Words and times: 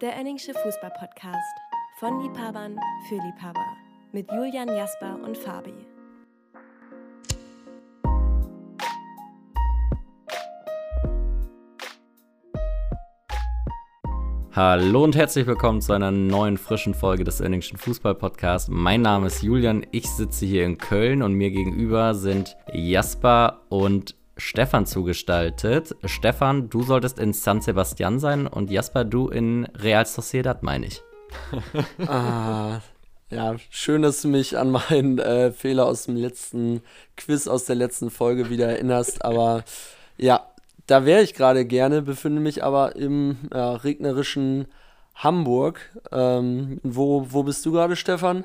Der 0.00 0.16
Enningsche 0.16 0.54
Fußball-Podcast. 0.54 1.36
Von 1.98 2.22
Liebhabern 2.22 2.78
für 3.06 3.16
Liebhaber. 3.16 3.66
Mit 4.12 4.32
Julian 4.32 4.68
Jasper 4.68 5.18
und 5.22 5.36
Fabi. 5.36 5.74
Hallo 14.52 15.04
und 15.04 15.16
herzlich 15.16 15.46
willkommen 15.46 15.82
zu 15.82 15.92
einer 15.92 16.10
neuen 16.10 16.56
frischen 16.56 16.94
Folge 16.94 17.24
des 17.24 17.40
Enningschen 17.40 17.76
Fußball-Podcasts. 17.76 18.70
Mein 18.70 19.02
Name 19.02 19.26
ist 19.26 19.42
Julian, 19.42 19.84
ich 19.90 20.08
sitze 20.08 20.46
hier 20.46 20.64
in 20.64 20.78
Köln 20.78 21.22
und 21.22 21.34
mir 21.34 21.50
gegenüber 21.50 22.14
sind 22.14 22.56
Jasper 22.72 23.60
und 23.68 24.14
Stefan 24.40 24.86
zugestaltet. 24.86 25.94
Stefan, 26.04 26.70
du 26.70 26.82
solltest 26.82 27.18
in 27.18 27.34
San 27.34 27.60
Sebastian 27.60 28.18
sein 28.18 28.46
und 28.46 28.70
Jasper, 28.70 29.04
du 29.04 29.28
in 29.28 29.66
Real 29.76 30.06
Sociedad, 30.06 30.62
meine 30.62 30.86
ich. 30.86 31.02
ah, 32.08 32.80
ja, 33.28 33.56
schön, 33.68 34.02
dass 34.02 34.22
du 34.22 34.28
mich 34.28 34.56
an 34.56 34.70
meinen 34.70 35.18
äh, 35.18 35.52
Fehler 35.52 35.86
aus 35.86 36.06
dem 36.06 36.16
letzten 36.16 36.80
Quiz, 37.16 37.46
aus 37.48 37.66
der 37.66 37.76
letzten 37.76 38.10
Folge 38.10 38.48
wieder 38.48 38.66
erinnerst. 38.66 39.24
Aber 39.24 39.62
ja, 40.16 40.46
da 40.86 41.04
wäre 41.04 41.22
ich 41.22 41.34
gerade 41.34 41.66
gerne, 41.66 42.00
befinde 42.00 42.40
mich 42.40 42.64
aber 42.64 42.96
im 42.96 43.36
äh, 43.50 43.58
regnerischen 43.58 44.66
Hamburg. 45.14 45.80
Ähm, 46.12 46.80
wo, 46.82 47.26
wo 47.28 47.42
bist 47.42 47.64
du 47.66 47.72
gerade, 47.72 47.94
Stefan? 47.94 48.44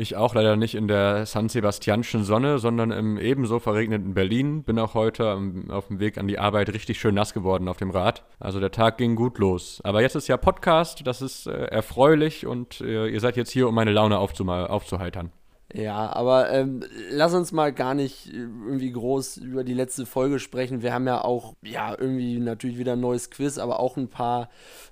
Ich 0.00 0.14
auch 0.14 0.32
leider 0.32 0.54
nicht 0.54 0.76
in 0.76 0.86
der 0.86 1.26
San 1.26 1.48
Sebastianischen 1.48 2.22
Sonne, 2.22 2.60
sondern 2.60 2.92
im 2.92 3.18
ebenso 3.18 3.58
verregneten 3.58 4.14
Berlin. 4.14 4.62
Bin 4.62 4.78
auch 4.78 4.94
heute 4.94 5.36
auf 5.70 5.88
dem 5.88 5.98
Weg 5.98 6.18
an 6.18 6.28
die 6.28 6.38
Arbeit 6.38 6.72
richtig 6.72 7.00
schön 7.00 7.16
nass 7.16 7.34
geworden 7.34 7.66
auf 7.66 7.78
dem 7.78 7.90
Rad. 7.90 8.22
Also 8.38 8.60
der 8.60 8.70
Tag 8.70 8.98
ging 8.98 9.16
gut 9.16 9.38
los. 9.38 9.80
Aber 9.82 10.00
jetzt 10.00 10.14
ist 10.14 10.28
ja 10.28 10.36
Podcast, 10.36 11.04
das 11.04 11.20
ist 11.20 11.48
äh, 11.48 11.64
erfreulich 11.64 12.46
und 12.46 12.80
äh, 12.80 13.08
ihr 13.08 13.18
seid 13.18 13.36
jetzt 13.36 13.50
hier, 13.50 13.66
um 13.66 13.74
meine 13.74 13.90
Laune 13.90 14.18
aufzuheitern. 14.18 15.32
Ja, 15.74 16.12
aber 16.12 16.48
ähm, 16.52 16.84
lass 17.10 17.34
uns 17.34 17.50
mal 17.50 17.72
gar 17.72 17.94
nicht 17.94 18.32
irgendwie 18.32 18.92
groß 18.92 19.38
über 19.38 19.64
die 19.64 19.74
letzte 19.74 20.06
Folge 20.06 20.38
sprechen. 20.38 20.80
Wir 20.80 20.94
haben 20.94 21.08
ja 21.08 21.24
auch, 21.24 21.54
ja, 21.60 21.90
irgendwie 21.98 22.38
natürlich 22.38 22.78
wieder 22.78 22.92
ein 22.92 23.00
neues 23.00 23.30
Quiz, 23.30 23.58
aber 23.58 23.80
auch 23.80 23.96
ein 23.96 24.08
paar, 24.08 24.48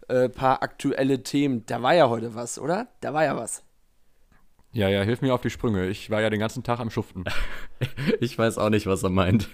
äh, 0.09 0.29
paar 0.29 0.65
aktuelle 0.65 1.23
Themen. 1.23 1.65
Da 1.67 1.81
war 1.81 1.95
ja 1.95 2.09
heute 2.09 2.35
was, 2.35 2.59
oder? 2.59 2.89
Da 3.01 3.15
war 3.15 3.23
ja 3.23 3.37
was. 3.37 3.66
Ja, 4.77 4.91
ja, 4.91 5.01
hilf 5.01 5.23
mir 5.23 5.33
auf 5.33 5.41
die 5.41 5.49
Sprünge. 5.49 5.89
Ich 5.89 6.11
war 6.11 6.21
ja 6.21 6.29
den 6.29 6.39
ganzen 6.39 6.63
Tag 6.63 6.81
am 6.81 6.91
Schuften. 6.91 7.25
ich 8.21 8.37
weiß 8.37 8.59
auch 8.59 8.69
nicht, 8.69 8.87
was 8.87 9.03
er 9.03 9.09
meint. 9.09 9.49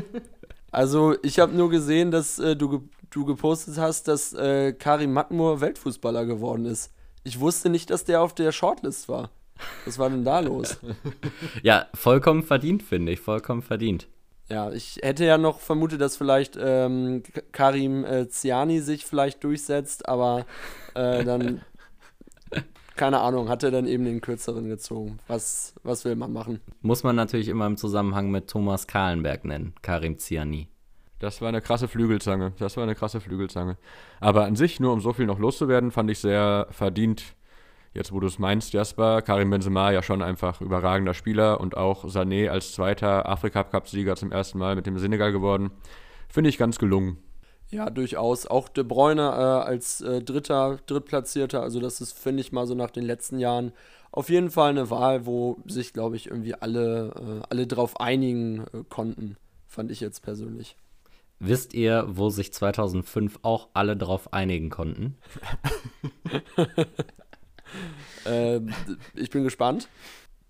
also, 0.70 1.14
ich 1.22 1.38
habe 1.38 1.52
nur 1.52 1.68
gesehen, 1.68 2.10
dass 2.10 2.38
äh, 2.38 2.56
du, 2.56 2.70
ge 2.70 2.80
du 3.10 3.26
gepostet 3.26 3.76
hast, 3.76 4.08
dass 4.08 4.32
äh, 4.32 4.72
Karim 4.72 5.12
Matmur 5.12 5.60
Weltfußballer 5.60 6.24
geworden 6.24 6.64
ist. 6.64 6.94
Ich 7.24 7.40
wusste 7.40 7.68
nicht, 7.68 7.90
dass 7.90 8.04
der 8.04 8.22
auf 8.22 8.34
der 8.34 8.52
Shortlist 8.52 9.06
war. 9.10 9.28
Was 9.84 9.98
war 9.98 10.08
denn 10.08 10.24
da 10.24 10.40
los? 10.40 10.78
ja, 11.62 11.88
vollkommen 11.92 12.42
verdient, 12.42 12.82
finde 12.82 13.12
ich. 13.12 13.20
Vollkommen 13.20 13.60
verdient. 13.60 14.08
Ja, 14.48 14.72
ich 14.72 14.98
hätte 15.02 15.26
ja 15.26 15.36
noch 15.36 15.60
vermutet, 15.60 16.00
dass 16.00 16.16
vielleicht 16.16 16.58
ähm, 16.58 17.22
Karim 17.52 18.06
äh, 18.06 18.30
Ziani 18.30 18.80
sich 18.80 19.04
vielleicht 19.04 19.44
durchsetzt, 19.44 20.08
aber 20.08 20.46
äh, 20.94 21.22
dann 21.22 21.60
keine 22.96 23.20
Ahnung, 23.20 23.48
hat 23.48 23.62
er 23.62 23.70
dann 23.70 23.86
eben 23.86 24.04
den 24.04 24.20
kürzeren 24.20 24.68
gezogen. 24.68 25.18
Was, 25.26 25.74
was 25.82 26.04
will 26.04 26.16
man 26.16 26.32
machen? 26.32 26.60
Muss 26.80 27.02
man 27.02 27.16
natürlich 27.16 27.48
immer 27.48 27.66
im 27.66 27.76
Zusammenhang 27.76 28.30
mit 28.30 28.48
Thomas 28.48 28.86
Kahlenberg 28.86 29.44
nennen, 29.44 29.74
Karim 29.82 30.18
Ziani. 30.18 30.68
Das 31.18 31.40
war 31.40 31.48
eine 31.48 31.60
krasse 31.60 31.86
Flügelzange. 31.86 32.52
Das 32.58 32.76
war 32.76 32.82
eine 32.82 32.96
krasse 32.96 33.20
Flügelzange. 33.20 33.78
Aber 34.20 34.44
an 34.44 34.56
sich, 34.56 34.80
nur 34.80 34.92
um 34.92 35.00
so 35.00 35.12
viel 35.12 35.26
noch 35.26 35.38
loszuwerden, 35.38 35.92
fand 35.92 36.10
ich 36.10 36.18
sehr 36.18 36.66
verdient. 36.70 37.36
Jetzt, 37.94 38.10
wo 38.12 38.18
du 38.18 38.26
es 38.26 38.40
meinst, 38.40 38.72
Jasper, 38.72 39.22
Karim 39.22 39.50
Benzema 39.50 39.92
ja 39.92 40.02
schon 40.02 40.20
einfach 40.20 40.60
überragender 40.60 41.14
Spieler 41.14 41.60
und 41.60 41.76
auch 41.76 42.06
Sané 42.06 42.48
als 42.48 42.72
zweiter 42.72 43.28
Afrika-Cup-Sieger 43.28 44.16
zum 44.16 44.32
ersten 44.32 44.58
Mal 44.58 44.74
mit 44.74 44.86
dem 44.86 44.98
Senegal 44.98 45.30
geworden. 45.30 45.70
Finde 46.28 46.50
ich 46.50 46.58
ganz 46.58 46.78
gelungen. 46.78 47.18
Ja, 47.72 47.88
durchaus. 47.90 48.46
Auch 48.46 48.68
De 48.68 48.84
Bruyne 48.84 49.22
äh, 49.22 49.24
als 49.24 50.02
äh, 50.02 50.22
Dritter, 50.22 50.78
Drittplatzierter. 50.86 51.62
Also, 51.62 51.80
das 51.80 52.00
ist, 52.00 52.12
finde 52.12 52.42
ich 52.42 52.52
mal, 52.52 52.66
so 52.66 52.74
nach 52.74 52.90
den 52.90 53.04
letzten 53.04 53.38
Jahren 53.38 53.72
auf 54.10 54.28
jeden 54.28 54.50
Fall 54.50 54.70
eine 54.70 54.90
Wahl, 54.90 55.24
wo 55.24 55.56
sich, 55.66 55.94
glaube 55.94 56.16
ich, 56.16 56.26
irgendwie 56.26 56.54
alle, 56.54 57.14
äh, 57.16 57.46
alle 57.48 57.66
drauf 57.66 57.98
einigen 57.98 58.66
äh, 58.74 58.84
konnten. 58.88 59.36
Fand 59.66 59.90
ich 59.90 60.00
jetzt 60.00 60.20
persönlich. 60.20 60.76
Wisst 61.40 61.72
ihr, 61.72 62.04
wo 62.08 62.28
sich 62.28 62.52
2005 62.52 63.40
auch 63.42 63.70
alle 63.72 63.96
drauf 63.96 64.32
einigen 64.32 64.70
konnten? 64.70 65.16
Ähm, 68.26 68.72
ich 69.14 69.30
bin 69.30 69.44
gespannt. 69.44 69.88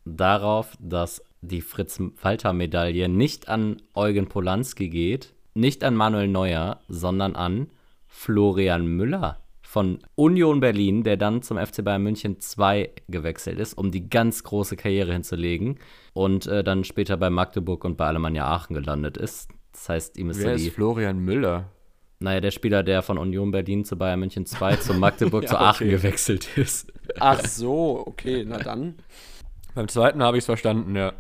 Darauf, 0.05 0.77
dass 0.81 1.23
die 1.41 1.61
Fritz-Walter-Medaille 1.61 3.09
nicht 3.09 3.49
an 3.49 3.81
Eugen 3.95 4.29
Polanski 4.29 4.89
geht, 4.89 5.33
nicht 5.55 5.85
an 5.85 5.95
Manuel 5.95 6.29
Neuer, 6.29 6.81
sondern 6.89 7.37
an 7.37 7.69
Florian 8.07 8.87
Müller 8.87 9.39
von 9.73 10.01
Union 10.17 10.61
Berlin, 10.61 11.03
der 11.03 11.17
dann 11.17 11.41
zum 11.41 11.57
FC 11.57 11.83
Bayern 11.83 12.03
München 12.03 12.41
2 12.41 12.91
gewechselt 13.09 13.59
ist, 13.59 13.73
um 13.73 13.91
die 13.91 14.11
ganz 14.11 14.45
große 14.45 14.77
Karriere 14.77 15.13
hinzulegen 15.13 15.79
und 16.13 16.47
äh, 16.47 16.63
dann 16.63 16.85
später 16.85 17.17
bei 17.17 17.31
Magdeburg 17.31 17.85
und 17.85 17.97
bei 17.97 18.07
Alemannia 18.07 18.47
Aachen 18.47 18.75
gelandet 18.75 19.17
ist. 19.17 19.49
Das 19.73 19.89
heißt, 19.89 20.19
ihm 20.19 20.29
ist 20.29 20.41
Wer 20.41 20.59
so 20.59 20.67
ist 20.67 20.75
Florian 20.75 21.21
Müller? 21.21 21.71
Naja, 22.19 22.41
der 22.41 22.51
Spieler, 22.51 22.83
der 22.83 23.03
von 23.03 23.17
Union 23.17 23.51
Berlin 23.51 23.87
zu 23.87 23.97
Bayern 23.97 24.21
München 24.21 24.45
2 24.45 24.77
zu 24.77 24.95
Magdeburg 24.95 25.43
ja, 25.45 25.49
zu 25.49 25.59
Aachen 25.59 25.87
okay. 25.87 25.97
gewechselt 25.97 26.59
ist. 26.59 26.93
Ach 27.19 27.41
so, 27.41 28.07
okay, 28.07 28.45
na 28.47 28.59
dann. 28.59 28.97
Beim 29.75 29.89
zweiten 29.89 30.23
habe 30.23 30.37
ich 30.37 30.43
es 30.43 30.47
verstanden, 30.47 30.95
ja. 30.95 31.15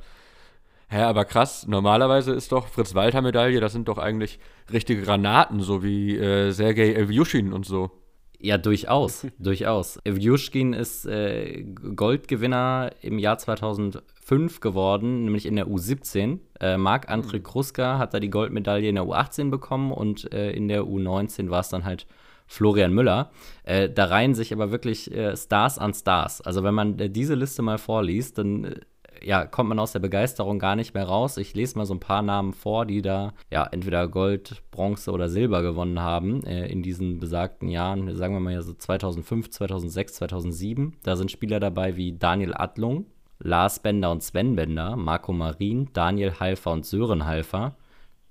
Hä, 0.93 1.05
aber 1.05 1.25
krass, 1.25 1.67
normalerweise 1.67 2.33
ist 2.35 2.53
doch 2.53 2.67
Fritz-Walter-Medaille, 2.69 3.61
das 3.61 3.73
sind 3.73 3.89
doch 3.89 3.97
eigentlich 3.97 4.39
richtige 4.71 5.01
Granaten, 5.01 5.61
so 5.61 5.83
wie 5.83 6.19
äh, 6.19 6.51
Sergei 6.51 6.93
Evjuschin 6.93 7.55
und 7.55 7.65
so. 7.65 7.93
Ja, 8.39 8.59
durchaus, 8.59 9.27
durchaus. 9.39 9.99
Evjuschkin 10.05 10.75
ist 10.75 11.07
äh, 11.07 11.63
Goldgewinner 11.63 12.91
im 13.01 13.19
Jahr 13.19 13.39
2005 13.39 14.61
geworden, 14.61 15.25
nämlich 15.25 15.47
in 15.47 15.57
der 15.57 15.67
U17. 15.67 16.41
Äh, 16.61 16.77
Marc-André 16.77 17.39
mhm. 17.39 17.43
Kruska 17.43 17.97
hat 17.97 18.13
da 18.13 18.21
die 18.21 18.29
Goldmedaille 18.29 18.91
in 18.91 18.97
der 18.97 19.05
U18 19.05 19.49
bekommen 19.49 19.93
und 19.93 20.31
äh, 20.35 20.51
in 20.51 20.69
der 20.69 20.83
U19 20.83 21.49
war 21.49 21.61
es 21.61 21.71
dann 21.71 21.87
halt 21.87 22.07
Florian 22.47 22.93
Müller. 22.93 23.31
Äh, 23.65 23.89
da 23.89 24.05
reihen 24.05 24.35
sich 24.35 24.53
aber 24.53 24.71
wirklich 24.71 25.11
äh, 25.11 25.35
Stars 25.39 25.79
an 25.79 25.95
Stars. 25.95 26.43
Also 26.43 26.63
wenn 26.65 26.75
man 26.75 26.99
äh, 26.99 27.09
diese 27.09 27.35
Liste 27.35 27.63
mal 27.63 27.79
vorliest, 27.79 28.37
dann 28.37 28.75
ja, 29.25 29.47
kommt 29.47 29.69
man 29.69 29.79
aus 29.79 29.93
der 29.93 29.99
Begeisterung 29.99 30.59
gar 30.59 30.77
nicht 30.77 30.95
mehr 30.95 31.05
raus. 31.05 31.37
Ich 31.37 31.55
lese 31.55 31.79
mal 31.79 31.87
so 31.87 31.95
ein 31.95 32.01
paar 32.01 32.23
Namen 32.23 32.53
vor, 32.53 32.87
die 32.87 33.03
da 33.03 33.33
ja 33.51 33.65
entweder 33.65 34.09
Gold, 34.09 34.63
Bronze 34.71 35.11
oder 35.11 35.29
Silber 35.29 35.63
gewonnen 35.63 36.01
haben 36.01 36.45
äh, 36.45 36.67
in 36.67 36.83
diesen 36.83 37.19
besagten 37.19 37.69
Jahren, 37.69 38.15
sagen 38.17 38.35
wir 38.35 38.41
mal 38.41 38.63
so 38.63 38.73
2005, 38.73 39.51
2006, 39.51 40.15
2007. 40.15 40.97
Da 41.03 41.17
sind 41.17 41.31
Spieler 41.31 41.61
dabei 41.61 41.97
wie 41.97 42.13
Daniel 42.13 42.55
Adlung, 42.55 43.07
Lars 43.39 43.81
Bender 43.81 44.11
und 44.11 44.23
Sven 44.23 44.57
Bender, 44.57 44.97
Marco 44.97 45.33
Marin, 45.33 45.89
Daniel 45.93 46.39
Halfer 46.39 46.73
und 46.73 46.87
Sören 46.87 47.25
Halfer, 47.27 47.77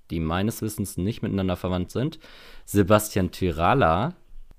die 0.09 0.19
meines 0.19 0.61
Wissens 0.61 0.97
nicht 0.97 1.21
miteinander 1.21 1.55
verwandt 1.55 1.91
sind, 1.91 2.19
Sebastian 2.65 3.31
Tyrala 3.31 4.15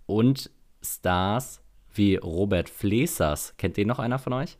und 0.06 0.50
Stars 0.82 1.62
wie 1.94 2.16
Robert 2.16 2.68
Flesers. 2.68 3.54
Kennt 3.56 3.76
den 3.76 3.88
noch 3.88 3.98
einer 3.98 4.18
von 4.18 4.32
euch? 4.32 4.58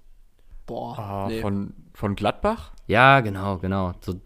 Boah. 0.67 0.99
Ah, 0.99 1.27
nee. 1.29 1.41
von, 1.41 1.75
von 1.93 2.15
Gladbach? 2.15 2.73
Ja, 2.87 3.21
genau, 3.21 3.59
genau. 3.59 3.93
So 4.01 4.21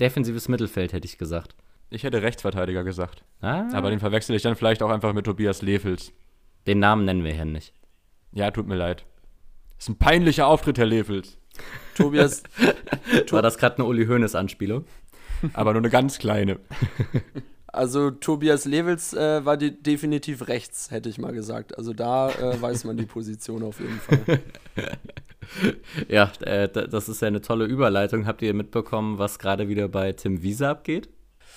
defensives 0.00 0.48
Mittelfeld 0.48 0.92
hätte 0.92 1.06
ich 1.06 1.18
gesagt. 1.18 1.54
Ich 1.90 2.02
hätte 2.02 2.22
Rechtsverteidiger 2.22 2.84
gesagt. 2.84 3.24
Ah. 3.40 3.68
Aber 3.72 3.90
den 3.90 4.00
verwechsel 4.00 4.34
ich 4.34 4.42
dann 4.42 4.56
vielleicht 4.56 4.82
auch 4.82 4.90
einfach 4.90 5.12
mit 5.12 5.24
Tobias 5.24 5.62
Lefels. 5.62 6.12
Den 6.66 6.80
Namen 6.80 7.04
nennen 7.04 7.24
wir 7.24 7.32
hier 7.32 7.44
nicht. 7.44 7.72
Ja, 8.32 8.50
tut 8.50 8.66
mir 8.66 8.74
leid. 8.74 9.04
Das 9.76 9.84
ist 9.84 9.88
ein 9.90 9.98
peinlicher 9.98 10.46
Auftritt, 10.46 10.78
Herr 10.78 10.86
Lefels. 10.86 11.38
Tobias. 11.94 12.42
War 13.30 13.42
das 13.42 13.58
gerade 13.58 13.76
eine 13.76 13.84
Uli 13.84 14.06
Hoeneß-Anspielung? 14.06 14.84
Aber 15.52 15.72
nur 15.72 15.80
eine 15.80 15.90
ganz 15.90 16.18
kleine. 16.18 16.58
Also 17.76 18.10
Tobias 18.10 18.64
Levels 18.64 19.12
äh, 19.12 19.44
war 19.44 19.58
de 19.58 19.70
definitiv 19.70 20.48
rechts, 20.48 20.90
hätte 20.90 21.10
ich 21.10 21.18
mal 21.18 21.32
gesagt. 21.32 21.76
Also 21.76 21.92
da 21.92 22.30
äh, 22.30 22.60
weiß 22.60 22.84
man 22.84 22.96
die 22.96 23.04
Position 23.04 23.62
auf 23.62 23.80
jeden 23.80 24.00
Fall. 24.00 24.40
ja, 26.08 26.32
äh, 26.40 26.68
das 26.68 27.10
ist 27.10 27.20
ja 27.20 27.28
eine 27.28 27.42
tolle 27.42 27.66
Überleitung. 27.66 28.26
Habt 28.26 28.40
ihr 28.40 28.54
mitbekommen, 28.54 29.18
was 29.18 29.38
gerade 29.38 29.68
wieder 29.68 29.88
bei 29.88 30.12
Tim 30.12 30.42
Wiese 30.42 30.68
abgeht? 30.68 31.10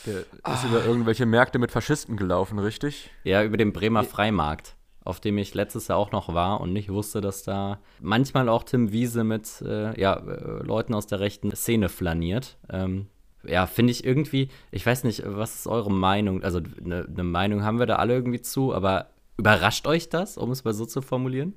Der 0.05 0.23
ah. 0.43 0.55
ist 0.55 0.65
über 0.65 0.83
irgendwelche 0.85 1.25
Märkte 1.25 1.57
mit 1.57 1.71
Faschisten 1.71 2.17
gelaufen, 2.17 2.59
richtig? 2.59 3.11
Ja, 3.23 3.43
über 3.43 3.55
den 3.55 3.71
Bremer 3.71 4.03
Freimarkt, 4.03 4.75
auf 5.03 5.21
dem 5.21 5.37
ich 5.37 5.53
letztes 5.53 5.87
Jahr 5.87 5.97
auch 5.97 6.11
noch 6.11 6.33
war 6.33 6.59
und 6.59 6.73
nicht 6.73 6.89
wusste, 6.89 7.21
dass 7.21 7.43
da 7.43 7.79
manchmal 8.01 8.49
auch 8.49 8.63
Tim 8.63 8.91
Wiese 8.91 9.23
mit 9.23 9.61
äh, 9.61 9.99
ja, 9.99 10.15
äh, 10.15 10.63
Leuten 10.63 10.93
aus 10.93 11.07
der 11.07 11.21
rechten 11.21 11.51
Szene 11.55 11.87
flaniert. 11.87 12.57
Ähm, 12.69 13.07
ja, 13.43 13.65
finde 13.67 13.91
ich 13.91 14.03
irgendwie, 14.03 14.49
ich 14.71 14.85
weiß 14.85 15.03
nicht, 15.03 15.23
was 15.25 15.55
ist 15.55 15.67
eure 15.67 15.91
Meinung? 15.91 16.43
Also 16.43 16.59
eine 16.83 17.05
ne 17.07 17.23
Meinung 17.23 17.63
haben 17.63 17.79
wir 17.79 17.85
da 17.85 17.95
alle 17.97 18.13
irgendwie 18.13 18.41
zu, 18.41 18.73
aber 18.73 19.07
Überrascht 19.39 19.87
euch 19.87 20.09
das, 20.09 20.37
um 20.37 20.51
es 20.51 20.65
mal 20.65 20.73
so 20.73 20.85
zu 20.85 21.01
formulieren? 21.01 21.53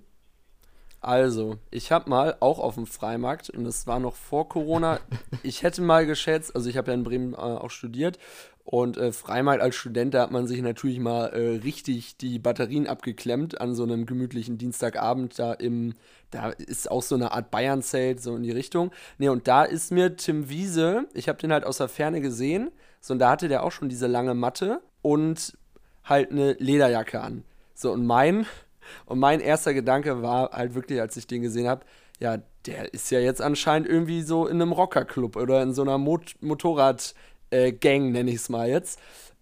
Also, 1.00 1.58
ich 1.72 1.90
habe 1.90 2.08
mal 2.08 2.36
auch 2.38 2.60
auf 2.60 2.76
dem 2.76 2.86
Freimarkt, 2.86 3.50
und 3.50 3.64
das 3.64 3.88
war 3.88 3.98
noch 3.98 4.14
vor 4.14 4.48
Corona, 4.48 5.00
ich 5.42 5.64
hätte 5.64 5.82
mal 5.82 6.06
geschätzt, 6.06 6.54
also 6.54 6.70
ich 6.70 6.76
habe 6.76 6.92
ja 6.92 6.94
in 6.94 7.02
Bremen 7.02 7.34
äh, 7.34 7.38
auch 7.38 7.72
studiert, 7.72 8.20
und 8.64 8.96
äh, 8.96 9.12
Freimarkt 9.12 9.62
als 9.62 9.74
Student, 9.74 10.14
da 10.14 10.22
hat 10.22 10.30
man 10.30 10.46
sich 10.46 10.62
natürlich 10.62 11.00
mal 11.00 11.26
äh, 11.28 11.56
richtig 11.62 12.16
die 12.16 12.38
Batterien 12.38 12.86
abgeklemmt 12.86 13.60
an 13.60 13.74
so 13.74 13.82
einem 13.82 14.06
gemütlichen 14.06 14.56
Dienstagabend 14.56 15.38
da 15.38 15.52
im, 15.52 15.94
da 16.30 16.50
ist 16.50 16.90
auch 16.90 17.02
so 17.02 17.16
eine 17.16 17.32
Art 17.32 17.50
Bayern-Zelt, 17.50 18.22
so 18.22 18.36
in 18.36 18.42
die 18.42 18.52
Richtung. 18.52 18.92
Ne, 19.18 19.30
und 19.30 19.48
da 19.48 19.64
ist 19.64 19.90
mir 19.90 20.16
Tim 20.16 20.48
Wiese, 20.48 21.06
ich 21.12 21.28
habe 21.28 21.38
den 21.38 21.52
halt 21.52 21.64
aus 21.64 21.78
der 21.78 21.88
Ferne 21.88 22.20
gesehen, 22.20 22.70
so 23.00 23.14
und 23.14 23.18
da 23.18 23.30
hatte 23.30 23.48
der 23.48 23.64
auch 23.64 23.72
schon 23.72 23.88
diese 23.88 24.06
lange 24.06 24.34
Matte 24.34 24.80
und 25.02 25.58
halt 26.04 26.30
eine 26.30 26.52
Lederjacke 26.54 27.20
an. 27.20 27.44
So, 27.74 27.92
und 27.92 28.06
mein 28.06 28.46
und 29.06 29.18
mein 29.18 29.40
erster 29.40 29.74
Gedanke 29.74 30.22
war 30.22 30.50
halt 30.52 30.74
wirklich, 30.74 31.00
als 31.00 31.16
ich 31.16 31.26
den 31.26 31.42
gesehen 31.42 31.68
habe, 31.68 31.84
ja, 32.18 32.38
der 32.66 32.94
ist 32.94 33.10
ja 33.10 33.18
jetzt 33.18 33.42
anscheinend 33.42 33.88
irgendwie 33.88 34.22
so 34.22 34.46
in 34.46 34.62
einem 34.62 34.72
Rockerclub 34.72 35.36
oder 35.36 35.62
in 35.62 35.74
so 35.74 35.82
einer 35.82 35.98
Mot 35.98 36.36
Motorrad-Gang, 36.40 37.16
äh, 37.52 37.98
nenne 37.98 38.30
ich 38.30 38.36
es 38.36 38.48
mal 38.48 38.68
jetzt. 38.68 38.98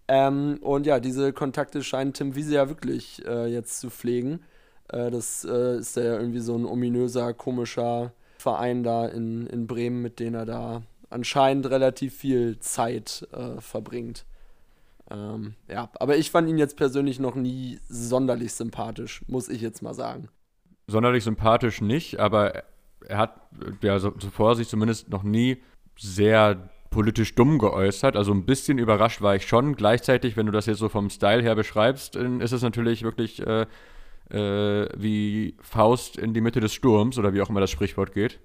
Ähm, 0.07 0.59
und 0.61 0.85
ja, 0.85 0.99
diese 0.99 1.31
Kontakte 1.33 1.83
scheint 1.83 2.17
Tim 2.17 2.35
Wiese 2.35 2.55
ja 2.55 2.69
wirklich 2.69 3.25
äh, 3.25 3.47
jetzt 3.47 3.79
zu 3.79 3.89
pflegen. 3.89 4.41
Äh, 4.89 5.09
das 5.09 5.45
äh, 5.45 5.77
ist 5.77 5.95
ja 5.95 6.19
irgendwie 6.19 6.39
so 6.39 6.55
ein 6.55 6.65
ominöser, 6.65 7.33
komischer 7.33 8.13
Verein 8.37 8.83
da 8.83 9.07
in, 9.07 9.47
in 9.47 9.67
Bremen, 9.67 10.01
mit 10.01 10.19
dem 10.19 10.35
er 10.35 10.45
da 10.45 10.83
anscheinend 11.09 11.69
relativ 11.69 12.15
viel 12.15 12.59
Zeit 12.59 13.27
äh, 13.31 13.61
verbringt. 13.61 14.25
Ähm, 15.09 15.55
ja, 15.69 15.89
aber 15.99 16.17
ich 16.17 16.31
fand 16.31 16.49
ihn 16.49 16.57
jetzt 16.57 16.77
persönlich 16.77 17.19
noch 17.19 17.35
nie 17.35 17.79
sonderlich 17.87 18.53
sympathisch, 18.53 19.23
muss 19.27 19.49
ich 19.49 19.61
jetzt 19.61 19.81
mal 19.81 19.93
sagen. 19.93 20.29
Sonderlich 20.87 21.23
sympathisch 21.23 21.81
nicht, 21.81 22.19
aber 22.19 22.63
er 23.07 23.17
hat 23.17 23.41
ja 23.81 23.99
so, 23.99 24.11
zuvor 24.11 24.55
sich 24.55 24.67
zumindest 24.67 25.09
noch 25.09 25.23
nie 25.23 25.61
sehr 25.97 26.69
politisch 26.91 27.33
dumm 27.33 27.57
geäußert. 27.57 28.15
Also 28.15 28.31
ein 28.31 28.45
bisschen 28.45 28.77
überrascht 28.77 29.21
war 29.21 29.35
ich 29.35 29.47
schon. 29.47 29.75
Gleichzeitig, 29.75 30.37
wenn 30.37 30.45
du 30.45 30.51
das 30.51 30.67
jetzt 30.67 30.77
so 30.77 30.89
vom 30.89 31.09
Style 31.09 31.41
her 31.41 31.55
beschreibst, 31.55 32.15
ist 32.15 32.51
es 32.51 32.61
natürlich 32.61 33.01
wirklich 33.01 33.41
äh, 33.45 33.65
äh, 34.29 34.89
wie 34.95 35.55
Faust 35.61 36.17
in 36.17 36.35
die 36.35 36.41
Mitte 36.41 36.59
des 36.59 36.73
Sturms 36.73 37.17
oder 37.17 37.33
wie 37.33 37.41
auch 37.41 37.49
immer 37.49 37.61
das 37.61 37.71
Sprichwort 37.71 38.13
geht. 38.13 38.39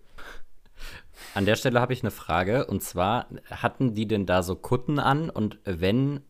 An 1.34 1.44
der 1.44 1.56
Stelle 1.56 1.80
habe 1.80 1.92
ich 1.92 2.02
eine 2.02 2.10
Frage 2.10 2.66
und 2.66 2.82
zwar 2.82 3.26
hatten 3.50 3.94
die 3.94 4.08
denn 4.08 4.24
da 4.24 4.42
so 4.42 4.54
Kutten 4.54 4.98
an 4.98 5.28
und 5.28 5.58
wenn 5.64 6.22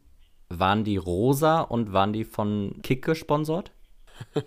waren 0.49 0.85
die 0.85 0.97
rosa 0.97 1.61
und 1.61 1.93
waren 1.93 2.13
die 2.13 2.25
von 2.25 2.81
Kick 2.83 3.05
gesponsert? 3.05 3.71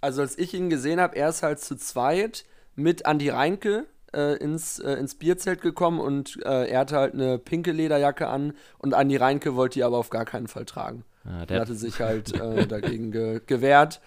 Also 0.00 0.20
als 0.20 0.38
ich 0.38 0.54
ihn 0.54 0.70
gesehen 0.70 1.00
habe, 1.00 1.16
er 1.16 1.28
ist 1.28 1.42
halt 1.42 1.58
zu 1.58 1.76
zweit 1.76 2.44
mit 2.76 3.04
Andi 3.04 3.30
Reinke 3.30 3.86
äh, 4.14 4.36
ins, 4.36 4.78
äh, 4.78 4.94
ins 4.94 5.14
Bierzelt 5.14 5.60
gekommen 5.60 6.00
und 6.00 6.38
äh, 6.44 6.68
er 6.68 6.80
hatte 6.80 6.96
halt 6.96 7.14
eine 7.14 7.38
pinke 7.38 7.72
Lederjacke 7.72 8.28
an 8.28 8.54
und 8.78 8.94
Andi 8.94 9.16
Reinke 9.16 9.54
wollte 9.54 9.74
die 9.74 9.84
aber 9.84 9.98
auf 9.98 10.10
gar 10.10 10.24
keinen 10.24 10.48
Fall 10.48 10.64
tragen. 10.64 11.04
Ah, 11.24 11.44
der 11.46 11.60
hatte 11.60 11.74
sich 11.74 12.00
halt 12.00 12.32
äh, 12.34 12.66
dagegen 12.66 13.12
ge 13.12 13.40
gewehrt. 13.46 14.00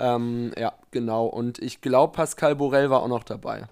Ähm, 0.00 0.52
ja, 0.58 0.72
genau. 0.90 1.26
Und 1.26 1.60
ich 1.60 1.80
glaube, 1.80 2.12
Pascal 2.14 2.56
Borel 2.56 2.90
war 2.90 3.02
auch 3.02 3.08
noch 3.08 3.22
dabei. 3.22 3.68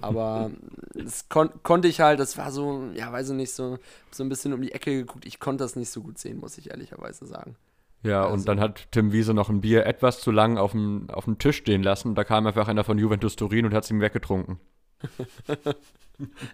Aber 0.00 0.50
das 0.94 1.28
kon 1.28 1.50
konnte 1.62 1.88
ich 1.88 2.00
halt, 2.00 2.20
das 2.20 2.36
war 2.36 2.52
so, 2.52 2.90
ja, 2.94 3.10
weiß 3.12 3.30
ich 3.30 3.36
nicht, 3.36 3.52
so, 3.52 3.78
so 4.10 4.22
ein 4.22 4.28
bisschen 4.28 4.52
um 4.52 4.60
die 4.60 4.72
Ecke 4.72 4.92
geguckt. 4.92 5.24
Ich 5.24 5.40
konnte 5.40 5.64
das 5.64 5.76
nicht 5.76 5.90
so 5.90 6.02
gut 6.02 6.18
sehen, 6.18 6.38
muss 6.38 6.58
ich 6.58 6.70
ehrlicherweise 6.70 7.26
sagen. 7.26 7.56
Ja, 8.02 8.24
also. 8.24 8.34
und 8.34 8.48
dann 8.48 8.60
hat 8.60 8.88
Tim 8.90 9.12
Wiese 9.12 9.32
noch 9.32 9.48
ein 9.48 9.60
Bier 9.60 9.86
etwas 9.86 10.20
zu 10.20 10.30
lang 10.30 10.58
auf 10.58 10.72
dem, 10.72 11.08
auf 11.10 11.24
dem 11.24 11.38
Tisch 11.38 11.58
stehen 11.58 11.82
lassen. 11.82 12.14
Da 12.14 12.24
kam 12.24 12.46
einfach 12.46 12.68
einer 12.68 12.84
von 12.84 12.98
Juventus 12.98 13.36
Turin 13.36 13.64
und 13.64 13.74
hat 13.74 13.84
es 13.84 13.90
ihm 13.90 14.00
weggetrunken. 14.00 14.58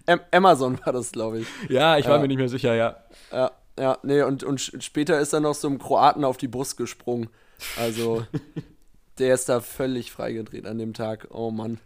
Amazon 0.31 0.79
war 0.83 0.93
das, 0.93 1.11
glaube 1.11 1.39
ich. 1.39 1.47
Ja, 1.69 1.97
ich 1.97 2.05
war 2.05 2.15
ja. 2.15 2.21
mir 2.21 2.27
nicht 2.27 2.37
mehr 2.37 2.49
sicher, 2.49 2.75
ja. 2.75 2.97
Ja, 3.31 3.51
ja, 3.79 3.97
nee, 4.03 4.21
und, 4.21 4.43
und 4.43 4.59
später 4.59 5.19
ist 5.19 5.33
er 5.33 5.39
noch 5.39 5.53
so 5.53 5.67
einem 5.67 5.79
Kroaten 5.79 6.23
auf 6.23 6.37
die 6.37 6.47
Brust 6.47 6.77
gesprungen. 6.77 7.29
Also, 7.77 8.25
der 9.19 9.33
ist 9.33 9.49
da 9.49 9.61
völlig 9.61 10.11
freigedreht 10.11 10.65
an 10.65 10.77
dem 10.77 10.93
Tag. 10.93 11.27
Oh 11.31 11.51
Mann. 11.51 11.79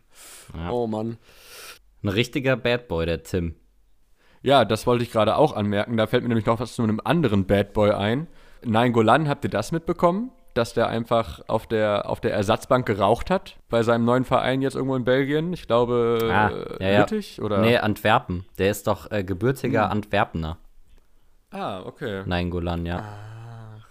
Ja. 0.56 0.72
Oh 0.72 0.88
Mann. 0.88 1.18
Ein 2.04 2.10
richtiger 2.10 2.58
Bad 2.58 2.88
Boy, 2.88 3.06
der 3.06 3.24
Tim. 3.24 3.56
Ja, 4.42 4.66
das 4.66 4.86
wollte 4.86 5.04
ich 5.04 5.12
gerade 5.12 5.38
auch 5.38 5.56
anmerken. 5.56 5.96
Da 5.96 6.06
fällt 6.08 6.24
mir 6.24 6.30
nämlich 6.30 6.46
noch 6.46 6.60
was 6.60 6.76
zu 6.76 6.84
einem 6.84 7.00
anderen 7.04 7.46
Bad 7.46 7.74
Boy 7.74 7.92
ein. 7.92 8.28
Nein 8.64 8.92
Golan, 8.92 9.30
habt 9.30 9.46
ihr 9.46 9.50
das 9.50 9.72
mitbekommen? 9.72 10.32
Dass 10.54 10.74
der 10.74 10.88
einfach 10.88 11.42
auf 11.48 11.66
der, 11.66 12.08
auf 12.08 12.22
der 12.22 12.34
Ersatzbank 12.34 12.86
geraucht 12.86 13.32
hat 13.32 13.58
bei 13.70 13.82
seinem 13.82 14.06
neuen 14.06 14.24
Verein 14.24 14.62
jetzt 14.62 14.76
irgendwo 14.76 14.96
in 14.96 15.04
Belgien. 15.04 15.52
Ich 15.52 15.66
glaube, 15.66 16.20
ah, 16.32 16.52
ja, 16.80 16.92
ja. 16.92 17.00
Lüttich 17.00 17.42
oder? 17.42 17.60
Nee, 17.60 17.78
Antwerpen. 17.78 18.46
Der 18.60 18.70
ist 18.70 18.86
doch 18.86 19.10
äh, 19.12 19.24
gebürtiger 19.24 19.86
hm. 19.86 19.92
Antwerpener. 19.92 20.58
Ah, 21.50 21.82
okay. 21.82 22.24
Nein 22.26 22.50
Golan, 22.50 22.86
ja. 22.86 23.04
Ach, 23.04 23.88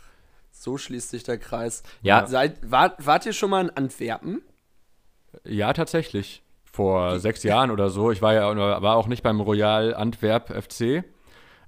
so 0.50 0.78
schließt 0.78 1.10
sich 1.10 1.24
der 1.24 1.38
Kreis. 1.38 1.82
Ja. 2.02 2.26
Seid, 2.26 2.58
wart, 2.62 3.04
wart 3.04 3.26
ihr 3.26 3.32
schon 3.32 3.50
mal 3.50 3.64
in 3.64 3.70
Antwerpen? 3.70 4.42
Ja, 5.44 5.72
tatsächlich. 5.72 6.42
Vor 6.64 7.18
sechs 7.18 7.42
Jahren 7.42 7.70
oder 7.70 7.90
so. 7.90 8.10
Ich 8.10 8.22
war 8.22 8.32
ja 8.32 8.56
war 8.82 8.96
auch 8.96 9.06
nicht 9.06 9.22
beim 9.22 9.40
Royal 9.40 9.94
Antwerp 9.94 10.48
FC, 10.48 11.04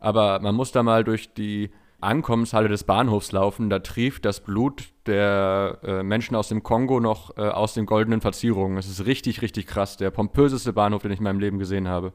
aber 0.00 0.40
man 0.40 0.54
muss 0.54 0.72
da 0.72 0.82
mal 0.82 1.04
durch 1.04 1.34
die 1.34 1.70
Ankommenshalle 2.04 2.68
des 2.68 2.84
Bahnhofs 2.84 3.32
laufen. 3.32 3.70
Da 3.70 3.80
trieft 3.80 4.24
das 4.24 4.40
Blut 4.40 4.92
der 5.06 5.78
äh, 5.82 6.02
Menschen 6.02 6.36
aus 6.36 6.48
dem 6.48 6.62
Kongo 6.62 7.00
noch 7.00 7.36
äh, 7.36 7.42
aus 7.42 7.74
den 7.74 7.86
goldenen 7.86 8.20
Verzierungen. 8.20 8.78
Es 8.78 8.88
ist 8.88 9.06
richtig, 9.06 9.42
richtig 9.42 9.66
krass. 9.66 9.96
Der 9.96 10.10
pompöseste 10.10 10.72
Bahnhof, 10.72 11.02
den 11.02 11.10
ich 11.12 11.18
in 11.18 11.24
meinem 11.24 11.40
Leben 11.40 11.58
gesehen 11.58 11.88
habe. 11.88 12.12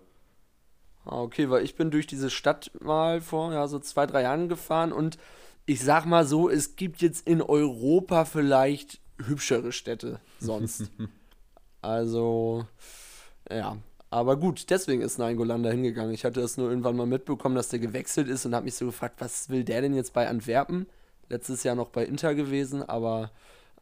Ah, 1.05 1.21
okay, 1.21 1.49
weil 1.49 1.63
ich 1.63 1.75
bin 1.75 1.91
durch 1.91 2.07
diese 2.07 2.29
Stadt 2.29 2.71
mal 2.81 3.21
vor 3.21 3.51
ja, 3.53 3.67
so 3.67 3.79
zwei, 3.79 4.05
drei 4.05 4.23
Jahren 4.23 4.49
gefahren 4.49 4.91
und 4.91 5.17
ich 5.65 5.83
sag 5.83 6.05
mal 6.05 6.25
so, 6.25 6.49
es 6.49 6.75
gibt 6.75 7.01
jetzt 7.01 7.27
in 7.27 7.41
Europa 7.41 8.25
vielleicht 8.25 8.99
hübschere 9.23 9.71
Städte 9.71 10.19
sonst. 10.39 10.91
Also, 11.81 12.65
ja. 13.49 13.77
Aber 14.11 14.37
gut, 14.37 14.69
deswegen 14.69 15.01
ist 15.01 15.19
Nainggolan 15.19 15.63
da 15.63 15.69
hingegangen. 15.69 16.13
Ich 16.13 16.25
hatte 16.25 16.41
es 16.41 16.57
nur 16.57 16.69
irgendwann 16.69 16.95
mal 16.95 17.05
mitbekommen, 17.05 17.55
dass 17.55 17.69
der 17.69 17.79
gewechselt 17.79 18.27
ist 18.27 18.45
und 18.45 18.55
habe 18.55 18.65
mich 18.65 18.75
so 18.75 18.85
gefragt, 18.85 19.15
was 19.19 19.49
will 19.49 19.63
der 19.63 19.81
denn 19.81 19.93
jetzt 19.93 20.13
bei 20.13 20.27
Antwerpen? 20.27 20.87
Letztes 21.29 21.63
Jahr 21.63 21.75
noch 21.75 21.89
bei 21.89 22.05
Inter 22.05 22.33
gewesen, 22.33 22.81
aber 22.81 23.29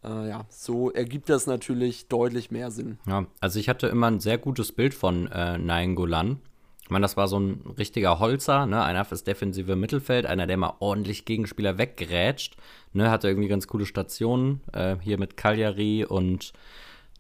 äh, 0.04 0.30
ja, 0.30 0.46
so 0.50 0.92
ergibt 0.92 1.30
das 1.30 1.48
natürlich 1.48 2.08
deutlich 2.08 2.52
mehr 2.52 2.72
Sinn. 2.72 2.98
Ja, 3.08 3.26
also 3.40 3.60
ich 3.60 3.70
hatte 3.70 3.88
immer 3.88 4.08
ein 4.08 4.20
sehr 4.20 4.38
gutes 4.38 4.74
Bild 4.74 4.94
von 4.94 5.28
äh, 5.32 5.58
Nainggolan. 5.58 6.40
Ich 6.84 6.90
meine, 6.90 7.04
das 7.04 7.18
war 7.18 7.28
so 7.28 7.38
ein 7.38 7.74
richtiger 7.78 8.20
Holzer, 8.20 8.66
ne? 8.66 8.82
einer 8.82 9.04
fürs 9.04 9.26
defensive 9.26 9.76
Mittelfeld, 9.76 10.26
einer, 10.26 10.48
der 10.48 10.56
mal 10.56 10.76
ordentlich 10.80 11.26
Gegenspieler 11.26 11.78
weggrätscht, 11.78 12.56
ne? 12.94 13.12
hatte 13.12 13.28
irgendwie 13.28 13.50
ganz 13.50 13.68
coole 13.68 13.86
Stationen, 13.86 14.62
äh, 14.72 14.96
hier 15.02 15.20
mit 15.20 15.36
Cagliari 15.36 16.06
und 16.06 16.54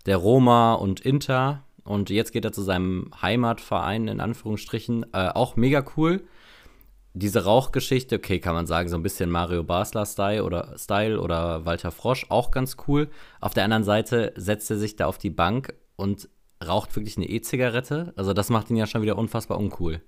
der 0.05 0.17
Roma 0.17 0.73
und 0.73 1.01
Inter. 1.01 1.63
Und 1.87 2.09
jetzt 2.09 2.33
geht 2.33 2.45
er 2.45 2.51
zu 2.51 2.61
seinem 2.61 3.11
Heimatverein, 3.21 4.07
in 4.07 4.19
Anführungsstrichen. 4.19 5.05
Äh, 5.13 5.29
auch 5.29 5.55
mega 5.55 5.83
cool. 5.95 6.23
Diese 7.13 7.45
Rauchgeschichte, 7.45 8.17
okay, 8.17 8.39
kann 8.39 8.53
man 8.53 8.67
sagen, 8.67 8.89
so 8.89 8.95
ein 8.95 9.03
bisschen 9.03 9.31
Mario 9.31 9.63
Basler-Style 9.63 10.43
oder, 10.43 10.77
Style 10.77 11.19
oder 11.19 11.65
Walter 11.65 11.91
Frosch, 11.91 12.27
auch 12.29 12.51
ganz 12.51 12.77
cool. 12.87 13.09
Auf 13.41 13.53
der 13.53 13.63
anderen 13.63 13.83
Seite 13.83 14.33
setzt 14.35 14.69
er 14.69 14.77
sich 14.77 14.95
da 14.97 15.07
auf 15.07 15.17
die 15.17 15.31
Bank 15.31 15.73
und 15.95 16.29
raucht 16.65 16.95
wirklich 16.95 17.17
eine 17.17 17.27
E-Zigarette. 17.27 18.13
Also 18.15 18.33
das 18.33 18.49
macht 18.49 18.69
ihn 18.69 18.75
ja 18.75 18.85
schon 18.85 19.01
wieder 19.01 19.17
unfassbar 19.17 19.57
uncool. 19.57 20.01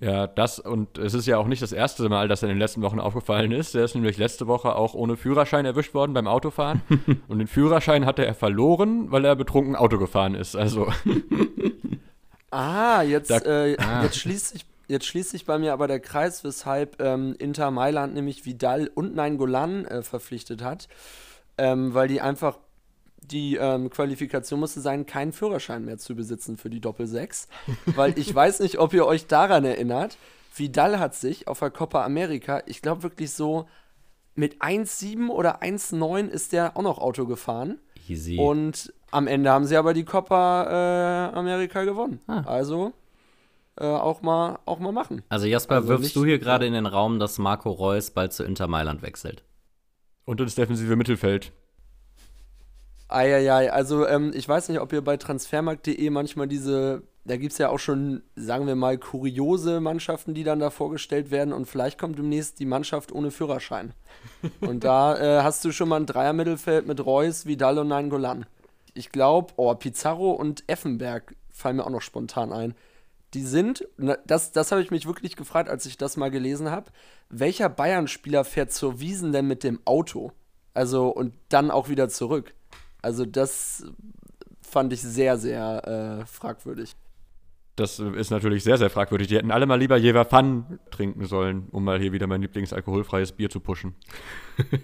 Ja, 0.00 0.28
das 0.28 0.60
und 0.60 0.96
es 0.98 1.12
ist 1.12 1.26
ja 1.26 1.38
auch 1.38 1.48
nicht 1.48 1.60
das 1.60 1.72
erste 1.72 2.08
Mal, 2.08 2.28
dass 2.28 2.42
er 2.42 2.48
in 2.48 2.54
den 2.54 2.60
letzten 2.60 2.82
Wochen 2.82 3.00
aufgefallen 3.00 3.50
ist. 3.50 3.74
Er 3.74 3.84
ist 3.84 3.96
nämlich 3.96 4.16
letzte 4.16 4.46
Woche 4.46 4.76
auch 4.76 4.94
ohne 4.94 5.16
Führerschein 5.16 5.64
erwischt 5.64 5.92
worden 5.92 6.12
beim 6.12 6.28
Autofahren. 6.28 6.82
und 7.28 7.38
den 7.38 7.48
Führerschein 7.48 8.06
hatte 8.06 8.24
er 8.24 8.34
verloren, 8.34 9.10
weil 9.10 9.24
er 9.24 9.34
betrunken 9.34 9.74
Auto 9.74 9.98
gefahren 9.98 10.36
ist. 10.36 10.54
Also. 10.54 10.92
ah, 12.50 13.02
jetzt, 13.02 13.30
da, 13.30 13.38
äh, 13.38 13.76
ah. 13.78 14.04
jetzt 14.04 14.18
schließt 14.18 14.48
sich. 14.48 14.66
Jetzt 14.90 15.04
schließt 15.04 15.28
sich 15.28 15.44
bei 15.44 15.58
mir 15.58 15.74
aber 15.74 15.86
der 15.86 16.00
Kreis, 16.00 16.44
weshalb 16.44 17.02
ähm, 17.02 17.36
Inter 17.38 17.70
Mailand 17.70 18.14
nämlich 18.14 18.46
Vidal 18.46 18.90
und 18.94 19.14
Nein 19.14 19.36
Golan 19.36 19.84
äh, 19.84 20.02
verpflichtet 20.02 20.64
hat, 20.64 20.88
ähm, 21.58 21.92
weil 21.92 22.08
die 22.08 22.22
einfach 22.22 22.56
die 23.30 23.56
ähm, 23.56 23.90
Qualifikation 23.90 24.60
musste 24.60 24.80
sein, 24.80 25.06
keinen 25.06 25.32
Führerschein 25.32 25.84
mehr 25.84 25.98
zu 25.98 26.14
besitzen 26.14 26.56
für 26.56 26.70
die 26.70 26.80
Doppel-6. 26.80 27.48
Weil 27.94 28.18
ich 28.18 28.34
weiß 28.34 28.60
nicht, 28.60 28.78
ob 28.78 28.92
ihr 28.94 29.06
euch 29.06 29.26
daran 29.26 29.64
erinnert. 29.64 30.18
Vidal 30.54 30.98
hat 30.98 31.14
sich 31.14 31.46
auf 31.46 31.60
der 31.60 31.70
Copa 31.70 32.04
America, 32.04 32.62
ich 32.66 32.82
glaube 32.82 33.02
wirklich 33.02 33.32
so 33.32 33.66
mit 34.34 34.62
1,7 34.62 35.28
oder 35.28 35.62
1,9 35.62 36.28
ist 36.28 36.52
der 36.52 36.76
auch 36.76 36.82
noch 36.82 36.98
Auto 36.98 37.26
gefahren. 37.26 37.78
Easy. 38.08 38.38
Und 38.38 38.92
am 39.10 39.26
Ende 39.26 39.50
haben 39.50 39.66
sie 39.66 39.76
aber 39.76 39.94
die 39.94 40.04
Copa 40.04 41.30
äh, 41.32 41.36
America 41.36 41.84
gewonnen. 41.84 42.20
Ah. 42.26 42.42
Also 42.46 42.92
äh, 43.76 43.84
auch, 43.84 44.22
mal, 44.22 44.58
auch 44.64 44.78
mal 44.78 44.92
machen. 44.92 45.22
Also 45.28 45.46
Jasper, 45.46 45.76
also 45.76 45.88
wirfst 45.88 46.16
du 46.16 46.24
hier 46.24 46.38
gerade 46.38 46.66
in 46.66 46.72
den 46.72 46.86
Raum, 46.86 47.18
dass 47.18 47.38
Marco 47.38 47.70
Reus 47.70 48.10
bald 48.10 48.32
zu 48.32 48.44
Inter 48.44 48.68
Mailand 48.68 49.02
wechselt? 49.02 49.44
Und 50.24 50.40
ins 50.40 50.54
defensive 50.54 50.94
Mittelfeld. 50.96 51.52
Eieiei, 53.08 53.72
also 53.72 54.06
ähm, 54.06 54.32
ich 54.34 54.46
weiß 54.46 54.68
nicht, 54.68 54.80
ob 54.80 54.92
ihr 54.92 55.02
bei 55.02 55.16
transfermarkt.de 55.16 56.10
manchmal 56.10 56.46
diese, 56.46 57.02
da 57.24 57.36
gibt 57.38 57.52
es 57.52 57.58
ja 57.58 57.70
auch 57.70 57.78
schon, 57.78 58.22
sagen 58.36 58.66
wir 58.66 58.76
mal, 58.76 58.98
kuriose 58.98 59.80
Mannschaften, 59.80 60.34
die 60.34 60.44
dann 60.44 60.60
da 60.60 60.68
vorgestellt 60.68 61.30
werden 61.30 61.54
und 61.54 61.66
vielleicht 61.66 61.98
kommt 61.98 62.18
demnächst 62.18 62.60
die 62.60 62.66
Mannschaft 62.66 63.10
ohne 63.10 63.30
Führerschein. 63.30 63.94
Und 64.60 64.84
da 64.84 65.16
äh, 65.16 65.42
hast 65.42 65.64
du 65.64 65.72
schon 65.72 65.88
mal 65.88 65.96
ein 65.96 66.06
Dreier-Mittelfeld 66.06 66.86
mit 66.86 67.04
Reus, 67.04 67.46
Vidal 67.46 67.78
und 67.78 67.88
Nainggolan. 67.88 68.46
Ich 68.92 69.10
glaube, 69.10 69.54
oh, 69.56 69.74
Pizarro 69.74 70.32
und 70.32 70.64
Effenberg 70.66 71.34
fallen 71.50 71.76
mir 71.76 71.86
auch 71.86 71.90
noch 71.90 72.02
spontan 72.02 72.52
ein. 72.52 72.74
Die 73.34 73.42
sind, 73.42 73.86
das, 74.26 74.52
das 74.52 74.72
habe 74.72 74.82
ich 74.82 74.90
mich 74.90 75.06
wirklich 75.06 75.36
gefragt, 75.36 75.68
als 75.68 75.86
ich 75.86 75.98
das 75.98 76.16
mal 76.16 76.30
gelesen 76.30 76.70
habe. 76.70 76.90
Welcher 77.28 77.68
Bayern-Spieler 77.68 78.44
fährt 78.44 78.72
zur 78.72 79.00
Wiesen 79.00 79.32
denn 79.32 79.46
mit 79.46 79.64
dem 79.64 79.80
Auto? 79.84 80.32
Also 80.74 81.08
und 81.08 81.34
dann 81.48 81.70
auch 81.70 81.88
wieder 81.88 82.08
zurück. 82.08 82.54
Also 83.02 83.24
das 83.24 83.84
fand 84.60 84.92
ich 84.92 85.00
sehr, 85.02 85.38
sehr 85.38 86.20
äh, 86.22 86.26
fragwürdig. 86.26 86.94
Das 87.76 88.00
ist 88.00 88.30
natürlich 88.30 88.64
sehr, 88.64 88.76
sehr 88.76 88.90
fragwürdig. 88.90 89.28
Die 89.28 89.36
hätten 89.36 89.52
alle 89.52 89.66
mal 89.66 89.78
lieber 89.78 89.96
Jever 89.96 90.24
Fun 90.24 90.80
trinken 90.90 91.26
sollen, 91.26 91.68
um 91.70 91.84
mal 91.84 92.00
hier 92.00 92.12
wieder 92.12 92.26
mein 92.26 92.42
Lieblingsalkoholfreies 92.42 93.32
Bier 93.32 93.50
zu 93.50 93.60
pushen. 93.60 93.94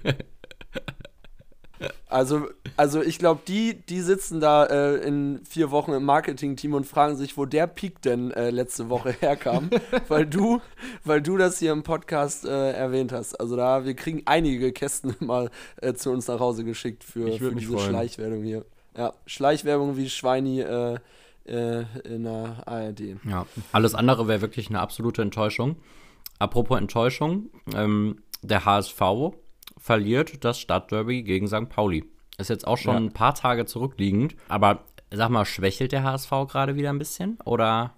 Also, 2.08 2.48
also 2.76 3.02
ich 3.02 3.18
glaube, 3.18 3.40
die, 3.46 3.74
die 3.74 4.00
sitzen 4.00 4.40
da 4.40 4.64
äh, 4.64 4.96
in 4.96 5.40
vier 5.44 5.70
Wochen 5.70 5.92
im 5.92 6.04
Marketing-Team 6.04 6.74
und 6.74 6.86
fragen 6.86 7.16
sich, 7.16 7.36
wo 7.36 7.44
der 7.44 7.66
Peak 7.66 8.02
denn 8.02 8.30
äh, 8.30 8.50
letzte 8.50 8.88
Woche 8.88 9.10
herkam, 9.20 9.70
weil 10.08 10.26
du, 10.26 10.60
weil 11.04 11.22
du 11.22 11.36
das 11.36 11.58
hier 11.58 11.72
im 11.72 11.82
Podcast 11.82 12.44
äh, 12.44 12.72
erwähnt 12.72 13.12
hast. 13.12 13.34
Also 13.40 13.56
da, 13.56 13.84
wir 13.84 13.94
kriegen 13.94 14.22
einige 14.26 14.72
Kästen 14.72 15.14
mal 15.20 15.50
äh, 15.80 15.94
zu 15.94 16.10
uns 16.10 16.28
nach 16.28 16.40
Hause 16.40 16.64
geschickt 16.64 17.04
für, 17.04 17.32
für 17.32 17.54
diese 17.54 17.72
freuen. 17.72 17.88
Schleichwerbung 17.88 18.42
hier. 18.42 18.64
Ja, 18.96 19.12
Schleichwerbung 19.26 19.96
wie 19.96 20.08
Schweini 20.08 20.60
äh, 20.60 20.98
äh, 21.46 21.84
in 22.04 22.24
der 22.24 22.62
ARD. 22.66 23.00
Ja, 23.28 23.46
alles 23.72 23.94
andere 23.94 24.28
wäre 24.28 24.40
wirklich 24.40 24.68
eine 24.68 24.80
absolute 24.80 25.22
Enttäuschung. 25.22 25.76
Apropos 26.38 26.78
Enttäuschung, 26.78 27.50
ähm, 27.74 28.22
der 28.42 28.64
HSV 28.64 29.00
verliert 29.84 30.42
das 30.46 30.58
Stadtderby 30.58 31.22
gegen 31.24 31.46
St. 31.46 31.68
Pauli. 31.68 32.10
Ist 32.38 32.48
jetzt 32.48 32.66
auch 32.66 32.78
schon 32.78 32.94
ja. 32.94 33.00
ein 33.00 33.12
paar 33.12 33.34
Tage 33.34 33.66
zurückliegend. 33.66 34.34
Aber 34.48 34.80
sag 35.12 35.28
mal, 35.28 35.44
schwächelt 35.44 35.92
der 35.92 36.02
HSV 36.02 36.30
gerade 36.48 36.74
wieder 36.74 36.88
ein 36.88 36.98
bisschen? 36.98 37.38
Oder? 37.44 37.92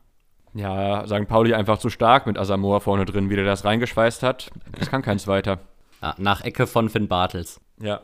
Ja, 0.52 1.06
St. 1.06 1.28
Pauli 1.28 1.54
einfach 1.54 1.78
zu 1.78 1.88
stark 1.88 2.26
mit 2.26 2.38
Asamoah 2.38 2.80
vorne 2.80 3.04
drin, 3.04 3.30
wie 3.30 3.36
der 3.36 3.44
das 3.44 3.64
reingeschweißt 3.64 4.24
hat. 4.24 4.50
Das 4.76 4.90
kann 4.90 5.02
keins 5.02 5.28
weiter. 5.28 5.60
Ja, 6.02 6.16
nach 6.18 6.42
Ecke 6.42 6.66
von 6.66 6.88
Finn 6.88 7.06
Bartels. 7.06 7.60
Ja. 7.80 8.00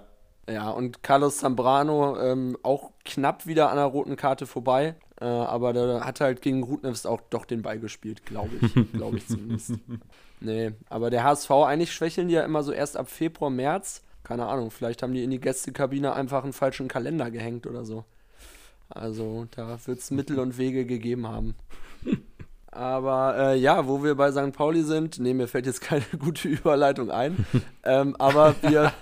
Ja, 0.48 0.70
und 0.70 1.02
Carlos 1.02 1.38
Zambrano 1.38 2.16
ähm, 2.20 2.56
auch 2.62 2.92
knapp 3.04 3.46
wieder 3.46 3.70
an 3.70 3.76
der 3.76 3.86
roten 3.86 4.14
Karte 4.14 4.46
vorbei. 4.46 4.94
Äh, 5.22 5.24
aber 5.24 5.72
der 5.72 6.04
hat 6.04 6.20
halt 6.20 6.42
gegen 6.42 6.64
Rutnevs 6.64 7.06
auch 7.06 7.20
doch 7.30 7.44
den 7.44 7.62
Ball 7.62 7.78
gespielt, 7.78 8.26
glaube 8.26 8.50
ich. 8.60 8.92
glaube 8.92 9.18
ich 9.18 9.28
zumindest. 9.28 9.74
Nee, 10.40 10.72
aber 10.88 11.10
der 11.10 11.22
HSV, 11.22 11.50
eigentlich 11.50 11.92
schwächeln 11.92 12.26
die 12.26 12.34
ja 12.34 12.42
immer 12.42 12.64
so 12.64 12.72
erst 12.72 12.96
ab 12.96 13.08
Februar, 13.08 13.50
März. 13.50 14.02
Keine 14.24 14.46
Ahnung, 14.46 14.72
vielleicht 14.72 15.02
haben 15.02 15.14
die 15.14 15.22
in 15.22 15.30
die 15.30 15.40
Gästekabine 15.40 16.12
einfach 16.14 16.42
einen 16.42 16.52
falschen 16.52 16.88
Kalender 16.88 17.30
gehängt 17.30 17.68
oder 17.68 17.84
so. 17.84 18.04
Also 18.88 19.46
da 19.52 19.78
wird 19.86 20.00
es 20.00 20.10
Mittel 20.10 20.40
und 20.40 20.58
Wege 20.58 20.86
gegeben 20.86 21.28
haben. 21.28 21.54
Aber 22.72 23.36
äh, 23.38 23.58
ja, 23.58 23.86
wo 23.86 24.02
wir 24.02 24.16
bei 24.16 24.32
St. 24.32 24.52
Pauli 24.52 24.82
sind, 24.82 25.20
nee, 25.20 25.34
mir 25.34 25.46
fällt 25.46 25.66
jetzt 25.66 25.82
keine 25.82 26.04
gute 26.18 26.48
Überleitung 26.48 27.10
ein. 27.10 27.46
ähm, 27.84 28.16
aber 28.18 28.54
wir. 28.62 28.92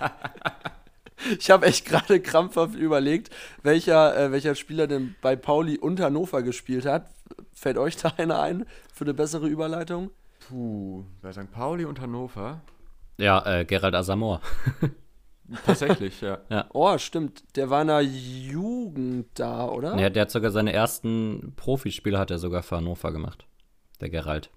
Ich 1.39 1.51
habe 1.51 1.65
echt 1.65 1.85
gerade 1.85 2.19
krampfhaft 2.19 2.75
überlegt, 2.75 3.29
welcher, 3.63 4.17
äh, 4.17 4.31
welcher 4.31 4.55
Spieler 4.55 4.87
denn 4.87 5.15
bei 5.21 5.35
Pauli 5.35 5.77
und 5.77 5.99
Hannover 5.99 6.41
gespielt 6.43 6.85
hat. 6.85 7.09
Fällt 7.53 7.77
euch 7.77 7.97
da 7.97 8.13
einer 8.17 8.41
ein 8.41 8.65
für 8.93 9.05
eine 9.05 9.13
bessere 9.13 9.47
Überleitung? 9.47 10.11
Puh, 10.47 11.05
bei 11.21 11.31
St. 11.31 11.51
Pauli 11.51 11.85
und 11.85 12.01
Hannover. 12.01 12.61
Ja, 13.17 13.45
äh, 13.45 13.65
Gerald 13.65 13.95
Asamoah. 13.95 14.41
Tatsächlich, 15.65 16.21
ja. 16.21 16.39
ja. 16.49 16.65
Oh, 16.73 16.97
stimmt. 16.97 17.43
Der 17.55 17.69
war 17.69 17.81
in 17.81 17.87
der 17.89 18.01
Jugend 18.01 19.27
da, 19.35 19.67
oder? 19.67 19.97
Ja, 19.97 20.09
der 20.09 20.23
hat 20.23 20.31
sogar 20.31 20.51
seine 20.51 20.73
ersten 20.73 21.53
Profispiele 21.55 22.17
hat 22.17 22.31
er 22.31 22.39
sogar 22.39 22.63
für 22.63 22.77
Hannover 22.77 23.11
gemacht. 23.11 23.45
Der 23.99 24.09
Gerald. 24.09 24.49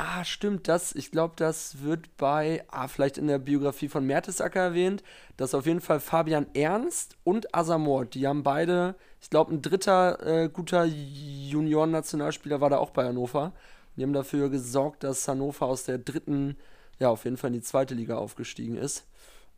Ah, 0.00 0.24
stimmt, 0.24 0.68
das, 0.68 0.94
ich 0.94 1.10
glaube, 1.10 1.34
das 1.34 1.82
wird 1.82 2.16
bei, 2.16 2.64
ah, 2.68 2.86
vielleicht 2.86 3.18
in 3.18 3.26
der 3.26 3.40
Biografie 3.40 3.88
von 3.88 4.06
Mertesacker 4.06 4.60
erwähnt, 4.60 5.02
dass 5.36 5.54
auf 5.54 5.66
jeden 5.66 5.80
Fall 5.80 5.98
Fabian 5.98 6.46
Ernst 6.54 7.16
und 7.24 7.52
Asamoah, 7.52 8.04
die 8.04 8.28
haben 8.28 8.44
beide, 8.44 8.94
ich 9.20 9.28
glaube, 9.28 9.52
ein 9.52 9.60
dritter 9.60 10.24
äh, 10.24 10.48
guter 10.50 10.84
Junioren-Nationalspieler 10.84 12.60
war 12.60 12.70
da 12.70 12.78
auch 12.78 12.90
bei 12.90 13.06
Hannover. 13.06 13.52
Die 13.96 14.04
haben 14.04 14.12
dafür 14.12 14.50
gesorgt, 14.50 15.02
dass 15.02 15.26
Hannover 15.26 15.66
aus 15.66 15.82
der 15.82 15.98
dritten, 15.98 16.56
ja, 17.00 17.08
auf 17.08 17.24
jeden 17.24 17.36
Fall 17.36 17.48
in 17.48 17.54
die 17.54 17.62
zweite 17.62 17.96
Liga 17.96 18.18
aufgestiegen 18.18 18.76
ist. 18.76 19.04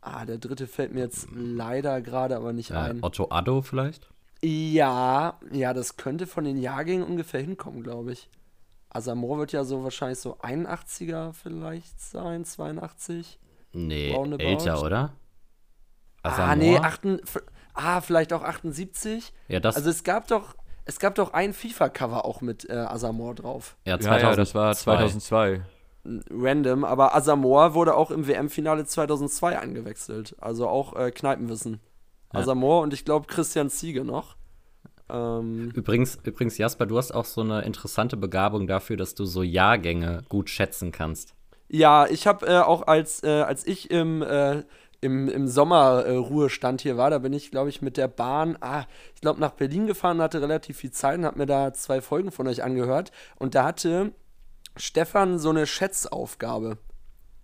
Ah, 0.01 0.25
der 0.25 0.39
dritte 0.39 0.65
fällt 0.65 0.91
mir 0.91 1.01
jetzt 1.01 1.27
leider 1.31 2.01
gerade 2.01 2.35
aber 2.35 2.51
nicht 2.51 2.71
ja, 2.71 2.81
ein. 2.81 3.03
Otto 3.03 3.27
Addo 3.29 3.61
vielleicht? 3.61 4.09
Ja, 4.41 5.39
ja, 5.51 5.75
das 5.75 5.97
könnte 5.97 6.25
von 6.25 6.45
den 6.45 6.57
Jahrgängen 6.57 7.05
ungefähr 7.05 7.41
hinkommen, 7.41 7.83
glaube 7.83 8.13
ich. 8.13 8.27
Asamoah 8.93 9.39
wird 9.39 9.51
ja 9.53 9.63
so 9.63 9.83
wahrscheinlich 9.83 10.19
so 10.19 10.37
81er 10.37 11.33
vielleicht 11.33 11.99
sein, 11.99 12.43
82. 12.45 13.39
Nee, 13.73 14.13
älter, 14.37 14.81
oder? 14.83 15.13
Asamoah? 16.23 16.49
Ah, 16.49 16.55
nee, 16.55 16.77
8, 16.77 17.01
ah, 17.73 18.01
vielleicht 18.01 18.33
auch 18.33 18.43
78. 18.43 19.33
Ja, 19.47 19.59
das 19.59 19.77
also 19.77 19.89
es 19.89 20.03
gab 20.03 20.27
doch, 20.27 20.55
es 20.85 20.99
gab 20.99 21.15
doch 21.15 21.33
ein 21.33 21.53
FIFA-Cover 21.53 22.25
auch 22.25 22.41
mit 22.41 22.69
äh, 22.69 22.73
Asamoah 22.73 23.33
drauf. 23.33 23.77
Ja, 23.85 23.97
2002. 23.99 24.29
ja, 24.29 24.35
das 24.35 24.55
war 24.55 24.75
2002. 24.75 25.61
Random, 26.31 26.83
aber 26.83 27.15
Asamoah 27.15 27.73
wurde 27.73 27.95
auch 27.95 28.11
im 28.11 28.27
WM-Finale 28.27 28.85
2002 28.85 29.59
eingewechselt. 29.59 30.35
Also 30.39 30.67
auch 30.67 30.95
äh, 30.95 31.11
Kneipenwissen. 31.11 31.79
Ja. 32.33 32.39
Asamoah 32.39 32.81
und 32.81 32.93
ich 32.93 33.05
glaube 33.05 33.27
Christian 33.27 33.69
Ziege 33.69 34.03
noch. 34.03 34.35
Ähm, 35.11 35.71
übrigens, 35.75 36.17
übrigens, 36.23 36.57
Jasper, 36.57 36.85
du 36.85 36.97
hast 36.97 37.11
auch 37.11 37.25
so 37.25 37.41
eine 37.41 37.63
interessante 37.63 38.17
Begabung 38.17 38.67
dafür, 38.67 38.97
dass 38.97 39.15
du 39.15 39.25
so 39.25 39.43
Jahrgänge 39.43 40.23
gut 40.29 40.49
schätzen 40.49 40.91
kannst. 40.91 41.33
Ja, 41.69 42.07
ich 42.07 42.27
habe 42.27 42.47
äh, 42.47 42.59
auch 42.59 42.87
als, 42.87 43.23
äh, 43.23 43.41
als 43.41 43.65
ich 43.65 43.91
im 43.91 44.21
äh, 44.21 44.63
im, 45.01 45.27
im 45.27 45.47
Sommerruhestand 45.47 46.81
äh, 46.81 46.83
hier 46.83 46.97
war, 46.97 47.09
da 47.09 47.17
bin 47.17 47.33
ich, 47.33 47.49
glaube 47.49 47.69
ich, 47.69 47.81
mit 47.81 47.97
der 47.97 48.07
Bahn, 48.07 48.55
ah, 48.61 48.85
ich 49.15 49.21
glaube, 49.21 49.39
nach 49.39 49.51
Berlin 49.51 49.87
gefahren, 49.87 50.21
hatte 50.21 50.41
relativ 50.41 50.77
viel 50.77 50.91
Zeit 50.91 51.17
und 51.17 51.25
habe 51.25 51.39
mir 51.39 51.47
da 51.47 51.73
zwei 51.73 52.01
Folgen 52.01 52.31
von 52.31 52.47
euch 52.47 52.63
angehört. 52.63 53.11
Und 53.37 53.55
da 53.55 53.63
hatte 53.63 54.13
Stefan 54.77 55.39
so 55.39 55.49
eine 55.49 55.65
Schätzaufgabe. 55.65 56.77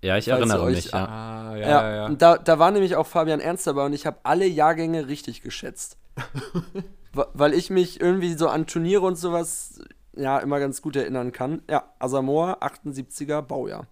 Ja, 0.03 0.17
ich 0.17 0.27
erinnere 0.27 0.61
euch, 0.61 0.75
mich, 0.75 0.91
ja. 0.91 1.05
Ah, 1.07 1.55
ja, 1.55 1.67
ja, 1.67 1.95
ja. 1.95 2.05
Und 2.05 2.21
da, 2.21 2.37
da 2.37 2.59
war 2.59 2.69
nämlich 2.69 2.95
auch 2.95 3.07
Fabian 3.07 3.39
Ernst 3.39 3.65
dabei 3.65 3.85
und 3.85 3.93
ich 3.93 4.05
habe 4.05 4.19
alle 4.21 4.45
Jahrgänge 4.45 5.07
richtig 5.07 5.41
geschätzt. 5.41 5.97
Weil 7.33 7.53
ich 7.53 7.69
mich 7.69 7.99
irgendwie 7.99 8.33
so 8.33 8.47
an 8.47 8.67
Turniere 8.67 9.05
und 9.05 9.15
sowas 9.15 9.79
ja 10.15 10.39
immer 10.39 10.59
ganz 10.59 10.81
gut 10.81 10.95
erinnern 10.95 11.31
kann. 11.31 11.61
Ja, 11.69 11.93
Asamoah, 11.99 12.61
78er 12.61 13.41
Baujahr. 13.41 13.87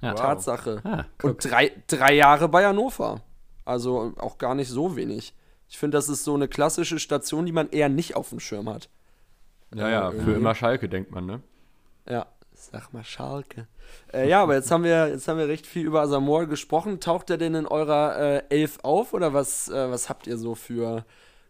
Ja. 0.00 0.14
Tatsache. 0.14 0.80
Ah, 0.84 1.04
und 1.22 1.44
drei, 1.44 1.72
drei 1.86 2.14
Jahre 2.14 2.48
bei 2.48 2.64
Hannover. 2.66 3.22
Also 3.64 4.12
auch 4.18 4.38
gar 4.38 4.54
nicht 4.54 4.68
so 4.68 4.96
wenig. 4.96 5.34
Ich 5.68 5.78
finde, 5.78 5.96
das 5.96 6.08
ist 6.08 6.24
so 6.24 6.34
eine 6.34 6.48
klassische 6.48 6.98
Station, 6.98 7.46
die 7.46 7.52
man 7.52 7.70
eher 7.70 7.88
nicht 7.88 8.14
auf 8.14 8.28
dem 8.28 8.40
Schirm 8.40 8.68
hat. 8.68 8.88
Ja, 9.74 9.88
ja, 9.88 10.10
für 10.12 10.34
immer 10.34 10.54
Schalke, 10.54 10.88
denkt 10.88 11.10
man, 11.10 11.26
ne? 11.26 11.40
Ja, 12.08 12.26
sag 12.52 12.92
mal 12.92 13.02
Schalke. 13.02 13.66
Äh, 14.12 14.28
ja, 14.28 14.42
aber 14.42 14.54
jetzt 14.54 14.70
haben, 14.70 14.84
wir, 14.84 15.08
jetzt 15.08 15.26
haben 15.26 15.38
wir 15.38 15.48
recht 15.48 15.66
viel 15.66 15.84
über 15.84 16.02
Asamoah 16.02 16.46
gesprochen. 16.46 17.00
Taucht 17.00 17.30
er 17.30 17.38
denn 17.38 17.54
in 17.54 17.66
eurer 17.66 18.16
äh, 18.18 18.42
Elf 18.48 18.78
auf 18.82 19.12
oder 19.12 19.34
was, 19.34 19.68
äh, 19.68 19.90
was 19.90 20.08
habt 20.08 20.28
ihr 20.28 20.38
so 20.38 20.54
für 20.54 21.04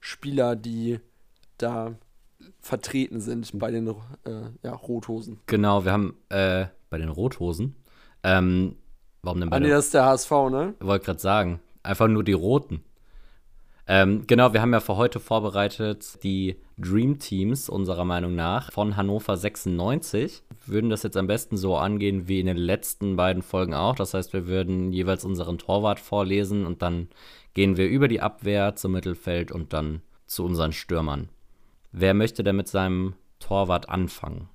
Spieler, 0.06 0.56
die 0.56 1.00
da 1.58 1.94
vertreten 2.60 3.20
sind 3.20 3.58
bei 3.58 3.70
den 3.70 3.88
äh, 3.88 3.92
ja, 4.62 4.72
Rothosen? 4.74 5.40
Genau, 5.46 5.84
wir 5.84 5.92
haben 5.92 6.16
äh, 6.28 6.66
bei 6.90 6.98
den 6.98 7.08
Rothosen 7.08 7.74
ähm, 8.22 8.76
warum 9.22 9.40
denn 9.40 9.50
bei 9.50 9.56
ah, 9.56 9.60
nee, 9.60 9.68
das 9.68 9.86
ist 9.86 9.94
der 9.94 10.04
HSV, 10.04 10.30
ne? 10.50 10.74
Ich 10.80 10.86
wollte 10.86 11.04
gerade 11.04 11.20
sagen. 11.20 11.60
Einfach 11.84 12.08
nur 12.08 12.24
die 12.24 12.32
Roten. 12.32 12.82
Ähm, 13.86 14.24
genau, 14.26 14.52
wir 14.52 14.60
haben 14.60 14.72
ja 14.72 14.80
für 14.80 14.96
heute 14.96 15.20
vorbereitet 15.20 16.24
die 16.24 16.56
Dream 16.76 17.20
Teams, 17.20 17.68
unserer 17.68 18.04
Meinung 18.04 18.34
nach, 18.34 18.72
von 18.72 18.96
Hannover 18.96 19.36
96. 19.36 20.42
Wir 20.64 20.74
würden 20.74 20.90
das 20.90 21.04
jetzt 21.04 21.16
am 21.16 21.28
besten 21.28 21.56
so 21.56 21.76
angehen 21.76 22.26
wie 22.26 22.40
in 22.40 22.46
den 22.46 22.56
letzten 22.56 23.14
beiden 23.14 23.42
Folgen 23.42 23.74
auch. 23.74 23.94
Das 23.94 24.12
heißt, 24.12 24.32
wir 24.32 24.48
würden 24.48 24.92
jeweils 24.92 25.24
unseren 25.24 25.58
Torwart 25.58 26.00
vorlesen 26.00 26.66
und 26.66 26.82
dann 26.82 27.08
gehen 27.56 27.78
wir 27.78 27.88
über 27.88 28.06
die 28.06 28.20
Abwehr 28.20 28.76
zum 28.76 28.92
Mittelfeld 28.92 29.50
und 29.50 29.72
dann 29.72 30.02
zu 30.26 30.44
unseren 30.44 30.72
Stürmern. 30.72 31.30
Wer 31.90 32.12
möchte 32.12 32.44
denn 32.44 32.56
mit 32.56 32.68
seinem 32.68 33.14
Torwart 33.38 33.88
anfangen? 33.88 34.50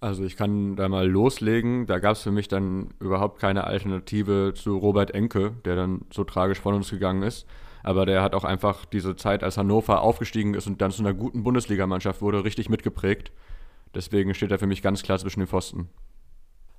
Also 0.00 0.24
ich 0.24 0.38
kann 0.38 0.74
da 0.74 0.88
mal 0.88 1.06
loslegen. 1.06 1.84
Da 1.86 1.98
gab 1.98 2.12
es 2.12 2.22
für 2.22 2.30
mich 2.30 2.48
dann 2.48 2.94
überhaupt 3.00 3.38
keine 3.38 3.64
Alternative 3.64 4.54
zu 4.56 4.78
Robert 4.78 5.10
Enke, 5.10 5.52
der 5.66 5.76
dann 5.76 6.06
so 6.10 6.24
tragisch 6.24 6.58
von 6.58 6.74
uns 6.74 6.88
gegangen 6.88 7.22
ist. 7.22 7.46
Aber 7.82 8.06
der 8.06 8.22
hat 8.22 8.34
auch 8.34 8.44
einfach 8.44 8.86
diese 8.86 9.14
Zeit, 9.14 9.44
als 9.44 9.58
Hannover 9.58 10.00
aufgestiegen 10.00 10.54
ist 10.54 10.66
und 10.66 10.80
dann 10.80 10.90
zu 10.90 11.02
einer 11.02 11.12
guten 11.12 11.42
Bundesligamannschaft 11.42 12.22
wurde, 12.22 12.44
richtig 12.44 12.70
mitgeprägt. 12.70 13.30
Deswegen 13.94 14.32
steht 14.32 14.52
er 14.52 14.58
für 14.58 14.66
mich 14.66 14.80
ganz 14.80 15.02
klar 15.02 15.18
zwischen 15.18 15.40
den 15.40 15.48
Pfosten. 15.48 15.90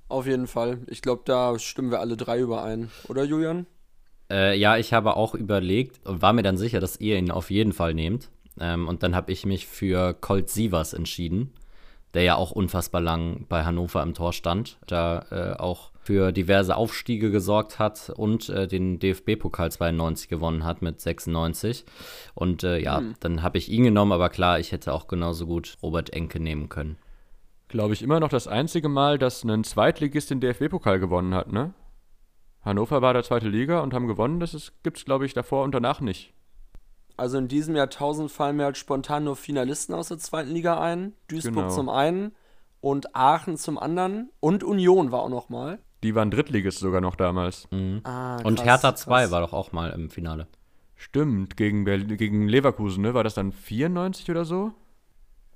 Auf 0.10 0.26
jeden 0.26 0.48
Fall. 0.48 0.80
Ich 0.88 1.04
glaube, 1.04 1.22
da 1.26 1.60
stimmen 1.60 1.92
wir 1.92 2.00
alle 2.00 2.18
drei 2.18 2.40
überein. 2.40 2.90
Oder 3.08 3.24
Julian? 3.24 3.68
Äh, 4.34 4.58
ja, 4.58 4.78
ich 4.78 4.92
habe 4.92 5.16
auch 5.16 5.36
überlegt 5.36 6.06
und 6.06 6.22
war 6.22 6.34
mir 6.34 6.44
dann 6.44 6.58
sicher, 6.58 6.80
dass 6.80 7.00
ihr 7.00 7.18
ihn 7.18 7.32
auf 7.32 7.52
jeden 7.52 7.72
Fall 7.72 7.94
nehmt. 7.94 8.30
Ähm, 8.60 8.88
und 8.88 9.04
dann 9.04 9.16
habe 9.16 9.32
ich 9.32 9.46
mich 9.46 9.68
für 9.68 10.14
Colt 10.14 10.50
Sievers 10.50 10.94
entschieden 10.94 11.52
der 12.14 12.24
ja 12.24 12.36
auch 12.36 12.52
unfassbar 12.52 13.02
lang 13.02 13.46
bei 13.50 13.64
Hannover 13.64 14.04
im 14.04 14.14
Tor 14.14 14.34
stand, 14.34 14.78
da 14.86 15.26
äh, 15.32 15.60
auch 15.60 15.92
für 16.00 16.32
diverse 16.32 16.76
Aufstiege 16.76 17.32
gesorgt 17.32 17.80
hat 17.80 18.12
und 18.16 18.50
äh, 18.50 18.68
den 18.68 19.00
DFB-Pokal 19.00 19.72
92 19.72 20.28
gewonnen 20.28 20.64
hat 20.64 20.82
mit 20.82 21.00
96. 21.00 21.86
Und 22.36 22.64
äh, 22.64 22.80
ja, 22.80 22.98
hm. 22.98 23.16
dann 23.20 23.42
habe 23.42 23.58
ich 23.58 23.70
ihn 23.70 23.84
genommen, 23.84 24.12
aber 24.12 24.30
klar, 24.30 24.60
ich 24.60 24.72
hätte 24.72 24.94
auch 24.94 25.08
genauso 25.08 25.48
gut 25.48 25.78
Robert 25.82 26.12
Enke 26.12 26.40
nehmen 26.40 26.70
können. 26.70 26.98
Glaube 27.70 27.94
ich 27.94 28.04
immer 28.04 28.20
noch 28.20 28.30
das 28.30 28.48
einzige 28.48 28.90
Mal, 28.90 29.18
dass 29.18 29.44
ein 29.44 29.64
Zweitligist 29.64 30.30
den 30.30 30.42
DFB-Pokal 30.42 31.00
gewonnen 31.00 31.34
hat, 31.34 31.52
ne? 31.52 31.74
Hannover 32.64 33.02
war 33.02 33.14
der 33.14 33.24
zweite 33.24 33.50
Liga 33.50 33.82
und 33.82 33.94
haben 33.94 34.08
gewonnen, 34.08 34.40
das 34.40 34.72
gibt 34.84 34.98
es, 34.98 35.06
glaube 35.06 35.26
ich, 35.26 35.34
davor 35.34 35.64
und 35.64 35.74
danach 35.74 36.02
nicht. 36.02 36.34
Also 37.16 37.38
in 37.38 37.48
diesem 37.48 37.76
Jahrtausend 37.76 38.32
fallen 38.32 38.58
mir 38.58 38.64
halt 38.64 38.78
spontan 38.78 39.26
nur 39.26 39.36
Finalisten 39.36 39.94
aus 39.94 40.08
der 40.08 40.18
zweiten 40.18 40.52
Liga 40.52 40.80
ein. 40.82 41.14
Duisburg 41.28 41.56
genau. 41.56 41.70
zum 41.70 41.90
einen 41.90 42.34
und 42.82 43.16
Aachen 43.16 43.58
zum 43.58 43.78
anderen. 43.78 44.32
Und 44.40 44.64
Union 44.64 45.12
war 45.12 45.22
auch 45.22 45.30
noch 45.30 45.50
mal. 45.50 45.80
Die 46.02 46.16
waren 46.16 46.32
Drittligist 46.32 46.80
sogar 46.80 47.02
noch 47.02 47.16
damals. 47.16 47.68
Mhm. 47.72 48.02
Ah, 48.04 48.38
krass, 48.38 48.46
und 48.46 48.64
Hertha 48.64 48.96
2 48.96 49.32
war 49.32 49.42
doch 49.42 49.54
auch 49.54 49.72
mal 49.72 49.92
im 49.92 50.10
Finale. 50.10 50.48
Stimmt, 50.96 51.56
gegen, 51.58 51.86
gegen 51.86 52.48
Leverkusen, 52.48 53.02
ne? 53.04 53.14
War 53.14 53.24
das 53.24 53.36
dann 53.36 53.52
94 53.52 54.30
oder 54.32 54.46
so? 54.46 54.72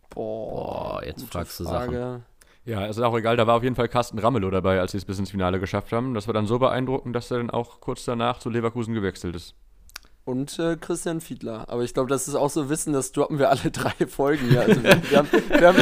Boah, 0.10 1.02
jetzt 1.06 1.26
fragst 1.30 1.60
du 1.60 1.64
Sachen. 1.64 2.24
Ja, 2.68 2.86
ist 2.86 3.00
auch 3.00 3.18
egal, 3.18 3.38
da 3.38 3.48
war 3.48 3.56
auf 3.56 3.64
jeden 3.64 3.76
Fall 3.76 3.88
Carsten 3.88 4.20
Ramelow 4.20 4.52
dabei, 4.52 4.82
als 4.82 4.92
sie 4.92 4.98
es 4.98 5.06
bis 5.06 5.18
ins 5.20 5.32
Finale 5.32 5.60
geschafft 5.60 5.94
haben. 5.94 6.14
Das 6.14 6.28
war 6.28 6.34
dann 6.34 6.48
so 6.48 6.60
beeindruckend, 6.60 7.16
dass 7.16 7.32
er 7.32 7.38
dann 7.38 7.50
auch 7.50 7.80
kurz 7.80 8.04
danach 8.04 8.40
zu 8.40 8.50
Leverkusen 8.50 8.94
gewechselt 8.94 9.36
ist 9.36 9.56
und 10.28 10.60
äh, 10.60 10.76
Christian 10.76 11.22
Fiedler. 11.22 11.66
Aber 11.70 11.84
ich 11.84 11.94
glaube, 11.94 12.10
das 12.10 12.28
ist 12.28 12.36
auch 12.36 12.50
so 12.50 12.70
Wissen, 12.70 12.92
das 12.92 13.14
droppen 13.14 13.40
wir 13.40 13.50
alle 13.50 13.72
drei 13.72 14.06
Folgen 14.08 14.50
hier. 14.50 14.62
Also 14.62 14.84
wir, 14.84 15.02
wir, 15.10 15.18
haben, 15.18 15.30
wir 15.32 15.68
haben, 15.68 15.78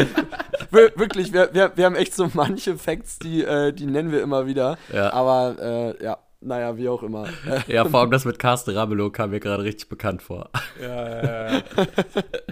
wirklich, 1.00 1.34
wir, 1.34 1.50
wir, 1.54 1.72
wir 1.76 1.86
haben 1.86 1.96
echt 1.96 2.14
so 2.14 2.30
manche 2.34 2.78
Facts, 2.78 3.18
die, 3.18 3.44
äh, 3.44 3.74
die 3.74 3.88
nennen 3.88 4.12
wir 4.12 4.22
immer 4.22 4.46
wieder. 4.46 4.78
Ja. 4.94 5.12
Aber 5.14 5.56
äh, 5.60 6.04
ja, 6.04 6.20
naja, 6.46 6.78
wie 6.78 6.88
auch 6.90 7.04
immer. 7.04 7.28
Ja, 7.68 7.86
vor 7.86 8.02
allem 8.02 8.12
das 8.12 8.26
mit 8.26 8.40
Carsten 8.40 8.72
Ramelow 8.72 9.10
kam 9.10 9.32
mir 9.32 9.40
gerade 9.40 9.64
richtig 9.64 9.90
bekannt 9.90 10.22
vor. 10.22 10.50
Ja, 10.82 11.10
ja, 11.10 11.54
ja. 11.54 11.62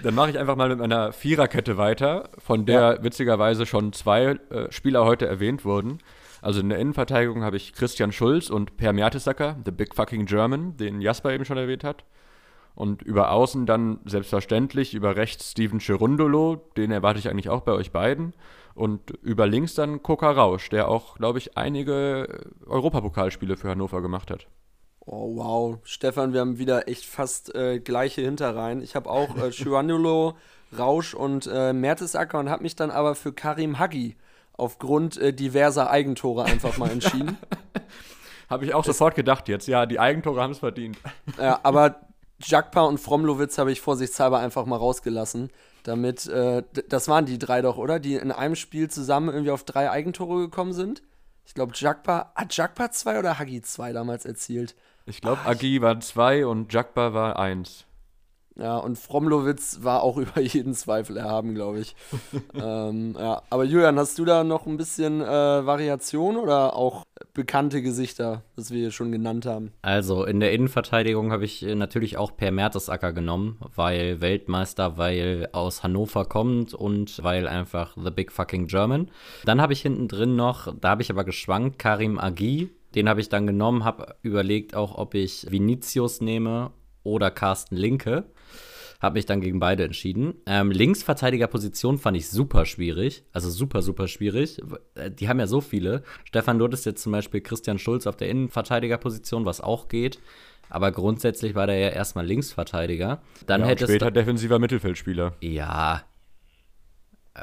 Dann 0.02 0.14
mache 0.14 0.30
ich 0.30 0.38
einfach 0.38 0.56
mal 0.56 0.68
mit 0.68 0.78
meiner 0.78 1.12
Viererkette 1.12 1.76
weiter, 1.76 2.30
von 2.38 2.66
der 2.66 2.80
ja. 2.80 3.02
witzigerweise 3.02 3.66
schon 3.66 3.92
zwei 3.92 4.38
äh, 4.50 4.70
Spieler 4.70 5.04
heute 5.04 5.26
erwähnt 5.26 5.64
wurden. 5.64 5.98
Also 6.42 6.60
in 6.60 6.68
der 6.68 6.78
Innenverteidigung 6.78 7.42
habe 7.42 7.56
ich 7.56 7.72
Christian 7.72 8.12
Schulz 8.12 8.50
und 8.50 8.76
Per 8.76 8.92
Mertesacker, 8.92 9.56
the 9.64 9.70
big 9.70 9.94
fucking 9.94 10.26
German, 10.26 10.76
den 10.76 11.00
Jasper 11.00 11.32
eben 11.32 11.44
schon 11.44 11.56
erwähnt 11.56 11.84
hat. 11.84 12.04
Und 12.74 13.02
über 13.02 13.30
Außen 13.30 13.66
dann 13.66 14.00
selbstverständlich 14.04 14.94
über 14.94 15.16
rechts 15.16 15.52
Steven 15.52 15.78
Cherundolo, 15.78 16.56
den 16.76 16.90
erwarte 16.90 17.20
ich 17.20 17.30
eigentlich 17.30 17.48
auch 17.48 17.62
bei 17.62 17.72
euch 17.72 17.92
beiden. 17.92 18.34
Und 18.74 19.10
über 19.22 19.46
links 19.46 19.74
dann 19.74 20.02
Koka 20.02 20.30
Rausch, 20.30 20.68
der 20.68 20.88
auch, 20.88 21.16
glaube 21.16 21.38
ich, 21.38 21.56
einige 21.56 22.46
Europapokalspiele 22.66 23.56
für 23.56 23.70
Hannover 23.70 24.02
gemacht 24.02 24.30
hat. 24.30 24.48
Oh, 25.06 25.36
wow. 25.36 25.78
Stefan, 25.84 26.32
wir 26.32 26.40
haben 26.40 26.58
wieder 26.58 26.88
echt 26.88 27.04
fast 27.04 27.54
äh, 27.54 27.78
gleiche 27.78 28.22
Hinterreihen. 28.22 28.82
Ich 28.82 28.96
habe 28.96 29.10
auch 29.10 29.36
äh, 29.36 29.50
Cherundolo, 29.50 30.34
Rausch 30.78 31.14
und 31.14 31.48
äh, 31.52 31.72
Mertesacker 31.72 32.38
und 32.38 32.50
habe 32.50 32.62
mich 32.62 32.74
dann 32.74 32.90
aber 32.90 33.14
für 33.14 33.32
Karim 33.32 33.78
Hagi 33.78 34.16
aufgrund 34.56 35.18
äh, 35.18 35.32
diverser 35.32 35.90
Eigentore 35.90 36.44
einfach 36.44 36.78
mal 36.78 36.90
entschieden. 36.90 37.36
habe 38.48 38.64
ich 38.64 38.74
auch 38.74 38.84
das, 38.84 38.96
sofort 38.96 39.14
gedacht 39.14 39.48
jetzt. 39.48 39.68
Ja, 39.68 39.86
die 39.86 40.00
Eigentore 40.00 40.40
haben 40.40 40.52
es 40.52 40.58
verdient. 40.58 40.96
Ja, 41.38 41.60
aber 41.62 42.00
Jakpa 42.42 42.82
und 42.82 42.98
Fromlowitz 42.98 43.58
habe 43.58 43.72
ich 43.72 43.80
vorsichtshalber 43.80 44.38
einfach 44.38 44.66
mal 44.66 44.76
rausgelassen. 44.76 45.50
Damit, 45.84 46.26
äh, 46.26 46.62
das 46.88 47.08
waren 47.08 47.26
die 47.26 47.38
drei 47.38 47.62
doch, 47.62 47.76
oder? 47.76 48.00
Die 48.00 48.14
in 48.14 48.32
einem 48.32 48.56
Spiel 48.56 48.90
zusammen 48.90 49.28
irgendwie 49.28 49.50
auf 49.50 49.64
drei 49.64 49.90
Eigentore 49.90 50.40
gekommen 50.40 50.72
sind. 50.72 51.02
Ich 51.44 51.54
glaube, 51.54 51.72
Jakpa, 51.76 52.32
hat 52.34 52.56
Jakpa 52.56 52.90
zwei 52.90 53.18
oder 53.18 53.38
Hagi 53.38 53.60
zwei 53.60 53.92
damals 53.92 54.24
erzielt? 54.24 54.74
Ich 55.04 55.20
glaube, 55.20 55.42
Agi 55.44 55.82
war 55.82 56.00
zwei 56.00 56.46
und 56.46 56.72
Jakpa 56.72 57.12
war 57.12 57.38
eins. 57.38 57.84
Ja, 58.56 58.76
und 58.76 58.96
Fromlowitz 58.96 59.80
war 59.82 60.02
auch 60.02 60.16
über 60.18 60.40
jeden 60.40 60.74
Zweifel 60.74 61.16
erhaben, 61.16 61.54
glaube 61.54 61.80
ich. 61.80 61.96
ähm, 62.54 63.16
ja. 63.18 63.42
Aber 63.50 63.64
Julian, 63.64 63.98
hast 63.98 64.18
du 64.18 64.24
da 64.24 64.44
noch 64.44 64.66
ein 64.66 64.76
bisschen 64.76 65.20
äh, 65.20 65.26
Variation 65.26 66.36
oder 66.36 66.76
auch 66.76 67.04
bekannte 67.32 67.82
Gesichter, 67.82 68.42
was 68.56 68.70
wir 68.70 68.78
hier 68.78 68.90
schon 68.90 69.10
genannt 69.10 69.46
haben? 69.46 69.72
Also 69.82 70.24
in 70.24 70.40
der 70.40 70.52
Innenverteidigung 70.52 71.32
habe 71.32 71.44
ich 71.44 71.64
äh, 71.64 71.74
natürlich 71.74 72.16
auch 72.16 72.36
Per 72.36 72.52
Mertesacker 72.52 73.12
genommen, 73.12 73.58
weil 73.74 74.20
Weltmeister, 74.20 74.98
weil 74.98 75.48
aus 75.52 75.82
Hannover 75.82 76.24
kommt 76.24 76.74
und 76.74 77.22
weil 77.22 77.48
einfach 77.48 77.96
The 78.02 78.10
Big 78.10 78.30
Fucking 78.30 78.68
German. 78.68 79.10
Dann 79.44 79.60
habe 79.60 79.72
ich 79.72 79.82
hinten 79.82 80.06
drin 80.08 80.36
noch, 80.36 80.72
da 80.80 80.90
habe 80.90 81.02
ich 81.02 81.10
aber 81.10 81.24
geschwankt, 81.24 81.78
Karim 81.78 82.18
Agi. 82.18 82.70
Den 82.94 83.08
habe 83.08 83.20
ich 83.20 83.28
dann 83.28 83.48
genommen, 83.48 83.84
habe 83.84 84.14
überlegt 84.22 84.76
auch, 84.76 84.96
ob 84.96 85.14
ich 85.14 85.50
Vinicius 85.50 86.20
nehme 86.20 86.70
oder 87.02 87.32
Carsten 87.32 87.76
Linke. 87.76 88.24
Habe 89.04 89.18
mich 89.18 89.26
dann 89.26 89.42
gegen 89.42 89.60
beide 89.60 89.84
entschieden. 89.84 90.32
Ähm, 90.46 90.70
Linksverteidigerposition 90.70 91.98
fand 91.98 92.16
ich 92.16 92.30
super 92.30 92.64
schwierig. 92.64 93.22
Also 93.34 93.50
super, 93.50 93.82
super 93.82 94.08
schwierig. 94.08 94.62
Äh, 94.94 95.10
die 95.10 95.28
haben 95.28 95.38
ja 95.38 95.46
so 95.46 95.60
viele. 95.60 96.02
Stefan, 96.24 96.58
du 96.58 96.64
hattest 96.64 96.86
jetzt 96.86 97.02
zum 97.02 97.12
Beispiel 97.12 97.42
Christian 97.42 97.78
Schulz 97.78 98.06
auf 98.06 98.16
der 98.16 98.30
Innenverteidigerposition, 98.30 99.44
was 99.44 99.60
auch 99.60 99.88
geht. 99.88 100.20
Aber 100.70 100.90
grundsätzlich 100.90 101.54
war 101.54 101.66
der 101.66 101.76
ja 101.76 101.88
erstmal 101.90 102.24
Linksverteidiger. 102.24 103.20
Dann 103.46 103.60
ja, 103.60 103.66
hättest 103.66 103.90
später 103.90 104.10
defensiver 104.10 104.58
Mittelfeldspieler. 104.58 105.34
Ja. 105.42 106.04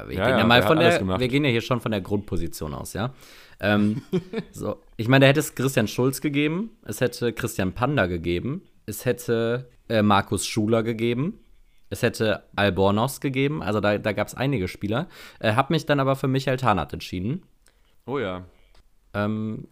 Wir, 0.08 0.18
ja, 0.18 0.26
gehen 0.26 0.34
ja, 0.34 0.40
ja 0.40 0.46
mal 0.48 0.64
von 0.64 0.80
der, 0.80 1.20
wir 1.20 1.28
gehen 1.28 1.46
ja 1.46 1.52
hier 1.52 1.62
schon 1.62 1.80
von 1.80 1.92
der 1.92 2.02
Grundposition 2.02 2.74
aus, 2.74 2.94
ja. 2.94 3.14
Ähm, 3.60 4.02
so, 4.52 4.82
ich 4.98 5.08
meine, 5.08 5.26
da 5.26 5.30
hätte 5.30 5.42
es 5.42 5.54
Christian 5.54 5.88
Schulz 5.88 6.22
gegeben, 6.22 6.72
es 6.86 7.02
hätte 7.02 7.34
Christian 7.34 7.74
Panda 7.74 8.08
gegeben, 8.08 8.64
es 8.88 9.06
hätte 9.06 9.70
äh, 9.90 10.02
Markus 10.02 10.48
Schuler 10.48 10.82
gegeben. 10.82 11.41
Es 11.92 12.02
hätte 12.02 12.44
Albornoz 12.56 13.20
gegeben, 13.20 13.62
also 13.62 13.80
da, 13.80 13.98
da 13.98 14.14
gab 14.14 14.28
es 14.28 14.34
einige 14.34 14.68
Spieler. 14.68 15.08
Äh, 15.40 15.54
hab 15.54 15.70
mich 15.70 15.86
dann 15.86 16.00
aber 16.00 16.16
für 16.16 16.28
Michael 16.28 16.58
Tarnath 16.58 16.94
entschieden. 16.94 17.44
Oh 18.06 18.18
ja. 18.18 18.46
Ähm, 19.14 19.68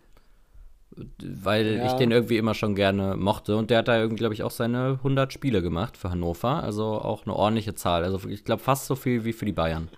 weil 1.23 1.77
ja. 1.77 1.87
ich 1.87 1.93
den 1.93 2.11
irgendwie 2.11 2.37
immer 2.37 2.53
schon 2.53 2.75
gerne 2.75 3.15
mochte. 3.15 3.55
Und 3.55 3.69
der 3.69 3.79
hat 3.79 3.87
da 3.87 3.97
irgendwie, 3.97 4.17
glaube 4.17 4.33
ich, 4.33 4.43
auch 4.43 4.51
seine 4.51 4.99
100 4.99 5.31
Spiele 5.31 5.61
gemacht 5.61 5.97
für 5.97 6.11
Hannover. 6.11 6.63
Also 6.63 6.85
auch 6.85 7.25
eine 7.25 7.35
ordentliche 7.35 7.75
Zahl. 7.75 8.03
Also 8.03 8.27
ich 8.27 8.43
glaube 8.43 8.61
fast 8.61 8.85
so 8.85 8.95
viel 8.95 9.23
wie 9.23 9.33
für 9.33 9.45
die 9.45 9.53
Bayern. 9.53 9.89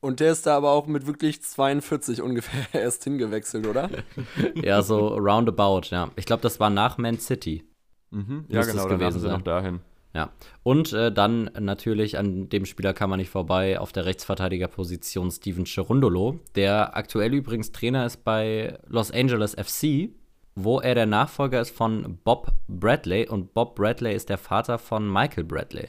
Und 0.00 0.20
der 0.20 0.32
ist 0.32 0.46
da 0.46 0.56
aber 0.56 0.70
auch 0.70 0.86
mit 0.86 1.06
wirklich 1.06 1.42
42 1.42 2.22
ungefähr 2.22 2.66
erst 2.72 3.04
hingewechselt, 3.04 3.66
oder? 3.66 3.90
ja, 4.54 4.82
so 4.82 5.08
roundabout, 5.08 5.88
ja. 5.90 6.10
Ich 6.16 6.26
glaube, 6.26 6.42
das 6.42 6.58
war 6.58 6.70
nach 6.70 6.98
Man 6.98 7.18
City. 7.18 7.64
Mhm. 8.10 8.46
Ja, 8.48 8.62
genau, 8.62 8.88
dann 8.88 8.98
gewesen 8.98 9.20
sie 9.20 9.28
noch 9.28 9.42
dahin. 9.42 9.80
Ja, 10.12 10.32
und 10.64 10.92
äh, 10.92 11.12
dann 11.12 11.50
natürlich, 11.58 12.18
an 12.18 12.48
dem 12.48 12.66
Spieler 12.66 12.92
kam 12.92 13.10
man 13.10 13.20
nicht 13.20 13.30
vorbei, 13.30 13.78
auf 13.78 13.92
der 13.92 14.06
Rechtsverteidigerposition 14.06 15.30
Steven 15.30 15.64
Cherundolo, 15.64 16.40
der 16.56 16.96
aktuell 16.96 17.32
übrigens 17.32 17.70
Trainer 17.70 18.06
ist 18.06 18.24
bei 18.24 18.78
Los 18.88 19.12
Angeles 19.12 19.54
FC, 19.54 20.10
wo 20.56 20.80
er 20.80 20.96
der 20.96 21.06
Nachfolger 21.06 21.60
ist 21.60 21.70
von 21.70 22.18
Bob 22.24 22.52
Bradley 22.66 23.28
und 23.28 23.54
Bob 23.54 23.76
Bradley 23.76 24.14
ist 24.14 24.28
der 24.28 24.38
Vater 24.38 24.78
von 24.78 25.10
Michael 25.10 25.44
Bradley, 25.44 25.88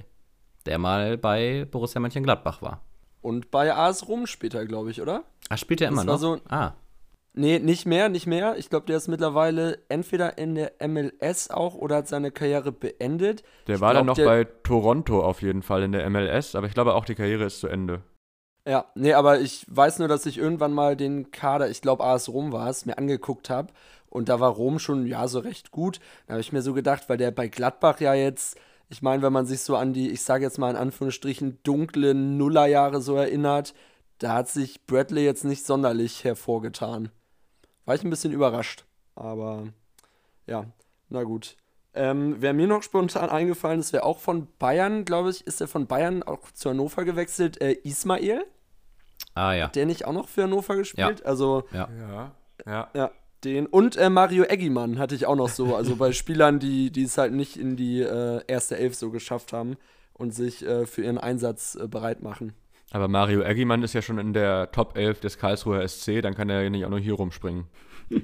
der 0.67 0.77
mal 0.77 1.17
bei 1.17 1.65
Borussia 1.69 1.99
Mönchengladbach 1.99 2.61
war. 2.61 2.81
Und 3.21 3.49
bei 3.49 3.73
AS 3.73 4.07
Rom 4.07 4.27
später, 4.27 4.65
glaube 4.65 4.91
ich, 4.91 5.01
oder? 5.01 5.23
Ach, 5.49 5.57
spielt 5.57 5.81
er 5.81 5.89
immer 5.89 6.03
noch? 6.03 6.17
So, 6.17 6.39
ah. 6.49 6.73
Nee, 7.33 7.59
nicht 7.59 7.85
mehr, 7.85 8.09
nicht 8.09 8.27
mehr. 8.27 8.57
Ich 8.57 8.69
glaube, 8.69 8.87
der 8.87 8.97
ist 8.97 9.07
mittlerweile 9.07 9.79
entweder 9.87 10.37
in 10.37 10.55
der 10.55 10.73
MLS 10.85 11.49
auch 11.49 11.75
oder 11.75 11.97
hat 11.97 12.07
seine 12.07 12.31
Karriere 12.31 12.73
beendet. 12.73 13.43
Der 13.67 13.75
ich 13.75 13.81
war 13.81 13.91
glaub, 13.91 13.99
dann 13.99 14.07
noch 14.07 14.17
bei 14.17 14.43
Toronto 14.63 15.23
auf 15.23 15.41
jeden 15.41 15.61
Fall 15.61 15.83
in 15.83 15.93
der 15.93 16.09
MLS, 16.09 16.55
aber 16.55 16.67
ich 16.67 16.73
glaube 16.73 16.93
auch 16.93 17.05
die 17.05 17.15
Karriere 17.15 17.45
ist 17.45 17.61
zu 17.61 17.67
Ende. 17.67 18.01
Ja, 18.67 18.85
nee, 18.95 19.13
aber 19.13 19.39
ich 19.39 19.65
weiß 19.69 19.99
nur, 19.99 20.07
dass 20.07 20.25
ich 20.25 20.37
irgendwann 20.37 20.73
mal 20.73 20.95
den 20.95 21.31
Kader, 21.31 21.69
ich 21.69 21.81
glaube 21.81 22.03
AS 22.03 22.29
Rom 22.29 22.51
war 22.51 22.69
es, 22.69 22.85
mir 22.85 22.97
angeguckt 22.97 23.49
habe 23.49 23.73
und 24.09 24.27
da 24.29 24.39
war 24.39 24.51
Rom 24.51 24.77
schon, 24.77 25.07
ja, 25.07 25.27
so 25.27 25.39
recht 25.39 25.71
gut. 25.71 25.99
Da 26.27 26.33
habe 26.33 26.41
ich 26.41 26.51
mir 26.51 26.61
so 26.61 26.73
gedacht, 26.73 27.07
weil 27.07 27.17
der 27.17 27.31
bei 27.31 27.47
Gladbach 27.47 28.01
ja 28.01 28.13
jetzt, 28.13 28.59
ich 28.89 29.01
meine, 29.01 29.23
wenn 29.23 29.33
man 29.33 29.45
sich 29.45 29.61
so 29.61 29.77
an 29.77 29.93
die, 29.93 30.11
ich 30.11 30.21
sage 30.21 30.43
jetzt 30.43 30.59
mal 30.59 30.69
in 30.69 30.75
Anführungsstrichen, 30.75 31.59
dunklen 31.63 32.37
Nullerjahre 32.37 33.01
so 33.01 33.15
erinnert, 33.15 33.73
da 34.19 34.35
hat 34.35 34.49
sich 34.49 34.85
Bradley 34.85 35.23
jetzt 35.23 35.45
nicht 35.45 35.65
sonderlich 35.65 36.23
hervorgetan. 36.23 37.09
War 37.85 37.95
ich 37.95 38.03
ein 38.03 38.09
bisschen 38.09 38.31
überrascht. 38.31 38.85
Aber 39.15 39.67
ja, 40.47 40.65
na 41.09 41.23
gut. 41.23 41.55
Ähm, 41.93 42.37
wer 42.39 42.53
mir 42.53 42.67
noch 42.67 42.83
spontan 42.83 43.29
eingefallen 43.29 43.81
ist, 43.81 43.91
wäre 43.91 44.03
auch 44.03 44.19
von 44.19 44.47
Bayern, 44.59 45.03
glaube 45.03 45.29
ich, 45.29 45.45
ist 45.45 45.59
er 45.59 45.67
von 45.67 45.87
Bayern 45.87 46.23
auch 46.23 46.51
zu 46.53 46.69
Hannover 46.69 47.03
gewechselt. 47.03 47.59
Äh, 47.61 47.73
Ismail. 47.83 48.45
Ah 49.33 49.53
ja. 49.53 49.65
Hat 49.65 49.75
der 49.75 49.85
nicht 49.85 50.05
auch 50.05 50.13
noch 50.13 50.29
für 50.29 50.43
Hannover 50.43 50.75
gespielt? 50.75 51.19
Ja. 51.19 51.25
Also, 51.25 51.63
Ja. 51.71 51.89
Ja, 51.89 52.31
ja. 52.65 52.89
ja, 52.93 53.11
den. 53.43 53.65
Und 53.65 53.97
äh, 53.97 54.09
Mario 54.09 54.43
Eggimann 54.43 54.99
hatte 54.99 55.15
ich 55.15 55.25
auch 55.25 55.35
noch 55.35 55.49
so. 55.49 55.75
Also 55.75 55.95
bei 55.95 56.13
Spielern, 56.13 56.59
die 56.59 56.91
die 56.91 57.03
es 57.03 57.17
halt 57.17 57.33
nicht 57.33 57.57
in 57.57 57.75
die 57.75 58.01
äh, 58.01 58.41
erste 58.47 58.77
Elf 58.77 58.95
so 58.95 59.11
geschafft 59.11 59.51
haben 59.51 59.77
und 60.13 60.33
sich 60.33 60.65
äh, 60.65 60.85
für 60.85 61.03
ihren 61.03 61.17
Einsatz 61.17 61.75
äh, 61.75 61.87
bereit 61.87 62.21
machen. 62.21 62.53
Aber 62.91 63.07
Mario 63.07 63.41
Eggimann 63.41 63.83
ist 63.83 63.93
ja 63.93 64.01
schon 64.01 64.19
in 64.19 64.33
der 64.33 64.71
Top 64.71 64.97
11 64.97 65.21
des 65.21 65.37
Karlsruher 65.37 65.87
SC, 65.87 66.21
dann 66.21 66.35
kann 66.35 66.49
er 66.49 66.61
ja 66.61 66.69
nicht 66.69 66.85
auch 66.85 66.89
noch 66.89 66.97
hier 66.97 67.13
rumspringen. 67.13 67.65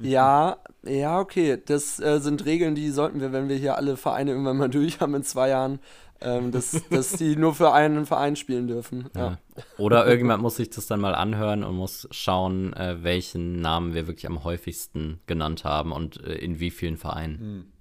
Ja, 0.00 0.58
ja, 0.84 1.18
okay. 1.18 1.58
Das 1.64 2.00
äh, 2.00 2.20
sind 2.20 2.44
Regeln, 2.44 2.74
die 2.74 2.90
sollten 2.90 3.20
wir, 3.20 3.32
wenn 3.32 3.48
wir 3.48 3.56
hier 3.56 3.76
alle 3.76 3.96
Vereine 3.96 4.32
irgendwann 4.32 4.56
mal 4.56 4.68
durch 4.70 5.00
haben 5.00 5.14
in 5.14 5.22
zwei 5.22 5.48
Jahren, 5.48 5.80
ähm, 6.20 6.50
dass, 6.50 6.82
dass 6.90 7.12
die 7.12 7.36
nur 7.36 7.54
für 7.54 7.72
einen 7.72 8.06
Verein 8.06 8.36
spielen 8.36 8.66
dürfen. 8.66 9.08
Ja. 9.14 9.20
Ja. 9.20 9.38
Oder 9.76 10.04
irgendjemand 10.06 10.42
muss 10.42 10.56
sich 10.56 10.70
das 10.70 10.86
dann 10.86 11.00
mal 11.00 11.14
anhören 11.14 11.64
und 11.64 11.76
muss 11.76 12.08
schauen, 12.10 12.72
äh, 12.74 13.02
welchen 13.02 13.60
Namen 13.60 13.94
wir 13.94 14.06
wirklich 14.06 14.26
am 14.26 14.44
häufigsten 14.44 15.20
genannt 15.26 15.64
haben 15.64 15.92
und 15.92 16.22
äh, 16.24 16.34
in 16.34 16.60
wie 16.60 16.70
vielen 16.70 16.96
Vereinen. 16.96 17.72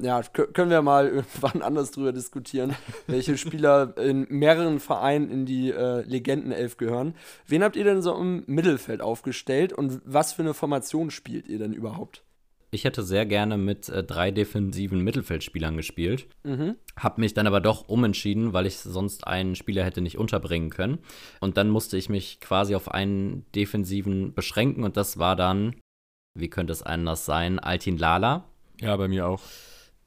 Ja, 0.00 0.20
kö- 0.20 0.50
können 0.52 0.70
wir 0.70 0.82
mal 0.82 1.06
irgendwann 1.08 1.62
anders 1.62 1.90
drüber 1.90 2.12
diskutieren, 2.12 2.74
welche 3.06 3.36
Spieler 3.38 3.96
in 3.96 4.26
mehreren 4.28 4.80
Vereinen 4.80 5.30
in 5.30 5.46
die 5.46 5.70
äh, 5.70 6.02
Legendenelf 6.02 6.76
gehören. 6.76 7.14
Wen 7.46 7.62
habt 7.62 7.76
ihr 7.76 7.84
denn 7.84 8.02
so 8.02 8.14
im 8.16 8.42
Mittelfeld 8.46 9.00
aufgestellt 9.00 9.72
und 9.72 10.00
was 10.04 10.32
für 10.32 10.42
eine 10.42 10.54
Formation 10.54 11.10
spielt 11.10 11.48
ihr 11.48 11.58
denn 11.58 11.72
überhaupt? 11.72 12.22
Ich 12.72 12.84
hätte 12.84 13.04
sehr 13.04 13.24
gerne 13.26 13.56
mit 13.56 13.88
äh, 13.88 14.02
drei 14.02 14.32
defensiven 14.32 15.00
Mittelfeldspielern 15.00 15.76
gespielt. 15.76 16.26
Mhm. 16.42 16.74
Hab 16.98 17.16
mich 17.16 17.32
dann 17.32 17.46
aber 17.46 17.60
doch 17.60 17.88
umentschieden, 17.88 18.52
weil 18.52 18.66
ich 18.66 18.76
sonst 18.78 19.26
einen 19.26 19.54
Spieler 19.54 19.84
hätte 19.84 20.00
nicht 20.00 20.18
unterbringen 20.18 20.70
können. 20.70 20.98
Und 21.40 21.56
dann 21.56 21.70
musste 21.70 21.96
ich 21.96 22.08
mich 22.08 22.40
quasi 22.40 22.74
auf 22.74 22.90
einen 22.90 23.46
defensiven 23.54 24.34
beschränken 24.34 24.82
und 24.82 24.96
das 24.96 25.16
war 25.16 25.36
dann, 25.36 25.76
wie 26.34 26.50
könnte 26.50 26.72
es 26.72 26.82
anders 26.82 27.24
sein, 27.24 27.58
Altin 27.60 27.96
Lala, 27.98 28.44
Ja, 28.80 28.96
bei 28.96 29.06
mir 29.08 29.26
auch. 29.28 29.40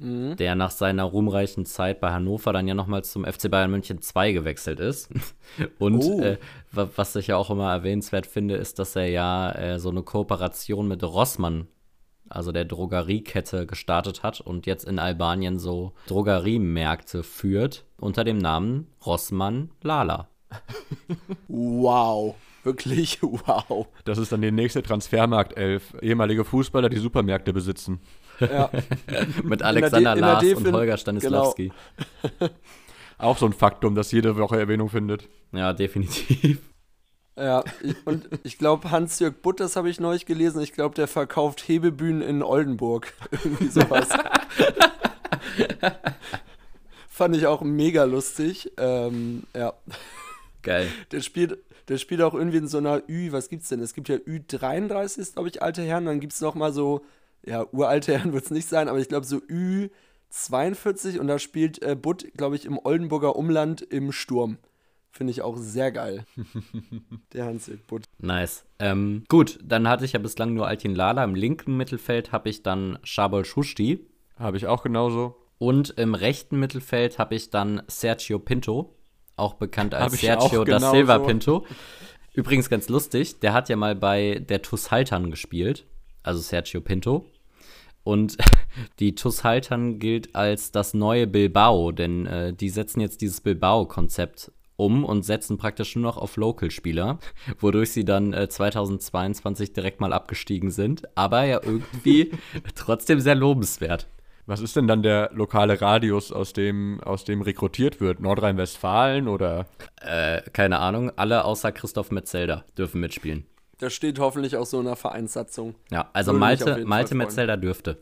Mhm. 0.02 0.38
der 0.38 0.56
nach 0.56 0.72
seiner 0.72 1.04
ruhmreichen 1.04 1.66
Zeit 1.66 2.00
bei 2.00 2.12
Hannover 2.12 2.54
dann 2.54 2.68
ja 2.68 2.74
nochmal 2.74 3.04
zum 3.04 3.26
FC 3.26 3.52
Bayern 3.52 3.70
München 3.72 4.02
2 4.02 4.32
gewechselt 4.32 4.80
ist. 4.80 5.10
Und 5.80 6.04
Oh. 6.04 6.22
äh, 6.22 6.38
wa- 6.72 6.90
was 6.96 7.16
ich 7.18 7.28
ja 7.28 7.36
auch 7.38 7.50
immer 7.50 7.70
erwähnenswert 7.72 8.26
finde, 8.26 8.56
ist, 8.56 8.80
dass 8.80 8.96
er 8.96 9.08
ja 9.10 9.52
äh, 9.52 9.78
so 9.80 9.90
eine 9.90 10.02
Kooperation 10.02 10.88
mit 10.88 11.04
Rossmann, 11.04 11.68
also 12.30 12.52
der 12.54 12.64
Drogeriekette, 12.64 13.66
gestartet 13.66 14.24
hat 14.24 14.40
und 14.40 14.66
jetzt 14.68 14.86
in 14.86 15.00
Albanien 15.00 15.60
so 15.60 15.92
Drogeriemärkte 16.08 17.24
führt 17.24 17.84
unter 18.00 18.24
dem 18.24 18.38
Namen 18.38 18.88
Rossmann 19.06 19.72
Lala. 19.82 20.30
Wow, 21.48 22.36
wirklich 22.64 23.20
wow. 23.22 23.88
Das 24.06 24.18
ist 24.18 24.32
dann 24.32 24.42
die 24.42 24.52
nächste 24.52 24.82
Transfermarkt 24.84 25.58
11. 25.58 25.96
Ehemalige 26.02 26.46
Fußballer, 26.46 26.90
die 26.90 26.98
Supermärkte 27.00 27.54
besitzen. 27.54 28.00
Ja. 28.40 28.70
Mit 29.44 29.62
der 29.62 29.68
Alexander 29.68 30.16
der 30.16 30.22
Lars 30.22 30.54
und 30.54 30.72
Holger 30.72 30.98
Stanislawski. 30.98 31.72
Auch 33.18 33.38
so 33.38 33.46
ein 33.46 33.54
Faktum, 33.54 33.96
das 33.96 34.12
jede 34.12 34.38
Woche 34.38 34.58
Erwähnung 34.58 34.90
findet. 34.90 35.28
Ja, 35.52 35.74
definitiv. 35.74 36.62
Ja, 37.38 37.64
ich, 37.82 37.96
und 38.06 38.30
ich 38.44 38.58
glaube, 38.58 38.92
Hans-Jörg 38.92 39.36
Butt, 39.42 39.60
das 39.60 39.76
habe 39.76 39.90
ich 39.90 40.00
neulich 40.00 40.26
gelesen, 40.26 40.62
ich 40.62 40.74
glaube, 40.74 40.96
der 40.96 41.08
verkauft 41.08 41.66
Hebebühnen 41.68 42.22
in 42.22 42.44
Oldenburg. 42.44 43.14
Irgendwie 43.32 43.68
sowas. 43.68 44.10
Fand 47.08 47.36
ich 47.36 47.48
auch 47.48 47.62
mega 47.62 48.04
lustig. 48.04 48.72
Ähm, 48.78 49.44
ja, 49.56 49.74
Geil. 50.64 50.90
der 51.12 51.22
spielt, 51.22 51.58
der 51.88 51.98
spielt 51.98 52.22
auch 52.22 52.34
irgendwie 52.34 52.58
in 52.58 52.68
so 52.68 52.78
einer 52.78 53.02
Ü, 53.08 53.32
was 53.32 53.50
gibt's 53.50 53.70
denn? 53.70 53.82
Es 53.82 53.94
gibt 53.94 54.10
ja 54.10 54.16
Ü33, 54.16 55.20
ist, 55.20 55.34
glaube 55.34 55.50
ich, 55.50 55.62
alte 55.62 55.82
Herren, 55.82 56.06
dann 56.06 56.20
gibt 56.20 56.34
es 56.34 56.42
noch 56.42 56.56
mal 56.56 56.72
so, 56.72 57.06
ja, 57.46 57.66
uralte 57.72 58.14
Herren 58.14 58.34
wird 58.34 58.46
es 58.46 58.52
nicht 58.52 58.68
sein, 58.68 58.88
aber 58.88 59.00
ich 59.00 59.10
glaube 59.10 59.26
so 59.26 59.38
Ü42 59.38 61.20
und 61.20 61.28
da 61.28 61.40
spielt 61.40 61.82
äh, 61.82 61.96
Butt, 61.96 62.26
glaube 62.36 62.56
ich, 62.56 62.66
im 62.66 62.80
Oldenburger 62.84 63.36
Umland 63.36 63.82
im 63.82 64.12
Sturm. 64.12 64.58
Finde 65.12 65.32
ich 65.32 65.42
auch 65.42 65.58
sehr 65.58 65.92
geil. 65.92 66.26
der 67.34 67.46
Hans-Jörg 67.46 67.82
Butt. 67.88 68.06
Nice. 68.20 68.64
Ähm, 68.78 69.24
gut, 69.28 69.58
dann 69.64 69.88
hatte 69.88 70.06
ich 70.06 70.14
ja 70.14 70.20
bislang 70.20 70.54
nur 70.54 70.68
Altin 70.68 70.94
Lala. 70.94 71.24
Im 71.24 71.34
linken 71.34 71.76
Mittelfeld 71.78 72.32
habe 72.32 72.50
ich 72.50 72.62
dann 72.62 73.00
Shabol 73.04 73.44
Schusti. 73.44 74.08
Habe 74.38 74.58
ich 74.58 74.68
auch 74.68 74.84
genauso. 74.84 75.36
Und 75.58 75.90
im 75.98 76.16
rechten 76.16 76.60
Mittelfeld 76.60 77.20
habe 77.20 77.36
ich 77.36 77.50
dann 77.50 77.82
Sergio 77.88 78.40
Pinto, 78.40 78.96
auch 79.36 79.56
bekannt 79.56 79.94
als 79.94 80.20
Sergio 80.20 80.64
da. 80.64 80.80
Silva 80.80 81.20
Pinto. 81.20 81.66
Übrigens 82.34 82.70
ganz 82.70 82.88
lustig, 82.88 83.40
der 83.42 83.54
hat 83.54 83.68
ja 83.68 83.76
mal 83.76 83.96
bei 83.96 84.40
der 84.48 84.62
TuS 84.62 84.92
Haltern 84.92 85.32
gespielt, 85.32 85.86
also 86.24 86.40
Sergio 86.42 86.82
Pinto. 86.82 87.26
Und 88.04 88.38
die 89.00 89.16
TuS 89.16 89.44
Haltern 89.44 90.00
gilt 90.00 90.36
als 90.36 90.72
das 90.72 90.94
neue 90.94 91.28
Bilbao, 91.28 91.92
denn 91.92 92.26
äh, 92.26 92.54
die 92.54 92.70
setzen 92.70 93.02
jetzt 93.02 93.22
dieses 93.22 93.42
Bilbao-Konzept 93.42 94.52
um 94.80 95.04
und 95.04 95.24
setzen 95.24 95.58
praktisch 95.58 95.96
nur 95.96 96.04
noch 96.04 96.18
auf 96.18 96.38
Local-Spieler, 96.38 97.20
wodurch 97.60 97.92
sie 97.92 98.06
dann 98.06 98.34
äh, 98.34 98.48
2022 98.48 99.74
direkt 99.74 100.00
mal 100.00 100.14
abgestiegen 100.14 100.72
sind. 100.72 101.04
Aber 101.16 101.44
ja 101.44 101.60
irgendwie 101.62 102.32
trotzdem 102.76 103.20
sehr 103.20 103.36
lobenswert. 103.36 104.08
Was 104.46 104.62
ist 104.62 104.76
denn 104.76 104.88
dann 104.88 105.04
der 105.04 105.30
lokale 105.32 105.80
Radius, 105.80 106.32
aus 106.32 106.54
dem, 106.54 107.00
aus 107.02 107.24
dem 107.24 107.44
rekrutiert 107.44 108.02
wird? 108.02 108.20
Nordrhein-Westfalen 108.20 109.28
oder? 109.28 109.68
Äh, 110.02 110.42
keine 110.54 110.80
Ahnung, 110.80 111.12
alle 111.18 111.46
außer 111.46 111.72
Christoph 111.72 112.10
Metzelder 112.10 112.66
dürfen 112.76 113.00
mitspielen. 113.00 113.46
Das 113.80 113.94
steht 113.94 114.20
hoffentlich 114.20 114.56
auch 114.58 114.66
so 114.66 114.80
in 114.80 114.86
der 114.86 114.96
Vereinssatzung. 114.96 115.76
Ja, 115.90 116.10
also 116.14 116.32
Würde 116.32 116.40
Malte, 116.40 116.86
Malte. 116.86 117.16
Metzelder 117.16 117.58
dürfte. 117.58 117.98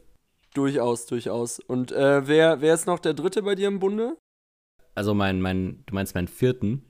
Durchaus, 0.54 1.06
durchaus. 1.06 1.60
Und 1.60 1.92
äh, 1.92 2.28
wer, 2.28 2.62
wer 2.62 2.74
ist 2.74 2.88
noch 2.88 3.00
der 3.00 3.14
Dritte 3.14 3.44
bei 3.44 3.54
dir 3.56 3.68
im 3.68 3.80
Bunde? 3.80 4.18
Also 4.96 5.14
mein, 5.14 5.40
mein, 5.40 5.84
du 5.86 5.94
meinst 5.94 6.16
meinen 6.16 6.28
vierten? 6.28 6.84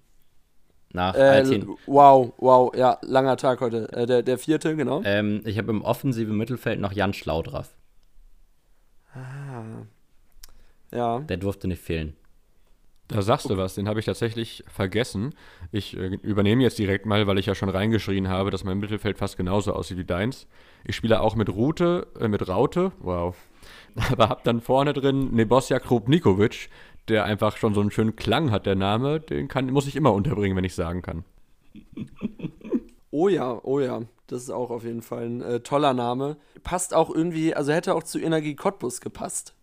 Nach 0.94 1.14
Äh, 1.16 1.20
Altin. 1.20 1.76
wow, 1.86 2.32
wow, 2.38 2.74
ja, 2.74 2.98
langer 3.02 3.36
Tag 3.36 3.60
heute. 3.60 3.92
Äh, 3.92 4.06
der, 4.06 4.24
der 4.24 4.38
vierte, 4.38 4.74
genau. 4.78 5.02
Ähm, 5.04 5.42
ich 5.44 5.58
habe 5.58 5.70
im 5.72 5.82
offensiven 5.82 6.38
Mittelfeld 6.38 6.80
noch 6.80 6.94
Jan 6.94 7.14
Schlaudraff. 7.14 7.76
Ja. 10.94 11.20
Der 11.20 11.38
durfte 11.38 11.68
nicht 11.68 11.82
fehlen. 11.82 12.16
Da 13.08 13.22
sagst 13.22 13.50
du 13.50 13.56
was, 13.56 13.76
den 13.76 13.88
habe 13.88 14.00
ich 14.00 14.06
tatsächlich 14.06 14.64
vergessen. 14.68 15.34
Ich 15.72 15.96
äh, 15.96 16.18
übernehme 16.22 16.64
jetzt 16.64 16.78
direkt 16.78 17.06
mal, 17.06 17.26
weil 17.26 17.38
ich 17.38 17.46
ja 17.46 17.56
schon 17.56 17.70
reingeschrien 17.70 18.28
habe, 18.28 18.52
dass 18.52 18.66
mein 18.66 18.80
Mittelfeld 18.80 19.18
fast 19.18 19.38
genauso 19.38 19.74
aussieht 19.74 19.98
wie 19.98 20.04
deins. 20.04 20.48
Ich 20.84 20.96
spiele 20.96 21.22
auch 21.22 21.36
mit 21.36 21.50
Rute, 21.50 22.08
äh, 22.20 22.28
mit 22.28 22.48
Raute, 22.48 22.92
wow. 23.00 23.36
Aber 24.12 24.30
hab 24.30 24.44
dann 24.44 24.60
vorne 24.60 24.94
drin 24.94 25.32
Nebosja 25.32 25.80
Krupnikovic, 25.80 26.70
der 27.08 27.24
einfach 27.24 27.56
schon 27.56 27.74
so 27.74 27.80
einen 27.80 27.92
schönen 27.92 28.18
Klang 28.18 28.52
hat, 28.52 28.66
der 28.66 28.76
Name. 28.76 29.22
Den 29.22 29.48
kann, 29.48 29.72
muss 29.72 29.88
ich 29.88 29.96
immer 29.96 30.14
unterbringen, 30.14 30.58
wenn 30.58 30.66
ich 30.66 30.76
sagen 30.76 31.02
kann. 31.02 31.24
Oh 33.10 33.30
ja, 33.30 33.60
oh 33.64 33.80
ja. 33.80 34.02
Das 34.28 34.44
ist 34.44 34.50
auch 34.50 34.70
auf 34.70 34.84
jeden 34.84 35.02
Fall 35.02 35.26
ein 35.26 35.42
äh, 35.42 35.60
toller 35.62 35.94
Name. 35.94 36.38
Passt 36.64 36.94
auch 36.94 37.10
irgendwie, 37.10 37.56
also 37.56 37.72
hätte 37.72 37.96
auch 37.96 38.04
zu 38.04 38.20
Energie 38.20 38.56
Cottbus 38.56 39.00
gepasst. 39.00 39.56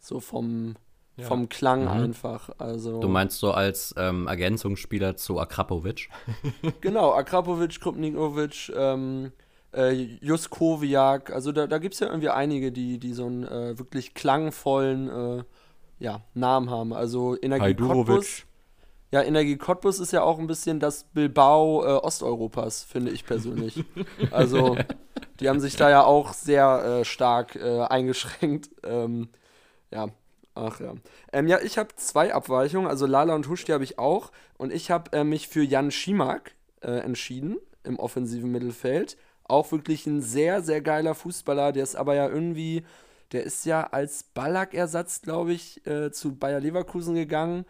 So 0.00 0.18
vom, 0.18 0.74
vom 1.20 1.48
Klang 1.48 1.88
einfach. 1.88 2.50
Also 2.58 3.00
Du 3.00 3.08
meinst 3.08 3.38
so 3.38 3.52
als 3.52 3.94
ähm, 3.98 4.26
Ergänzungsspieler 4.26 5.16
zu 5.16 5.38
Akrapovic? 5.38 6.08
genau, 6.80 7.12
Akrapovic, 7.12 7.80
Krupnikovic, 7.80 8.72
ähm, 8.74 9.32
äh, 9.74 9.90
Juskowiak, 10.20 11.30
also 11.30 11.52
da, 11.52 11.66
da 11.66 11.78
gibt 11.78 11.94
es 11.94 12.00
ja 12.00 12.08
irgendwie 12.08 12.30
einige, 12.30 12.72
die, 12.72 12.98
die 12.98 13.12
so 13.12 13.26
einen 13.26 13.44
äh, 13.44 13.78
wirklich 13.78 14.14
klangvollen 14.14 15.08
äh, 15.38 15.44
ja, 15.98 16.22
Namen 16.34 16.70
haben. 16.70 16.92
Also 16.92 17.36
Energie 17.40 17.74
Cottbus. 17.74 18.44
Ja, 19.12 19.22
Energie 19.22 19.58
Cottbus 19.58 19.98
ist 20.00 20.12
ja 20.12 20.22
auch 20.22 20.38
ein 20.38 20.46
bisschen 20.46 20.80
das 20.80 21.04
Bilbao 21.04 21.84
äh, 21.84 21.88
Osteuropas, 21.98 22.82
finde 22.82 23.10
ich 23.10 23.26
persönlich. 23.26 23.84
also, 24.30 24.76
die 25.38 25.50
haben 25.50 25.60
sich 25.60 25.76
da 25.76 25.90
ja 25.90 26.02
auch 26.02 26.32
sehr 26.32 27.00
äh, 27.00 27.04
stark 27.04 27.56
äh, 27.56 27.80
eingeschränkt. 27.82 28.70
Ähm, 28.82 29.28
ja, 29.90 30.08
ach 30.54 30.80
ja. 30.80 30.94
Ähm, 31.32 31.46
ja, 31.46 31.60
ich 31.60 31.78
habe 31.78 31.94
zwei 31.96 32.34
Abweichungen, 32.34 32.88
also 32.88 33.06
Lala 33.06 33.34
und 33.34 33.48
Huschti 33.48 33.72
habe 33.72 33.84
ich 33.84 33.98
auch. 33.98 34.32
Und 34.58 34.72
ich 34.72 34.90
habe 34.90 35.12
äh, 35.12 35.24
mich 35.24 35.48
für 35.48 35.62
Jan 35.62 35.90
Schimak 35.90 36.54
äh, 36.80 36.90
entschieden 36.90 37.58
im 37.84 37.98
offensiven 37.98 38.50
Mittelfeld. 38.50 39.16
Auch 39.44 39.72
wirklich 39.72 40.06
ein 40.06 40.20
sehr, 40.20 40.62
sehr 40.62 40.80
geiler 40.80 41.14
Fußballer, 41.14 41.72
der 41.72 41.82
ist 41.82 41.96
aber 41.96 42.14
ja 42.14 42.28
irgendwie, 42.28 42.84
der 43.32 43.44
ist 43.44 43.66
ja 43.66 43.84
als 43.84 44.22
Ballack-Ersatz, 44.22 45.22
glaube 45.22 45.52
ich, 45.52 45.86
äh, 45.86 46.10
zu 46.12 46.36
Bayer 46.36 46.60
Leverkusen 46.60 47.14
gegangen 47.14 47.66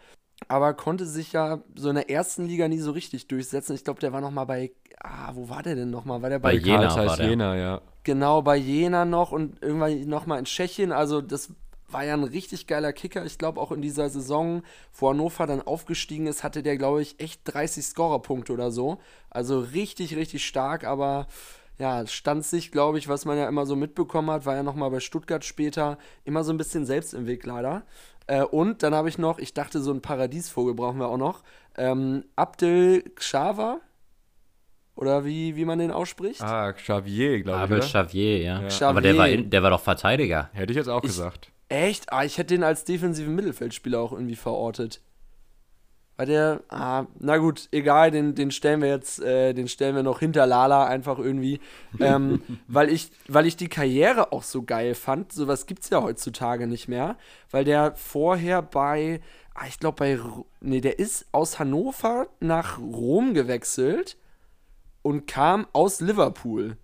aber 0.47 0.73
konnte 0.73 1.05
sich 1.05 1.33
ja 1.33 1.59
so 1.75 1.89
in 1.89 1.95
der 1.95 2.09
ersten 2.09 2.45
Liga 2.45 2.67
nie 2.67 2.79
so 2.79 2.91
richtig 2.91 3.27
durchsetzen. 3.27 3.75
Ich 3.75 3.83
glaube, 3.83 3.99
der 3.99 4.13
war 4.13 4.21
noch 4.21 4.31
mal 4.31 4.45
bei, 4.45 4.71
ah, 4.99 5.31
wo 5.33 5.49
war 5.49 5.63
der 5.63 5.75
denn 5.75 5.89
noch 5.89 6.05
mal? 6.05 6.21
War 6.21 6.29
der 6.29 6.39
bei, 6.39 6.53
Bei 6.53 6.55
Jena 6.55 7.15
der. 7.15 7.29
Jena, 7.29 7.55
ja. 7.55 7.81
Genau, 8.03 8.41
bei 8.41 8.57
Jena 8.57 9.05
noch 9.05 9.31
und 9.31 9.61
irgendwann 9.61 10.07
noch 10.07 10.25
mal 10.25 10.39
in 10.39 10.45
Tschechien. 10.45 10.91
Also 10.91 11.21
das 11.21 11.51
war 11.93 12.03
ja 12.03 12.13
ein 12.13 12.23
richtig 12.23 12.67
geiler 12.67 12.91
Kicker. 12.93 13.25
Ich 13.25 13.37
glaube 13.37 13.61
auch 13.61 13.71
in 13.71 13.81
dieser 13.81 14.09
Saison, 14.09 14.63
wo 14.93 15.09
Hannover 15.09 15.47
dann 15.47 15.61
aufgestiegen 15.61 16.27
ist, 16.27 16.43
hatte 16.43 16.63
der, 16.63 16.77
glaube 16.77 17.01
ich, 17.01 17.19
echt 17.19 17.41
30 17.45 17.85
Scorerpunkte 17.85 18.51
oder 18.53 18.71
so. 18.71 18.99
Also 19.29 19.59
richtig, 19.59 20.15
richtig 20.15 20.45
stark, 20.45 20.83
aber 20.83 21.27
ja, 21.79 22.05
stand 22.05 22.45
sich, 22.45 22.71
glaube 22.71 22.97
ich, 22.99 23.07
was 23.07 23.25
man 23.25 23.37
ja 23.37 23.47
immer 23.47 23.65
so 23.65 23.75
mitbekommen 23.75 24.29
hat, 24.29 24.45
war 24.45 24.55
ja 24.55 24.63
noch 24.63 24.75
mal 24.75 24.89
bei 24.89 24.99
Stuttgart 24.99 25.43
später, 25.43 25.97
immer 26.23 26.43
so 26.43 26.51
ein 26.53 26.57
bisschen 26.57 26.85
selbst 26.85 27.13
im 27.13 27.25
Weg 27.25 27.45
leider. 27.45 27.83
Äh, 28.27 28.43
und 28.43 28.83
dann 28.83 28.93
habe 28.93 29.09
ich 29.09 29.17
noch, 29.17 29.39
ich 29.39 29.53
dachte, 29.53 29.81
so 29.81 29.91
einen 29.91 30.01
Paradiesvogel 30.01 30.75
brauchen 30.75 30.99
wir 30.99 31.07
auch 31.07 31.17
noch, 31.17 31.41
ähm, 31.75 32.25
Abdel 32.35 33.01
Xhava, 33.15 33.79
oder 34.95 35.25
wie, 35.25 35.55
wie 35.55 35.65
man 35.65 35.79
den 35.79 35.89
ausspricht. 35.91 36.41
Ah, 36.43 36.71
Xavier, 36.71 37.41
glaube 37.41 37.57
ich. 37.57 37.63
Abel? 37.63 37.79
Xavier, 37.79 38.37
ja. 38.39 38.61
Ja. 38.67 38.89
Aber 38.89 39.01
der 39.01 39.17
war, 39.17 39.25
Xavier. 39.25 39.43
in, 39.43 39.49
der 39.49 39.63
war 39.63 39.71
doch 39.71 39.81
Verteidiger. 39.81 40.49
Hätte 40.53 40.71
ich 40.71 40.77
jetzt 40.77 40.87
auch 40.87 41.01
Ich- 41.03 41.09
gesagt. 41.09 41.49
Echt? 41.73 42.13
Ah, 42.13 42.23
ich 42.23 42.37
hätte 42.37 42.53
den 42.53 42.63
als 42.63 42.83
defensiven 42.83 43.33
Mittelfeldspieler 43.33 43.99
auch 43.99 44.11
irgendwie 44.11 44.35
verortet. 44.35 45.01
Weil 46.17 46.27
der, 46.27 46.61
ah, 46.69 47.07
na 47.17 47.37
gut, 47.37 47.67
egal, 47.71 48.11
den, 48.11 48.35
den 48.35 48.51
stellen 48.51 48.83
wir 48.83 48.89
jetzt, 48.89 49.19
äh, 49.19 49.55
den 49.55 49.67
stellen 49.67 49.95
wir 49.95 50.03
noch 50.03 50.19
hinter 50.19 50.45
Lala 50.45 50.85
einfach 50.85 51.17
irgendwie. 51.17 51.59
ähm, 51.99 52.43
weil, 52.67 52.89
ich, 52.89 53.09
weil 53.27 53.47
ich 53.47 53.57
die 53.57 53.69
Karriere 53.69 54.31
auch 54.31 54.43
so 54.43 54.61
geil 54.61 54.93
fand. 54.93 55.31
Sowas 55.31 55.65
gibt's 55.65 55.89
ja 55.89 56.03
heutzutage 56.03 56.67
nicht 56.67 56.87
mehr. 56.87 57.17
Weil 57.49 57.65
der 57.65 57.95
vorher 57.95 58.61
bei, 58.61 59.19
ah, 59.55 59.65
ich 59.67 59.79
glaube 59.79 59.95
bei, 59.97 60.19
nee, 60.61 60.79
der 60.79 60.99
ist 60.99 61.25
aus 61.31 61.57
Hannover 61.57 62.27
nach 62.39 62.77
Rom 62.77 63.33
gewechselt 63.33 64.15
und 65.01 65.25
kam 65.25 65.65
aus 65.73 66.01
Liverpool. 66.01 66.77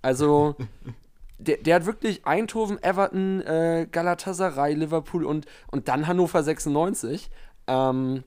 Also, 0.00 0.54
der, 1.42 1.56
der 1.58 1.74
hat 1.76 1.86
wirklich 1.86 2.26
Eindhoven, 2.26 2.82
Everton, 2.82 3.40
äh, 3.42 3.86
Galatasaray, 3.90 4.74
Liverpool 4.74 5.24
und, 5.24 5.46
und 5.70 5.88
dann 5.88 6.06
Hannover 6.06 6.42
96. 6.42 7.30
Ähm, 7.66 8.24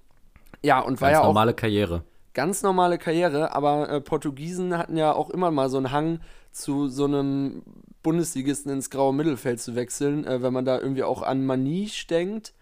ja, 0.64 0.80
und 0.80 1.02
war 1.02 1.10
Ganz 1.10 1.18
ja 1.20 1.22
auch 1.22 1.28
normale 1.28 1.54
Karriere. 1.54 2.04
ganz 2.34 2.64
normale 2.64 2.98
Karriere, 2.98 3.54
aber 3.54 3.90
äh, 3.90 4.02
Portugiesen 4.02 4.78
hatten 4.78 4.98
ja 4.98 5.14
auch 5.14 5.30
immer 5.30 5.52
mal 5.52 5.70
so 5.70 5.78
einen 5.78 5.92
Hang 5.92 6.20
zu 6.52 6.88
so 6.88 7.06
einem 7.06 7.64
Bundesligisten 8.04 8.72
ins 8.72 8.90
graue 8.90 9.14
Mittelfeld 9.14 9.60
zu 9.60 9.76
wechseln, 9.76 10.26
äh, 10.26 10.42
wenn 10.42 10.54
man 10.54 10.66
da 10.66 10.80
irgendwie 10.80 11.04
auch 11.04 11.22
an 11.22 11.46
Maniche 11.46 12.08
denkt. 12.08 12.54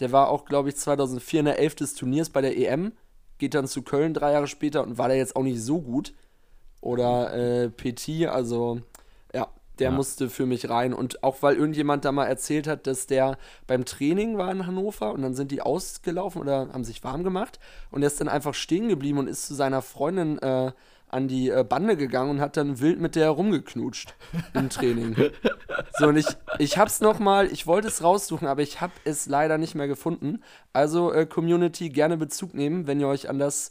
Der 0.00 0.12
war 0.12 0.28
auch, 0.30 0.44
glaube 0.44 0.68
ich, 0.70 0.76
2004 0.76 1.40
in 1.40 1.46
der 1.46 1.58
Elf 1.58 1.74
des 1.74 1.94
Turniers 1.94 2.30
bei 2.30 2.40
der 2.40 2.56
EM, 2.56 2.92
geht 3.38 3.54
dann 3.54 3.66
zu 3.66 3.82
Köln 3.82 4.14
drei 4.14 4.32
Jahre 4.32 4.46
später 4.46 4.82
und 4.82 4.98
war 4.98 5.08
da 5.08 5.14
jetzt 5.14 5.36
auch 5.36 5.42
nicht 5.42 5.62
so 5.62 5.80
gut. 5.80 6.14
Oder 6.80 7.34
äh, 7.34 7.68
Petit, 7.70 8.28
also 8.28 8.80
der 9.80 9.90
Ja. 9.90 9.96
musste 9.96 10.30
für 10.30 10.46
mich 10.46 10.68
rein. 10.70 10.92
Und 10.94 11.22
auch 11.24 11.42
weil 11.42 11.56
irgendjemand 11.56 12.04
da 12.04 12.12
mal 12.12 12.26
erzählt 12.26 12.68
hat, 12.68 12.86
dass 12.86 13.06
der 13.06 13.36
beim 13.66 13.84
Training 13.84 14.38
war 14.38 14.50
in 14.52 14.66
Hannover 14.66 15.12
und 15.12 15.22
dann 15.22 15.34
sind 15.34 15.50
die 15.50 15.62
ausgelaufen 15.62 16.40
oder 16.40 16.68
haben 16.72 16.84
sich 16.84 17.02
warm 17.02 17.24
gemacht 17.24 17.58
und 17.90 18.02
er 18.02 18.06
ist 18.06 18.20
dann 18.20 18.28
einfach 18.28 18.54
stehen 18.54 18.88
geblieben 18.88 19.18
und 19.18 19.26
ist 19.28 19.46
zu 19.46 19.54
seiner 19.54 19.82
Freundin 19.82 20.38
äh, 20.38 20.70
an 21.08 21.26
die 21.26 21.48
äh, 21.48 21.64
Bande 21.68 21.96
gegangen 21.96 22.30
und 22.30 22.40
hat 22.40 22.56
dann 22.56 22.78
wild 22.78 23.00
mit 23.00 23.16
der 23.16 23.30
rumgeknutscht 23.30 24.14
im 24.54 24.68
Training. 24.70 25.16
So, 25.98 26.08
und 26.08 26.16
ich, 26.16 26.26
ich 26.58 26.78
hab's 26.78 27.00
nochmal, 27.00 27.46
ich 27.52 27.66
wollte 27.66 27.88
es 27.88 28.02
raussuchen, 28.02 28.46
aber 28.46 28.62
ich 28.62 28.80
hab 28.80 28.90
es 29.04 29.26
leider 29.26 29.58
nicht 29.58 29.74
mehr 29.74 29.88
gefunden. 29.88 30.42
Also, 30.72 31.12
äh, 31.12 31.26
Community, 31.26 31.88
gerne 31.90 32.16
Bezug 32.16 32.54
nehmen, 32.54 32.86
wenn 32.86 33.00
ihr 33.00 33.08
euch 33.08 33.28
an 33.28 33.38
das 33.38 33.70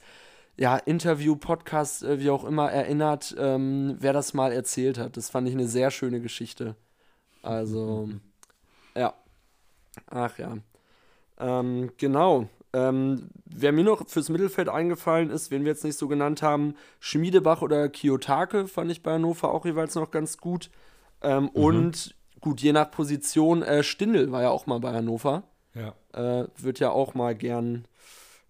ja, 0.59 0.75
Interview, 0.75 1.37
Podcast, 1.37 2.03
äh, 2.03 2.19
wie 2.19 2.29
auch 2.29 2.43
immer 2.43 2.69
erinnert, 2.69 3.33
ähm, 3.39 3.95
wer 3.99 4.11
das 4.11 4.33
mal 4.33 4.51
erzählt 4.51 4.97
hat. 4.97 5.15
Das 5.15 5.29
fand 5.29 5.47
ich 5.47 5.53
eine 5.53 5.67
sehr 5.67 5.89
schöne 5.89 6.19
Geschichte. 6.19 6.75
Also, 7.41 8.09
ja. 8.93 9.13
Ach 10.07 10.37
ja. 10.37 10.57
Ähm, 11.39 11.91
genau. 11.95 12.49
Ähm, 12.73 13.29
wer 13.45 13.71
mir 13.71 13.85
noch 13.85 14.07
fürs 14.07 14.27
Mittelfeld 14.27 14.67
eingefallen 14.67 15.29
ist, 15.29 15.49
wen 15.49 15.63
wir 15.63 15.71
jetzt 15.71 15.85
nicht 15.85 15.97
so 15.97 16.09
genannt 16.09 16.41
haben, 16.41 16.75
Schmiedebach 16.99 17.61
oder 17.61 17.87
Kiyotake 17.87 18.67
fand 18.67 18.91
ich 18.91 19.01
bei 19.01 19.13
Hannover 19.13 19.53
auch 19.53 19.65
jeweils 19.65 19.95
noch 19.95 20.11
ganz 20.11 20.37
gut. 20.37 20.69
Ähm, 21.21 21.47
Und 21.49 22.15
gut, 22.41 22.59
je 22.61 22.73
nach 22.73 22.91
Position, 22.91 23.63
äh, 23.63 23.81
Stindl 23.81 24.31
war 24.33 24.41
ja 24.41 24.49
auch 24.49 24.67
mal 24.67 24.79
bei 24.81 24.91
Hannover. 24.93 25.43
Ja. 25.73 25.93
Äh, 26.13 26.47
wird 26.57 26.79
ja 26.79 26.91
auch 26.91 27.13
mal 27.13 27.33
gern, 27.33 27.85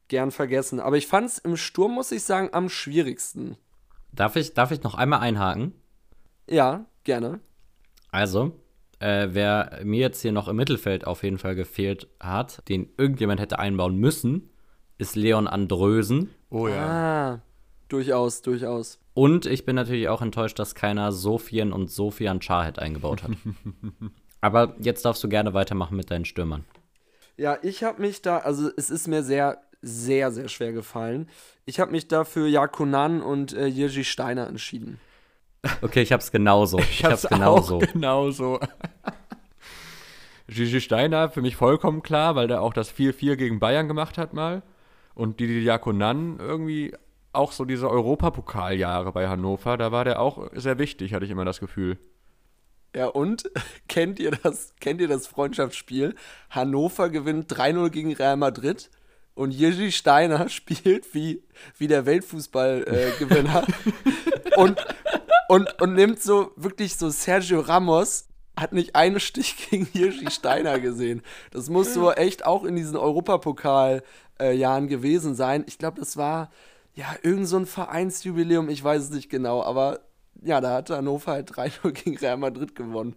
gern 0.09 0.31
vergessen. 0.31 0.79
Aber 0.79 0.97
ich 0.97 1.07
fand 1.07 1.27
es 1.27 1.37
im 1.37 1.55
Sturm, 1.55 1.93
muss 1.93 2.11
ich 2.11 2.23
sagen, 2.23 2.49
am 2.51 2.69
schwierigsten. 2.69 3.55
Darf 4.11 4.35
ich, 4.35 4.53
darf 4.53 4.71
ich 4.71 4.83
noch 4.83 4.95
einmal 4.95 5.21
einhaken? 5.21 5.73
Ja, 6.49 6.85
gerne. 7.03 7.39
Also, 8.11 8.59
äh, 8.99 9.29
wer 9.31 9.79
mir 9.83 9.99
jetzt 9.99 10.21
hier 10.21 10.31
noch 10.31 10.47
im 10.47 10.55
Mittelfeld 10.55 11.07
auf 11.07 11.23
jeden 11.23 11.37
Fall 11.37 11.55
gefehlt 11.55 12.07
hat, 12.19 12.67
den 12.67 12.89
irgendjemand 12.97 13.39
hätte 13.39 13.59
einbauen 13.59 13.95
müssen, 13.95 14.49
ist 14.97 15.15
Leon 15.15 15.47
Andrösen. 15.47 16.31
Oh 16.49 16.67
ja. 16.67 16.87
Ah, 17.35 17.41
durchaus, 17.87 18.41
durchaus. 18.41 18.99
Und 19.13 19.45
ich 19.45 19.65
bin 19.65 19.75
natürlich 19.75 20.09
auch 20.09 20.21
enttäuscht, 20.21 20.59
dass 20.59 20.75
keiner 20.75 21.11
Sofian 21.11 21.71
und 21.71 21.91
Sofian 21.91 22.39
Chahed 22.39 22.79
eingebaut 22.79 23.23
hat. 23.23 23.31
Aber 24.41 24.75
jetzt 24.79 25.05
darfst 25.05 25.23
du 25.23 25.29
gerne 25.29 25.53
weitermachen 25.53 25.97
mit 25.97 26.11
deinen 26.11 26.25
Stürmern. 26.25 26.65
Ja, 27.37 27.57
ich 27.61 27.83
habe 27.83 28.01
mich 28.01 28.21
da, 28.21 28.39
also 28.39 28.69
es 28.75 28.89
ist 28.89 29.07
mir 29.07 29.23
sehr, 29.23 29.61
sehr, 29.81 30.31
sehr 30.31 30.47
schwer 30.47 30.73
gefallen. 30.73 31.29
Ich 31.65 31.79
habe 31.79 31.91
mich 31.91 32.07
da 32.07 32.23
für 32.23 32.47
Jakonan 32.47 33.21
und 33.21 33.53
äh, 33.53 33.67
Jerzy 33.67 34.03
Steiner 34.03 34.47
entschieden. 34.47 34.99
Okay, 35.81 36.01
ich 36.01 36.11
hab's 36.11 36.31
genauso. 36.31 36.79
Ich, 36.91 37.03
hab's, 37.03 37.25
auch 37.25 37.29
genauso. 37.29 37.77
genauso. 37.79 38.59
Gigi 40.47 40.81
Steiner 40.81 41.29
für 41.29 41.41
mich 41.41 41.55
vollkommen 41.55 42.01
klar, 42.01 42.35
weil 42.35 42.47
der 42.47 42.61
auch 42.61 42.73
das 42.73 42.91
4-4 42.93 43.35
gegen 43.35 43.59
Bayern 43.59 43.87
gemacht 43.87 44.17
hat 44.17 44.33
mal. 44.33 44.63
Und 45.13 45.39
Didi 45.39 45.61
Diakonan 45.61 46.39
irgendwie 46.39 46.93
auch 47.33 47.51
so 47.51 47.65
diese 47.65 47.89
Europapokaljahre 47.89 49.11
bei 49.11 49.27
Hannover, 49.27 49.77
da 49.77 49.91
war 49.91 50.05
der 50.05 50.19
auch 50.19 50.49
sehr 50.53 50.79
wichtig, 50.79 51.13
hatte 51.13 51.25
ich 51.25 51.31
immer 51.31 51.45
das 51.45 51.59
Gefühl. 51.59 51.97
Ja, 52.95 53.07
und 53.07 53.51
kennt 53.87 54.19
ihr 54.19 54.31
das, 54.31 54.73
kennt 54.79 55.01
ihr 55.01 55.07
das 55.07 55.27
Freundschaftsspiel? 55.27 56.15
Hannover 56.49 57.09
gewinnt 57.09 57.51
3-0 57.53 57.89
gegen 57.89 58.13
Real 58.13 58.37
Madrid 58.37 58.89
und 59.39 59.51
Jerzy 59.51 59.93
Steiner 59.93 60.49
spielt 60.49 61.13
wie, 61.15 61.41
wie 61.77 61.87
der 61.87 62.05
Weltfußballgewinner 62.05 63.65
und, 64.57 64.85
und, 65.47 65.81
und 65.81 65.93
nimmt 65.93 66.21
so 66.21 66.51
wirklich 66.57 66.97
so 66.97 67.09
Sergio 67.09 67.61
Ramos 67.61 68.25
hat 68.57 68.73
nicht 68.73 68.97
einen 68.97 69.21
Stich 69.21 69.69
gegen 69.69 69.87
Jerzy 69.93 70.29
Steiner 70.29 70.81
gesehen. 70.81 71.21
Das 71.51 71.69
muss 71.69 71.93
so 71.93 72.11
echt 72.11 72.45
auch 72.45 72.65
in 72.65 72.75
diesen 72.75 72.97
Europapokal-Jahren 72.97 74.89
gewesen 74.89 75.33
sein. 75.35 75.63
Ich 75.67 75.77
glaube, 75.77 76.01
das 76.01 76.17
war 76.17 76.51
ja 76.93 77.15
irgend 77.23 77.47
so 77.47 77.55
ein 77.55 77.65
Vereinsjubiläum, 77.65 78.67
ich 78.67 78.83
weiß 78.83 79.03
es 79.03 79.09
nicht 79.11 79.29
genau, 79.29 79.63
aber 79.63 80.01
ja, 80.43 80.61
da 80.61 80.73
hatte 80.75 80.97
Hannover 80.97 81.31
halt 81.31 81.51
3-0 81.51 81.91
gegen 81.91 82.17
Real 82.17 82.37
Madrid 82.37 82.75
gewonnen. 82.75 83.15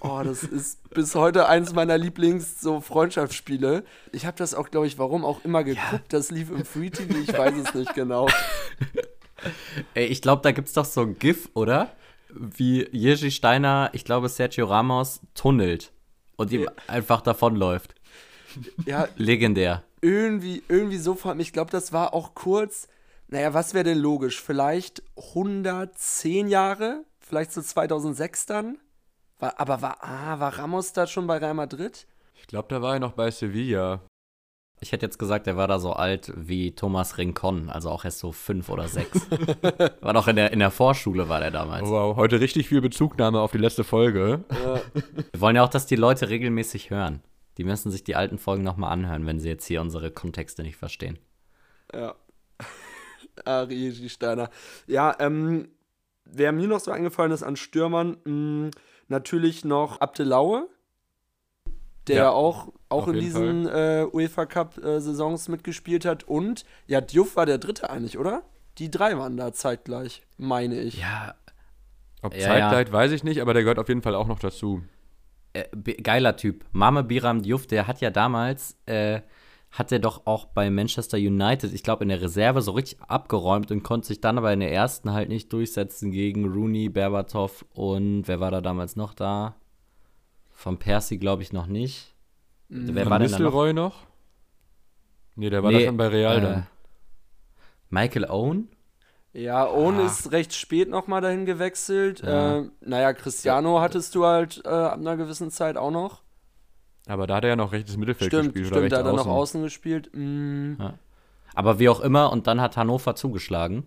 Oh, 0.00 0.20
das 0.24 0.42
ist 0.42 0.88
bis 0.90 1.14
heute 1.14 1.48
eins 1.48 1.72
meiner 1.72 1.98
Lieblings 1.98 2.60
so 2.60 2.80
Freundschaftsspiele. 2.80 3.84
Ich 4.12 4.26
habe 4.26 4.36
das 4.36 4.54
auch, 4.54 4.70
glaube 4.70 4.86
ich, 4.86 4.98
warum 4.98 5.24
auch 5.24 5.44
immer 5.44 5.64
geguckt. 5.64 6.12
Das 6.12 6.30
lief 6.30 6.50
im 6.50 6.64
Free 6.64 6.90
TV, 6.90 7.14
ich 7.18 7.36
weiß 7.36 7.54
es 7.56 7.74
nicht 7.74 7.94
genau. 7.94 8.28
Ey, 9.94 10.06
ich 10.06 10.22
glaube, 10.22 10.42
da 10.42 10.52
gibt's 10.52 10.74
doch 10.74 10.84
so 10.84 11.02
ein 11.02 11.18
GIF, 11.18 11.48
oder? 11.54 11.90
Wie 12.28 12.88
Jerzy 12.92 13.30
Steiner, 13.30 13.90
ich 13.92 14.04
glaube, 14.04 14.28
Sergio 14.28 14.66
Ramos 14.66 15.20
tunnelt 15.34 15.92
und 16.36 16.52
ihm 16.52 16.68
einfach 16.86 17.20
davonläuft. 17.22 17.94
Ja, 18.86 19.08
Legendär. 19.16 19.82
irgendwie, 20.00 20.62
irgendwie 20.68 20.98
so 20.98 21.14
vor 21.14 21.36
Ich 21.38 21.52
glaube, 21.52 21.70
das 21.70 21.92
war 21.92 22.14
auch 22.14 22.34
kurz. 22.34 22.88
Naja, 23.32 23.54
was 23.54 23.74
wäre 23.74 23.84
denn 23.84 23.98
logisch? 23.98 24.42
Vielleicht 24.42 25.04
110 25.16 26.48
Jahre? 26.48 27.04
Vielleicht 27.20 27.52
so 27.52 27.62
2006 27.62 28.46
dann? 28.46 28.78
War, 29.38 29.58
aber 29.60 29.80
war, 29.82 29.98
ah, 30.02 30.40
war 30.40 30.58
Ramos 30.58 30.92
da 30.92 31.06
schon 31.06 31.28
bei 31.28 31.38
Real 31.38 31.54
Madrid? 31.54 32.08
Ich 32.34 32.48
glaube, 32.48 32.66
da 32.68 32.82
war 32.82 32.94
er 32.94 33.00
noch 33.00 33.12
bei 33.12 33.30
Sevilla. 33.30 34.00
Ich 34.80 34.90
hätte 34.90 35.06
jetzt 35.06 35.18
gesagt, 35.18 35.46
er 35.46 35.56
war 35.56 35.68
da 35.68 35.78
so 35.78 35.92
alt 35.92 36.32
wie 36.34 36.74
Thomas 36.74 37.18
Rincon, 37.18 37.70
also 37.70 37.90
auch 37.90 38.04
erst 38.04 38.18
so 38.18 38.32
fünf 38.32 38.68
oder 38.68 38.88
sechs. 38.88 39.30
war 40.00 40.12
doch 40.12 40.26
in 40.26 40.34
der, 40.34 40.52
in 40.52 40.58
der 40.58 40.72
Vorschule, 40.72 41.28
war 41.28 41.38
der 41.38 41.52
damals. 41.52 41.88
Wow, 41.88 42.16
heute 42.16 42.40
richtig 42.40 42.66
viel 42.66 42.80
Bezugnahme 42.80 43.40
auf 43.40 43.52
die 43.52 43.58
letzte 43.58 43.84
Folge. 43.84 44.44
Wir 44.48 45.40
wollen 45.40 45.54
ja 45.54 45.62
auch, 45.62 45.68
dass 45.68 45.86
die 45.86 45.96
Leute 45.96 46.30
regelmäßig 46.30 46.90
hören. 46.90 47.22
Die 47.58 47.64
müssen 47.64 47.92
sich 47.92 48.02
die 48.02 48.16
alten 48.16 48.38
Folgen 48.38 48.64
nochmal 48.64 48.90
anhören, 48.90 49.26
wenn 49.26 49.38
sie 49.38 49.50
jetzt 49.50 49.66
hier 49.66 49.82
unsere 49.82 50.10
Kontexte 50.10 50.62
nicht 50.62 50.76
verstehen. 50.76 51.18
Ja. 51.92 52.16
Ari 53.46 54.08
Steiner. 54.08 54.50
Ja, 54.86 55.14
ähm, 55.18 55.68
wer 56.24 56.52
mir 56.52 56.68
noch 56.68 56.80
so 56.80 56.90
eingefallen 56.90 57.32
ist 57.32 57.42
an 57.42 57.56
Stürmern, 57.56 58.16
mh, 58.24 58.70
natürlich 59.08 59.64
noch 59.64 60.00
Abdelaue. 60.00 60.68
der 62.06 62.16
Ja, 62.16 62.22
ja 62.24 62.30
auch, 62.30 62.72
auch 62.88 63.08
in 63.08 63.18
diesen 63.20 63.66
äh, 63.66 64.06
UEFA 64.12 64.46
Cup-Saisons 64.46 65.48
mitgespielt 65.48 66.04
hat. 66.04 66.24
Und 66.24 66.64
ja, 66.86 67.00
Diouf 67.00 67.36
war 67.36 67.46
der 67.46 67.58
dritte 67.58 67.90
eigentlich, 67.90 68.18
oder? 68.18 68.42
Die 68.78 68.90
drei 68.90 69.18
waren 69.18 69.36
da 69.36 69.52
zeitgleich, 69.52 70.22
meine 70.38 70.80
ich. 70.80 70.98
Ja, 71.00 71.34
Ob 72.22 72.34
Ja, 72.34 72.40
Zeitgleich 72.40 72.92
weiß 72.92 73.12
ich 73.12 73.24
nicht, 73.24 73.40
aber 73.42 73.52
der 73.52 73.62
gehört 73.62 73.78
auf 73.78 73.88
jeden 73.88 74.02
Fall 74.02 74.14
auch 74.14 74.26
noch 74.26 74.38
dazu. 74.38 74.82
äh, 75.52 75.64
geiler 76.02 76.36
Typ. 76.36 76.64
Mame 76.72 77.02
Biram 77.02 77.42
Diouf, 77.42 77.66
der 77.66 77.86
hat 77.86 78.00
ja 78.00 78.10
damals, 78.10 78.76
äh, 78.86 79.20
hat 79.70 79.92
er 79.92 79.98
doch 80.00 80.26
auch 80.26 80.46
bei 80.46 80.68
Manchester 80.70 81.16
United, 81.16 81.72
ich 81.72 81.82
glaube 81.82 82.02
in 82.04 82.08
der 82.08 82.20
Reserve 82.20 82.60
so 82.62 82.72
richtig 82.72 83.00
abgeräumt 83.02 83.70
und 83.70 83.82
konnte 83.84 84.08
sich 84.08 84.20
dann 84.20 84.36
aber 84.38 84.52
in 84.52 84.60
der 84.60 84.72
ersten 84.72 85.12
halt 85.12 85.28
nicht 85.28 85.52
durchsetzen 85.52 86.10
gegen 86.10 86.52
Rooney, 86.52 86.88
Berbatov 86.88 87.64
und 87.72 88.24
wer 88.26 88.40
war 88.40 88.50
da 88.50 88.60
damals 88.60 88.96
noch 88.96 89.14
da? 89.14 89.54
Von 90.50 90.78
Percy 90.78 91.18
glaube 91.18 91.42
ich 91.42 91.52
noch 91.52 91.66
nicht. 91.66 92.14
Wer 92.68 93.04
Van 93.04 93.10
war 93.10 93.18
denn 93.20 93.30
da 93.30 93.38
noch? 93.38 93.72
Noch? 93.72 94.06
Nee, 95.36 95.50
der 95.50 95.62
war 95.62 95.70
Nee, 95.70 95.80
da 95.80 95.86
schon 95.86 95.96
bei 95.96 96.08
Real 96.08 96.38
äh, 96.38 96.40
dann. 96.40 96.66
Michael 97.88 98.24
Owen? 98.26 98.68
Ja, 99.32 99.68
Owen 99.68 100.00
Ah. 100.00 100.06
ist 100.06 100.32
recht 100.32 100.52
spät 100.54 100.88
nochmal 100.90 101.20
dahin 101.20 101.46
gewechselt. 101.46 102.20
Ja. 102.22 102.58
Äh, 102.58 102.70
naja, 102.80 103.12
Cristiano 103.12 103.80
hattest 103.80 104.14
du 104.16 104.24
halt 104.26 104.60
äh, 104.64 104.68
ab 104.68 104.98
einer 104.98 105.16
gewissen 105.16 105.50
Zeit 105.52 105.76
auch 105.76 105.92
noch. 105.92 106.22
Aber 107.10 107.26
da 107.26 107.36
hat 107.36 107.44
er 107.44 107.50
ja 107.50 107.56
noch 107.56 107.72
rechtes 107.72 107.96
Mittelfeld 107.96 108.30
Stimmt, 108.30 108.54
gespielt. 108.54 108.66
oder 108.68 108.76
stimmt, 108.76 108.92
da 108.92 108.98
hat 108.98 109.04
er 109.04 109.12
rechts 109.12 109.26
noch 109.26 109.32
außen. 109.32 109.60
außen 109.60 109.62
gespielt. 109.64 110.10
Mm, 110.14 110.74
Aber 111.54 111.80
wie 111.80 111.88
auch 111.88 111.98
immer, 112.00 112.30
und 112.30 112.46
dann 112.46 112.60
hat 112.60 112.76
Hannover 112.76 113.16
zugeschlagen. 113.16 113.82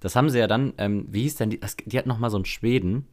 Das 0.00 0.16
haben 0.16 0.30
sie 0.30 0.38
ja 0.38 0.46
dann, 0.46 0.72
ähm, 0.78 1.06
wie 1.10 1.22
hieß 1.22 1.36
denn 1.36 1.50
die? 1.50 1.60
Die 1.84 1.98
hat 1.98 2.06
noch 2.06 2.18
mal 2.18 2.30
so 2.30 2.38
einen 2.38 2.46
Schweden. 2.46 3.08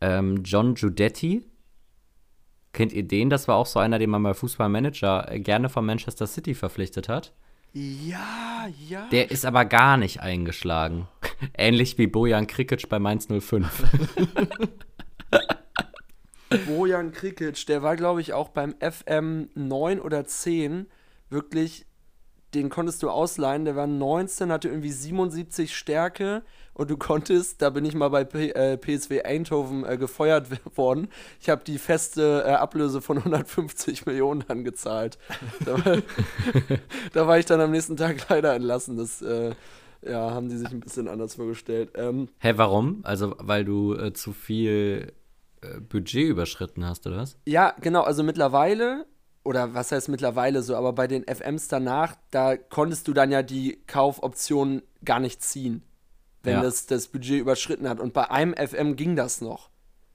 Ähm, 0.00 0.42
John 0.42 0.74
Giudetti. 0.74 1.44
Kennt 2.72 2.94
ihr 2.94 3.02
den? 3.02 3.28
Das 3.28 3.46
war 3.46 3.56
auch 3.56 3.66
so 3.66 3.78
einer, 3.78 3.98
den 3.98 4.08
man 4.08 4.22
bei 4.22 4.32
Fußballmanager 4.32 5.32
äh, 5.32 5.40
gerne 5.40 5.68
von 5.68 5.84
Manchester 5.84 6.26
City 6.26 6.54
verpflichtet 6.54 7.10
hat. 7.10 7.34
Ja, 7.74 8.68
ja. 8.88 9.06
Der 9.10 9.30
ist 9.30 9.44
aber 9.44 9.66
gar 9.66 9.98
nicht 9.98 10.20
eingeschlagen. 10.20 11.08
Ähnlich 11.58 11.98
wie 11.98 12.06
Bojan 12.06 12.46
Krikic 12.46 12.88
bei 12.88 12.98
Mainz 12.98 13.28
05. 13.28 13.84
Bojan 16.66 17.12
Krikic, 17.12 17.66
der 17.66 17.82
war, 17.82 17.96
glaube 17.96 18.20
ich, 18.20 18.32
auch 18.32 18.48
beim 18.48 18.74
FM 18.80 19.48
9 19.54 20.00
oder 20.00 20.24
10 20.24 20.86
wirklich, 21.30 21.86
den 22.54 22.70
konntest 22.70 23.02
du 23.02 23.10
ausleihen, 23.10 23.66
der 23.66 23.76
war 23.76 23.86
19, 23.86 24.50
hatte 24.50 24.68
irgendwie 24.68 24.90
77 24.90 25.76
Stärke 25.76 26.42
und 26.72 26.90
du 26.90 26.96
konntest, 26.96 27.60
da 27.60 27.70
bin 27.70 27.84
ich 27.84 27.94
mal 27.94 28.08
bei 28.08 28.24
P 28.24 28.50
äh, 28.50 28.78
PSW 28.78 29.22
Eindhoven 29.22 29.84
äh, 29.84 29.98
gefeuert 29.98 30.46
worden, 30.76 31.08
ich 31.40 31.50
habe 31.50 31.62
die 31.64 31.78
feste 31.78 32.44
äh, 32.46 32.52
Ablöse 32.52 33.02
von 33.02 33.18
150 33.18 34.06
Millionen 34.06 34.44
dann 34.48 34.64
gezahlt. 34.64 35.18
Da 35.64 35.84
war, 35.84 35.98
da 37.12 37.26
war 37.26 37.38
ich 37.38 37.46
dann 37.46 37.60
am 37.60 37.72
nächsten 37.72 37.96
Tag 37.96 38.28
leider 38.30 38.54
entlassen, 38.54 38.96
das 38.96 39.20
äh, 39.20 39.54
ja, 40.02 40.30
haben 40.30 40.48
die 40.48 40.56
sich 40.56 40.70
ein 40.70 40.80
bisschen 40.80 41.08
anders 41.08 41.34
vorgestellt. 41.34 41.90
Ähm, 41.96 42.28
Hä, 42.38 42.52
warum? 42.56 43.00
Also, 43.02 43.34
weil 43.38 43.64
du 43.64 43.94
äh, 43.94 44.12
zu 44.12 44.32
viel 44.32 45.12
äh, 45.62 45.80
Budget 45.80 46.28
überschritten 46.28 46.84
hast, 46.84 47.06
oder 47.06 47.18
was? 47.18 47.36
Ja, 47.46 47.74
genau, 47.80 48.02
also 48.02 48.22
mittlerweile, 48.22 49.06
oder 49.44 49.74
was 49.74 49.92
heißt 49.92 50.08
mittlerweile 50.08 50.62
so, 50.62 50.76
aber 50.76 50.92
bei 50.92 51.06
den 51.06 51.24
FMs 51.26 51.68
danach, 51.68 52.16
da 52.30 52.56
konntest 52.56 53.08
du 53.08 53.12
dann 53.14 53.30
ja 53.30 53.42
die 53.42 53.82
Kaufoption 53.86 54.82
gar 55.04 55.20
nicht 55.20 55.42
ziehen, 55.42 55.82
wenn 56.42 56.54
Ja. 56.54 56.62
das 56.62 56.86
das 56.86 57.08
Budget 57.08 57.40
überschritten 57.40 57.88
hat. 57.88 58.00
Und 58.00 58.12
bei 58.12 58.30
einem 58.30 58.54
FM 58.54 58.96
ging 58.96 59.16
das 59.16 59.40
noch. 59.40 59.70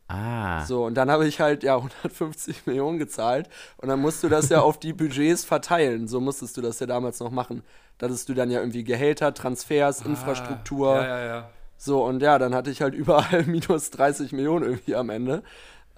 Ah. 0.08 0.64
So, 0.66 0.86
und 0.86 0.96
dann 0.96 1.10
habe 1.10 1.26
ich 1.28 1.40
halt 1.40 1.64
ja 1.64 1.76
150 1.78 2.66
Millionen 2.68 3.00
gezahlt 3.00 3.50
und 3.78 3.88
dann 3.88 4.00
musst 4.02 4.22
du 4.24 4.30
das 4.30 4.50
ja 4.50 4.62
auf 4.62 4.78
die 4.78 4.94
Budgets 4.94 5.46
verteilen. 5.46 6.08
So 6.08 6.20
musstest 6.20 6.58
du 6.58 6.62
das 6.62 6.80
ja 6.80 6.86
damals 6.88 7.20
noch 7.20 7.32
machen. 7.32 7.64
Da 7.98 8.08
hattest 8.08 8.28
du 8.28 8.34
dann 8.34 8.52
ja 8.52 8.60
irgendwie 8.60 8.84
Gehälter, 8.84 9.34
Transfers, 9.34 10.02
Infrastruktur. 10.02 10.96
Ja, 10.96 11.08
ja, 11.20 11.26
ja. 11.26 11.50
So, 11.84 12.06
und 12.06 12.22
ja, 12.22 12.40
dann 12.40 12.56
hatte 12.56 12.72
ich 12.72 12.82
halt 12.82 12.96
überall 12.96 13.44
minus 13.46 13.90
30 13.90 14.32
Millionen 14.32 14.64
irgendwie 14.64 14.96
am 14.96 15.10
Ende. 15.10 15.44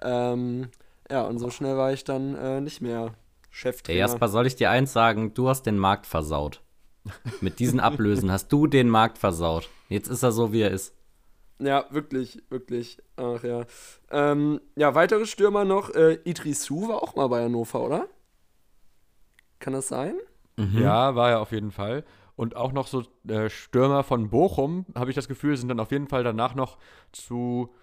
Ähm, 0.02 0.68
ja, 1.08 1.22
und 1.22 1.38
so 1.38 1.48
schnell 1.48 1.76
war 1.76 1.92
ich 1.92 2.02
dann 2.02 2.34
äh, 2.34 2.60
nicht 2.60 2.80
mehr 2.80 3.04
Ey, 3.04 3.12
Cheftrainer. 3.50 4.00
Jasper, 4.00 4.26
soll 4.26 4.48
ich 4.48 4.56
dir 4.56 4.68
eins 4.70 4.92
sagen? 4.92 5.32
Du 5.34 5.48
hast 5.48 5.62
den 5.62 5.78
Markt 5.78 6.06
versaut. 6.06 6.60
Mit 7.40 7.60
diesen 7.60 7.78
Ablösen 7.78 8.32
hast 8.32 8.48
du 8.48 8.66
den 8.66 8.88
Markt 8.88 9.16
versaut. 9.16 9.68
Jetzt 9.88 10.08
ist 10.08 10.24
er 10.24 10.32
so, 10.32 10.52
wie 10.52 10.62
er 10.62 10.72
ist. 10.72 10.92
Ja, 11.60 11.86
wirklich, 11.90 12.42
wirklich. 12.50 12.98
Ach 13.14 13.44
ja. 13.44 13.64
Ähm, 14.10 14.60
ja, 14.74 14.96
weitere 14.96 15.24
Stürmer 15.24 15.64
noch. 15.64 15.94
Äh, 15.94 16.18
Idrisu 16.24 16.88
war 16.88 17.00
auch 17.00 17.14
mal 17.14 17.28
bei 17.28 17.44
Hannover, 17.44 17.84
oder? 17.84 18.08
Kann 19.60 19.72
das 19.72 19.86
sein? 19.86 20.16
Ja, 20.74 21.14
war 21.14 21.30
er 21.30 21.40
auf 21.40 21.52
jeden 21.52 21.70
Fall. 21.70 22.02
Und 22.36 22.54
auch 22.54 22.72
noch 22.72 22.86
so 22.86 23.02
äh, 23.28 23.48
Stürmer 23.48 24.04
von 24.04 24.28
Bochum, 24.28 24.84
habe 24.94 25.10
ich 25.10 25.16
das 25.16 25.26
Gefühl, 25.26 25.56
sind 25.56 25.68
dann 25.68 25.80
auf 25.80 25.90
jeden 25.90 26.06
Fall 26.06 26.22
danach 26.22 26.54
noch 26.54 26.76
zu 27.10 27.74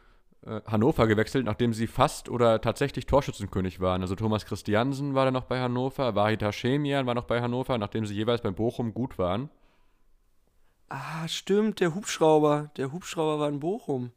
äh, 0.45 0.61
Hannover 0.67 1.07
gewechselt, 1.07 1.45
nachdem 1.45 1.73
sie 1.73 1.87
fast 1.87 2.29
oder 2.29 2.61
tatsächlich 2.61 3.07
Torschützenkönig 3.07 3.79
waren. 3.79 4.01
Also 4.01 4.15
Thomas 4.15 4.45
Christiansen 4.45 5.15
war 5.15 5.25
dann 5.25 5.33
noch 5.33 5.45
bei 5.45 5.59
Hannover, 5.59 6.15
Vahid 6.15 6.43
Hashemian 6.43 7.07
war 7.07 7.15
noch 7.15 7.25
bei 7.25 7.41
Hannover, 7.41 7.77
nachdem 7.79 8.05
sie 8.05 8.13
jeweils 8.13 8.41
bei 8.41 8.51
Bochum 8.51 8.93
gut 8.93 9.17
waren. 9.17 9.49
Ah, 10.89 11.27
stimmt, 11.27 11.79
der 11.79 11.95
Hubschrauber. 11.95 12.69
Der 12.77 12.91
Hubschrauber 12.91 13.39
war 13.39 13.49
in 13.49 13.59
Bochum. 13.59 14.11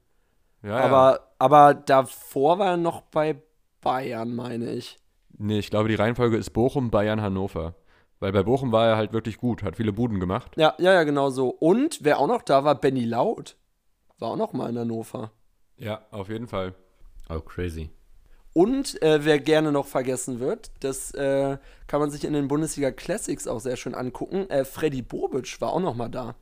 Ja, 0.63 0.81
ja. 0.81 0.85
aber, 0.85 1.33
aber 1.39 1.73
davor 1.73 2.59
war 2.59 2.73
er 2.73 2.77
noch 2.77 3.01
bei 3.01 3.41
Bayern, 3.81 4.35
meine 4.35 4.73
ich. 4.73 4.99
Nee, 5.39 5.59
ich 5.59 5.71
glaube, 5.71 5.89
die 5.89 5.95
Reihenfolge 5.95 6.37
ist 6.37 6.51
Bochum, 6.51 6.91
Bayern, 6.91 7.23
Hannover. 7.23 7.75
Weil 8.19 8.33
bei 8.33 8.43
Bochum 8.43 8.73
war 8.73 8.87
er 8.87 8.97
halt 8.97 9.13
wirklich 9.13 9.37
gut, 9.37 9.63
hat 9.63 9.77
viele 9.77 9.93
Buden 9.93 10.21
gemacht. 10.21 10.53
Ja, 10.57 10.75
ja, 10.79 10.93
ja, 10.93 11.05
genau 11.05 11.31
so. 11.31 11.51
Und 11.51 11.99
wer 12.03 12.19
auch 12.19 12.27
noch 12.27 12.43
da 12.43 12.65
war, 12.65 12.75
Benny 12.75 13.05
Laut. 13.05 13.57
War 14.19 14.31
auch 14.31 14.37
noch 14.37 14.53
mal 14.55 14.71
in 14.71 14.79
Hannover. 14.79 15.33
Ja, 15.77 16.07
auf 16.11 16.31
jeden 16.31 16.47
Fall. 16.49 16.75
Oh, 17.29 17.41
crazy. 17.41 17.91
Und 18.55 19.03
äh, 19.03 19.23
wer 19.23 19.39
gerne 19.39 19.71
noch 19.71 19.87
vergessen 19.87 20.41
wird, 20.41 20.71
das 20.81 21.11
äh, 21.11 21.59
kann 21.87 22.01
man 22.01 22.11
sich 22.11 22.25
in 22.25 22.33
den 22.33 22.49
Bundesliga 22.49 22.91
Classics 22.91 23.47
auch 23.47 23.61
sehr 23.61 23.77
schön 23.77 23.95
angucken. 23.95 24.49
Äh, 24.49 24.65
Freddy 24.65 25.03
Bobic 25.03 25.61
war 25.61 25.75
auch 25.75 25.81
noch 25.81 25.95
mal 25.95 26.09
da. 26.09 26.37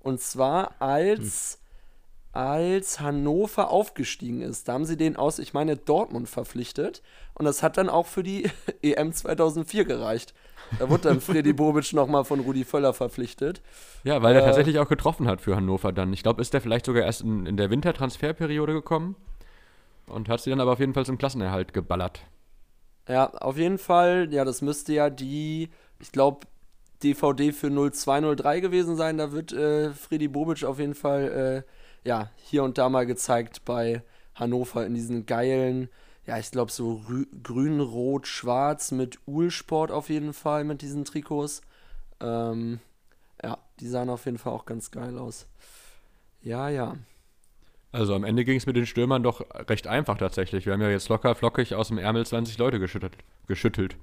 Und 0.00 0.20
zwar 0.20 0.74
als, 0.82 1.58
als 2.36 3.00
Hannover 3.00 3.70
aufgestiegen 3.70 4.42
ist. 4.42 4.68
Da 4.68 4.74
haben 4.74 4.84
sie 4.86 4.96
den 4.96 5.16
aus, 5.16 5.38
ich 5.38 5.54
meine, 5.54 5.76
Dortmund 5.76 6.28
verpflichtet. 6.28 7.02
Und 7.34 7.44
das 7.46 7.62
hat 7.62 7.76
dann 7.78 7.88
auch 7.88 8.06
für 8.06 8.22
die 8.22 8.50
EM 8.82 9.12
2004 9.12 9.84
gereicht. 9.84 10.34
Da 10.78 10.90
wurde 10.90 11.08
dann 11.08 11.20
Freddy 11.20 11.52
Bobic 11.54 11.92
noch 11.94 12.08
mal 12.08 12.24
von 12.24 12.40
Rudi 12.40 12.64
Völler 12.64 12.94
verpflichtet. 12.94 13.62
Ja, 14.04 14.22
weil 14.22 14.34
er 14.34 14.42
Äh, 14.42 14.42
tatsächlich 14.42 14.78
auch 14.78 14.88
getroffen 14.88 15.26
hat 15.28 15.40
für 15.42 15.56
Hannover 15.56 15.92
dann. 15.92 16.12
Ich 16.12 16.22
glaube, 16.22 16.40
ist 16.40 16.54
der 16.54 16.60
vielleicht 16.60 16.86
sogar 16.86 17.02
erst 17.04 17.20
in, 17.22 17.44
in 17.46 17.56
der 17.56 17.70
Wintertransferperiode 17.70 18.72
gekommen 18.72 19.16
und 20.06 20.28
hat 20.28 20.40
sie 20.42 20.50
dann 20.50 20.60
aber 20.60 20.72
auf 20.74 20.80
jeden 20.80 20.94
Fall 20.94 21.06
zum 21.06 21.18
Klassenerhalt 21.18 21.74
geballert. 21.74 22.22
Ja, 23.08 23.30
auf 23.34 23.56
jeden 23.56 23.78
Fall. 23.78 24.28
Ja, 24.32 24.44
das 24.44 24.62
müsste 24.62 24.92
ja 24.92 25.10
die, 25.10 25.70
ich 26.00 26.10
glaube, 26.12 26.46
DVD 27.02 27.52
für 27.52 27.70
0203 27.70 28.60
gewesen 28.60 28.96
sein. 28.96 29.18
Da 29.18 29.32
wird 29.32 29.52
äh, 29.52 29.92
Freddy 29.92 30.28
Bobic 30.28 30.64
auf 30.64 30.78
jeden 30.80 30.94
Fall, 30.94 31.64
äh, 31.66 31.70
ja, 32.06 32.30
hier 32.36 32.62
und 32.62 32.78
da 32.78 32.88
mal 32.88 33.06
gezeigt 33.06 33.64
bei 33.64 34.02
Hannover 34.34 34.86
in 34.86 34.94
diesen 34.94 35.26
geilen, 35.26 35.88
ja, 36.26 36.38
ich 36.38 36.50
glaube, 36.50 36.72
so 36.72 37.02
rü- 37.08 37.26
grün, 37.42 37.80
rot, 37.80 38.26
schwarz 38.26 38.92
mit 38.92 39.18
Uhlsport 39.26 39.90
auf 39.90 40.08
jeden 40.08 40.32
Fall 40.32 40.64
mit 40.64 40.82
diesen 40.82 41.04
Trikots. 41.04 41.62
Ähm, 42.20 42.80
ja, 43.42 43.58
die 43.80 43.88
sahen 43.88 44.10
auf 44.10 44.24
jeden 44.24 44.38
Fall 44.38 44.52
auch 44.52 44.66
ganz 44.66 44.90
geil 44.90 45.18
aus. 45.18 45.46
Ja, 46.42 46.68
ja. 46.68 46.96
Also 47.92 48.14
am 48.14 48.24
Ende 48.24 48.44
ging 48.44 48.56
es 48.56 48.66
mit 48.66 48.76
den 48.76 48.86
Stürmern 48.86 49.22
doch 49.22 49.40
recht 49.68 49.86
einfach 49.86 50.18
tatsächlich. 50.18 50.66
Wir 50.66 50.72
haben 50.72 50.82
ja 50.82 50.90
jetzt 50.90 51.08
locker 51.08 51.34
flockig 51.34 51.74
aus 51.74 51.88
dem 51.88 51.98
Ärmel 51.98 52.26
20 52.26 52.58
Leute 52.58 52.78
geschüttelt. 52.78 53.16
geschüttelt. 53.46 53.96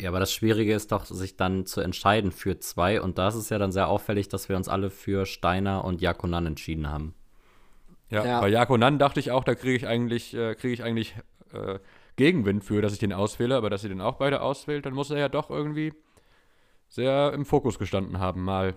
Ja, 0.00 0.08
aber 0.10 0.20
das 0.20 0.32
Schwierige 0.32 0.74
ist 0.74 0.90
doch, 0.90 1.04
sich 1.04 1.36
dann 1.36 1.64
zu 1.64 1.80
entscheiden 1.80 2.32
für 2.32 2.58
zwei. 2.58 3.00
Und 3.00 3.18
da 3.18 3.28
ist 3.28 3.36
es 3.36 3.48
ja 3.50 3.58
dann 3.58 3.72
sehr 3.72 3.88
auffällig, 3.88 4.28
dass 4.28 4.48
wir 4.48 4.56
uns 4.56 4.68
alle 4.68 4.90
für 4.90 5.26
Steiner 5.26 5.84
und 5.84 6.00
Jakonan 6.00 6.46
entschieden 6.46 6.90
haben. 6.90 7.14
Ja, 8.12 8.24
Ja. 8.24 8.40
bei 8.40 8.48
Jako 8.48 8.76
Nan 8.76 8.98
dachte 8.98 9.20
ich 9.20 9.30
auch, 9.30 9.42
da 9.42 9.54
kriege 9.54 9.74
ich 9.74 9.86
eigentlich, 9.86 10.34
äh, 10.34 10.54
kriege 10.54 10.74
ich 10.74 10.82
eigentlich 10.84 11.14
äh, 11.52 11.78
Gegenwind 12.16 12.62
für, 12.62 12.82
dass 12.82 12.92
ich 12.92 12.98
den 12.98 13.12
auswähle, 13.12 13.56
aber 13.56 13.70
dass 13.70 13.80
sie 13.82 13.88
den 13.88 14.00
auch 14.00 14.16
beide 14.16 14.42
auswählt, 14.42 14.84
dann 14.86 14.94
muss 14.94 15.10
er 15.10 15.18
ja 15.18 15.28
doch 15.28 15.50
irgendwie 15.50 15.94
sehr 16.88 17.32
im 17.32 17.46
Fokus 17.46 17.78
gestanden 17.78 18.18
haben, 18.18 18.44
mal. 18.44 18.74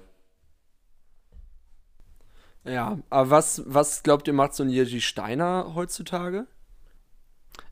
Ja, 2.63 2.97
aber 3.09 3.29
was, 3.29 3.61
was 3.67 4.01
glaubt 4.03 4.27
ihr, 4.27 4.33
macht 4.33 4.55
so 4.55 4.63
ein 4.63 4.69
Jerzy 4.69 5.01
Steiner 5.01 5.73
heutzutage? 5.75 6.47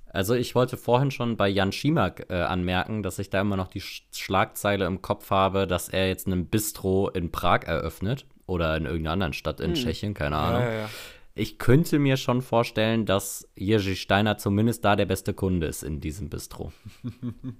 Also 0.05 0.35
ich 0.35 0.53
wollte 0.53 0.77
vorhin 0.77 1.09
schon 1.09 1.37
bei 1.37 1.47
Jan 1.49 1.71
Schimak 1.71 2.29
äh, 2.29 2.35
anmerken, 2.35 3.01
dass 3.01 3.17
ich 3.17 3.31
da 3.31 3.41
immer 3.41 3.57
noch 3.57 3.67
die 3.67 3.81
Sch 3.81 4.03
Schlagzeile 4.13 4.85
im 4.85 5.01
Kopf 5.01 5.31
habe, 5.31 5.65
dass 5.65 5.89
er 5.89 6.07
jetzt 6.07 6.27
einen 6.27 6.45
Bistro 6.45 7.09
in 7.09 7.31
Prag 7.31 7.63
eröffnet 7.63 8.27
oder 8.45 8.77
in 8.77 8.85
irgendeiner 8.85 9.13
anderen 9.13 9.33
Stadt 9.33 9.59
in 9.59 9.73
Tschechien, 9.73 10.13
keine 10.13 10.35
Ahnung. 10.37 10.61
ja. 10.61 10.89
Ich 11.35 11.57
könnte 11.57 11.99
mir 11.99 12.17
schon 12.17 12.41
vorstellen, 12.41 13.05
dass 13.05 13.47
Jerzy 13.55 13.95
Steiner 13.95 14.37
zumindest 14.37 14.85
da 14.85 14.95
der 14.95 15.05
beste 15.05 15.33
Kunde 15.33 15.67
ist 15.67 15.83
in 15.83 15.99
diesem 15.99 16.29
Bistro. 16.29 16.71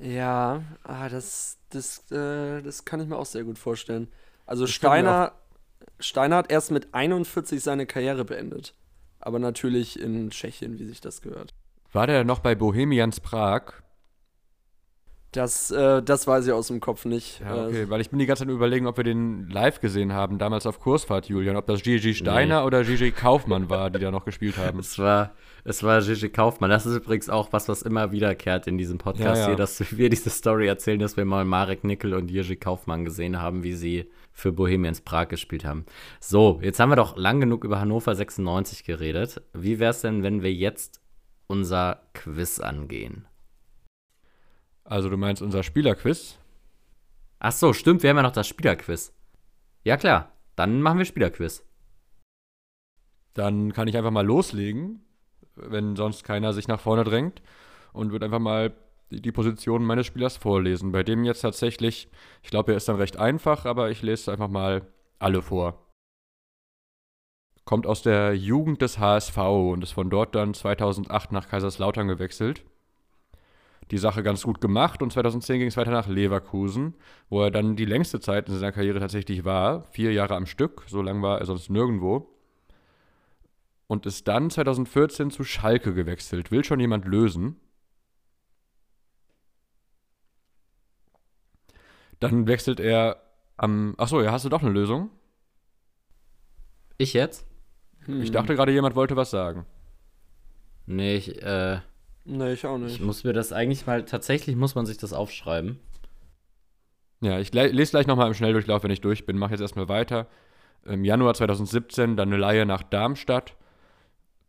Ja, 0.00 0.62
ah, 0.84 1.08
das, 1.08 1.58
das, 1.70 2.10
äh, 2.12 2.62
das 2.62 2.84
kann 2.84 3.00
ich 3.00 3.08
mir 3.08 3.16
auch 3.16 3.26
sehr 3.26 3.44
gut 3.44 3.58
vorstellen. 3.58 4.08
Also 4.46 4.66
Steiner, 4.66 5.32
Steiner 5.98 6.36
hat 6.36 6.52
erst 6.52 6.70
mit 6.70 6.94
41 6.94 7.60
seine 7.60 7.84
Karriere 7.84 8.24
beendet. 8.24 8.74
Aber 9.18 9.40
natürlich 9.40 9.98
in 9.98 10.30
Tschechien, 10.30 10.78
wie 10.78 10.84
sich 10.84 11.00
das 11.00 11.20
gehört. 11.20 11.52
War 11.92 12.06
der 12.06 12.22
noch 12.24 12.38
bei 12.38 12.54
Bohemians 12.54 13.18
Prag? 13.18 13.82
Das, 15.32 15.70
äh, 15.70 16.02
das 16.02 16.26
weiß 16.26 16.46
ich 16.46 16.52
aus 16.54 16.68
dem 16.68 16.80
Kopf 16.80 17.04
nicht. 17.04 17.40
Ja, 17.40 17.64
Äh, 17.64 17.66
okay, 17.68 17.90
weil 17.90 18.00
ich 18.00 18.08
bin 18.08 18.18
die 18.18 18.24
ganze 18.24 18.44
Zeit 18.46 18.50
überlegen, 18.52 18.86
ob 18.86 18.96
wir 18.96 19.04
den 19.04 19.46
live 19.50 19.78
gesehen 19.80 20.14
haben, 20.14 20.38
damals 20.38 20.64
auf 20.64 20.80
Kursfahrt, 20.80 21.26
Julian. 21.26 21.56
Ob 21.56 21.66
das 21.66 21.82
Gigi 21.82 22.14
Steiner 22.14 22.60
Nee. 22.60 22.66
oder 22.66 22.82
Gigi 22.82 23.10
Kaufmann 23.10 23.68
war, 23.68 23.90
die 23.90 23.98
da 23.98 24.10
noch 24.10 24.24
gespielt 24.24 24.56
haben. 24.56 24.78
Es 24.88 24.98
war, 24.98 25.34
es 25.64 25.82
war 25.82 26.00
Gigi 26.00 26.30
Kaufmann. 26.30 26.70
Das 26.70 26.86
ist 26.86 26.96
übrigens 26.96 27.28
auch 27.28 27.52
was, 27.52 27.68
was 27.68 27.82
immer 27.82 28.10
wiederkehrt 28.10 28.66
in 28.66 28.78
diesem 28.78 28.96
Podcast 28.96 29.36
Ja, 29.36 29.42
ja. 29.42 29.46
hier, 29.48 29.56
dass 29.56 29.78
wir 29.98 30.08
diese 30.08 30.30
Story 30.30 30.66
erzählen, 30.66 30.98
dass 30.98 31.18
wir 31.18 31.26
mal 31.26 31.44
Marek 31.44 31.84
Nickel 31.84 32.14
und 32.14 32.30
Jerzy 32.30 32.56
Kaufmann 32.56 33.04
gesehen 33.04 33.38
haben, 33.40 33.62
wie 33.62 33.74
sie 33.74 34.10
für 34.32 34.52
Bohemians 34.52 35.02
Prag 35.02 35.28
gespielt 35.28 35.66
haben. 35.66 35.84
So, 36.20 36.58
jetzt 36.62 36.80
haben 36.80 36.88
wir 36.88 36.96
doch 36.96 37.18
lang 37.18 37.40
genug 37.40 37.64
über 37.64 37.80
Hannover 37.80 38.14
96 38.14 38.82
geredet. 38.84 39.42
Wie 39.52 39.78
wäre 39.78 39.90
es 39.90 40.00
denn, 40.00 40.22
wenn 40.22 40.42
wir 40.42 40.54
jetzt 40.54 41.02
unser 41.48 42.00
Quiz 42.14 42.60
angehen? 42.60 43.26
Also 44.88 45.10
du 45.10 45.18
meinst 45.18 45.42
unser 45.42 45.62
Spielerquiz? 45.62 46.38
Ach 47.40 47.52
so, 47.52 47.74
stimmt, 47.74 48.02
wir 48.02 48.08
haben 48.08 48.16
ja 48.16 48.22
noch 48.22 48.32
das 48.32 48.48
Spielerquiz. 48.48 49.12
Ja 49.84 49.98
klar, 49.98 50.32
dann 50.56 50.80
machen 50.80 50.96
wir 50.96 51.04
Spielerquiz. 51.04 51.62
Dann 53.34 53.74
kann 53.74 53.86
ich 53.86 53.98
einfach 53.98 54.10
mal 54.10 54.24
loslegen, 54.24 55.04
wenn 55.56 55.94
sonst 55.94 56.24
keiner 56.24 56.54
sich 56.54 56.68
nach 56.68 56.80
vorne 56.80 57.04
drängt 57.04 57.42
und 57.92 58.12
würde 58.12 58.24
einfach 58.24 58.38
mal 58.38 58.74
die 59.10 59.30
Position 59.30 59.84
meines 59.84 60.06
Spielers 60.06 60.38
vorlesen. 60.38 60.90
Bei 60.90 61.02
dem 61.02 61.22
jetzt 61.22 61.42
tatsächlich, 61.42 62.08
ich 62.42 62.48
glaube, 62.48 62.72
er 62.72 62.78
ist 62.78 62.88
dann 62.88 62.96
recht 62.96 63.18
einfach, 63.18 63.66
aber 63.66 63.90
ich 63.90 64.00
lese 64.00 64.32
einfach 64.32 64.48
mal 64.48 64.86
alle 65.18 65.42
vor. 65.42 65.86
Kommt 67.66 67.86
aus 67.86 68.00
der 68.00 68.34
Jugend 68.34 68.80
des 68.80 68.98
HSV 68.98 69.36
und 69.36 69.82
ist 69.82 69.92
von 69.92 70.08
dort 70.08 70.34
dann 70.34 70.54
2008 70.54 71.32
nach 71.32 71.46
Kaiserslautern 71.46 72.08
gewechselt. 72.08 72.64
Die 73.90 73.98
Sache 73.98 74.22
ganz 74.22 74.42
gut 74.42 74.60
gemacht 74.60 75.02
und 75.02 75.12
2010 75.12 75.60
ging 75.60 75.68
es 75.68 75.76
weiter 75.76 75.90
nach 75.90 76.08
Leverkusen, 76.08 76.94
wo 77.30 77.42
er 77.42 77.50
dann 77.50 77.76
die 77.76 77.86
längste 77.86 78.20
Zeit 78.20 78.48
in 78.48 78.54
seiner 78.54 78.72
Karriere 78.72 79.00
tatsächlich 79.00 79.44
war. 79.44 79.84
Vier 79.90 80.12
Jahre 80.12 80.36
am 80.36 80.46
Stück, 80.46 80.84
so 80.86 81.00
lange 81.00 81.22
war 81.22 81.38
er 81.38 81.46
sonst 81.46 81.70
nirgendwo 81.70 82.28
und 83.88 84.06
ist 84.06 84.28
dann 84.28 84.50
2014 84.50 85.30
zu 85.30 85.42
Schalke 85.42 85.94
gewechselt. 85.94 86.52
Will 86.52 86.62
schon 86.62 86.78
jemand 86.78 87.06
lösen? 87.06 87.56
Dann 92.20 92.46
wechselt 92.46 92.80
er 92.80 93.22
am. 93.56 93.94
Achso, 93.96 94.20
ja, 94.20 94.30
hast 94.30 94.44
du 94.44 94.48
doch 94.48 94.62
eine 94.62 94.70
Lösung? 94.70 95.10
Ich 96.98 97.12
jetzt? 97.14 97.46
hm. 98.04 98.20
Ich 98.20 98.30
dachte 98.30 98.54
gerade, 98.54 98.72
jemand 98.72 98.94
wollte 98.94 99.16
was 99.16 99.30
sagen. 99.30 99.66
Nee, 100.86 101.16
ich, 101.16 101.42
äh, 101.42 101.80
Nee, 102.28 102.52
ich 102.52 102.66
auch 102.66 102.76
ich 102.76 102.82
nicht. 102.82 103.00
muss 103.00 103.24
mir 103.24 103.32
das 103.32 103.52
eigentlich 103.52 103.86
mal, 103.86 104.04
tatsächlich 104.04 104.54
muss 104.54 104.74
man 104.74 104.84
sich 104.84 104.98
das 104.98 105.12
aufschreiben. 105.14 105.78
Ja, 107.20 107.38
ich 107.40 107.52
le 107.52 107.68
lese 107.68 107.90
gleich 107.90 108.06
nochmal 108.06 108.28
im 108.28 108.34
Schnelldurchlauf, 108.34 108.82
wenn 108.84 108.90
ich 108.90 109.00
durch 109.00 109.24
bin. 109.26 109.38
Mache 109.38 109.52
jetzt 109.52 109.62
erstmal 109.62 109.88
weiter. 109.88 110.26
Im 110.84 111.04
Januar 111.04 111.34
2017 111.34 112.16
dann 112.16 112.28
eine 112.28 112.36
Leihe 112.36 112.66
nach 112.66 112.82
Darmstadt. 112.82 113.56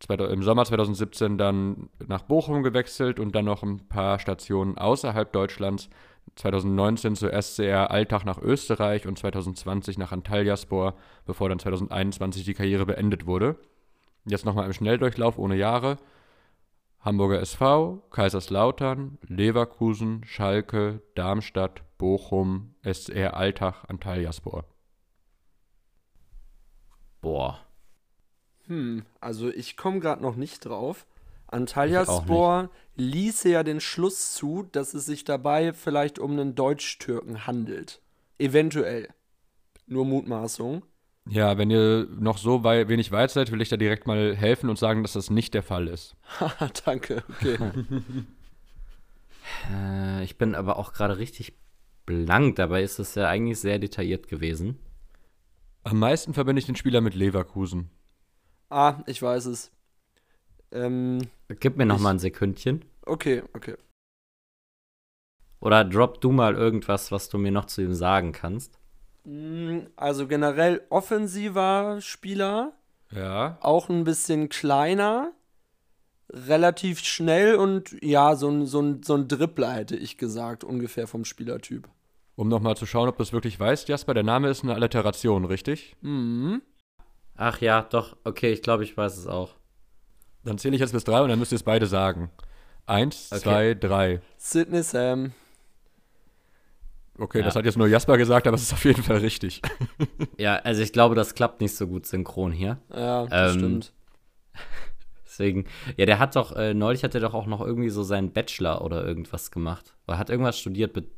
Im 0.08 0.44
Sommer 0.44 0.66
2017 0.66 1.38
dann 1.38 1.90
nach 2.06 2.22
Bochum 2.22 2.64
gewechselt 2.64 3.20
und 3.20 3.34
dann 3.34 3.46
noch 3.46 3.64
ein 3.64 3.88
paar 3.88 4.20
Stationen 4.20 4.78
außerhalb 4.78 5.32
Deutschlands. 5.32 5.90
2019 6.36 7.16
zu 7.16 7.30
SCR 7.30 7.92
Alltag 7.92 8.24
nach 8.24 8.42
Österreich 8.42 9.08
und 9.08 9.18
2020 9.18 9.98
nach 9.98 10.12
Antalyaspor, 10.12 10.96
bevor 11.26 11.50
dann 11.50 11.60
2021 11.60 12.46
die 12.46 12.54
Karriere 12.54 12.86
beendet 12.86 13.26
wurde. 13.26 13.58
Jetzt 14.26 14.46
nochmal 14.46 14.68
im 14.68 14.74
Schnelldurchlauf 14.74 15.38
ohne 15.38 15.56
Jahre. 15.56 15.98
Hamburger 17.02 17.40
SV, 17.40 18.04
Kaiserslautern, 18.12 19.18
Leverkusen, 19.28 20.24
Schalke, 20.26 21.02
Darmstadt, 21.16 21.82
Bochum, 21.98 22.76
SCR 22.84 23.38
Alltag, 23.38 23.86
Antalyaspor. 23.88 24.66
Boah. 27.22 27.60
Hm, 28.68 29.06
also 29.20 29.50
ich 29.50 29.78
komme 29.78 30.00
gerade 30.00 30.22
noch 30.22 30.36
nicht 30.36 30.66
drauf. 30.66 31.06
Antalyaspor 31.48 32.70
ließe 32.96 33.50
ja 33.50 33.64
den 33.64 33.80
Schluss 33.80 34.34
zu, 34.34 34.68
dass 34.72 34.94
es 34.94 35.06
sich 35.06 35.24
dabei 35.24 35.74
vielleicht 35.74 36.20
um 36.20 36.32
einen 36.32 36.54
Deutsch-Türken 36.54 37.48
handelt. 37.48 38.02
Eventuell. 38.38 39.10
Nur 39.88 40.06
Mutmaßung. 40.06 40.84
Ja, 41.30 41.58
wenn 41.58 41.70
ihr 41.70 42.08
noch 42.20 42.38
so 42.38 42.64
wei 42.64 42.88
wenig 42.88 43.12
weit 43.12 43.30
seid, 43.32 43.52
will 43.52 43.62
ich 43.62 43.70
da 43.70 43.78
direkt 43.78 44.08
mal 44.08 44.36
helfen 44.36 44.70
und 44.70 44.80
sagen, 44.80 45.04
dass 45.04 45.14
das 45.14 45.30
nicht 45.30 45.54
der 45.54 45.64
Fall 45.64 45.88
ist. 45.88 46.16
Haha, 46.40 46.70
danke. 46.86 47.24
Okay. 47.30 47.58
Äh, 49.72 50.24
ich 50.24 50.38
bin 50.38 50.54
aber 50.54 50.78
auch 50.78 50.94
gerade 50.94 51.18
richtig 51.18 51.54
blank. 52.06 52.56
Dabei 52.58 52.84
ist 52.84 53.00
es 53.00 53.16
ja 53.16 53.28
eigentlich 53.28 53.60
sehr 53.60 53.80
detailliert 53.80 54.28
gewesen. 54.28 54.78
Am 55.84 55.98
meisten 55.98 56.34
verbinde 56.36 56.60
ich 56.60 56.66
den 56.68 56.76
Spieler 56.76 57.02
mit 57.02 57.16
Leverkusen. 57.16 57.90
ah, 58.70 59.02
ich 59.08 59.22
weiß 59.22 59.46
es. 59.48 59.72
Ähm, 60.72 61.30
Gib 61.60 61.78
mir 61.78 61.86
noch 61.88 61.96
Ich- 61.98 62.02
mal 62.04 62.12
ein 62.12 62.20
Sekündchen. 62.20 62.86
okay, 63.08 63.42
okay. 63.54 63.76
Oder 65.62 65.84
drop 65.84 66.22
du 66.22 66.32
mal 66.32 66.54
irgendwas, 66.56 67.12
was 67.12 67.28
du 67.30 67.38
mir 67.40 67.52
noch 67.52 67.66
zu 67.66 67.82
ihm 67.82 67.94
sagen 67.96 68.32
kannst. 68.32 68.79
Mm, 69.26 69.80
Also 69.96 70.28
generell 70.28 70.82
offensiver 70.90 72.00
Spieler, 72.02 72.74
Ja. 73.12 73.58
auch 73.62 73.90
ein 73.90 74.04
bisschen 74.04 74.50
kleiner, 74.50 75.32
relativ 76.32 77.00
schnell 77.00 77.56
und 77.56 77.96
ja, 78.04 78.36
so 78.36 78.50
ein, 78.50 78.66
so 78.66 78.82
ein, 78.82 79.04
so 79.04 79.16
ein 79.16 79.28
Dribbler 79.28 79.72
hätte 79.74 79.96
ich 79.96 80.18
gesagt, 80.18 80.64
ungefähr 80.64 81.08
vom 81.08 81.26
Spielertyp. 81.26 81.88
Um 82.36 82.48
nochmal 82.48 82.78
zu 82.78 82.86
schauen, 82.86 83.10
ob 83.10 83.18
du 83.18 83.24
es 83.24 83.34
wirklich 83.34 83.60
weißt, 83.60 83.90
Jasper, 83.90 84.14
der 84.14 84.24
Name 84.24 84.48
ist 84.50 84.64
eine 84.64 84.74
Alliteration, 84.76 85.44
richtig? 85.46 85.96
Mhm. 86.02 86.62
Ach 87.36 87.60
ja, 87.62 87.82
doch. 87.82 88.16
Okay, 88.24 88.52
ich 88.52 88.62
glaube, 88.62 88.84
ich 88.84 88.96
weiß 88.96 89.18
es 89.18 89.28
auch. 89.28 89.56
Dann 90.44 90.58
zähle 90.58 90.76
ich 90.76 90.82
jetzt 90.82 90.94
bis 90.94 91.04
drei 91.04 91.22
und 91.22 91.30
dann 91.30 91.40
müsst 91.40 91.52
ihr 91.52 91.58
es 91.58 91.64
beide 91.64 91.86
sagen. 91.88 92.30
Eins, 92.86 93.30
Okay. 93.32 93.42
zwei, 93.42 93.74
drei. 93.74 94.22
Sidney 94.38 94.84
Sam. 94.84 95.34
Okay, 97.20 97.40
Ja. 97.40 97.46
das 97.46 97.56
hat 97.56 97.66
jetzt 97.66 97.78
nur 97.78 97.88
Jasper 97.88 98.18
gesagt, 98.18 98.48
aber 98.48 98.56
es 98.56 98.64
ist 98.64 98.74
auf 98.74 98.86
jeden 98.86 99.04
Fall 99.04 99.18
richtig. 99.18 99.62
Ja, 100.38 100.56
also 100.58 100.82
ich 100.82 100.94
glaube, 100.94 101.16
das 101.16 101.36
klappt 101.36 101.60
nicht 101.60 101.76
so 101.76 101.86
gut 101.88 102.06
synchron 102.06 102.52
hier. 102.54 102.80
Ja, 102.94 103.26
das 103.28 103.54
Ähm, 103.54 103.60
stimmt. 103.60 103.94
Deswegen, 105.26 105.66
ja, 105.98 106.06
der 106.06 106.20
hat 106.20 106.36
doch, 106.36 106.56
äh, 106.56 106.74
neulich 106.74 107.04
hat 107.04 107.14
er 107.16 107.22
doch 107.22 107.34
auch 107.34 107.46
noch 107.46 107.62
irgendwie 107.62 107.90
so 107.90 108.04
seinen 108.04 108.32
Bachelor 108.32 108.82
oder 108.84 109.06
irgendwas 109.06 109.52
gemacht. 109.52 109.96
Oder 110.08 110.18
hat 110.18 110.30
irgendwas 110.30 110.58
studiert 110.58 110.96
mit 110.96 111.10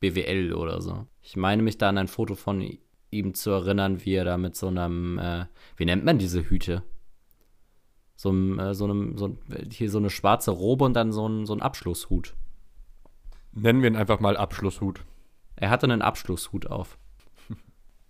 BWL 0.00 0.54
oder 0.54 0.80
so. 0.80 1.06
Ich 1.22 1.36
meine 1.36 1.62
mich 1.62 1.76
da 1.78 1.88
an 1.90 1.98
ein 1.98 2.08
Foto 2.08 2.34
von 2.34 2.66
ihm 3.10 3.34
zu 3.34 3.50
erinnern, 3.50 4.04
wie 4.04 4.14
er 4.14 4.24
da 4.24 4.38
mit 4.38 4.56
so 4.56 4.68
einem, 4.68 5.18
äh, 5.18 5.44
wie 5.76 5.84
nennt 5.84 6.04
man 6.04 6.18
diese 6.18 6.42
Hüte? 6.48 6.82
So, 8.16 8.30
einem, 8.30 8.58
äh, 8.58 8.74
so 8.74 8.84
einem, 8.84 9.16
so, 9.18 9.26
ein- 9.28 9.38
hier 9.70 9.90
so 9.90 9.98
eine 9.98 10.10
schwarze 10.10 10.50
Robe 10.52 10.84
und 10.84 10.94
dann 10.94 11.12
so 11.12 11.26
ein, 11.28 11.44
so 11.46 11.52
ein 11.54 11.60
Abschlusshut. 11.62 12.34
Nennen 13.52 13.82
wir 13.82 13.90
ihn 13.90 13.96
einfach 13.96 14.20
mal 14.20 14.36
Abschlusshut. 14.36 15.00
Er 15.60 15.68
hatte 15.68 15.84
einen 15.84 16.00
Abschlusshut 16.00 16.66
auf. 16.66 16.96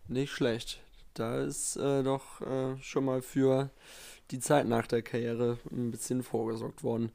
Nicht 0.09 0.33
schlecht. 0.33 0.81
Da 1.15 1.41
ist 1.41 1.77
äh, 1.77 2.05
doch 2.05 2.41
äh, 2.41 2.77
schon 2.81 3.05
mal 3.05 3.23
für 3.23 3.71
die 4.31 4.39
Zeit 4.39 4.69
nach 4.69 4.87
der 4.87 5.03
Karriere 5.03 5.59
ein 5.73 5.91
bisschen 5.91 6.23
vorgesorgt 6.23 6.85
worden. 6.85 7.11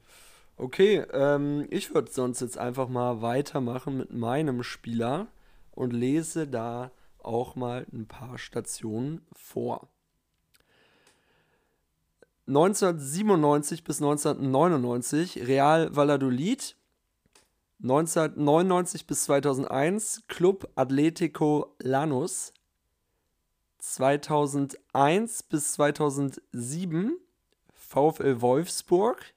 Okay, 0.58 0.98
ähm, 1.12 1.66
ich 1.70 1.94
würde 1.94 2.12
sonst 2.12 2.40
jetzt 2.40 2.58
einfach 2.58 2.88
mal 2.88 3.22
weitermachen 3.22 3.96
mit 3.96 4.12
meinem 4.12 4.62
Spieler 4.62 5.28
und 5.70 5.94
lese 5.94 6.46
da 6.46 6.90
auch 7.18 7.56
mal 7.56 7.86
ein 7.90 8.06
paar 8.06 8.36
Stationen 8.36 9.22
vor. 9.32 9.88
1997 12.46 13.84
bis 13.84 14.02
1999 14.02 15.46
Real 15.46 15.96
Valladolid. 15.96 16.76
1999 17.82 19.06
bis 19.06 19.24
2001 19.24 20.22
Club 20.28 20.70
Atletico 20.74 21.74
Lanús. 21.78 22.52
2001 23.78 25.42
bis 25.44 25.72
2007 25.74 27.18
VfL 27.74 28.40
Wolfsburg. 28.40 29.34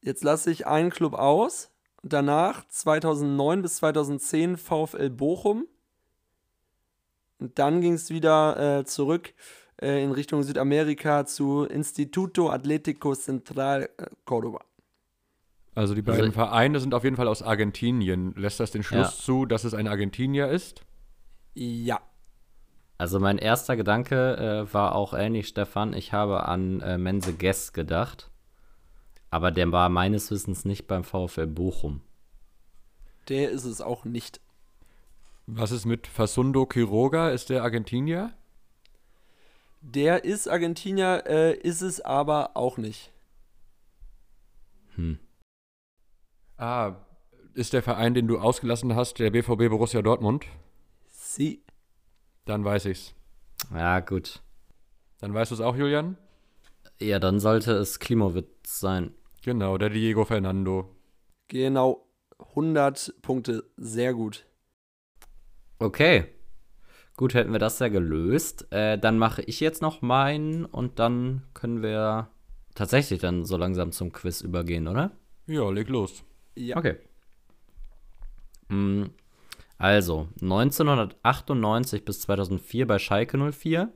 Jetzt 0.00 0.24
lasse 0.24 0.50
ich 0.50 0.66
einen 0.66 0.90
Club 0.90 1.14
aus. 1.14 1.70
Danach 2.02 2.66
2009 2.68 3.62
bis 3.62 3.76
2010 3.76 4.56
VfL 4.56 5.10
Bochum. 5.10 5.66
Und 7.38 7.58
dann 7.58 7.80
ging 7.80 7.94
es 7.94 8.10
wieder 8.10 8.78
äh, 8.80 8.84
zurück 8.84 9.34
äh, 9.80 10.02
in 10.02 10.12
Richtung 10.12 10.42
Südamerika 10.42 11.26
zu 11.26 11.64
Instituto 11.64 12.50
Atlético 12.50 13.14
Central 13.14 13.90
äh, 13.98 14.06
Córdoba. 14.24 14.69
Also 15.74 15.94
die 15.94 16.02
beiden 16.02 16.20
Also- 16.22 16.32
Vereine 16.32 16.80
sind 16.80 16.94
auf 16.94 17.04
jeden 17.04 17.16
Fall 17.16 17.28
aus 17.28 17.42
Argentinien. 17.42 18.34
Lässt 18.34 18.60
das 18.60 18.70
den 18.70 18.82
Schluss 18.82 19.18
Ja. 19.18 19.24
zu, 19.24 19.46
dass 19.46 19.64
es 19.64 19.74
ein 19.74 19.88
Argentinier 19.88 20.48
ist? 20.48 20.82
Ja. 21.54 22.00
Also 22.98 23.18
mein 23.18 23.38
erster 23.38 23.76
Gedanke 23.76 24.36
äh, 24.68 24.74
war 24.74 24.94
auch 24.94 25.14
ähnlich, 25.14 25.48
Stefan. 25.48 25.94
Ich 25.94 26.12
habe 26.12 26.46
an 26.46 26.80
äh, 26.80 26.98
Mense 26.98 27.32
Guess 27.32 27.72
gedacht. 27.72 28.30
Aber 29.30 29.52
der 29.52 29.70
war 29.72 29.88
meines 29.88 30.30
Wissens 30.30 30.64
nicht 30.64 30.86
beim 30.86 31.04
VfL 31.04 31.46
Bochum. 31.46 32.02
Der 33.28 33.50
ist 33.50 33.64
es 33.64 33.80
auch 33.80 34.04
nicht. 34.04 34.40
Was 35.46 35.70
ist 35.70 35.86
mit 35.86 36.06
Fasundo 36.08 36.66
Quiroga? 36.66 37.30
Ist 37.30 37.48
der 37.48 37.62
Argentinier? 37.62 38.32
Der 39.82 40.24
ist 40.24 40.48
Argentinier, 40.48 41.24
äh, 41.26 41.54
ist 41.56 41.80
es 41.80 42.00
aber 42.00 42.50
auch 42.56 42.76
nicht. 42.76 43.12
Hm. 44.96 45.18
Ah, 46.60 46.96
ist 47.54 47.72
der 47.72 47.82
Verein, 47.82 48.12
den 48.12 48.28
du 48.28 48.38
ausgelassen 48.38 48.94
hast, 48.94 49.18
der 49.18 49.30
BVB 49.30 49.70
Borussia 49.70 50.02
Dortmund? 50.02 50.44
Sie. 51.08 51.64
Dann 52.44 52.62
weiß 52.62 52.84
ich's. 52.84 53.14
Ja, 53.74 54.00
gut. 54.00 54.42
Dann 55.20 55.32
weißt 55.32 55.52
du 55.52 55.54
es 55.54 55.62
auch, 55.62 55.74
Julian? 55.74 56.18
Ja, 56.98 57.18
dann 57.18 57.40
sollte 57.40 57.72
es 57.72 57.98
Klimowitz 57.98 58.78
sein. 58.78 59.14
Genau, 59.42 59.78
der 59.78 59.88
Diego 59.88 60.26
Fernando. 60.26 60.94
Genau. 61.48 62.06
100 62.38 63.14
Punkte. 63.22 63.64
Sehr 63.78 64.12
gut. 64.12 64.44
Okay. 65.78 66.26
Gut, 67.16 67.32
hätten 67.32 67.52
wir 67.52 67.58
das 67.58 67.78
ja 67.78 67.88
gelöst. 67.88 68.70
Äh, 68.70 68.98
dann 68.98 69.16
mache 69.16 69.40
ich 69.40 69.60
jetzt 69.60 69.80
noch 69.80 70.02
meinen 70.02 70.66
und 70.66 70.98
dann 70.98 71.42
können 71.54 71.82
wir 71.82 72.28
tatsächlich 72.74 73.20
dann 73.20 73.46
so 73.46 73.56
langsam 73.56 73.92
zum 73.92 74.12
Quiz 74.12 74.42
übergehen, 74.42 74.88
oder? 74.88 75.12
Ja, 75.46 75.70
leg 75.70 75.88
los. 75.88 76.22
Ja. 76.54 76.76
Okay. 76.76 76.96
Mm, 78.68 79.04
Also, 79.78 80.28
1998 80.42 82.04
bis 82.04 82.20
2004 82.20 82.86
bei 82.86 82.98
Schalke 82.98 83.38
04. 83.38 83.92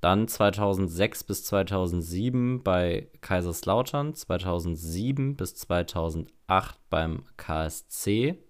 Dann 0.00 0.26
2006 0.26 1.24
bis 1.24 1.44
2007 1.44 2.62
bei 2.62 3.08
Kaiserslautern. 3.20 4.14
2007 4.14 5.36
bis 5.36 5.54
2008 5.54 6.78
beim 6.90 7.24
KSC. 7.36 8.42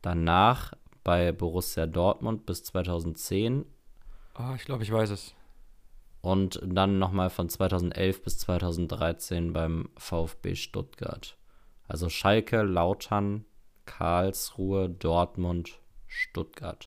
Danach 0.00 0.72
bei 1.04 1.32
Borussia 1.32 1.86
Dortmund 1.86 2.46
bis 2.46 2.64
2010. 2.64 3.66
Ah, 4.34 4.54
ich 4.56 4.64
glaube, 4.64 4.82
ich 4.82 4.92
weiß 4.92 5.10
es. 5.10 5.34
Und 6.22 6.60
dann 6.64 6.98
nochmal 6.98 7.30
von 7.30 7.48
2011 7.48 8.22
bis 8.22 8.38
2013 8.38 9.52
beim 9.52 9.90
VfB 9.96 10.54
Stuttgart. 10.54 11.36
Also 11.88 12.08
Schalke, 12.08 12.62
Lautern, 12.62 13.44
Karlsruhe, 13.86 14.88
Dortmund, 14.88 15.80
Stuttgart. 16.06 16.84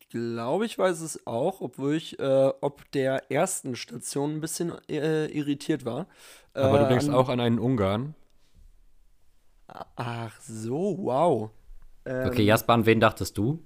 Ich 0.00 0.08
glaube, 0.08 0.66
ich 0.66 0.78
weiß 0.78 1.00
es 1.00 1.26
auch, 1.26 1.60
obwohl 1.60 1.94
ich 1.94 2.18
äh, 2.18 2.52
ob 2.60 2.90
der 2.92 3.30
ersten 3.30 3.74
Station 3.76 4.34
ein 4.36 4.40
bisschen 4.40 4.72
äh, 4.88 5.26
irritiert 5.26 5.84
war. 5.84 6.06
Aber 6.54 6.78
Äh, 6.78 6.78
du 6.78 6.86
denkst 6.86 7.08
an- 7.08 7.14
auch 7.14 7.28
an 7.28 7.40
einen 7.40 7.58
Ungarn. 7.58 8.14
Ach 9.96 10.40
so, 10.40 10.96
wow. 10.98 11.50
Ähm, 12.04 12.28
Okay, 12.30 12.42
Jasper, 12.44 12.72
an 12.74 12.86
wen 12.86 13.00
dachtest 13.00 13.36
du? 13.36 13.62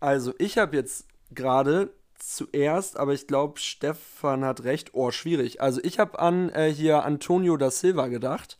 Also, 0.00 0.34
ich 0.38 0.58
habe 0.58 0.76
jetzt 0.76 1.06
gerade 1.34 1.92
zuerst, 2.18 2.96
aber 2.98 3.12
ich 3.14 3.26
glaube, 3.26 3.58
Stefan 3.60 4.44
hat 4.44 4.64
recht. 4.64 4.94
Oh, 4.94 5.10
schwierig. 5.10 5.60
Also, 5.60 5.80
ich 5.82 5.98
habe 5.98 6.18
an 6.18 6.50
äh, 6.50 6.72
hier 6.72 7.04
Antonio 7.04 7.56
da 7.56 7.70
Silva 7.70 8.08
gedacht, 8.08 8.58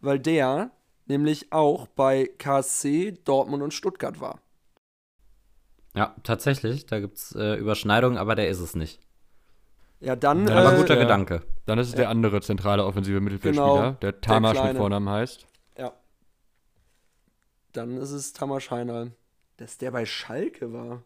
weil 0.00 0.18
der 0.18 0.70
nämlich 1.10 1.52
auch 1.52 1.86
bei 1.88 2.30
KSC, 2.38 3.18
Dortmund 3.24 3.62
und 3.62 3.74
Stuttgart 3.74 4.20
war. 4.20 4.40
Ja, 5.94 6.14
tatsächlich, 6.22 6.86
da 6.86 7.00
gibt 7.00 7.18
es 7.18 7.34
äh, 7.34 7.56
Überschneidungen, 7.56 8.16
aber 8.16 8.36
der 8.36 8.48
ist 8.48 8.60
es 8.60 8.74
nicht. 8.74 9.00
Ja, 9.98 10.16
dann. 10.16 10.46
Ja, 10.46 10.56
Aber 10.56 10.74
äh, 10.74 10.78
guter 10.78 10.94
ja. 10.94 11.02
Gedanke. 11.02 11.42
Dann 11.66 11.78
ist 11.78 11.88
es 11.88 11.94
der 11.94 12.08
andere 12.08 12.40
zentrale 12.40 12.86
offensive 12.86 13.20
Mittelfeldspieler, 13.20 13.74
Genau, 13.74 13.90
der 14.00 14.20
Tamasch 14.20 14.62
mit. 14.62 14.76
Vornamen 14.76 15.08
heißt. 15.10 15.46
Ja. 15.76 15.92
Dann 17.72 17.98
ist 17.98 18.12
es 18.12 18.32
Tamas 18.32 18.70
Heinal. 18.70 19.12
Dass 19.58 19.76
der 19.76 19.90
bei 19.90 20.06
Schalke 20.06 20.72
war. 20.72 21.02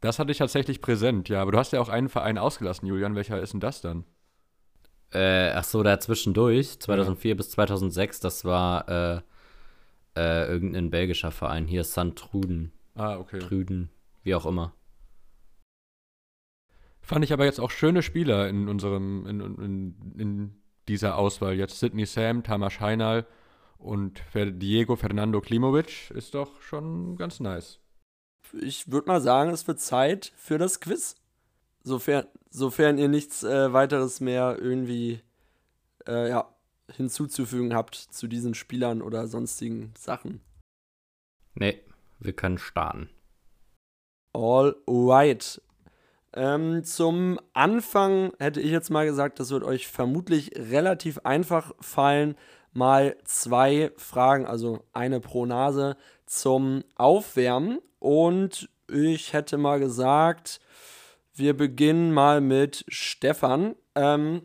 Das 0.00 0.18
hatte 0.18 0.32
ich 0.32 0.38
tatsächlich 0.38 0.80
präsent, 0.80 1.28
ja. 1.28 1.40
Aber 1.40 1.52
du 1.52 1.58
hast 1.58 1.72
ja 1.72 1.80
auch 1.80 1.88
einen 1.88 2.08
Verein 2.08 2.38
ausgelassen, 2.38 2.86
Julian. 2.86 3.14
Welcher 3.14 3.40
ist 3.40 3.52
denn 3.52 3.60
das 3.60 3.80
dann? 3.80 4.04
Äh, 5.12 5.50
ach 5.50 5.64
so, 5.64 5.82
da 5.82 6.00
zwischendurch, 6.00 6.78
2004 6.80 7.36
bis 7.36 7.50
2006, 7.50 8.20
das 8.20 8.44
war 8.44 8.88
äh, 8.88 9.20
äh, 10.16 10.46
irgendein 10.48 10.90
belgischer 10.90 11.30
Verein. 11.30 11.66
Hier, 11.66 11.84
St. 11.84 12.16
Truden, 12.16 12.72
Ah, 12.96 13.18
okay. 13.18 13.38
Trüden, 13.38 13.90
wie 14.22 14.34
auch 14.34 14.46
immer. 14.46 14.72
Fand 17.02 17.24
ich 17.24 17.32
aber 17.32 17.44
jetzt 17.44 17.60
auch 17.60 17.70
schöne 17.70 18.02
Spieler 18.02 18.48
in 18.48 18.68
unserem, 18.68 19.26
in, 19.26 19.40
in, 19.40 19.94
in 20.18 20.62
dieser 20.88 21.16
Auswahl. 21.16 21.54
Jetzt 21.54 21.78
Sidney 21.78 22.06
Sam, 22.06 22.42
Tamas 22.42 22.80
Heinal 22.80 23.26
und 23.78 24.22
Diego 24.34 24.96
Fernando 24.96 25.40
Klimovic 25.40 26.10
ist 26.10 26.34
doch 26.34 26.60
schon 26.62 27.16
ganz 27.16 27.38
nice. 27.38 27.80
Ich 28.60 28.90
würde 28.90 29.08
mal 29.08 29.20
sagen, 29.20 29.50
es 29.50 29.68
wird 29.68 29.78
Zeit 29.78 30.32
für 30.36 30.56
das 30.58 30.80
Quiz. 30.80 31.16
Sofern, 31.86 32.26
sofern 32.50 32.98
ihr 32.98 33.06
nichts 33.06 33.44
äh, 33.44 33.72
weiteres 33.72 34.18
mehr 34.18 34.58
irgendwie 34.60 35.20
äh, 36.08 36.28
ja, 36.30 36.52
hinzuzufügen 36.90 37.74
habt 37.74 37.94
zu 37.94 38.26
diesen 38.26 38.54
Spielern 38.54 39.00
oder 39.00 39.28
sonstigen 39.28 39.94
Sachen. 39.96 40.40
Nee, 41.54 41.80
wir 42.18 42.32
können 42.32 42.58
starten. 42.58 43.08
All 44.32 44.74
right. 44.88 45.62
Ähm, 46.34 46.82
zum 46.82 47.38
Anfang 47.52 48.32
hätte 48.40 48.60
ich 48.60 48.72
jetzt 48.72 48.90
mal 48.90 49.06
gesagt, 49.06 49.38
das 49.38 49.50
wird 49.50 49.62
euch 49.62 49.86
vermutlich 49.86 50.50
relativ 50.56 51.20
einfach 51.20 51.72
fallen. 51.80 52.34
Mal 52.72 53.16
zwei 53.22 53.92
Fragen, 53.96 54.44
also 54.44 54.82
eine 54.92 55.20
pro 55.20 55.46
Nase 55.46 55.96
zum 56.26 56.82
Aufwärmen. 56.96 57.78
Und 58.00 58.68
ich 58.90 59.32
hätte 59.32 59.56
mal 59.56 59.78
gesagt, 59.78 60.60
wir 61.36 61.56
beginnen 61.56 62.12
mal 62.12 62.40
mit 62.40 62.84
Stefan. 62.88 63.74
Ähm, 63.94 64.42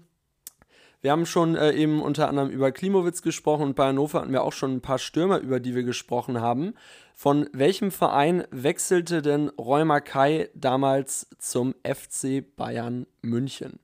wir 1.01 1.11
haben 1.11 1.25
schon 1.25 1.55
äh, 1.55 1.71
eben 1.71 2.01
unter 2.01 2.29
anderem 2.29 2.49
über 2.49 2.71
Klimowitz 2.71 3.23
gesprochen 3.23 3.63
und 3.63 3.75
bei 3.75 3.87
Hannover 3.87 4.21
hatten 4.21 4.31
wir 4.31 4.43
auch 4.43 4.53
schon 4.53 4.75
ein 4.75 4.81
paar 4.81 4.99
Stürmer, 4.99 5.39
über 5.39 5.59
die 5.59 5.73
wir 5.73 5.83
gesprochen 5.83 6.41
haben. 6.41 6.75
Von 7.15 7.49
welchem 7.53 7.91
Verein 7.91 8.43
wechselte 8.51 9.21
denn 9.21 9.49
Reumer 9.49 10.01
Kai 10.01 10.49
damals 10.53 11.27
zum 11.39 11.73
FC 11.83 12.43
Bayern 12.55 13.07
München? 13.21 13.79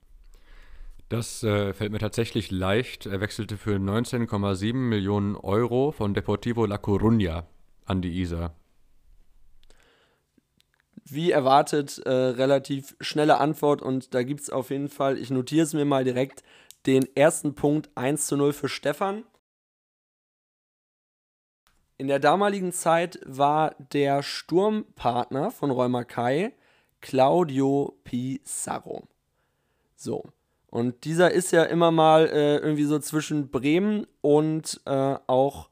Das 1.09 1.41
äh, 1.41 1.73
fällt 1.73 1.91
mir 1.91 1.99
tatsächlich 1.99 2.51
leicht. 2.51 3.05
Er 3.05 3.21
wechselte 3.21 3.57
für 3.57 3.77
19,7 3.77 4.73
Millionen 4.73 5.35
Euro 5.35 5.91
von 5.91 6.13
Deportivo 6.13 6.65
La 6.65 6.75
Coruña 6.75 7.45
an 7.85 8.01
die 8.01 8.19
Isar. 8.19 8.53
Wie 11.09 11.31
erwartet, 11.31 11.99
äh, 11.99 12.11
relativ 12.11 12.95
schnelle 12.99 13.37
Antwort 13.37 13.81
und 13.81 14.13
da 14.13 14.23
gibt 14.23 14.41
es 14.41 14.49
auf 14.49 14.71
jeden 14.71 14.89
Fall, 14.89 15.17
ich 15.17 15.29
notiere 15.29 15.63
es 15.63 15.73
mir 15.73 15.85
mal 15.85 16.03
direkt, 16.03 16.43
den 16.85 17.07
ersten 17.15 17.55
Punkt 17.55 17.89
1 17.95 18.27
zu 18.27 18.35
0 18.35 18.51
für 18.51 18.67
Stefan. 18.67 19.23
In 21.97 22.07
der 22.07 22.19
damaligen 22.19 22.73
Zeit 22.73 23.19
war 23.25 23.75
der 23.91 24.21
Sturmpartner 24.21 25.49
von 25.49 25.71
Reumer 25.71 26.03
Kai 26.03 26.53
Claudio 26.99 27.97
Pizarro. 28.03 29.07
So. 29.95 30.23
Und 30.69 31.05
dieser 31.05 31.31
ist 31.31 31.51
ja 31.51 31.63
immer 31.63 31.91
mal 31.91 32.27
äh, 32.27 32.57
irgendwie 32.57 32.83
so 32.83 32.99
zwischen 32.99 33.49
Bremen 33.49 34.05
und 34.21 34.81
äh, 34.85 35.15
auch 35.25 35.69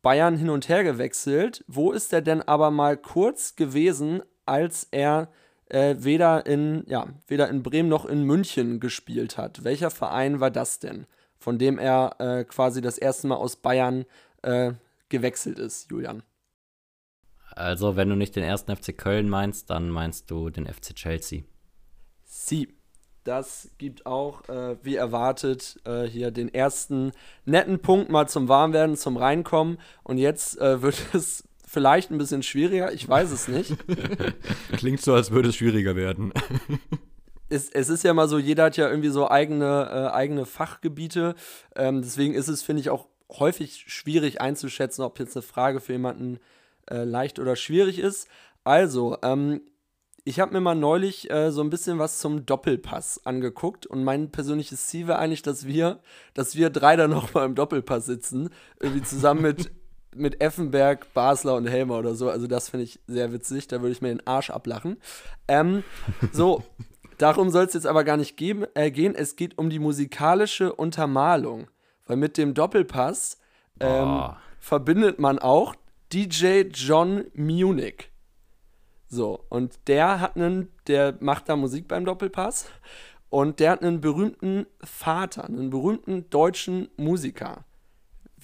Bayern 0.00 0.36
hin 0.36 0.50
und 0.50 0.68
her 0.68 0.84
gewechselt. 0.84 1.64
Wo 1.68 1.92
ist 1.92 2.12
er 2.12 2.22
denn 2.22 2.42
aber 2.42 2.70
mal 2.70 2.96
kurz 2.96 3.56
gewesen, 3.56 4.22
als 4.46 4.88
er 4.90 5.28
äh, 5.66 5.96
weder, 5.98 6.46
in, 6.46 6.84
ja, 6.86 7.06
weder 7.26 7.48
in 7.48 7.62
Bremen 7.62 7.88
noch 7.88 8.04
in 8.04 8.24
München 8.24 8.80
gespielt 8.80 9.38
hat? 9.38 9.64
Welcher 9.64 9.90
Verein 9.90 10.40
war 10.40 10.50
das 10.50 10.78
denn, 10.78 11.06
von 11.38 11.58
dem 11.58 11.78
er 11.78 12.16
äh, 12.18 12.44
quasi 12.44 12.80
das 12.80 12.98
erste 12.98 13.26
Mal 13.26 13.36
aus 13.36 13.56
Bayern 13.56 14.04
äh, 14.42 14.72
gewechselt 15.08 15.58
ist, 15.58 15.90
Julian? 15.90 16.22
Also, 17.52 17.96
wenn 17.96 18.08
du 18.08 18.16
nicht 18.16 18.34
den 18.34 18.42
ersten 18.42 18.74
FC 18.74 18.96
Köln 18.96 19.28
meinst, 19.28 19.70
dann 19.70 19.88
meinst 19.88 20.30
du 20.30 20.50
den 20.50 20.66
FC 20.66 20.94
Chelsea. 20.94 21.42
Sie. 22.24 22.74
Das 23.22 23.70
gibt 23.78 24.04
auch, 24.04 24.46
äh, 24.50 24.76
wie 24.82 24.96
erwartet, 24.96 25.80
äh, 25.86 26.02
hier 26.02 26.30
den 26.30 26.52
ersten 26.52 27.12
netten 27.46 27.80
Punkt 27.80 28.10
mal 28.10 28.28
zum 28.28 28.48
Warmwerden, 28.48 28.96
zum 28.96 29.16
Reinkommen. 29.16 29.78
Und 30.02 30.18
jetzt 30.18 30.60
äh, 30.60 30.82
wird 30.82 31.14
es 31.14 31.48
vielleicht 31.74 32.10
ein 32.10 32.18
bisschen 32.18 32.42
schwieriger, 32.42 32.92
ich 32.92 33.06
weiß 33.06 33.30
es 33.30 33.48
nicht. 33.48 33.74
Klingt 34.72 35.02
so, 35.02 35.12
als 35.12 35.30
würde 35.30 35.50
es 35.50 35.56
schwieriger 35.56 35.96
werden. 35.96 36.32
es, 37.50 37.68
es 37.68 37.88
ist 37.90 38.04
ja 38.04 38.14
mal 38.14 38.28
so, 38.28 38.38
jeder 38.38 38.64
hat 38.64 38.76
ja 38.78 38.88
irgendwie 38.88 39.10
so 39.10 39.28
eigene, 39.28 39.90
äh, 39.90 40.14
eigene 40.14 40.46
Fachgebiete. 40.46 41.34
Ähm, 41.76 42.00
deswegen 42.00 42.34
ist 42.34 42.48
es, 42.48 42.62
finde 42.62 42.80
ich, 42.80 42.88
auch 42.88 43.08
häufig 43.30 43.84
schwierig 43.88 44.40
einzuschätzen, 44.40 45.02
ob 45.02 45.18
jetzt 45.18 45.36
eine 45.36 45.42
Frage 45.42 45.80
für 45.80 45.92
jemanden 45.92 46.38
äh, 46.90 47.04
leicht 47.04 47.38
oder 47.38 47.56
schwierig 47.56 47.98
ist. 47.98 48.28
Also, 48.62 49.18
ähm, 49.22 49.60
ich 50.26 50.40
habe 50.40 50.54
mir 50.54 50.60
mal 50.60 50.74
neulich 50.74 51.30
äh, 51.30 51.50
so 51.52 51.60
ein 51.60 51.68
bisschen 51.68 51.98
was 51.98 52.18
zum 52.18 52.46
Doppelpass 52.46 53.26
angeguckt 53.26 53.84
und 53.84 54.04
mein 54.04 54.30
persönliches 54.30 54.86
Ziel 54.86 55.06
wäre 55.06 55.18
eigentlich, 55.18 55.42
dass 55.42 55.66
wir, 55.66 56.00
dass 56.32 56.56
wir 56.56 56.70
drei 56.70 56.96
dann 56.96 57.10
noch 57.10 57.34
mal 57.34 57.44
im 57.44 57.54
Doppelpass 57.54 58.06
sitzen, 58.06 58.48
irgendwie 58.80 59.02
zusammen 59.02 59.42
mit, 59.42 59.70
mit 60.16 60.40
Effenberg, 60.40 61.12
Basler 61.14 61.54
und 61.54 61.66
Helmer 61.66 61.98
oder 61.98 62.14
so. 62.14 62.30
Also 62.30 62.46
das 62.46 62.68
finde 62.68 62.84
ich 62.84 63.00
sehr 63.06 63.32
witzig, 63.32 63.68
da 63.68 63.80
würde 63.80 63.92
ich 63.92 64.02
mir 64.02 64.08
den 64.08 64.26
Arsch 64.26 64.50
ablachen. 64.50 64.96
Ähm, 65.48 65.82
so, 66.32 66.62
darum 67.18 67.50
soll 67.50 67.64
es 67.64 67.74
jetzt 67.74 67.86
aber 67.86 68.04
gar 68.04 68.16
nicht 68.16 68.36
geben, 68.36 68.64
äh, 68.74 68.90
gehen. 68.90 69.14
Es 69.14 69.36
geht 69.36 69.58
um 69.58 69.70
die 69.70 69.78
musikalische 69.78 70.72
Untermalung, 70.72 71.68
weil 72.06 72.16
mit 72.16 72.36
dem 72.36 72.54
Doppelpass 72.54 73.38
ähm, 73.80 74.08
oh. 74.08 74.30
verbindet 74.60 75.18
man 75.18 75.38
auch 75.38 75.74
DJ 76.12 76.62
John 76.72 77.24
Munich. 77.34 78.10
So, 79.08 79.44
und 79.48 79.78
der 79.86 80.20
hat 80.20 80.36
einen, 80.36 80.68
der 80.86 81.16
macht 81.20 81.48
da 81.48 81.56
Musik 81.56 81.88
beim 81.88 82.04
Doppelpass 82.04 82.66
und 83.30 83.60
der 83.60 83.72
hat 83.72 83.82
einen 83.82 84.00
berühmten 84.00 84.66
Vater, 84.82 85.44
einen 85.44 85.70
berühmten 85.70 86.28
deutschen 86.30 86.88
Musiker. 86.96 87.64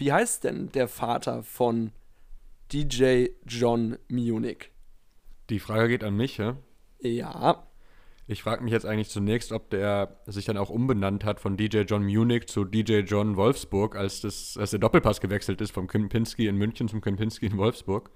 Wie 0.01 0.12
heißt 0.14 0.44
denn 0.44 0.72
der 0.72 0.88
Vater 0.88 1.42
von 1.42 1.92
DJ 2.72 3.26
John 3.46 3.98
Munich? 4.09 4.70
Die 5.51 5.59
Frage 5.59 5.88
geht 5.88 6.05
an 6.05 6.16
mich, 6.16 6.38
ja? 6.38 6.57
Ja. 7.01 7.66
Ich 8.26 8.42
frage 8.42 8.64
mich 8.64 8.72
jetzt 8.72 8.86
eigentlich 8.86 9.11
zunächst, 9.11 9.53
ob 9.53 9.68
der 9.68 10.16
sich 10.24 10.46
dann 10.46 10.57
auch 10.57 10.70
umbenannt 10.70 11.26
hat 11.26 11.38
von 11.38 11.59
DJ 11.59 11.80
John 11.80 12.03
Munich 12.03 12.46
zu 12.46 12.64
DJ 12.64 13.01
John 13.01 13.36
Wolfsburg, 13.36 13.94
als, 13.94 14.22
das, 14.22 14.57
als 14.57 14.70
der 14.70 14.78
Doppelpass 14.78 15.20
gewechselt 15.20 15.61
ist 15.61 15.72
vom 15.72 15.86
Kempinski 15.86 16.46
in 16.46 16.57
München 16.57 16.88
zum 16.88 17.03
Kempinski 17.03 17.44
in 17.44 17.59
Wolfsburg. 17.59 18.11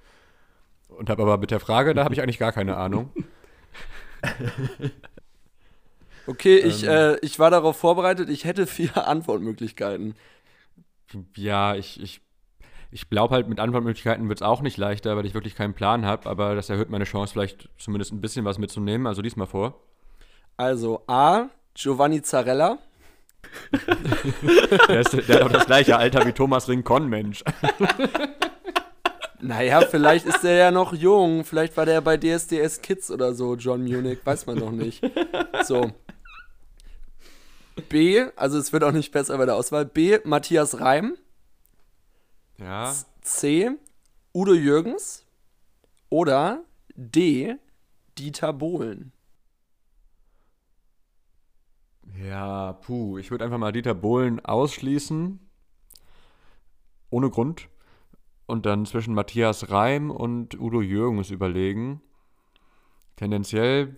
Und 0.88 1.10
habe 1.10 1.20
aber 1.20 1.36
mit 1.36 1.50
der 1.50 1.60
Frage, 1.60 1.92
da 1.92 2.04
habe 2.04 2.14
ich 2.14 2.22
eigentlich 2.22 2.38
gar 2.38 2.52
keine 2.52 2.78
Ahnung. 2.78 3.12
Okay, 6.26 6.56
ich, 6.56 6.84
ähm, 6.84 6.90
äh, 6.90 7.18
ich 7.20 7.38
war 7.38 7.50
darauf 7.50 7.76
vorbereitet, 7.76 8.30
ich 8.30 8.44
hätte 8.44 8.66
vier 8.66 8.96
Antwortmöglichkeiten. 9.06 10.14
Ja, 11.36 11.74
ich, 11.74 12.00
ich, 12.02 12.20
ich 12.90 13.10
glaube 13.10 13.34
halt, 13.34 13.48
mit 13.48 13.60
Antwortmöglichkeiten 13.60 14.28
wird 14.28 14.38
es 14.38 14.42
auch 14.42 14.62
nicht 14.62 14.76
leichter, 14.76 15.16
weil 15.16 15.26
ich 15.26 15.34
wirklich 15.34 15.54
keinen 15.54 15.74
Plan 15.74 16.04
habe, 16.04 16.28
aber 16.28 16.54
das 16.54 16.70
erhöht 16.70 16.90
meine 16.90 17.04
Chance, 17.04 17.32
vielleicht 17.32 17.68
zumindest 17.78 18.12
ein 18.12 18.20
bisschen 18.20 18.44
was 18.44 18.58
mitzunehmen. 18.58 19.06
Also 19.06 19.22
diesmal 19.22 19.46
vor. 19.46 19.80
Also 20.56 21.02
A, 21.06 21.46
Giovanni 21.74 22.22
Zarella. 22.22 22.78
der, 24.88 25.00
ist, 25.00 25.12
der 25.12 25.36
hat 25.36 25.42
doch 25.42 25.52
das 25.52 25.66
gleiche 25.66 25.96
Alter 25.96 26.26
wie 26.26 26.32
Thomas 26.32 26.68
Rincon, 26.68 27.08
Mensch. 27.08 27.44
Naja, 29.44 29.82
vielleicht 29.82 30.24
ist 30.24 30.42
der 30.42 30.54
ja 30.54 30.70
noch 30.70 30.94
jung. 30.94 31.44
Vielleicht 31.44 31.76
war 31.76 31.84
der 31.84 32.00
bei 32.00 32.16
DSDS 32.16 32.80
Kids 32.80 33.10
oder 33.10 33.34
so, 33.34 33.56
John 33.56 33.84
Munich. 33.84 34.20
Weiß 34.24 34.46
man 34.46 34.56
noch 34.56 34.70
nicht. 34.70 35.04
So. 35.64 35.92
B, 37.88 38.24
also 38.36 38.58
es 38.58 38.72
wird 38.72 38.84
auch 38.84 38.92
nicht 38.92 39.12
besser 39.12 39.36
bei 39.38 39.46
der 39.46 39.56
Auswahl. 39.56 39.84
B, 39.84 40.18
Matthias 40.24 40.80
Reim. 40.80 41.16
Ja. 42.58 42.94
C, 43.22 43.70
Udo 44.32 44.54
Jürgens. 44.54 45.26
Oder 46.10 46.64
D, 46.94 47.56
Dieter 48.18 48.52
Bohlen. 48.52 49.12
Ja, 52.22 52.74
puh, 52.74 53.18
ich 53.18 53.30
würde 53.30 53.44
einfach 53.44 53.58
mal 53.58 53.72
Dieter 53.72 53.94
Bohlen 53.94 54.44
ausschließen. 54.44 55.40
Ohne 57.10 57.30
Grund 57.30 57.68
und 58.46 58.66
dann 58.66 58.86
zwischen 58.86 59.14
Matthias 59.14 59.70
Reim 59.70 60.10
und 60.10 60.58
Udo 60.60 60.80
Jürgens 60.82 61.30
überlegen. 61.30 62.00
Tendenziell, 63.16 63.96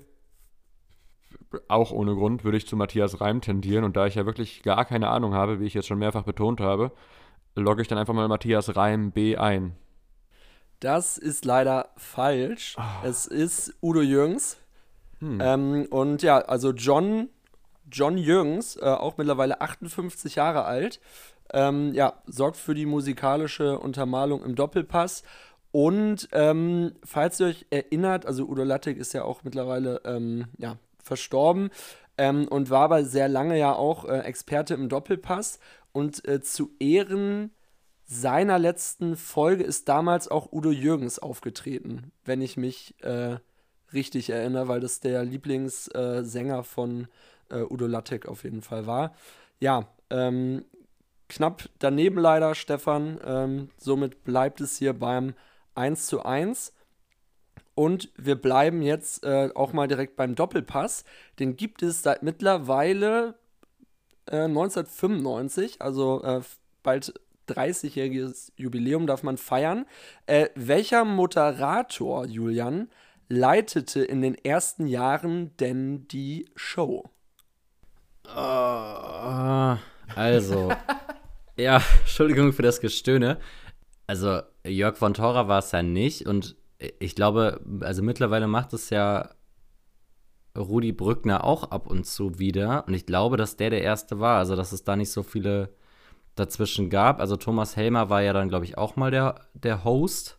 auch 1.69 1.91
ohne 1.93 2.15
Grund, 2.15 2.45
würde 2.45 2.59
ich 2.59 2.67
zu 2.67 2.77
Matthias 2.77 3.21
Reim 3.21 3.41
tendieren. 3.41 3.85
Und 3.85 3.97
da 3.97 4.07
ich 4.07 4.15
ja 4.15 4.27
wirklich 4.27 4.63
gar 4.63 4.85
keine 4.85 5.09
Ahnung 5.09 5.35
habe, 5.35 5.61
wie 5.61 5.67
ich 5.67 5.75
jetzt 5.75 5.87
schon 5.87 5.99
mehrfach 5.99 6.25
betont 6.25 6.61
habe, 6.61 6.93
logge 7.55 7.83
ich 7.83 7.89
dann 7.89 7.99
einfach 7.99 8.15
mal 8.15 8.29
Matthias 8.29 8.77
Reim 8.77 9.13
B 9.13 9.37
ein. 9.37 9.75
Das 10.81 11.17
ist 11.17 11.45
leider 11.45 11.89
falsch. 11.97 12.77
Oh. 12.79 13.07
Es 13.07 13.27
ist 13.27 13.75
Udo 13.83 14.03
Jürgens. 14.03 14.59
Hm. 15.21 15.39
Ähm, 15.41 15.87
und 15.91 16.23
ja, 16.23 16.39
also 16.39 16.73
John, 16.73 17.31
John 17.91 18.19
Jürgens, 18.19 18.77
äh, 18.77 18.85
auch 18.85 19.17
mittlerweile 19.17 19.61
58 19.61 20.35
Jahre 20.35 20.65
alt, 20.65 21.01
ähm, 21.53 21.95
ja, 21.95 22.15
sorgt 22.27 22.57
für 22.57 22.75
die 22.75 22.87
musikalische 22.87 23.79
Untermalung 23.79 24.45
im 24.45 24.55
Doppelpass. 24.55 25.23
Und 25.73 26.29
ähm, 26.33 26.93
falls 27.05 27.41
ihr 27.41 27.47
euch 27.47 27.67
erinnert, 27.71 28.27
also 28.27 28.45
Udo 28.47 28.65
Lattek 28.65 28.97
ist 28.97 29.15
ja 29.15 29.25
auch 29.25 29.45
mittlerweile 29.45 30.01
ähm, 30.05 30.47
ja, 30.59 30.77
verstorben 31.07 31.71
ähm, 32.19 32.49
und 32.49 32.71
war 32.71 32.83
aber 32.83 33.05
sehr 33.05 33.29
lange 33.29 33.59
ja 33.59 33.73
auch 33.73 34.05
äh, 34.05 34.19
Experte 34.21 34.75
im 34.75 34.89
Doppelpass. 34.89 35.59
Und 35.93 36.27
äh, 36.29 36.43
zu 36.43 36.73
Ehren 36.79 37.53
seiner 38.05 38.59
letzten 38.59 39.17
Folge 39.17 39.65
ist 39.65 39.89
damals 39.89 40.29
auch 40.29 40.53
Udo 40.53 40.71
Jürgens 40.71 41.19
aufgetreten, 41.19 42.13
wenn 42.25 42.41
ich 42.41 42.57
mich 42.57 42.95
äh, 43.03 43.37
richtig 43.93 44.31
erinnere, 44.31 44.69
weil 44.69 44.81
das 44.81 45.01
der 45.01 45.25
Lieblingssänger 45.25 46.63
von 46.63 47.09
äh, 47.51 47.63
Udo 47.63 47.87
Lattek 47.87 48.27
auf 48.29 48.45
jeden 48.45 48.63
Fall 48.63 48.87
war. 48.87 49.15
Ja, 49.59 49.89
ähm, 50.11 50.65
knapp 51.29 51.69
daneben 51.79 52.19
leider, 52.19 52.55
Stefan. 52.55 53.19
Ähm, 53.25 53.71
somit 53.77 54.23
bleibt 54.25 54.61
es 54.61 54.77
hier 54.77 54.93
beim 54.93 55.35
1 55.75 56.07
zu 56.07 56.25
1. 56.25 56.73
Und 57.77 58.11
wir 58.17 58.35
bleiben 58.35 58.83
jetzt 58.83 59.25
äh, 59.25 59.51
auch 59.55 59.73
mal 59.73 59.87
direkt 59.87 60.17
beim 60.17 60.35
Doppelpass. 60.35 61.05
Den 61.39 61.57
gibt 61.57 61.83
es 61.83 62.03
seit 62.03 62.25
mittlerweile 62.25 63.35
äh, 64.27 64.45
1995, 64.45 65.81
also 65.81 66.25
äh, 66.25 66.41
bald 66.83 67.15
30-jähriges 67.49 68.51
Jubiläum 68.57 69.07
darf 69.07 69.23
man 69.23 69.37
feiern. 69.37 69.87
Äh, 70.27 70.49
welcher 70.57 71.05
Moderator, 71.05 72.27
Julian, 72.27 72.89
leitete 73.29 74.03
in 74.03 74.23
den 74.23 74.35
ersten 74.35 74.89
Jahren 74.89 75.57
denn 75.59 76.09
die 76.09 76.51
Show? 76.57 77.11
Uh, 78.27 79.77
also, 80.17 80.73
Ja, 81.59 81.83
Entschuldigung 82.01 82.53
für 82.53 82.63
das 82.63 82.81
Gestöhne. 82.81 83.39
Also, 84.07 84.43
Jörg 84.65 84.97
von 84.97 85.15
Thora 85.15 85.49
war 85.49 85.61
es 85.61 85.73
ja 85.73 85.83
nicht 85.83 86.27
und 86.27 86.55
ich 86.79 87.15
glaube, 87.15 87.61
also 87.81 88.03
mittlerweile 88.03 88.47
macht 88.47 88.73
es 88.73 88.91
ja 88.91 89.31
Rudi 90.57 90.93
Brückner 90.93 91.45
auch 91.45 91.71
ab 91.71 91.87
und 91.87 92.07
zu 92.07 92.39
wieder 92.39 92.85
und 92.87 92.95
ich 92.95 93.07
glaube, 93.07 93.37
dass 93.37 93.57
der 93.57 93.71
der 93.71 93.83
Erste 93.83 94.21
war, 94.21 94.39
also 94.39 94.57
dass 94.57 94.73
es 94.73 94.85
da 94.85 94.97
nicht 94.97 95.11
so 95.11 95.23
viele 95.23 95.75
dazwischen 96.35 96.91
gab. 96.91 97.21
Also 97.21 97.37
Thomas 97.37 97.77
Helmer 97.77 98.11
war 98.11 98.23
ja 98.23 98.33
dann, 98.33 98.49
glaube 98.49 98.65
ich, 98.65 98.79
auch 98.79 98.97
mal 98.97 99.11
der, 99.11 99.47
der 99.55 99.85
Host 99.85 100.39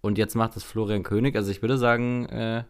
und 0.00 0.18
jetzt 0.18 0.34
macht 0.34 0.56
es 0.56 0.64
Florian 0.64 1.02
König. 1.02 1.36
Also 1.36 1.50
ich 1.50 1.62
würde 1.62 1.78
sagen, 1.78 2.26
äh, 2.26 2.64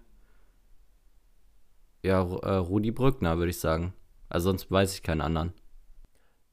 ja, 2.02 2.20
äh, 2.20 2.56
Rudi 2.56 2.90
Brückner, 2.90 3.38
würde 3.38 3.50
ich 3.50 3.60
sagen. 3.60 3.92
Also 4.28 4.50
sonst 4.50 4.70
weiß 4.70 4.94
ich 4.94 5.02
keinen 5.02 5.20
anderen. 5.20 5.52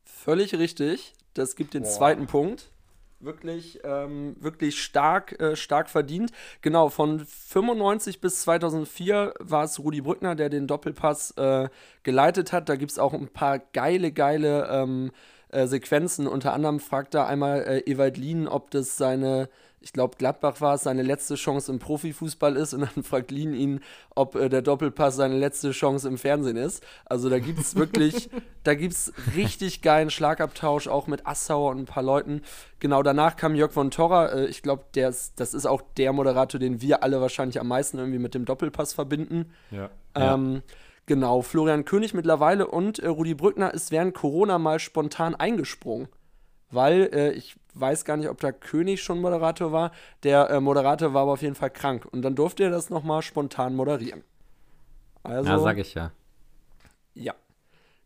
Völlig 0.04 0.56
richtig. 0.56 1.14
Das 1.34 1.56
gibt 1.56 1.74
den 1.74 1.84
Boah. 1.84 1.90
zweiten 1.90 2.28
Punkt. 2.28 2.72
Wirklich, 3.22 3.80
ähm, 3.84 4.36
wirklich 4.40 4.84
stark, 4.84 5.40
äh, 5.40 5.56
stark 5.56 5.90
verdient. 5.90 6.32
Genau, 6.62 6.90
von 6.90 7.26
95 7.26 8.20
bis 8.20 8.42
2004 8.42 9.34
war 9.40 9.64
es 9.64 9.80
Rudi 9.80 10.02
Brückner, 10.02 10.36
der 10.36 10.50
den 10.50 10.68
Doppelpass 10.68 11.32
äh, 11.38 11.70
geleitet 12.04 12.52
hat. 12.52 12.68
Da 12.68 12.76
gibt 12.76 12.92
es 12.92 13.00
auch 13.00 13.14
ein 13.14 13.30
paar 13.30 13.60
geile, 13.60 14.12
geile 14.12 14.68
ähm, 14.70 15.12
äh, 15.50 15.68
Sequenzen. 15.68 16.28
Unter 16.28 16.54
anderem 16.54 16.80
fragt 16.80 17.14
da 17.14 17.26
einmal 17.26 17.62
äh, 17.62 17.80
Ewald 17.92 18.18
Lien, 18.18 18.48
ob 18.48 18.72
das 18.72 18.98
seine 18.98 19.50
ich 19.86 19.94
glaube, 19.94 20.18
Gladbach 20.18 20.62
war 20.62 20.74
es, 20.74 20.82
seine 20.82 21.04
letzte 21.04 21.36
Chance 21.36 21.72
im 21.72 21.78
Profifußball 21.78 22.56
ist 22.56 22.74
und 22.74 22.82
dann 22.82 23.04
fragt 23.04 23.30
Lien 23.30 23.54
ihn, 23.54 23.82
ob 24.16 24.34
äh, 24.34 24.50
der 24.50 24.64
Doppelpass 24.64 25.16
seine 25.16 25.38
letzte 25.38 25.72
Chance 25.72 26.08
im 26.08 26.18
Fernsehen 26.18 26.58
ist. 26.58 26.84
Also 27.06 27.30
da 27.30 27.38
gibt 27.38 27.60
es 27.60 27.76
wirklich, 27.76 28.32
da 28.64 28.74
gibt 28.74 28.96
es 28.96 29.14
richtig 29.36 29.84
geilen 29.84 30.10
Schlagabtausch, 30.10 30.88
auch 30.88 31.06
mit 31.06 31.28
Assauer 31.28 31.70
und 31.70 31.78
ein 31.78 31.86
paar 31.86 32.02
Leuten. 32.02 32.42
Genau 32.80 33.04
danach 33.04 33.36
kam 33.36 33.54
Jörg 33.54 33.72
von 33.72 33.92
Torra. 33.92 34.30
Äh, 34.30 34.46
ich 34.48 34.64
glaube, 34.64 34.86
das 34.92 35.30
ist 35.38 35.68
auch 35.68 35.84
der 35.98 36.14
Moderator, 36.14 36.60
den 36.60 36.82
wir 36.82 37.04
alle 37.04 37.22
wahrscheinlich 37.22 37.60
am 37.60 37.68
meisten 37.68 38.00
irgendwie 38.00 38.20
mit 38.20 38.34
dem 38.34 38.46
Doppelpass 38.46 38.94
verbinden. 38.94 39.54
Ja. 39.70 39.92
Ähm, 40.16 40.56
ja. 40.56 40.62
Genau, 41.08 41.42
Florian 41.42 41.86
König 41.86 42.14
mittlerweile 42.14 42.68
und 42.68 43.00
äh, 43.00 43.08
Rudi 43.08 43.36
Brückner 43.36 43.74
ist 43.74 43.92
während 43.92 44.16
Corona 44.16 44.58
mal 44.58 44.80
spontan 44.80 45.36
eingesprungen. 45.36 46.08
Weil 46.72 47.10
äh, 47.14 47.32
ich 47.32 47.56
weiß 47.76 48.06
gar 48.06 48.18
nicht, 48.18 48.30
ob 48.30 48.40
da 48.40 48.52
König 48.52 49.04
schon 49.04 49.22
Moderator 49.22 49.72
war. 49.72 49.92
Der 50.24 50.50
äh, 50.50 50.60
Moderator 50.60 51.14
war 51.14 51.24
aber 51.24 51.34
auf 51.34 51.42
jeden 51.42 51.56
Fall 51.56 51.70
krank. 51.70 52.08
Und 52.12 52.24
dann 52.24 52.36
durfte 52.36 52.64
er 52.64 52.72
das 52.72 52.90
nochmal 52.90 53.22
spontan 53.22 53.76
moderieren. 53.76 54.24
Also, 55.22 55.50
ja, 55.50 55.60
sag 55.60 55.78
ich 55.78 55.94
ja. 55.94 56.12
Ja. 57.14 57.34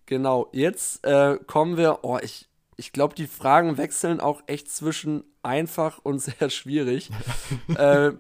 Genau. 0.06 0.50
Jetzt 0.52 1.06
äh, 1.06 1.38
kommen 1.48 1.78
wir. 1.78 2.00
Oh, 2.04 2.18
ich, 2.22 2.50
ich 2.76 2.92
glaube, 2.92 3.16
die 3.16 3.28
Fragen 3.28 3.78
wechseln 3.78 4.20
auch 4.20 4.42
echt 4.48 4.70
zwischen 4.70 5.24
einfach 5.42 6.00
und 6.04 6.20
sehr 6.20 6.50
schwierig. 6.50 7.12
äh, 7.78 8.12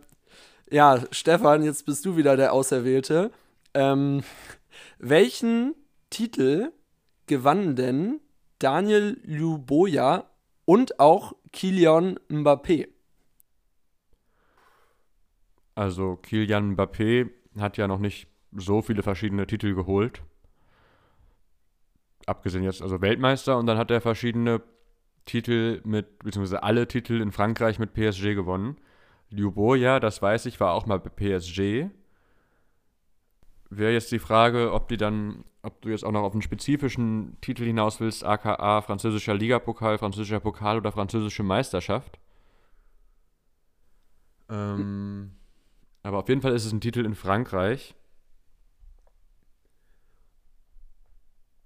ja, 0.71 1.03
Stefan, 1.11 1.63
jetzt 1.63 1.85
bist 1.85 2.05
du 2.05 2.15
wieder 2.15 2.37
der 2.37 2.53
Auserwählte. 2.53 3.31
Ähm, 3.73 4.23
welchen 4.99 5.75
Titel 6.09 6.71
gewann 7.27 7.75
denn 7.75 8.19
Daniel 8.59 9.19
Luboja 9.23 10.29
und 10.65 10.99
auch 10.99 11.33
Kilian 11.51 12.19
Mbappé? 12.29 12.87
Also 15.75 16.17
Kilian 16.17 16.75
Mbappé 16.75 17.29
hat 17.57 17.77
ja 17.77 17.87
noch 17.87 17.99
nicht 17.99 18.27
so 18.51 18.81
viele 18.81 19.03
verschiedene 19.03 19.47
Titel 19.47 19.75
geholt. 19.75 20.21
Abgesehen 22.25 22.63
jetzt 22.63 22.81
also 22.81 23.01
Weltmeister 23.01 23.57
und 23.57 23.65
dann 23.65 23.77
hat 23.77 23.89
er 23.91 24.01
verschiedene 24.01 24.61
Titel 25.25 25.81
mit, 25.85 26.19
beziehungsweise 26.19 26.63
alle 26.63 26.87
Titel 26.87 27.21
in 27.21 27.31
Frankreich 27.31 27.79
mit 27.79 27.93
PSG 27.93 28.35
gewonnen. 28.35 28.77
Luboja, 29.29 29.99
das 29.99 30.21
weiß 30.21 30.47
ich, 30.47 30.59
war 30.59 30.73
auch 30.73 30.85
mal 30.85 30.99
bei 30.99 31.09
PSG. 31.09 31.89
Wäre 33.69 33.93
jetzt 33.93 34.11
die 34.11 34.19
Frage, 34.19 34.73
ob 34.73 34.87
die 34.89 34.97
dann, 34.97 35.43
ob 35.61 35.81
du 35.81 35.89
jetzt 35.89 36.03
auch 36.03 36.11
noch 36.11 36.23
auf 36.23 36.33
einen 36.33 36.41
spezifischen 36.41 37.37
Titel 37.41 37.65
hinaus 37.65 37.99
willst, 37.99 38.23
aka 38.23 38.81
französischer 38.81 39.35
Ligapokal, 39.35 39.97
französischer 39.99 40.39
Pokal 40.39 40.77
oder 40.77 40.91
französische 40.91 41.43
Meisterschaft. 41.43 42.19
Ähm, 44.49 45.31
aber 46.01 46.17
auf 46.19 46.29
jeden 46.29 46.41
Fall 46.41 46.53
ist 46.53 46.65
es 46.65 46.71
ein 46.71 46.81
Titel 46.81 47.05
in 47.05 47.13
Frankreich. 47.13 47.95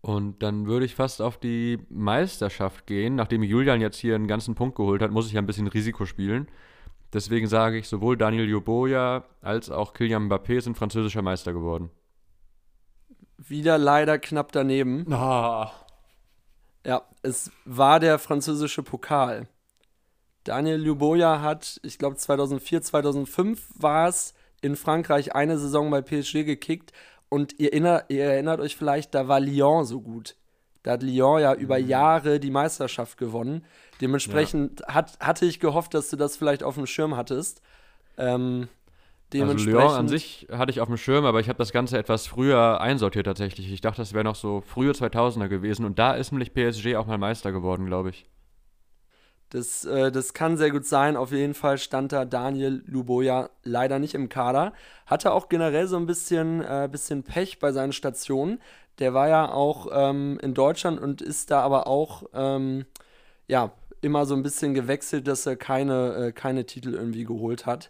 Und 0.02 0.44
dann 0.44 0.68
würde 0.68 0.86
ich 0.86 0.96
fast 0.96 1.22
auf 1.22 1.38
die 1.38 1.80
Meisterschaft 1.90 2.86
gehen. 2.88 3.16
Nachdem 3.16 3.42
Julian 3.42 3.80
jetzt 3.80 3.98
hier 3.98 4.16
einen 4.16 4.28
ganzen 4.28 4.54
Punkt 4.54 4.76
geholt 4.76 5.02
hat, 5.02 5.12
muss 5.12 5.28
ich 5.28 5.34
ja 5.34 5.42
ein 5.42 5.46
bisschen 5.46 5.68
Risiko 5.68 6.06
spielen. 6.06 6.50
Deswegen 7.14 7.48
sage 7.48 7.78
ich, 7.78 7.88
sowohl 7.88 8.18
Daniel 8.18 8.50
Joboja 8.50 9.24
als 9.42 9.70
auch 9.70 9.94
Kylian 9.94 10.30
Mbappé 10.30 10.62
sind 10.62 10.78
französischer 10.78 11.22
Meister 11.22 11.54
geworden. 11.54 11.92
Wieder 13.38 13.78
leider 13.78 14.18
knapp 14.18 14.52
daneben. 14.52 15.06
Oh. 15.08 15.68
Ja, 16.86 17.04
es 17.22 17.52
war 17.66 18.00
der 18.00 18.20
französische 18.20 18.84
Pokal. 18.84 19.48
Daniel 20.44 20.78
Luboja 20.78 21.42
hat, 21.42 21.80
ich 21.84 21.98
glaube 21.98 22.18
2004, 22.18 22.82
2005 22.82 23.70
war 23.76 24.10
es, 24.10 24.34
in 24.62 24.76
Frankreich 24.76 25.36
eine 25.36 25.58
Saison 25.58 25.90
bei 25.90 26.02
PSG 26.02 26.44
gekickt. 26.46 26.92
Und 27.30 27.60
ihr, 27.60 27.74
inner, 27.74 28.06
ihr 28.10 28.26
erinnert 28.26 28.60
euch 28.60 28.76
vielleicht, 28.76 29.14
da 29.14 29.28
war 29.28 29.40
Lyon 29.40 29.86
so 29.86 30.02
gut. 30.02 30.36
Da 30.84 30.92
hat 30.92 31.04
Lyon 31.04 31.42
ja 31.42 31.54
über 31.54 31.80
mhm. 31.80 31.88
Jahre 31.88 32.40
die 32.40 32.52
Meisterschaft 32.52 33.18
gewonnen. 33.18 33.66
Dementsprechend 34.04 34.82
ja. 34.82 34.96
hat, 34.96 35.18
hatte 35.22 35.46
ich 35.46 35.62
gehofft, 35.62 35.94
dass 35.94 36.10
du 36.10 36.18
das 36.18 36.36
vielleicht 36.36 36.62
auf 36.62 36.76
dem 36.76 36.86
Schirm 36.86 37.16
hattest. 37.16 37.62
Ähm, 38.18 38.68
dementsprechend 39.32 39.80
also 39.80 39.88
Lyon 39.88 40.00
an 40.00 40.08
sich 40.10 40.48
hatte 40.52 40.72
ich 40.72 40.82
auf 40.82 40.90
dem 40.90 40.98
Schirm, 40.98 41.24
aber 41.24 41.40
ich 41.40 41.48
habe 41.48 41.58
das 41.58 41.72
Ganze 41.72 41.98
etwas 41.98 42.28
früher 42.28 42.82
einsortiert 42.82 43.26
tatsächlich. 43.26 43.72
Ich 43.72 43.80
dachte, 43.80 44.02
das 44.02 44.14
wäre 44.14 44.26
noch 44.26 44.36
so 44.36 44.60
frühe 44.60 44.92
2000er 44.92 45.48
gewesen. 45.48 45.86
Und 45.86 46.00
da 46.00 46.16
ist 46.16 46.34
nämlich 46.34 46.54
PSG 46.54 46.98
auch 46.98 47.06
mal 47.06 47.18
Meister 47.18 47.54
geworden, 47.54 47.86
glaube 47.86 48.10
ich. 48.10 48.26
Das, 49.52 49.86
äh, 49.86 50.12
das 50.12 50.34
kann 50.34 50.58
sehr 50.58 50.72
gut 50.72 50.86
sein. 50.86 51.16
Auf 51.16 51.32
jeden 51.32 51.54
Fall 51.54 51.78
stand 51.78 52.12
da 52.12 52.26
Daniel 52.26 52.84
Luboja 52.86 53.52
leider 53.64 54.00
nicht 54.00 54.16
im 54.16 54.28
Kader. 54.28 54.74
Hatte 55.06 55.32
auch 55.32 55.48
generell 55.48 55.88
so 55.88 55.96
ein 55.96 56.08
bisschen, 56.08 56.60
äh, 56.60 56.90
bisschen 56.92 57.24
Pech 57.24 57.60
bei 57.60 57.72
seinen 57.72 57.94
Stationen. 57.94 58.60
Der 59.00 59.14
war 59.14 59.30
ja 59.30 59.50
auch 59.50 59.88
ähm, 59.94 60.40
in 60.42 60.54
Deutschland 60.54 61.00
und 61.00 61.22
ist 61.22 61.52
da 61.52 61.62
aber 61.62 61.88
auch 61.88 62.24
ähm, 62.34 62.86
ja, 63.48 63.72
immer 64.04 64.26
so 64.26 64.36
ein 64.36 64.44
bisschen 64.44 64.74
gewechselt, 64.74 65.28
dass 65.28 65.46
er 65.46 65.56
keine, 65.56 66.16
äh, 66.16 66.32
keine 66.32 66.66
Titel 66.66 66.94
irgendwie 66.94 67.24
geholt 67.26 67.66
hat. 67.66 67.90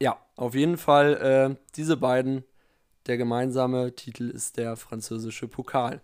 Ja, 0.00 0.18
auf 0.36 0.54
jeden 0.54 0.78
Fall 0.78 1.14
äh, 1.14 1.56
diese 1.76 1.96
beiden. 1.96 2.44
Der 3.06 3.16
gemeinsame 3.16 3.94
Titel 3.94 4.30
ist 4.30 4.56
der 4.56 4.76
französische 4.76 5.46
Pokal. 5.46 6.00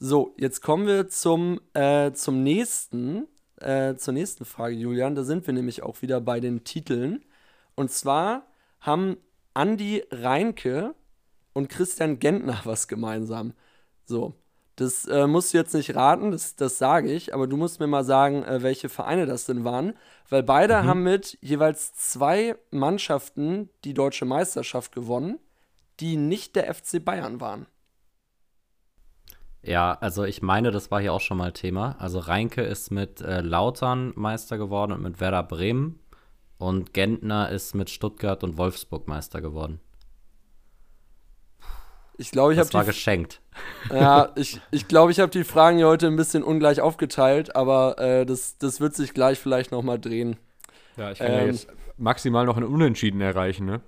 So, 0.00 0.34
jetzt 0.36 0.60
kommen 0.60 0.88
wir 0.88 1.08
zum, 1.08 1.60
äh, 1.72 2.10
zum 2.12 2.42
nächsten, 2.42 3.28
äh, 3.60 3.94
zur 3.94 4.14
nächsten 4.14 4.44
Frage, 4.44 4.74
Julian. 4.74 5.14
Da 5.14 5.22
sind 5.22 5.46
wir 5.46 5.54
nämlich 5.54 5.84
auch 5.84 6.02
wieder 6.02 6.20
bei 6.20 6.40
den 6.40 6.64
Titeln. 6.64 7.24
Und 7.76 7.92
zwar 7.92 8.48
haben 8.80 9.16
Andi 9.54 10.02
Reinke 10.10 10.96
und 11.52 11.68
Christian 11.68 12.18
Gentner 12.18 12.60
was 12.64 12.88
gemeinsam. 12.88 13.54
So, 14.04 14.34
das 14.82 15.06
äh, 15.06 15.26
musst 15.26 15.52
du 15.54 15.58
jetzt 15.58 15.74
nicht 15.74 15.94
raten, 15.94 16.32
das, 16.32 16.56
das 16.56 16.78
sage 16.78 17.12
ich, 17.12 17.34
aber 17.34 17.46
du 17.46 17.56
musst 17.56 17.80
mir 17.80 17.86
mal 17.86 18.04
sagen, 18.04 18.44
äh, 18.44 18.62
welche 18.62 18.88
Vereine 18.88 19.26
das 19.26 19.46
denn 19.46 19.64
waren, 19.64 19.94
weil 20.28 20.42
beide 20.42 20.82
mhm. 20.82 20.86
haben 20.86 21.02
mit 21.02 21.38
jeweils 21.40 21.94
zwei 21.94 22.56
Mannschaften 22.70 23.70
die 23.84 23.94
deutsche 23.94 24.24
Meisterschaft 24.24 24.92
gewonnen, 24.92 25.38
die 26.00 26.16
nicht 26.16 26.56
der 26.56 26.72
FC 26.72 27.04
Bayern 27.04 27.40
waren. 27.40 27.66
Ja, 29.62 29.96
also 30.00 30.24
ich 30.24 30.42
meine, 30.42 30.72
das 30.72 30.90
war 30.90 31.00
hier 31.00 31.12
auch 31.12 31.20
schon 31.20 31.36
mal 31.38 31.52
Thema. 31.52 31.94
Also 32.00 32.18
Reinke 32.18 32.62
ist 32.62 32.90
mit 32.90 33.20
äh, 33.20 33.40
Lautern 33.40 34.12
Meister 34.16 34.58
geworden 34.58 34.90
und 34.90 35.02
mit 35.02 35.20
Werder 35.20 35.44
Bremen 35.44 36.00
und 36.58 36.92
Gentner 36.92 37.50
ist 37.50 37.74
mit 37.74 37.88
Stuttgart 37.88 38.42
und 38.42 38.58
Wolfsburg 38.58 39.06
Meister 39.06 39.40
geworden. 39.40 39.80
Ich 42.18 42.30
glaube, 42.30 42.52
ich 42.52 42.58
habe. 42.58 42.66
Das 42.66 42.74
war 42.74 42.84
geschenkt. 42.84 43.40
Ja, 43.90 44.30
ich, 44.36 44.60
ich 44.70 44.88
glaube, 44.88 45.12
ich 45.12 45.20
habe 45.20 45.30
die 45.30 45.44
Fragen 45.44 45.78
hier 45.78 45.86
heute 45.86 46.06
ein 46.06 46.16
bisschen 46.16 46.42
ungleich 46.42 46.80
aufgeteilt, 46.80 47.56
aber 47.56 47.98
äh, 47.98 48.26
das, 48.26 48.58
das 48.58 48.80
wird 48.80 48.94
sich 48.94 49.14
gleich 49.14 49.38
vielleicht 49.38 49.72
nochmal 49.72 49.98
drehen. 49.98 50.36
Ja, 50.96 51.10
ich 51.10 51.18
kann 51.18 51.32
ähm, 51.32 51.38
ja 51.38 51.46
jetzt 51.46 51.68
maximal 51.96 52.44
noch 52.44 52.56
ein 52.56 52.64
Unentschieden 52.64 53.20
erreichen, 53.20 53.66
ne? 53.66 53.80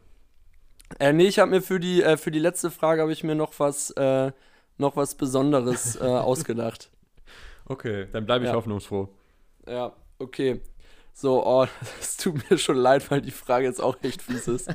Äh, 0.98 1.12
nee, 1.12 1.26
ich 1.26 1.38
habe 1.38 1.50
mir 1.50 1.62
für 1.62 1.80
die, 1.80 2.02
äh, 2.02 2.16
für 2.16 2.30
die 2.30 2.38
letzte 2.38 2.70
Frage 2.70 3.02
habe 3.02 3.12
ich 3.12 3.24
mir 3.24 3.34
noch 3.34 3.52
was, 3.58 3.90
äh, 3.92 4.32
noch 4.78 4.96
was 4.96 5.14
Besonderes 5.14 5.96
äh, 5.96 6.00
ausgedacht. 6.04 6.90
Okay, 7.66 8.06
dann 8.12 8.26
bleibe 8.26 8.44
ich 8.44 8.50
ja. 8.50 8.56
hoffnungsfroh. 8.56 9.08
Ja, 9.66 9.92
okay. 10.18 10.60
So, 11.12 11.44
oh, 11.46 11.66
es 12.00 12.16
tut 12.16 12.50
mir 12.50 12.58
schon 12.58 12.76
leid, 12.76 13.10
weil 13.10 13.20
die 13.20 13.30
Frage 13.30 13.66
jetzt 13.66 13.80
auch 13.80 13.96
echt 14.02 14.22
fies 14.22 14.48
ist. 14.48 14.68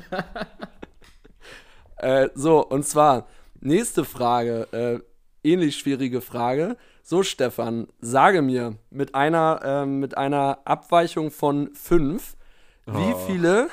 äh, 1.96 2.28
so, 2.34 2.66
und 2.66 2.84
zwar, 2.86 3.28
Nächste 3.60 4.04
Frage, 4.04 4.68
äh, 4.72 5.00
ähnlich 5.48 5.76
schwierige 5.78 6.20
Frage. 6.20 6.76
So, 7.02 7.22
Stefan, 7.22 7.88
sage 8.00 8.40
mir 8.40 8.76
mit 8.90 9.14
einer, 9.14 9.60
äh, 9.62 9.86
mit 9.86 10.16
einer 10.16 10.60
Abweichung 10.64 11.30
von 11.30 11.74
fünf, 11.74 12.36
oh. 12.86 12.92
wie 12.94 13.26
viele, 13.26 13.68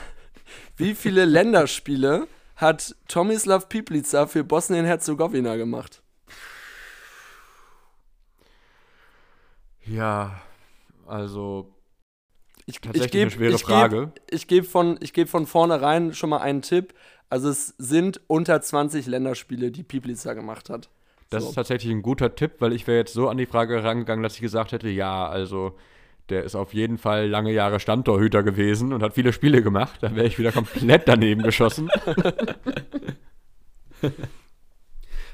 wie 0.76 0.96
viele 0.96 1.26
Länderspiele 1.26 2.28
hat 2.58 2.96
Tomislav 3.08 3.70
Piplica 3.70 4.28
für 4.28 4.44
Bosnien-Herzegowina 4.44 5.56
gemacht? 5.56 6.02
Ja, 9.86 10.42
also 11.06 11.74
ich, 12.68 12.82
ich 12.94 13.12
gebe 13.12 14.12
ich 14.30 14.48
geb 14.48 14.66
von, 14.66 15.00
geb 15.00 15.30
von 15.30 15.48
vornherein 15.48 16.14
schon 16.14 16.30
mal 16.30 16.40
einen 16.40 16.62
Tipp. 16.62 16.94
Also 17.30 17.50
es 17.50 17.74
sind 17.78 18.22
unter 18.28 18.62
20 18.62 19.08
Länderspiele, 19.08 19.72
die 19.72 19.84
Piplica 19.84 20.34
gemacht 20.34 20.70
hat. 20.70 20.90
Das 21.30 21.44
so. 21.44 21.50
ist 21.50 21.56
tatsächlich 21.56 21.92
ein 21.92 22.02
guter 22.02 22.36
Tipp, 22.36 22.56
weil 22.60 22.74
ich 22.74 22.86
wäre 22.86 22.98
jetzt 22.98 23.14
so 23.14 23.30
an 23.30 23.38
die 23.38 23.46
Frage 23.46 23.84
rangegangen, 23.84 24.22
dass 24.22 24.36
ich 24.36 24.42
gesagt 24.42 24.74
hätte, 24.74 24.90
ja, 24.90 25.28
also 25.28 25.78
der 26.30 26.44
ist 26.44 26.56
auf 26.56 26.74
jeden 26.74 26.98
Fall 26.98 27.28
lange 27.28 27.54
Jahre 27.54 27.80
Stammtorhüter 27.80 28.44
gewesen 28.44 28.92
und 28.92 29.02
hat 29.02 29.14
viele 29.14 29.32
Spiele 29.32 29.64
gemacht. 29.64 30.00
Da 30.02 30.14
wäre 30.14 30.28
ich 30.28 30.38
wieder 30.38 30.52
komplett 30.52 31.08
daneben 31.08 31.44
geschossen. 31.44 31.90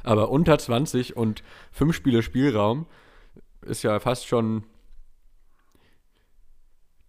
Aber 0.04 0.30
unter 0.30 0.60
20 0.60 1.18
und 1.18 1.42
5 1.72 1.96
Spiele 1.96 2.22
Spielraum 2.22 2.86
ist 3.66 3.84
ja 3.84 4.00
fast 4.00 4.28
schon 4.28 4.66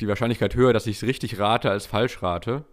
die 0.00 0.08
Wahrscheinlichkeit 0.08 0.54
höher, 0.54 0.72
dass 0.72 0.86
ich 0.86 0.96
es 0.96 1.02
richtig 1.04 1.38
rate 1.38 1.70
als 1.70 1.86
falsch 1.86 2.22
rate. 2.22 2.64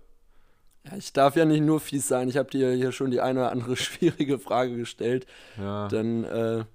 Ja, 0.86 0.98
ich 0.98 1.14
darf 1.14 1.36
ja 1.36 1.46
nicht 1.46 1.62
nur 1.62 1.80
fies 1.80 2.08
sein. 2.08 2.28
Ich 2.28 2.38
habe 2.38 2.50
dir 2.50 2.72
hier 2.74 2.92
schon 2.92 3.12
die 3.12 3.22
eine 3.22 3.42
oder 3.42 3.52
andere 3.52 3.76
schwierige 3.78 4.40
Frage 4.40 4.76
gestellt. 4.76 5.28
Ja. 5.58 5.88
Dann, 5.88 6.24
äh, 6.24 6.66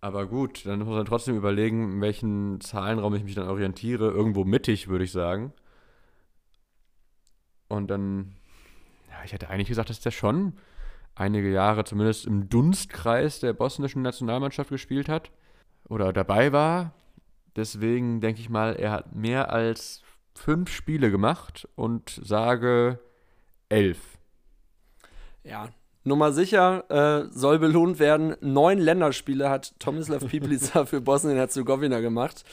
aber 0.00 0.26
gut, 0.26 0.66
dann 0.66 0.80
muss 0.80 0.88
man 0.88 1.06
trotzdem 1.06 1.36
überlegen, 1.36 1.94
in 1.94 2.00
welchen 2.00 2.60
Zahlenraum 2.60 3.14
ich 3.14 3.24
mich 3.24 3.34
dann 3.34 3.48
orientiere. 3.48 4.10
Irgendwo 4.10 4.44
mittig, 4.44 4.88
würde 4.88 5.04
ich 5.04 5.12
sagen. 5.12 5.52
Und 7.68 7.88
dann, 7.88 8.36
ja, 9.10 9.16
ich 9.24 9.32
hätte 9.32 9.50
eigentlich 9.50 9.68
gesagt, 9.68 9.90
dass 9.90 10.00
der 10.00 10.10
schon 10.12 10.54
einige 11.14 11.50
Jahre 11.50 11.84
zumindest 11.84 12.26
im 12.26 12.48
Dunstkreis 12.48 13.40
der 13.40 13.52
bosnischen 13.52 14.02
Nationalmannschaft 14.02 14.70
gespielt 14.70 15.08
hat 15.08 15.30
oder 15.88 16.12
dabei 16.12 16.52
war. 16.52 16.92
Deswegen 17.56 18.20
denke 18.20 18.40
ich 18.40 18.50
mal, 18.50 18.76
er 18.76 18.90
hat 18.92 19.14
mehr 19.14 19.50
als 19.50 20.02
fünf 20.34 20.70
Spiele 20.70 21.10
gemacht 21.10 21.68
und 21.74 22.20
sage 22.22 23.00
elf. 23.68 24.18
Ja, 25.42 25.70
Nummer 26.04 26.32
sicher 26.32 26.84
äh, 26.88 27.28
soll 27.32 27.58
belohnt 27.58 27.98
werden. 27.98 28.36
Neun 28.40 28.78
Länderspiele 28.78 29.50
hat 29.50 29.74
Tomislav 29.80 30.26
Piplica 30.30 30.84
für 30.84 31.00
Bosnien-Herzegowina 31.00 32.00
gemacht. 32.00 32.44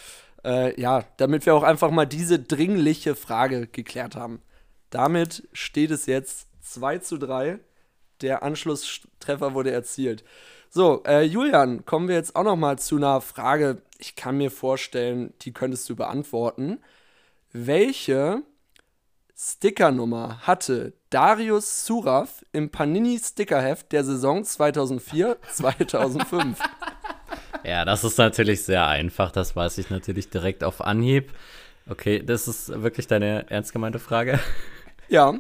Äh, 0.44 0.80
ja, 0.80 1.04
damit 1.18 1.46
wir 1.46 1.54
auch 1.54 1.64
einfach 1.64 1.92
mal 1.92 2.06
diese 2.06 2.40
dringliche 2.40 3.16
Frage 3.16 3.68
geklärt 3.68 4.16
haben. 4.16 4.42
Damit 4.90 5.48
steht 5.54 5.92
es 5.92 6.06
jetzt 6.06 6.48
2 6.62 6.98
zu 7.00 7.18
3. 7.18 7.60
Der 8.22 8.44
Anschlusstreffer 8.44 9.54
wurde 9.54 9.72
erzielt. 9.72 10.24
So, 10.70 11.04
äh, 11.06 11.22
Julian, 11.22 11.86
kommen 11.86 12.08
wir 12.08 12.16
jetzt 12.16 12.36
auch 12.36 12.44
noch 12.44 12.56
mal 12.56 12.80
zu 12.80 12.96
einer 12.98 13.22
Frage. 13.22 13.84
Ich 14.04 14.16
kann 14.18 14.36
mir 14.36 14.52
vorstellen, 14.52 15.34
die 15.44 15.54
könntest 15.54 15.90
du 15.90 15.96
beantworten. 15.96 16.80
Welche 17.54 18.44
Stickernummer 19.34 20.42
hatte 20.42 20.92
Darius 21.10 21.86
Suraf 21.86 22.44
im 22.52 22.70
Panini 22.70 23.18
Stickerheft 23.18 23.94
der 23.94 24.04
Saison 24.04 24.44
2004-2005? 24.44 26.58
ja, 27.64 27.86
das 27.86 28.04
ist 28.04 28.18
natürlich 28.18 28.66
sehr 28.66 28.86
einfach. 28.86 29.32
Das 29.32 29.56
weiß 29.56 29.78
ich 29.78 29.90
natürlich 29.90 30.30
direkt 30.30 30.66
auf 30.66 30.82
Anhieb. 30.82 31.32
Okay, 31.90 32.22
das 32.22 32.50
ist 32.50 32.84
wirklich 32.84 33.08
deine 33.08 33.50
ernst 33.50 33.72
gemeinte 33.72 34.00
Frage. 34.00 34.38
Ja. 35.08 35.34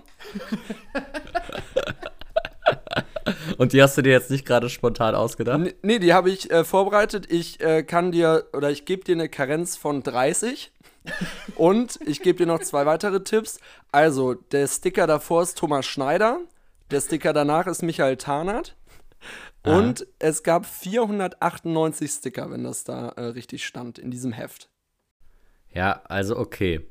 Und 3.57 3.74
die 3.74 3.82
hast 3.82 3.97
du 3.97 4.01
dir 4.01 4.11
jetzt 4.11 4.32
nicht 4.32 4.45
gerade 4.45 4.69
spontan 4.69 5.15
ausgedacht? 5.15 5.59
N 5.59 5.74
nee, 5.82 5.99
die 5.99 6.13
habe 6.13 6.30
ich 6.30 6.51
äh, 6.51 6.63
vorbereitet. 6.63 7.32
Ich 7.32 7.61
äh, 7.61 7.84
kann 7.84 8.11
dir 8.11 8.47
oder 8.53 8.71
ich 8.71 8.86
gebe 8.86 9.03
dir 9.03 9.15
eine 9.15 9.30
Karenz 9.30 9.78
von 9.78 10.03
30. 10.03 10.71
Und 11.55 11.99
ich 12.05 12.21
gebe 12.21 12.38
dir 12.38 12.45
noch 12.45 12.59
zwei 12.59 12.86
weitere 12.86 13.24
Tipps. 13.24 13.59
Also, 13.91 14.34
der 14.34 14.67
Sticker 14.67 15.07
davor 15.07 15.43
ist 15.43 15.57
Thomas 15.57 15.86
Schneider. 15.86 16.39
Der 16.91 17.01
Sticker 17.01 17.34
danach 17.34 17.67
ist 17.67 17.84
Michael 17.84 18.17
Tarnert. 18.17 18.76
Und 19.65 20.01
Aha. 20.01 20.09
es 20.19 20.43
gab 20.43 20.65
498 20.65 22.11
Sticker, 22.11 22.51
wenn 22.51 22.63
das 22.63 22.84
da 22.84 23.09
äh, 23.09 23.21
richtig 23.28 23.65
stand, 23.65 23.97
in 23.97 24.11
diesem 24.11 24.34
Heft. 24.34 24.69
Ja, 25.74 26.01
also 26.05 26.38
okay. 26.38 26.86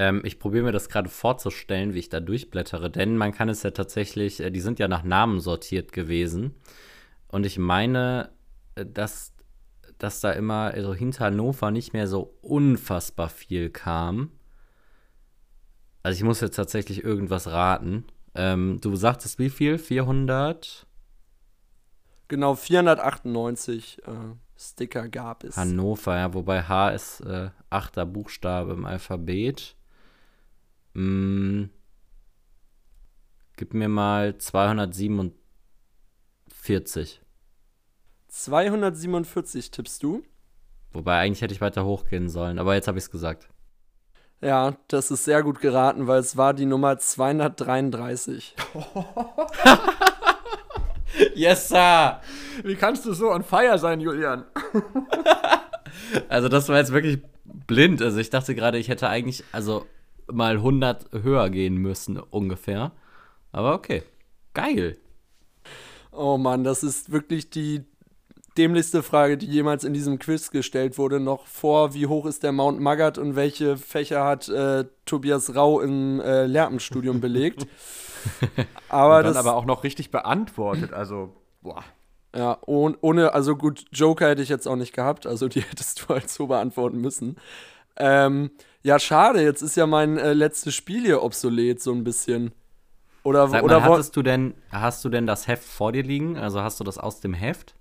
Ähm, 0.00 0.22
ich 0.24 0.38
probiere 0.38 0.64
mir 0.64 0.72
das 0.72 0.88
gerade 0.88 1.10
vorzustellen, 1.10 1.92
wie 1.92 1.98
ich 1.98 2.08
da 2.08 2.20
durchblättere, 2.20 2.90
denn 2.90 3.18
man 3.18 3.32
kann 3.32 3.50
es 3.50 3.62
ja 3.62 3.70
tatsächlich, 3.70 4.40
äh, 4.40 4.50
die 4.50 4.60
sind 4.60 4.78
ja 4.78 4.88
nach 4.88 5.02
Namen 5.02 5.40
sortiert 5.40 5.92
gewesen. 5.92 6.54
Und 7.28 7.44
ich 7.44 7.58
meine, 7.58 8.30
äh, 8.76 8.86
dass, 8.86 9.34
dass 9.98 10.20
da 10.20 10.30
immer 10.30 10.70
so 10.70 10.76
also 10.76 10.94
hinter 10.94 11.26
Hannover 11.26 11.70
nicht 11.70 11.92
mehr 11.92 12.06
so 12.06 12.34
unfassbar 12.40 13.28
viel 13.28 13.68
kam. 13.68 14.30
Also 16.02 16.16
ich 16.16 16.24
muss 16.24 16.40
jetzt 16.40 16.56
tatsächlich 16.56 17.04
irgendwas 17.04 17.48
raten. 17.48 18.06
Ähm, 18.34 18.78
du 18.80 18.96
sagtest 18.96 19.38
wie 19.38 19.50
viel? 19.50 19.76
400? 19.76 20.86
Genau, 22.28 22.54
498 22.54 23.98
äh, 24.06 24.10
Sticker 24.56 25.10
gab 25.10 25.44
es. 25.44 25.58
Hannover, 25.58 26.16
ja, 26.16 26.32
wobei 26.32 26.62
H 26.62 26.88
ist 26.88 27.20
äh, 27.20 27.50
achter 27.68 28.06
Buchstabe 28.06 28.72
im 28.72 28.86
Alphabet. 28.86 29.76
Mm, 30.94 31.64
gib 33.56 33.74
mir 33.74 33.88
mal 33.88 34.38
247. 34.38 37.20
247 38.28 39.70
tippst 39.70 40.02
du? 40.02 40.22
Wobei 40.92 41.20
eigentlich 41.20 41.42
hätte 41.42 41.54
ich 41.54 41.60
weiter 41.60 41.84
hochgehen 41.84 42.28
sollen, 42.28 42.58
aber 42.58 42.74
jetzt 42.74 42.88
habe 42.88 42.98
ich 42.98 43.04
es 43.04 43.10
gesagt. 43.10 43.48
Ja, 44.42 44.76
das 44.88 45.10
ist 45.10 45.24
sehr 45.24 45.42
gut 45.42 45.60
geraten, 45.60 46.06
weil 46.06 46.20
es 46.20 46.36
war 46.36 46.54
die 46.54 46.64
Nummer 46.64 46.98
233. 46.98 48.54
yes, 51.34 51.68
sir! 51.68 52.20
Wie 52.64 52.74
kannst 52.74 53.04
du 53.04 53.12
so 53.12 53.30
on 53.30 53.44
fire 53.44 53.78
sein, 53.78 54.00
Julian? 54.00 54.44
also, 56.30 56.48
das 56.48 56.70
war 56.70 56.78
jetzt 56.78 56.92
wirklich 56.92 57.18
blind. 57.44 58.00
Also, 58.00 58.18
ich 58.18 58.30
dachte 58.30 58.54
gerade, 58.54 58.78
ich 58.78 58.88
hätte 58.88 59.10
eigentlich, 59.10 59.44
also 59.52 59.84
mal 60.32 60.56
100 60.56 61.12
höher 61.22 61.50
gehen 61.50 61.76
müssen, 61.76 62.18
ungefähr. 62.18 62.92
Aber 63.52 63.74
okay. 63.74 64.02
Geil. 64.54 64.96
Oh 66.12 66.36
Mann, 66.38 66.64
das 66.64 66.82
ist 66.82 67.12
wirklich 67.12 67.50
die 67.50 67.84
dämlichste 68.58 69.02
Frage, 69.02 69.38
die 69.38 69.46
jemals 69.46 69.84
in 69.84 69.92
diesem 69.92 70.18
Quiz 70.18 70.50
gestellt 70.50 70.98
wurde. 70.98 71.20
Noch 71.20 71.46
vor, 71.46 71.94
wie 71.94 72.06
hoch 72.06 72.26
ist 72.26 72.42
der 72.42 72.52
Mount 72.52 72.80
Maggard 72.80 73.18
und 73.18 73.36
welche 73.36 73.76
Fächer 73.76 74.24
hat 74.24 74.48
äh, 74.48 74.84
Tobias 75.04 75.54
Rau 75.54 75.80
im 75.80 76.20
äh, 76.20 76.46
Lehramtsstudium 76.46 77.20
belegt. 77.20 77.66
aber 78.88 79.18
und 79.18 79.24
dann 79.24 79.34
das, 79.34 79.36
aber 79.36 79.56
auch 79.56 79.64
noch 79.64 79.84
richtig 79.84 80.10
beantwortet. 80.10 80.92
Also, 80.92 81.34
boah. 81.62 81.84
Ja, 82.34 82.58
ohne, 82.66 82.96
ohne, 83.00 83.32
also 83.32 83.56
gut, 83.56 83.86
Joker 83.92 84.28
hätte 84.28 84.42
ich 84.42 84.48
jetzt 84.48 84.68
auch 84.68 84.76
nicht 84.76 84.94
gehabt, 84.94 85.26
also 85.26 85.48
die 85.48 85.62
hättest 85.68 86.02
du 86.02 86.08
halt 86.14 86.28
so 86.28 86.46
beantworten 86.46 87.00
müssen. 87.00 87.36
Ähm, 87.96 88.50
ja, 88.82 88.98
schade, 88.98 89.42
jetzt 89.42 89.62
ist 89.62 89.76
ja 89.76 89.86
mein 89.86 90.16
äh, 90.16 90.32
letztes 90.32 90.74
Spiel 90.74 91.02
hier 91.02 91.22
obsolet, 91.22 91.80
so 91.80 91.92
ein 91.92 92.04
bisschen. 92.04 92.52
Oder, 93.22 93.48
Sag 93.48 93.62
oder 93.62 93.80
mal, 93.80 93.90
hattest 93.90 94.16
du 94.16 94.22
denn, 94.22 94.54
hast 94.70 95.04
du 95.04 95.10
denn 95.10 95.26
das 95.26 95.46
Heft 95.46 95.64
vor 95.64 95.92
dir 95.92 96.02
liegen? 96.02 96.38
Also 96.38 96.62
hast 96.62 96.80
du 96.80 96.84
das 96.84 96.96
aus 96.96 97.20
dem 97.20 97.34
Heft? 97.34 97.74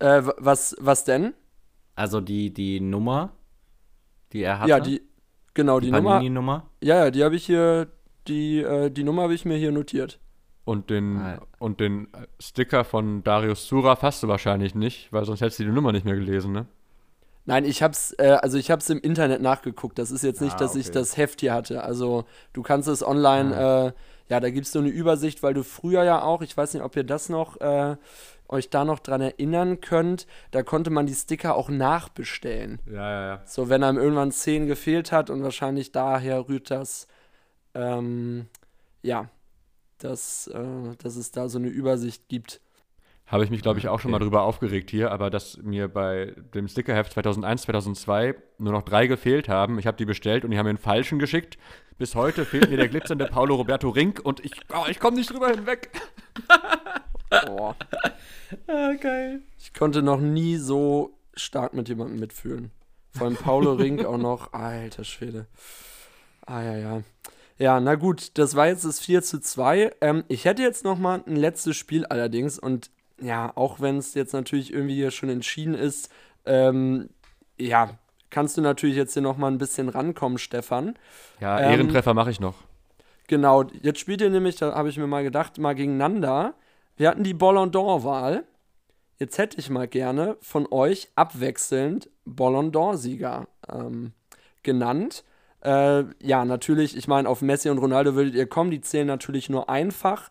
Äh, 0.00 0.22
was, 0.36 0.76
was 0.80 1.04
denn? 1.04 1.34
Also 1.94 2.20
die, 2.20 2.52
die 2.52 2.80
Nummer, 2.80 3.32
die 4.32 4.42
er 4.42 4.58
hatte? 4.58 4.70
Ja, 4.70 4.80
die, 4.80 5.02
genau, 5.54 5.78
die, 5.78 5.86
die 5.86 5.92
Nummer. 5.92 6.22
Nummer. 6.22 6.70
Ja, 6.82 7.04
ja, 7.04 7.10
die 7.10 7.22
habe 7.22 7.36
ich 7.36 7.46
hier, 7.46 7.88
die, 8.26 8.60
äh, 8.60 8.90
die 8.90 9.04
Nummer 9.04 9.22
habe 9.22 9.34
ich 9.34 9.44
mir 9.44 9.56
hier 9.56 9.72
notiert. 9.72 10.18
Und 10.64 10.90
den, 10.90 11.16
ah. 11.16 11.40
und 11.58 11.80
den 11.80 12.08
Sticker 12.38 12.84
von 12.84 13.22
Darius 13.24 13.66
Suraf 13.66 14.02
hast 14.02 14.22
du 14.22 14.28
wahrscheinlich 14.28 14.74
nicht, 14.74 15.12
weil 15.12 15.24
sonst 15.24 15.40
hättest 15.40 15.60
du 15.60 15.64
die 15.64 15.70
Nummer 15.70 15.92
nicht 15.92 16.04
mehr 16.04 16.16
gelesen, 16.16 16.52
ne? 16.52 16.66
Nein, 17.48 17.64
ich 17.64 17.82
hab's, 17.82 18.14
äh, 18.18 18.36
also 18.42 18.58
ich 18.58 18.70
hab's 18.70 18.90
im 18.90 19.00
Internet 19.00 19.40
nachgeguckt. 19.40 19.98
Das 19.98 20.10
ist 20.10 20.22
jetzt 20.22 20.42
nicht, 20.42 20.56
ah, 20.56 20.58
dass 20.58 20.72
okay. 20.72 20.80
ich 20.80 20.90
das 20.90 21.16
Heft 21.16 21.40
hier 21.40 21.54
hatte. 21.54 21.82
Also 21.82 22.26
du 22.52 22.60
kannst 22.62 22.88
es 22.88 23.02
online, 23.02 23.56
ah. 23.56 23.86
äh, 23.86 23.92
ja, 24.28 24.38
da 24.38 24.50
gibt's 24.50 24.70
so 24.70 24.80
eine 24.80 24.90
Übersicht, 24.90 25.42
weil 25.42 25.54
du 25.54 25.64
früher 25.64 26.04
ja 26.04 26.20
auch, 26.20 26.42
ich 26.42 26.54
weiß 26.54 26.74
nicht, 26.74 26.82
ob 26.82 26.94
ihr 26.94 27.04
das 27.04 27.30
noch, 27.30 27.58
äh, 27.62 27.96
euch 28.48 28.68
da 28.68 28.84
noch 28.84 28.98
dran 28.98 29.22
erinnern 29.22 29.80
könnt, 29.80 30.26
da 30.50 30.62
konnte 30.62 30.90
man 30.90 31.06
die 31.06 31.14
Sticker 31.14 31.54
auch 31.54 31.70
nachbestellen. 31.70 32.80
Ja, 32.84 33.10
ja, 33.10 33.26
ja. 33.26 33.42
So, 33.46 33.70
wenn 33.70 33.82
einem 33.82 33.96
irgendwann 33.96 34.30
10 34.30 34.66
gefehlt 34.66 35.10
hat 35.10 35.30
und 35.30 35.42
wahrscheinlich 35.42 35.90
daher 35.90 36.50
rührt 36.50 36.70
das, 36.70 37.08
ähm, 37.72 38.44
ja, 39.00 39.30
dass, 39.96 40.48
äh, 40.48 40.96
dass 41.02 41.16
es 41.16 41.30
da 41.30 41.48
so 41.48 41.56
eine 41.56 41.68
Übersicht 41.68 42.28
gibt. 42.28 42.60
Habe 43.28 43.44
ich 43.44 43.50
mich, 43.50 43.60
glaube 43.60 43.78
ich, 43.78 43.88
auch 43.88 44.00
schon 44.00 44.10
mal 44.10 44.18
drüber 44.18 44.42
aufgeregt 44.42 44.90
hier, 44.90 45.12
aber 45.12 45.28
dass 45.28 45.58
mir 45.58 45.88
bei 45.88 46.34
dem 46.54 46.66
Stickerheft 46.66 47.12
2001, 47.12 47.62
2002 47.62 48.34
nur 48.56 48.72
noch 48.72 48.82
drei 48.82 49.06
gefehlt 49.06 49.50
haben. 49.50 49.78
Ich 49.78 49.86
habe 49.86 49.98
die 49.98 50.06
bestellt 50.06 50.44
und 50.44 50.50
die 50.50 50.58
haben 50.58 50.64
mir 50.64 50.70
einen 50.70 50.78
falschen 50.78 51.18
geschickt. 51.18 51.58
Bis 51.98 52.14
heute 52.14 52.46
fehlt 52.46 52.70
mir 52.70 52.78
der 52.78 52.88
glitzernde 52.88 53.26
Paolo 53.30 53.56
Roberto 53.56 53.90
Rink 53.90 54.20
und 54.24 54.42
ich, 54.44 54.52
oh, 54.72 54.86
ich 54.88 54.98
komme 54.98 55.18
nicht 55.18 55.30
drüber 55.30 55.50
hinweg. 55.50 55.90
Boah. 57.46 57.76
Ah, 58.66 58.94
geil. 58.94 59.42
Ich 59.58 59.74
konnte 59.74 60.00
noch 60.00 60.20
nie 60.20 60.56
so 60.56 61.18
stark 61.34 61.74
mit 61.74 61.90
jemandem 61.90 62.20
mitfühlen. 62.20 62.70
Vor 63.10 63.26
allem 63.26 63.36
Paulo 63.36 63.74
Rink 63.74 64.06
auch 64.06 64.16
noch. 64.16 64.52
Alter 64.54 65.04
Schwede. 65.04 65.46
Ah, 66.46 66.62
ja, 66.62 66.76
ja. 66.78 67.02
Ja, 67.58 67.80
na 67.80 67.96
gut, 67.96 68.38
das 68.38 68.54
war 68.54 68.68
jetzt 68.68 68.86
das 68.86 69.00
4 69.00 69.22
zu 69.22 69.40
2. 69.40 69.96
Ähm, 70.00 70.24
ich 70.28 70.46
hätte 70.46 70.62
jetzt 70.62 70.84
noch 70.84 70.96
mal 70.96 71.22
ein 71.26 71.36
letztes 71.36 71.76
Spiel 71.76 72.06
allerdings 72.06 72.58
und 72.58 72.90
ja, 73.20 73.52
auch 73.54 73.80
wenn 73.80 73.98
es 73.98 74.14
jetzt 74.14 74.32
natürlich 74.32 74.72
irgendwie 74.72 74.94
hier 74.94 75.10
schon 75.10 75.28
entschieden 75.28 75.74
ist, 75.74 76.10
ähm, 76.46 77.08
ja, 77.58 77.90
kannst 78.30 78.56
du 78.56 78.60
natürlich 78.60 78.96
jetzt 78.96 79.14
hier 79.14 79.22
noch 79.22 79.36
mal 79.36 79.48
ein 79.48 79.58
bisschen 79.58 79.88
rankommen, 79.88 80.38
Stefan. 80.38 80.94
Ja, 81.40 81.60
ähm, 81.60 81.72
Ehrentreffer 81.72 82.14
mache 82.14 82.30
ich 82.30 82.40
noch. 82.40 82.54
Genau, 83.26 83.64
jetzt 83.82 84.00
spielt 84.00 84.20
ihr 84.20 84.30
nämlich, 84.30 84.56
da 84.56 84.74
habe 84.74 84.88
ich 84.88 84.96
mir 84.96 85.06
mal 85.06 85.22
gedacht, 85.22 85.58
mal 85.58 85.74
gegeneinander. 85.74 86.54
Wir 86.96 87.08
hatten 87.08 87.24
die 87.24 87.34
Ballon 87.34 87.70
d'Or-Wahl. 87.70 88.44
Jetzt 89.18 89.36
hätte 89.36 89.58
ich 89.58 89.68
mal 89.68 89.88
gerne 89.88 90.36
von 90.40 90.66
euch 90.70 91.08
abwechselnd 91.14 92.08
Ballon 92.24 92.72
d'Or-Sieger 92.72 93.46
ähm, 93.70 94.12
genannt. 94.62 95.24
Äh, 95.60 96.04
ja, 96.22 96.44
natürlich, 96.44 96.96
ich 96.96 97.08
meine, 97.08 97.28
auf 97.28 97.42
Messi 97.42 97.68
und 97.68 97.78
Ronaldo 97.78 98.14
würdet 98.14 98.34
ihr 98.34 98.46
kommen, 98.46 98.70
die 98.70 98.80
zählen 98.80 99.06
natürlich 99.06 99.50
nur 99.50 99.68
einfach. 99.68 100.30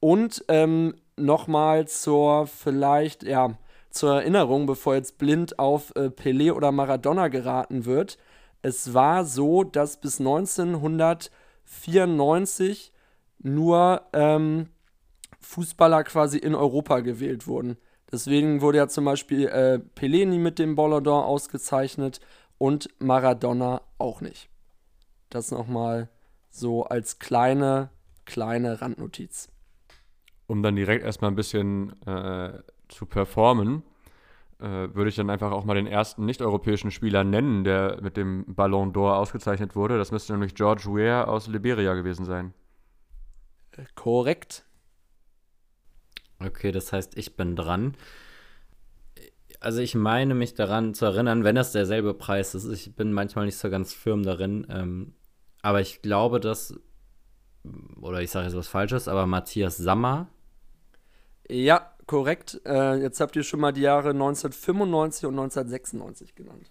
Und 0.00 0.44
ähm, 0.48 0.94
nochmal 1.18 1.88
zur 1.88 2.46
vielleicht, 2.46 3.22
ja, 3.22 3.56
zur 3.90 4.16
Erinnerung, 4.16 4.66
bevor 4.66 4.94
jetzt 4.94 5.18
blind 5.18 5.58
auf 5.58 5.94
äh, 5.96 6.10
Pelé 6.10 6.52
oder 6.52 6.72
Maradona 6.72 7.28
geraten 7.28 7.84
wird. 7.84 8.18
Es 8.62 8.94
war 8.94 9.24
so, 9.24 9.64
dass 9.64 10.00
bis 10.00 10.20
1994 10.20 12.92
nur 13.38 14.02
ähm, 14.12 14.68
Fußballer 15.40 16.04
quasi 16.04 16.38
in 16.38 16.54
Europa 16.54 17.00
gewählt 17.00 17.46
wurden. 17.46 17.76
Deswegen 18.10 18.60
wurde 18.60 18.78
ja 18.78 18.88
zum 18.88 19.04
Beispiel 19.04 19.46
äh, 19.48 19.80
Pelé 19.94 20.26
nie 20.26 20.38
mit 20.38 20.58
dem 20.58 20.74
Ballon 20.74 21.06
ausgezeichnet 21.06 22.20
und 22.56 22.88
Maradona 22.98 23.82
auch 23.98 24.20
nicht. 24.20 24.48
Das 25.30 25.50
nochmal 25.50 26.08
so 26.50 26.84
als 26.84 27.18
kleine, 27.18 27.90
kleine 28.24 28.80
Randnotiz. 28.80 29.48
Um 30.48 30.62
dann 30.62 30.74
direkt 30.74 31.04
erstmal 31.04 31.30
ein 31.30 31.36
bisschen 31.36 31.94
äh, 32.06 32.62
zu 32.88 33.06
performen, 33.06 33.84
äh, 34.58 34.88
würde 34.94 35.08
ich 35.08 35.14
dann 35.14 35.30
einfach 35.30 35.52
auch 35.52 35.64
mal 35.64 35.74
den 35.74 35.86
ersten 35.86 36.24
nicht-europäischen 36.24 36.90
Spieler 36.90 37.22
nennen, 37.22 37.62
der 37.62 38.00
mit 38.02 38.16
dem 38.16 38.44
Ballon 38.48 38.92
d'Or 38.92 39.14
ausgezeichnet 39.14 39.76
wurde. 39.76 39.98
Das 39.98 40.10
müsste 40.10 40.32
nämlich 40.32 40.54
George 40.54 40.84
Weah 40.86 41.24
aus 41.24 41.46
Liberia 41.46 41.94
gewesen 41.94 42.24
sein. 42.24 42.54
Äh, 43.76 43.84
korrekt. 43.94 44.64
Okay, 46.40 46.72
das 46.72 46.92
heißt, 46.92 47.16
ich 47.16 47.36
bin 47.36 47.54
dran. 47.54 47.94
Also 49.60 49.80
ich 49.80 49.94
meine 49.94 50.34
mich 50.34 50.54
daran 50.54 50.94
zu 50.94 51.04
erinnern, 51.04 51.44
wenn 51.44 51.56
das 51.56 51.72
derselbe 51.72 52.14
Preis 52.14 52.54
ist. 52.54 52.66
Ich 52.68 52.94
bin 52.96 53.12
manchmal 53.12 53.46
nicht 53.46 53.58
so 53.58 53.70
ganz 53.70 53.92
firm 53.92 54.22
darin. 54.22 54.66
Ähm, 54.70 55.14
aber 55.62 55.80
ich 55.80 56.00
glaube, 56.00 56.40
dass, 56.40 56.74
oder 58.00 58.22
ich 58.22 58.30
sage 58.30 58.46
jetzt 58.46 58.56
was 58.56 58.68
Falsches, 58.68 59.08
aber 59.08 59.26
Matthias 59.26 59.76
Sammer. 59.76 60.28
Ja, 61.48 61.92
korrekt. 62.06 62.60
Äh, 62.64 62.96
jetzt 63.00 63.20
habt 63.20 63.36
ihr 63.36 63.42
schon 63.42 63.60
mal 63.60 63.72
die 63.72 63.80
Jahre 63.82 64.10
1995 64.10 65.26
und 65.26 65.38
1996 65.38 66.34
genannt. 66.34 66.70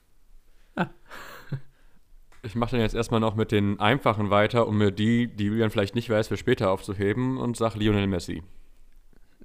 Ich 2.43 2.55
mache 2.55 2.71
dann 2.71 2.82
jetzt 2.82 2.95
erstmal 2.95 3.19
noch 3.19 3.36
mit 3.36 3.51
den 3.51 3.80
einfachen 3.80 4.30
weiter, 4.30 4.67
um 4.67 4.78
mir 4.78 4.91
die, 4.91 5.28
die 5.28 5.45
Julian 5.45 5.69
vielleicht 5.69 5.95
nicht 5.95 6.09
weiß, 6.09 6.28
für 6.30 6.38
später 6.38 6.71
aufzuheben 6.71 7.38
und 7.38 7.57
sage 7.57 7.80
Lionel 7.80 8.07
Messi. 8.07 8.43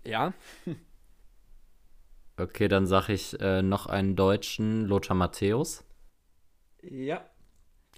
Ja. 0.04 0.32
Okay, 2.38 2.66
dann 2.66 2.86
sage 2.86 3.12
ich 3.12 3.38
äh, 3.40 3.60
noch 3.60 3.86
einen 3.86 4.16
Deutschen, 4.16 4.86
Lothar 4.86 5.14
Matthäus. 5.14 5.84
Ja. 6.82 7.24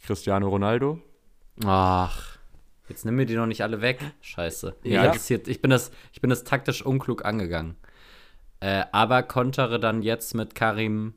Cristiano 0.02 0.48
Ronaldo. 0.48 1.00
Ach, 1.64 2.33
jetzt 2.88 3.04
nimm 3.04 3.16
mir 3.16 3.26
die 3.26 3.36
noch 3.36 3.46
nicht 3.46 3.62
alle 3.62 3.80
weg. 3.80 4.00
Scheiße. 4.20 4.76
Ja. 4.82 4.90
Ja. 4.90 5.04
Interessiert, 5.06 5.48
ich, 5.48 5.60
bin 5.60 5.70
das, 5.70 5.90
ich 6.12 6.20
bin 6.20 6.30
das 6.30 6.44
taktisch 6.44 6.84
unklug 6.84 7.24
angegangen. 7.24 7.76
Äh, 8.60 8.84
aber 8.92 9.22
kontere 9.22 9.78
dann 9.78 10.02
jetzt 10.02 10.34
mit 10.34 10.54
Karim 10.54 11.14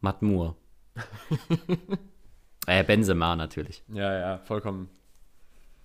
Matmur. 0.00 0.56
äh, 2.66 2.84
Benzema 2.84 3.36
natürlich. 3.36 3.84
Ja, 3.88 4.18
ja, 4.18 4.38
vollkommen. 4.38 4.88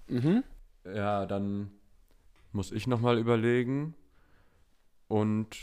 Mhm. 0.07 0.43
Ja, 0.85 1.25
dann 1.25 1.71
muss 2.51 2.71
ich 2.71 2.87
nochmal 2.87 3.17
überlegen. 3.17 3.95
Und 5.07 5.57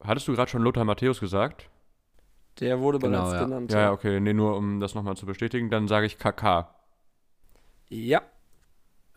hattest 0.00 0.28
du 0.28 0.34
gerade 0.34 0.50
schon 0.50 0.62
Lothar 0.62 0.84
Matthäus 0.84 1.20
gesagt? 1.20 1.68
Der 2.60 2.80
wurde 2.80 2.98
Genau, 2.98 3.24
bereits 3.24 3.34
ja. 3.34 3.44
genannt. 3.44 3.72
Ja, 3.72 3.80
ja, 3.80 3.92
okay. 3.92 4.20
Nee, 4.20 4.32
nur 4.32 4.56
um 4.56 4.80
das 4.80 4.94
nochmal 4.94 5.16
zu 5.16 5.26
bestätigen, 5.26 5.70
dann 5.70 5.88
sage 5.88 6.06
ich 6.06 6.18
KK. 6.18 6.75
Ja. 7.88 8.22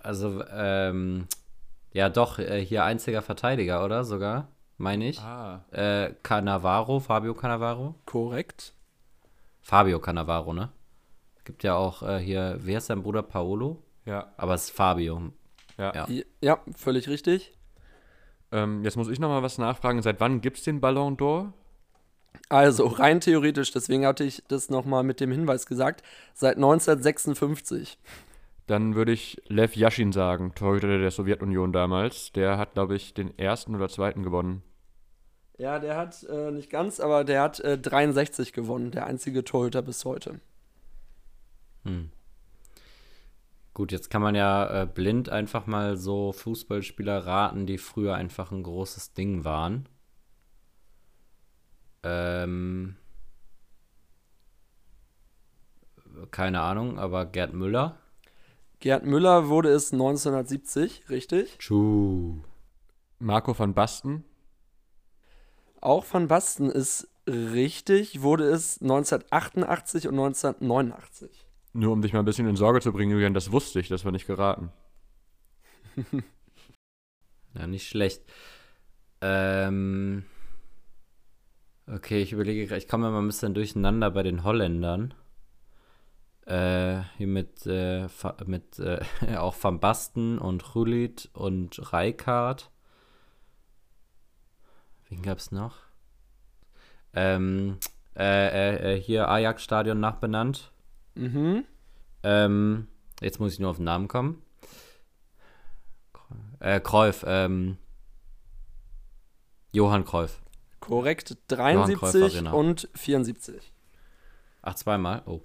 Also, 0.01 0.43
ähm, 0.51 1.27
ja 1.91 2.09
doch, 2.09 2.39
äh, 2.39 2.63
hier 2.63 2.83
einziger 2.83 3.21
Verteidiger, 3.21 3.83
oder? 3.83 4.03
Sogar, 4.03 4.47
meine 4.77 5.09
ich. 5.09 5.19
Ah. 5.19 5.65
Äh, 5.71 6.13
Cannavaro, 6.23 6.99
Fabio 6.99 7.33
Cannavaro. 7.33 7.95
korrekt. 8.05 8.73
Fabio 9.61 9.99
Cannavaro, 9.99 10.53
ne? 10.53 10.69
Gibt 11.43 11.63
ja 11.63 11.75
auch 11.75 12.03
äh, 12.03 12.19
hier, 12.19 12.57
wer 12.61 12.77
ist 12.77 12.87
sein 12.87 13.01
Bruder 13.03 13.23
Paolo? 13.23 13.81
Ja, 14.05 14.31
Aber 14.37 14.53
es 14.53 14.65
ist 14.65 14.71
Fabio. 14.71 15.31
ja. 15.77 15.93
Ja. 15.93 16.07
Ja, 16.09 16.23
ja 16.41 16.59
völlig 16.75 17.09
richtig. 17.09 17.53
Ähm, 18.51 18.83
jetzt 18.83 18.97
muss 18.97 19.09
ich 19.09 19.19
nochmal 19.19 19.43
was 19.43 19.57
nachfragen. 19.57 20.01
Seit 20.01 20.19
wann 20.19 20.41
gibt 20.41 20.57
es 20.57 20.63
den 20.63 20.79
Ballon 20.81 21.17
d'Or? 21.17 21.51
Also 22.47 22.87
rein 22.87 23.19
theoretisch, 23.21 23.71
deswegen 23.71 24.05
hatte 24.05 24.23
ich 24.23 24.43
das 24.47 24.69
nochmal 24.69 25.03
mit 25.03 25.19
dem 25.19 25.31
Hinweis 25.31 25.65
gesagt, 25.65 26.03
seit 26.33 26.55
1956. 26.55 27.97
Dann 28.69 28.93
würde 28.93 29.11
ich 29.13 29.41
Lev 29.47 29.75
Yashin 29.75 30.11
sagen, 30.11 30.53
Torhüter 30.53 30.99
der 30.99 31.09
Sowjetunion 31.09 31.73
damals. 31.73 32.31
Der 32.33 32.59
hat, 32.59 32.75
glaube 32.75 32.95
ich, 32.95 33.15
den 33.15 33.35
ersten 33.35 33.73
oder 33.73 33.89
zweiten 33.89 34.21
gewonnen. 34.21 34.61
Ja, 35.57 35.79
der 35.79 35.97
hat 35.97 36.23
äh, 36.25 36.51
nicht 36.51 36.69
ganz, 36.69 36.99
aber 36.99 37.23
der 37.23 37.41
hat 37.41 37.59
äh, 37.61 37.79
63 37.79 38.53
gewonnen, 38.53 38.91
der 38.91 39.07
einzige 39.07 39.43
Torhüter 39.43 39.81
bis 39.81 40.05
heute. 40.05 40.39
Hm. 41.83 42.11
Gut, 43.73 43.91
jetzt 43.91 44.11
kann 44.11 44.21
man 44.21 44.35
ja 44.35 44.83
äh, 44.83 44.85
blind 44.85 45.29
einfach 45.29 45.65
mal 45.65 45.97
so 45.97 46.31
Fußballspieler 46.31 47.25
raten, 47.25 47.65
die 47.65 47.79
früher 47.79 48.13
einfach 48.13 48.51
ein 48.51 48.61
großes 48.61 49.13
Ding 49.13 49.45
waren. 49.45 49.89
Ähm, 52.03 52.97
keine 56.29 56.61
Ahnung, 56.61 56.99
aber 56.99 57.25
Gerd 57.25 57.55
Müller. 57.55 57.97
Gerd 58.79 59.05
Müller 59.05 59.49
wurde 59.49 59.69
es 59.69 59.91
1970, 59.91 61.09
richtig? 61.09 61.57
Tschuh. 61.57 62.39
Marco 63.19 63.57
van 63.57 63.73
Basten. 63.73 64.23
Auch 65.81 66.05
Van 66.11 66.27
Basten 66.27 66.69
ist 66.69 67.09
richtig, 67.27 68.21
wurde 68.21 68.45
es 68.45 68.81
1988 68.81 70.07
und 70.07 70.15
1989. 70.15 71.45
Nur 71.73 71.93
um 71.93 72.01
dich 72.01 72.13
mal 72.13 72.19
ein 72.19 72.25
bisschen 72.25 72.47
in 72.47 72.55
Sorge 72.55 72.81
zu 72.81 72.91
bringen, 72.91 73.11
Julian, 73.11 73.33
das 73.33 73.51
wusste 73.51 73.79
ich, 73.79 73.87
das 73.87 74.05
war 74.05 74.11
nicht 74.11 74.27
geraten. 74.27 74.71
Ja, 77.55 77.65
nicht 77.65 77.87
schlecht. 77.87 78.21
Ähm, 79.21 80.23
okay, 81.87 82.21
ich 82.21 82.31
überlege 82.31 82.67
gerade, 82.67 82.77
ich 82.77 82.87
komme 82.87 83.07
immer 83.07 83.21
ein 83.21 83.27
bisschen 83.27 83.55
durcheinander 83.55 84.11
bei 84.11 84.21
den 84.21 84.43
Holländern. 84.43 85.15
Äh, 86.49 87.03
hier 87.17 87.27
mit, 87.27 87.67
äh, 87.67 88.07
mit 88.47 88.79
äh, 88.79 89.01
auch 89.37 89.55
Van 89.61 89.79
Basten 89.79 90.39
und 90.39 90.73
Rulit 90.73 91.29
und 91.33 91.93
Rijkaard. 91.93 92.71
Wen 95.09 95.21
gab's 95.21 95.51
noch? 95.51 95.75
Ähm, 97.13 97.77
äh, 98.17 98.47
äh, 98.47 98.95
äh, 98.95 98.99
hier 98.99 99.29
Ajax-Stadion 99.29 99.99
nachbenannt. 99.99 100.71
Mhm. 101.13 101.65
Ähm, 102.23 102.87
jetzt 103.21 103.39
muss 103.39 103.53
ich 103.53 103.59
nur 103.59 103.69
auf 103.69 103.77
den 103.77 103.85
Namen 103.85 104.07
kommen. 104.07 104.41
Äh, 106.59 106.79
Kreuf, 106.79 107.23
ähm, 107.27 107.77
Johann 109.71 110.03
Kreuf. 110.03 110.41
Korrekt, 110.79 111.37
Johann 111.51 111.85
Cruyff 111.85 112.11
73 112.11 112.35
Arena. 112.35 112.51
und 112.53 112.89
74. 112.95 113.71
Ach, 114.63 114.73
zweimal? 114.73 115.21
Oh. 115.27 115.41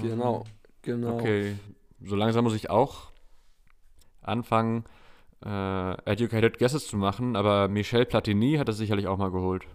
Genau, 0.00 0.44
genau. 0.82 1.16
Okay, 1.16 1.56
so 2.02 2.16
langsam 2.16 2.44
muss 2.44 2.54
ich 2.54 2.70
auch 2.70 3.12
anfangen, 4.22 4.84
äh, 5.44 6.10
Educated 6.10 6.58
Guesses 6.58 6.86
zu 6.86 6.96
machen, 6.96 7.36
aber 7.36 7.68
Michel 7.68 8.06
Platini 8.06 8.56
hat 8.56 8.68
das 8.68 8.76
sicherlich 8.76 9.06
auch 9.06 9.18
mal 9.18 9.30
geholt. 9.30 9.66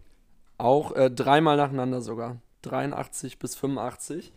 Auch 0.58 0.94
äh, 0.94 1.10
dreimal 1.10 1.58
nacheinander 1.58 2.02
sogar. 2.02 2.38
83 2.64 3.40
bis 3.40 3.56
85. 3.56 4.34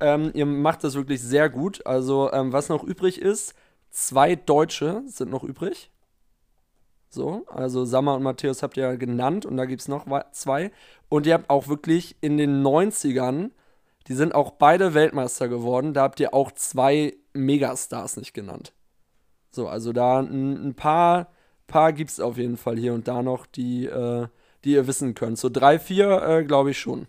Ähm, 0.00 0.30
ihr 0.34 0.46
macht 0.46 0.84
das 0.84 0.94
wirklich 0.94 1.20
sehr 1.20 1.50
gut. 1.50 1.86
Also, 1.86 2.32
ähm, 2.32 2.52
was 2.52 2.68
noch 2.68 2.82
übrig 2.82 3.20
ist, 3.20 3.54
zwei 3.90 4.34
Deutsche 4.34 5.02
sind 5.06 5.30
noch 5.30 5.44
übrig. 5.44 5.90
So, 7.10 7.44
also 7.46 7.84
Sammer 7.84 8.16
und 8.16 8.24
Matthäus 8.24 8.62
habt 8.62 8.76
ihr 8.76 8.84
ja 8.84 8.96
genannt 8.96 9.46
und 9.46 9.56
da 9.56 9.66
gibt 9.66 9.82
es 9.82 9.88
noch 9.88 10.06
zwei. 10.32 10.72
Und 11.08 11.26
ihr 11.26 11.34
habt 11.34 11.48
auch 11.48 11.68
wirklich 11.68 12.16
in 12.20 12.38
den 12.38 12.62
90ern, 12.62 13.50
die 14.08 14.14
sind 14.14 14.34
auch 14.34 14.52
beide 14.52 14.94
Weltmeister 14.94 15.48
geworden, 15.48 15.94
da 15.94 16.02
habt 16.02 16.20
ihr 16.20 16.34
auch 16.34 16.52
zwei 16.52 17.14
Megastars 17.32 18.16
nicht 18.16 18.34
genannt. 18.34 18.74
So, 19.52 19.68
also 19.68 19.92
da 19.92 20.20
ein, 20.20 20.68
ein 20.70 20.74
paar, 20.74 21.28
paar 21.66 21.92
gibt 21.92 22.10
es 22.10 22.20
auf 22.20 22.38
jeden 22.38 22.56
Fall 22.58 22.78
hier 22.78 22.94
und 22.94 23.08
da 23.08 23.22
noch, 23.22 23.46
die, 23.46 23.86
äh, 23.86 24.28
die 24.64 24.72
ihr 24.72 24.86
wissen 24.86 25.14
könnt. 25.14 25.38
So 25.38 25.48
drei, 25.50 25.78
vier 25.78 26.22
äh, 26.22 26.44
glaube 26.44 26.70
ich 26.72 26.78
schon. 26.80 27.06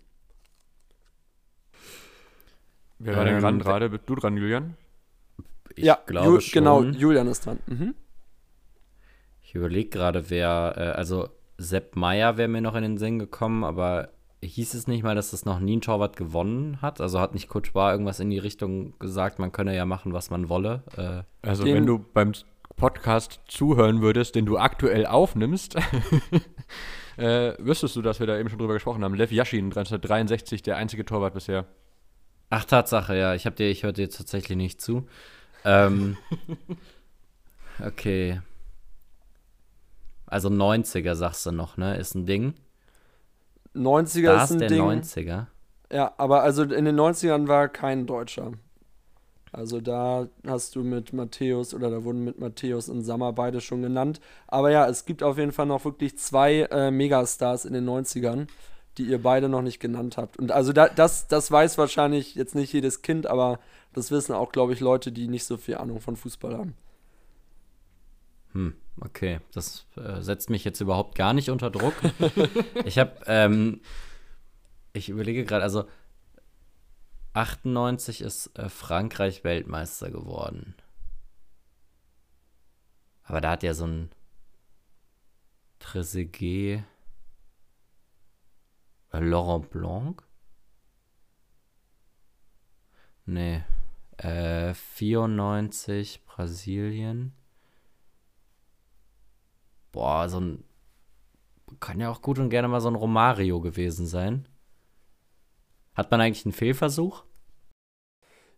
Wer 2.98 3.16
war 3.16 3.24
denn 3.24 3.38
Ähm, 3.38 3.40
dran 3.40 3.58
gerade? 3.58 3.88
Bist 3.88 4.04
du 4.08 4.14
dran, 4.14 4.36
Julian? 4.36 4.76
Ich 5.74 5.84
ja, 5.84 5.98
glaube 6.06 6.38
Ju- 6.38 6.40
schon. 6.40 6.52
genau, 6.52 6.82
Julian 6.82 7.28
ist 7.28 7.46
dran. 7.46 7.58
Mhm. 7.66 7.94
Ich 9.42 9.54
überlege 9.54 9.90
gerade, 9.90 10.30
wer, 10.30 10.74
äh, 10.76 10.80
also 10.98 11.28
Sepp 11.58 11.96
Meier 11.96 12.36
wäre 12.36 12.48
mir 12.48 12.60
noch 12.60 12.74
in 12.74 12.82
den 12.82 12.98
Sinn 12.98 13.18
gekommen, 13.18 13.64
aber 13.64 14.10
hieß 14.46 14.74
es 14.74 14.86
nicht 14.86 15.02
mal, 15.02 15.14
dass 15.14 15.30
das 15.30 15.44
noch 15.44 15.60
nie 15.60 15.76
ein 15.76 15.80
Torwart 15.80 16.16
gewonnen 16.16 16.80
hat? 16.82 17.00
Also 17.00 17.20
hat 17.20 17.34
nicht 17.34 17.48
Courtois 17.48 17.92
irgendwas 17.92 18.20
in 18.20 18.30
die 18.30 18.38
Richtung 18.38 18.98
gesagt, 18.98 19.38
man 19.38 19.52
könne 19.52 19.74
ja 19.74 19.84
machen, 19.84 20.12
was 20.12 20.30
man 20.30 20.48
wolle? 20.48 20.82
Äh, 20.96 21.48
Also, 21.48 21.64
wenn 21.64 21.86
du 21.86 21.98
beim 21.98 22.32
Podcast 22.76 23.40
zuhören 23.48 24.02
würdest, 24.02 24.34
den 24.34 24.46
du 24.46 24.58
aktuell 24.58 25.06
aufnimmst, 25.06 25.76
äh, 27.16 27.54
wüsstest 27.58 27.96
du, 27.96 28.02
dass 28.02 28.20
wir 28.20 28.26
da 28.26 28.38
eben 28.38 28.48
schon 28.48 28.58
drüber 28.58 28.74
gesprochen 28.74 29.02
haben. 29.02 29.14
Lev 29.14 29.32
Yashin, 29.32 29.66
1963, 29.66 30.62
der 30.62 30.76
einzige 30.76 31.04
Torwart 31.04 31.34
bisher. 31.34 31.66
Ach, 32.50 32.64
Tatsache, 32.64 33.16
ja. 33.16 33.34
Ich 33.34 33.46
hab 33.46 33.56
dir, 33.56 33.68
ich 33.68 33.82
hörte 33.82 34.02
dir 34.02 34.10
tatsächlich 34.10 34.56
nicht 34.56 34.80
zu. 34.80 35.06
Ähm, 35.64 36.16
okay. 37.84 38.40
Also 40.26 40.48
90er 40.48 41.14
sagst 41.14 41.46
du 41.46 41.52
noch, 41.52 41.76
ne? 41.76 41.96
Ist 41.96 42.14
ein 42.14 42.26
Ding. 42.26 42.54
90er 43.76 44.22
Da 44.22 44.44
ist 44.44 44.50
ist 44.50 44.52
ein 44.52 44.58
der 44.60 44.68
Ding. 44.68 44.82
90er. 44.82 45.46
Ja, 45.92 46.12
aber 46.16 46.42
also 46.42 46.62
in 46.62 46.84
den 46.84 46.98
90ern 46.98 47.48
war 47.48 47.68
kein 47.68 48.06
Deutscher. 48.06 48.52
Also 49.52 49.80
da 49.80 50.28
hast 50.46 50.76
du 50.76 50.82
mit 50.82 51.12
Matthäus 51.12 51.72
oder 51.72 51.90
da 51.90 52.04
wurden 52.04 52.24
mit 52.24 52.38
Matthäus 52.38 52.88
und 52.88 53.02
Sammer 53.02 53.32
beide 53.32 53.60
schon 53.60 53.80
genannt. 53.80 54.20
Aber 54.48 54.70
ja, 54.70 54.86
es 54.86 55.06
gibt 55.06 55.22
auf 55.22 55.38
jeden 55.38 55.52
Fall 55.52 55.66
noch 55.66 55.84
wirklich 55.84 56.18
zwei 56.18 56.62
äh, 56.70 56.90
Megastars 56.90 57.64
in 57.64 57.72
den 57.72 57.88
90ern, 57.88 58.48
die 58.98 59.04
ihr 59.04 59.22
beide 59.22 59.48
noch 59.48 59.62
nicht 59.62 59.80
genannt 59.80 60.18
habt. 60.18 60.36
Und 60.36 60.52
also 60.52 60.72
da, 60.72 60.88
das, 60.88 61.28
das 61.28 61.50
weiß 61.50 61.78
wahrscheinlich 61.78 62.34
jetzt 62.34 62.54
nicht 62.54 62.72
jedes 62.72 63.00
Kind, 63.02 63.26
aber 63.26 63.58
das 63.94 64.10
wissen 64.10 64.34
auch, 64.34 64.52
glaube 64.52 64.74
ich, 64.74 64.80
Leute, 64.80 65.10
die 65.10 65.28
nicht 65.28 65.44
so 65.44 65.56
viel 65.56 65.76
Ahnung 65.76 66.00
von 66.00 66.16
Fußball 66.16 66.56
haben. 66.56 66.74
Hm, 68.56 68.74
okay. 69.02 69.40
Das 69.52 69.86
äh, 69.96 70.22
setzt 70.22 70.48
mich 70.48 70.64
jetzt 70.64 70.80
überhaupt 70.80 71.14
gar 71.14 71.34
nicht 71.34 71.50
unter 71.50 71.70
Druck. 71.70 71.92
ich 72.86 72.98
habe, 72.98 73.20
ähm, 73.26 73.82
ich 74.94 75.10
überlege 75.10 75.44
gerade, 75.44 75.62
also 75.62 75.86
98 77.34 78.22
ist 78.22 78.58
äh, 78.58 78.70
Frankreich 78.70 79.44
Weltmeister 79.44 80.10
geworden. 80.10 80.74
Aber 83.24 83.42
da 83.42 83.50
hat 83.50 83.62
ja 83.62 83.74
so 83.74 83.86
ein 83.86 84.10
Trezeguet, 85.78 86.82
äh, 89.12 89.18
Laurent 89.18 89.68
Blanc? 89.68 90.22
Nee. 93.26 93.64
Äh, 94.16 94.72
94 94.72 96.24
Brasilien. 96.24 97.34
Boah, 99.96 100.28
so 100.28 100.40
ein. 100.40 100.62
Kann 101.80 102.00
ja 102.00 102.10
auch 102.10 102.20
gut 102.20 102.38
und 102.38 102.50
gerne 102.50 102.68
mal 102.68 102.82
so 102.82 102.88
ein 102.88 102.94
Romario 102.94 103.62
gewesen 103.62 104.06
sein. 104.06 104.46
Hat 105.94 106.10
man 106.10 106.20
eigentlich 106.20 106.44
einen 106.44 106.52
Fehlversuch? 106.52 107.24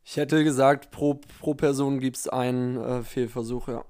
Ich 0.03 0.17
hätte 0.17 0.43
gesagt, 0.43 0.91
pro, 0.91 1.15
pro 1.39 1.55
Person 1.55 2.01
gibt 2.01 2.17
es 2.17 2.27
einen 2.27 2.77
äh, 2.77 3.03
Fehlversuch, 3.05 3.69
ja. 3.69 3.85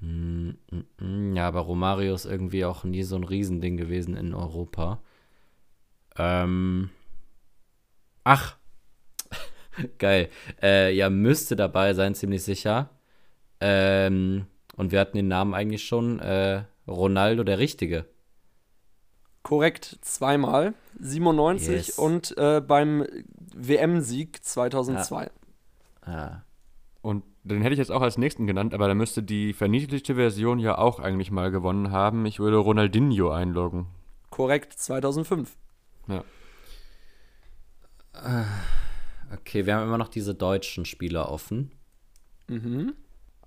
Hm, 0.00 0.58
mm, 0.70 1.02
mm, 1.02 1.36
ja, 1.36 1.48
aber 1.48 1.60
Romario 1.60 2.14
ist 2.14 2.26
irgendwie 2.26 2.66
auch 2.66 2.84
nie 2.84 3.04
so 3.04 3.16
ein 3.16 3.24
Riesending 3.24 3.78
gewesen 3.78 4.14
in 4.14 4.34
Europa. 4.34 5.02
Ähm. 6.16 6.90
Ach. 8.22 8.58
Geil. 9.98 10.28
Äh, 10.60 10.94
ja, 10.94 11.08
müsste 11.08 11.56
dabei 11.56 11.94
sein, 11.94 12.14
ziemlich 12.14 12.42
sicher. 12.42 12.90
Ähm, 13.60 14.46
und 14.76 14.92
wir 14.92 15.00
hatten 15.00 15.16
den 15.16 15.28
Namen 15.28 15.54
eigentlich 15.54 15.84
schon. 15.84 16.18
Äh, 16.18 16.64
Ronaldo 16.88 17.44
der 17.44 17.58
Richtige. 17.58 18.06
Korrekt, 19.42 19.98
zweimal. 20.02 20.74
97 21.00 21.68
Yes. 21.88 21.98
und 21.98 22.36
äh, 22.38 22.60
beim 22.60 23.06
WM-Sieg 23.54 24.44
2002. 24.44 25.30
Ah. 26.02 26.42
Und 27.02 27.24
den 27.44 27.62
hätte 27.62 27.72
ich 27.72 27.78
jetzt 27.78 27.90
auch 27.90 28.02
als 28.02 28.18
nächsten 28.18 28.46
genannt, 28.46 28.74
aber 28.74 28.86
da 28.88 28.94
müsste 28.94 29.22
die 29.22 29.52
verniedlichte 29.52 30.14
Version 30.14 30.58
ja 30.58 30.78
auch 30.78 31.00
eigentlich 31.00 31.30
mal 31.30 31.50
gewonnen 31.50 31.90
haben. 31.90 32.24
Ich 32.26 32.38
würde 32.38 32.56
Ronaldinho 32.56 33.30
einloggen. 33.30 33.86
Korrekt, 34.30 34.72
2005. 34.74 35.56
Okay, 39.32 39.66
wir 39.66 39.74
haben 39.74 39.86
immer 39.86 39.98
noch 39.98 40.08
diese 40.08 40.34
deutschen 40.34 40.84
Spieler 40.84 41.30
offen. 41.30 41.72
Mhm. 42.48 42.92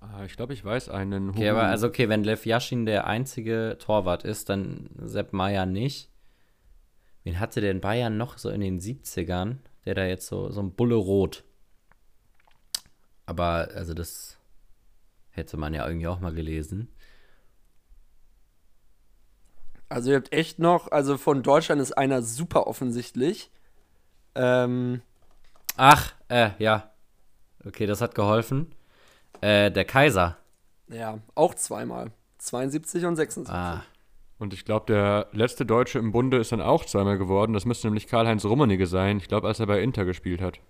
Ah, 0.00 0.24
ich 0.24 0.36
glaube, 0.36 0.52
ich 0.52 0.64
weiß 0.64 0.88
einen. 0.88 1.30
Okay, 1.30 1.50
Hugo. 1.50 1.58
aber 1.58 1.68
also 1.68 1.86
okay, 1.86 2.08
wenn 2.08 2.22
Lev 2.22 2.46
Yashin 2.46 2.86
der 2.86 3.06
einzige 3.06 3.76
Torwart 3.80 4.24
ist, 4.24 4.48
dann 4.48 4.90
Sepp 4.98 5.32
Meier 5.32 5.66
nicht. 5.66 6.10
Wen 7.24 7.40
hatte 7.40 7.60
denn 7.60 7.80
Bayern 7.80 8.16
noch 8.16 8.38
so 8.38 8.50
in 8.50 8.60
den 8.60 8.80
70ern? 8.80 9.56
Der 9.84 9.94
da 9.94 10.04
jetzt 10.04 10.26
so, 10.26 10.50
so 10.50 10.60
ein 10.60 10.72
Bulle 10.72 10.94
Rot. 10.94 11.44
Aber, 13.24 13.68
also 13.74 13.94
das 13.94 14.38
hätte 15.30 15.56
man 15.56 15.74
ja 15.74 15.86
irgendwie 15.86 16.06
auch 16.06 16.20
mal 16.20 16.32
gelesen. 16.32 16.88
Also 19.88 20.10
ihr 20.10 20.16
habt 20.16 20.32
echt 20.32 20.58
noch, 20.58 20.90
also 20.90 21.16
von 21.18 21.42
Deutschland 21.42 21.80
ist 21.80 21.92
einer 21.92 22.22
super 22.22 22.66
offensichtlich. 22.66 23.50
Ähm, 24.34 25.02
Ach, 25.76 26.14
äh, 26.28 26.50
ja. 26.58 26.92
Okay, 27.64 27.86
das 27.86 28.00
hat 28.00 28.14
geholfen. 28.14 28.72
Äh, 29.40 29.70
der 29.70 29.84
Kaiser. 29.84 30.36
ja, 30.88 31.18
auch 31.34 31.54
zweimal. 31.54 32.10
72 32.38 33.04
und 33.06 33.16
76. 33.16 33.52
Ah, 33.54 33.82
Und 34.38 34.52
ich 34.52 34.64
glaube, 34.64 34.86
der 34.86 35.26
letzte 35.32 35.64
Deutsche 35.66 35.98
im 35.98 36.12
Bunde 36.12 36.36
ist 36.38 36.52
dann 36.52 36.60
auch 36.60 36.84
zweimal 36.84 37.18
geworden. 37.18 37.52
Das 37.54 37.64
müsste 37.64 37.86
nämlich 37.88 38.06
Karl-Heinz 38.06 38.44
Rummenigge 38.44 38.86
sein. 38.86 39.16
Ich 39.16 39.28
glaube, 39.28 39.48
als 39.48 39.58
er 39.60 39.66
bei 39.66 39.80
Inter 39.82 40.04
gespielt 40.04 40.40
hat. 40.42 40.60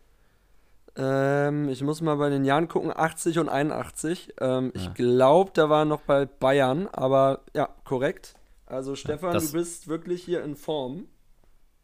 Ähm, 0.97 1.69
ich 1.69 1.83
muss 1.83 2.01
mal 2.01 2.17
bei 2.17 2.31
den 2.31 2.45
Jahren 2.45 2.69
gucken, 2.69 2.91
80 2.95 3.39
und 3.39 3.49
81. 3.49 4.33
Ähm, 4.41 4.73
ich 4.75 4.85
Ja. 4.87 4.93
glaube, 4.93 5.51
da 5.53 5.69
war 5.69 5.85
noch 5.85 6.01
bei 6.01 6.25
Bayern, 6.25 6.89
aber 6.93 7.41
ja, 7.55 7.69
korrekt. 7.85 8.35
Also 8.64 8.95
Stefan, 8.97 9.33
das- 9.35 9.51
du 9.53 9.59
bist 9.59 9.89
wirklich 9.89 10.25
hier 10.25 10.43
in 10.43 10.57
Form. 10.57 11.05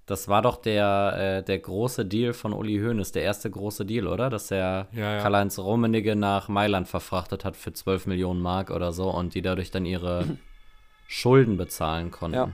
Das 0.07 0.29
war 0.29 0.43
doch 0.43 0.57
der, 0.57 1.39
äh, 1.39 1.43
der 1.45 1.59
große 1.61 2.05
Deal 2.05 2.33
von 2.33 2.53
Uli 2.53 2.79
Hoeneß, 2.79 3.13
der 3.13 3.23
erste 3.23 3.51
große 3.51 3.85
Deal, 3.87 4.07
oder? 4.07 4.31
Dass 4.31 4.51
er 4.51 4.89
Ja, 4.93 5.15
ja. 5.17 5.23
Karl-Heinz 5.23 5.59
Rummenigge 5.59 6.17
nach 6.17 6.49
Mailand 6.49 6.89
verfrachtet 6.89 7.45
hat 7.45 7.57
für 7.57 7.73
12 7.73 8.07
Millionen 8.07 8.41
Mark 8.41 8.71
oder 8.71 8.93
so 8.93 9.11
und 9.11 9.35
die 9.35 9.43
dadurch 9.43 9.71
dann 9.71 9.87
ihre 9.87 10.25
Schulden 11.07 11.57
bezahlen 11.57 12.11
konnten. 12.11 12.37
Ja. 12.37 12.51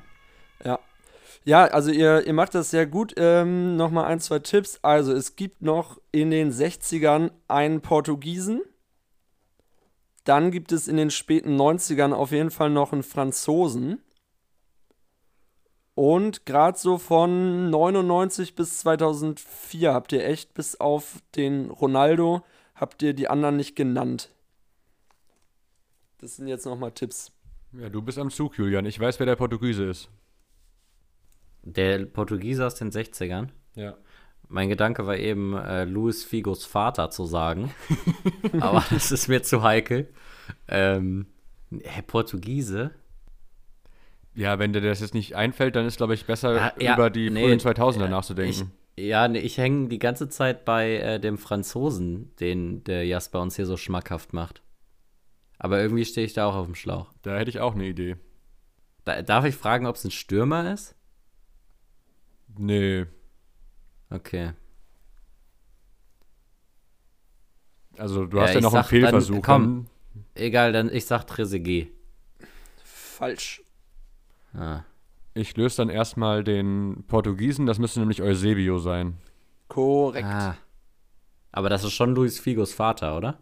Ja. 0.64 0.78
Ja, 1.44 1.64
also 1.64 1.90
ihr, 1.90 2.26
ihr 2.26 2.34
macht 2.34 2.55
das 2.55 2.70
sehr 2.70 2.86
gut. 2.86 3.14
Ähm, 3.16 3.76
Nochmal 3.76 4.05
ein, 4.07 4.20
zwei 4.20 4.40
Tipps. 4.40 4.78
Also 4.82 5.12
es 5.12 5.34
gibt 5.34 5.62
noch 5.62 5.99
in 6.12 6.30
den 6.30 6.53
60ern 6.53 7.30
einen 7.46 7.80
Portugiesen. 7.80 8.61
Dann 10.24 10.51
gibt 10.51 10.72
es 10.72 10.88
in 10.88 10.99
den 10.99 11.11
späten 11.11 11.59
90ern 11.59 12.12
auf 12.12 12.32
jeden 12.32 12.51
Fall 12.51 12.68
noch 12.68 12.92
einen 12.92 13.03
Franzosen. 13.03 14.03
Und 15.99 16.46
gerade 16.46 16.78
so 16.78 16.96
von 16.96 17.70
99 17.70 18.55
bis 18.55 18.78
2004 18.78 19.92
habt 19.92 20.12
ihr 20.12 20.24
echt 20.24 20.55
bis 20.55 20.78
auf 20.78 21.20
den 21.34 21.72
Ronaldo, 21.72 22.44
habt 22.76 23.03
ihr 23.03 23.14
die 23.14 23.26
anderen 23.26 23.57
nicht 23.57 23.74
genannt. 23.74 24.30
Das 26.18 26.36
sind 26.36 26.46
jetzt 26.46 26.66
nochmal 26.66 26.92
Tipps. 26.92 27.32
Ja, 27.72 27.88
du 27.88 28.01
bist 28.01 28.16
am 28.16 28.30
Zug, 28.30 28.57
Julian. 28.57 28.86
Ich 28.86 29.01
weiß, 29.01 29.18
wer 29.18 29.26
der 29.26 29.34
Portugiese 29.34 29.86
ist. 29.86 30.09
Der 31.62 32.07
Portugiese 32.07 32.64
aus 32.64 32.76
den 32.76 32.92
60ern. 32.92 33.49
Ja. 33.74 33.96
Mein 34.46 34.68
Gedanke 34.68 35.05
war 35.05 35.16
eben, 35.16 35.57
äh, 35.57 35.82
Luis 35.82 36.22
Figos 36.22 36.64
Vater 36.64 37.11
zu 37.11 37.24
sagen. 37.24 37.74
Aber 38.61 38.84
das 38.90 39.11
ist 39.11 39.26
mir 39.26 39.42
zu 39.42 39.64
heikel. 39.64 40.09
Ähm, 40.68 41.26
hä, 41.72 42.03
Portugiese? 42.07 42.92
Ja, 44.39 44.59
wenn 44.61 44.72
dir 44.72 44.80
das 44.80 45.01
jetzt 45.01 45.14
nicht 45.14 45.34
einfällt, 45.34 45.75
dann 45.75 45.84
ist, 45.84 45.96
glaube 45.96 46.14
ich, 46.14 46.25
besser, 46.25 46.72
Ah, 46.76 46.80
ja, 46.80 46.95
über 46.95 47.11
die 47.11 47.29
nee, 47.29 47.42
frühen 47.42 47.58
2000er 47.58 48.04
äh, 48.04 48.08
nachzudenken. 48.08 48.72
Ich, 48.95 49.04
ja, 49.07 49.26
nee, 49.26 49.41
ich 49.41 49.58
hänge 49.58 49.88
die 49.88 49.99
ganze 49.99 50.29
Zeit 50.29 50.64
bei 50.64 50.96
äh, 50.99 51.18
dem 51.18 51.38
Franzosen, 51.38 52.34
den 52.37 52.84
der 52.84 53.04
Jasper 53.04 53.41
uns 53.41 53.57
hier 53.57 53.67
so 53.67 53.76
schmackhaft 53.76 54.33
macht. 54.33 54.63
Aber 55.58 55.80
irgendwie 55.80 56.04
stehe 56.04 56.25
ich 56.25 56.34
da 56.34 56.46
auch 56.46 56.54
auf 56.54 56.67
dem 56.67 56.76
Schlauch. 56.76 57.13
da 57.22 57.37
hätte 57.37 57.50
ich 57.50 57.58
auch 57.58 57.75
eine 57.75 57.87
Idee. 57.88 58.14
Da, 59.04 59.22
darf 59.22 59.45
ich 59.45 59.57
fragen, 59.57 59.87
ob 59.87 59.96
es 59.96 60.04
ein 60.04 60.13
Stürmer 60.13 60.72
ist? 60.72 60.95
Nee. 62.57 63.07
Okay. 64.11 64.53
Also, 67.96 68.26
du 68.26 68.37
Ja, 68.37 68.45
hast 68.45 68.54
ja 68.54 68.61
noch 68.61 68.72
einen 68.72 68.83
sag 68.84 68.91
dann- 68.91 69.00
Fehlversuch. 69.00 69.42
komm. 69.42 69.87
Egal, 70.34 70.72
dann 70.72 70.92
ich 70.92 71.07
sag 71.07 71.25
Trezeguet. 71.26 71.88
Falsch. 72.84 73.63
Ah. 74.54 74.83
Ich 75.34 75.57
löse 75.57 75.76
dann 75.79 75.88
erstmal 75.88 76.42
den 76.42 77.04
Portugiesen. 77.07 77.66
Das 77.66 77.79
müsste 77.79 78.00
nämlich 78.00 78.22
Eusebio 78.22 78.79
sein. 78.79 79.18
Korrekt. 79.68 80.26
ah. 80.26 80.57
Aber 81.53 81.68
das 81.68 81.84
ist 81.84 81.92
schon 81.92 82.14
Luis 82.14 82.38
Figos 82.38 82.72
Vater, 82.72 83.16
oder? 83.16 83.38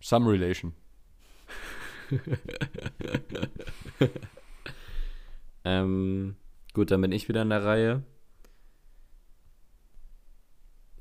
Some 0.00 0.30
relation. 0.30 0.72
Ähm, 5.64 6.36
gut, 6.72 6.90
dann 6.90 7.00
bin 7.00 7.12
ich 7.12 7.28
wieder 7.28 7.42
in 7.42 7.50
der 7.50 7.64
Reihe. 7.64 8.02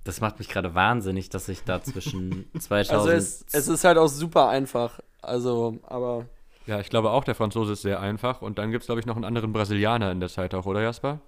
Das 0.03 0.21
macht 0.21 0.39
mich 0.39 0.49
gerade 0.49 0.73
wahnsinnig, 0.75 1.29
dass 1.29 1.49
ich 1.49 1.63
da 1.63 1.81
zwischen 1.83 2.49
2000. 2.59 2.89
Also 2.99 3.09
es, 3.09 3.45
es 3.51 3.67
ist 3.67 3.83
halt 3.83 3.97
auch 3.97 4.07
super 4.07 4.49
einfach. 4.49 4.99
Also, 5.21 5.79
aber 5.83 6.25
Ja, 6.65 6.79
ich 6.79 6.89
glaube 6.89 7.09
auch, 7.11 7.23
der 7.23 7.35
Franzose 7.35 7.73
ist 7.73 7.81
sehr 7.81 7.99
einfach. 7.99 8.41
Und 8.41 8.59
dann 8.59 8.71
gibt 8.71 8.83
es, 8.83 8.87
glaube 8.87 8.99
ich, 9.01 9.05
noch 9.07 9.15
einen 9.15 9.25
anderen 9.25 9.53
Brasilianer 9.53 10.11
in 10.11 10.19
der 10.19 10.29
Zeit 10.29 10.53
auch, 10.53 10.65
oder 10.65 10.81
Jasper? 10.81 11.19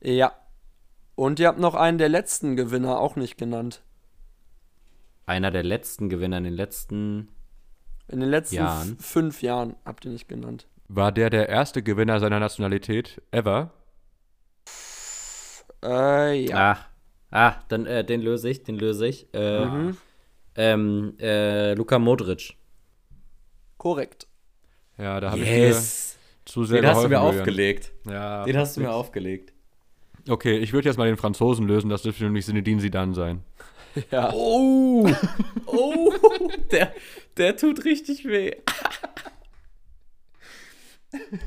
ja. 0.00 0.32
Und 1.14 1.38
ihr 1.38 1.48
habt 1.48 1.58
noch 1.58 1.74
einen 1.74 1.98
der 1.98 2.08
letzten 2.08 2.56
Gewinner 2.56 2.98
auch 2.98 3.16
nicht 3.16 3.36
genannt. 3.36 3.82
einer 5.26 5.50
der 5.50 5.62
letzten 5.62 6.08
Gewinner 6.08 6.38
in 6.38 6.44
den 6.44 6.54
letzten. 6.54 7.28
In 8.08 8.20
den 8.20 8.30
letzten 8.30 8.56
Jahren. 8.56 8.98
fünf 8.98 9.42
Jahren 9.42 9.76
habt 9.84 10.04
ihr 10.04 10.10
nicht 10.10 10.28
genannt. 10.28 10.66
War 10.88 11.12
der 11.12 11.30
der 11.30 11.48
erste 11.48 11.82
Gewinner 11.82 12.18
seiner 12.20 12.40
Nationalität 12.40 13.20
ever? 13.30 13.70
Äh, 15.84 16.46
ja. 16.46 16.78
Ah, 17.30 17.48
ah 17.50 17.56
dann 17.68 17.86
äh, 17.86 18.04
den 18.04 18.20
löse 18.22 18.48
ich, 18.50 18.62
den 18.62 18.76
löse 18.78 19.06
ich. 19.06 19.32
Äh, 19.34 19.66
Mhm. 19.66 19.96
ähm, 20.56 21.14
äh, 21.20 21.74
Luka 21.74 21.98
Modric. 21.98 22.54
Korrekt. 23.82 24.28
Ja, 24.96 25.18
da 25.18 25.32
habe 25.32 25.40
ich 25.40 25.50
mir 25.50 25.74
zu 26.44 26.64
sehr 26.64 26.82
Den 26.82 26.88
hast 26.88 27.02
du 27.02 27.08
mir 27.08 27.16
Julian. 27.16 27.40
aufgelegt. 27.40 27.90
Ja. 28.08 28.44
Den 28.44 28.56
hast 28.56 28.76
du 28.76 28.80
mir 28.80 28.92
aufgelegt. 28.92 29.52
Okay, 30.28 30.56
ich 30.58 30.72
würde 30.72 30.88
jetzt 30.88 30.98
mal 30.98 31.08
den 31.08 31.16
Franzosen 31.16 31.66
lösen, 31.66 31.90
das 31.90 32.02
dürfte 32.02 32.22
nämlich 32.22 32.46
Zinedine 32.46 32.80
Zidane 32.80 33.12
sein. 33.12 33.42
Ja. 34.12 34.32
Oh! 34.32 35.10
Oh! 35.66 36.12
Der, 36.70 36.94
der 37.36 37.56
tut 37.56 37.84
richtig 37.84 38.24
weh. 38.24 38.52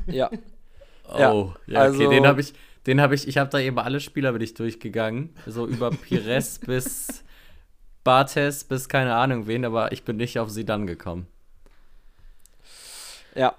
Ja. 0.06 0.30
Oh, 1.08 1.16
Ja, 1.18 1.54
ja, 1.66 1.80
also- 1.80 2.04
okay, 2.04 2.14
den 2.14 2.26
habe 2.26 2.42
ich, 2.42 2.52
den 2.86 3.00
habe 3.00 3.14
ich, 3.14 3.26
ich 3.26 3.38
habe 3.38 3.48
da 3.48 3.60
eben 3.60 3.78
alle 3.78 3.98
Spieler 4.00 4.32
bin 4.32 4.42
ich 4.42 4.52
durchgegangen, 4.52 5.30
so 5.46 5.66
über 5.66 5.90
Pires 5.90 6.58
bis 6.66 7.24
Bartes 8.04 8.64
bis 8.64 8.90
keine 8.90 9.14
Ahnung 9.14 9.46
wen, 9.46 9.64
aber 9.64 9.90
ich 9.92 10.02
bin 10.04 10.16
nicht 10.18 10.38
auf 10.38 10.50
sie 10.50 10.66
dann 10.66 10.86
gekommen. 10.86 11.26
Ja. 13.36 13.54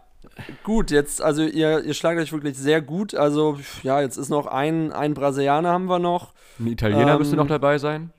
Gut, 0.64 0.92
jetzt, 0.92 1.22
also 1.22 1.44
ihr, 1.44 1.84
ihr 1.84 1.94
schlagt 1.94 2.20
euch 2.20 2.34
wirklich 2.34 2.58
sehr 2.58 2.82
gut. 2.82 3.16
Also, 3.16 3.60
ja, 3.84 4.02
jetzt 4.02 4.18
ist 4.18 4.30
noch 4.30 4.46
ein, 4.48 4.92
ein 4.92 5.14
Brasilianer 5.14 5.70
haben 5.70 5.86
wir 5.86 6.00
noch. 6.00 6.34
Ein 6.60 6.68
Italiener 6.68 7.14
Ähm, 7.14 7.20
müsste 7.20 7.36
noch 7.36 7.48
dabei 7.48 7.78
sein. 7.78 8.12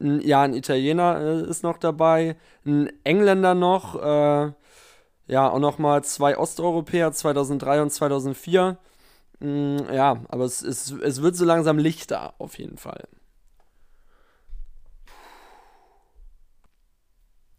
Ein, 0.00 0.20
ja, 0.20 0.42
ein 0.42 0.54
Italiener 0.54 1.20
äh, 1.20 1.48
ist 1.48 1.62
noch 1.62 1.78
dabei. 1.78 2.36
Ein 2.64 2.90
Engländer 3.04 3.54
noch. 3.54 4.02
Äh, 4.02 4.52
ja, 5.26 5.48
auch 5.50 5.58
noch 5.58 5.78
mal 5.78 6.04
zwei 6.04 6.36
Osteuropäer, 6.36 7.12
2003 7.12 7.82
und 7.82 7.90
2004. 7.90 8.78
Mm, 9.40 9.76
ja, 9.92 10.20
aber 10.28 10.44
es, 10.44 10.62
es, 10.62 10.90
es 10.90 11.22
wird 11.22 11.36
so 11.36 11.44
langsam 11.44 11.78
lichter, 11.78 12.34
auf 12.38 12.58
jeden 12.58 12.76
Fall. 12.76 13.08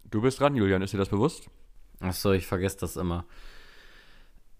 Du 0.09 0.21
bist 0.21 0.39
dran, 0.39 0.55
Julian, 0.55 0.81
ist 0.81 0.93
dir 0.93 0.97
das 0.97 1.09
bewusst? 1.09 1.49
Achso, 2.09 2.31
ich 2.31 2.47
vergesse 2.47 2.77
das 2.79 2.97
immer. 2.97 3.25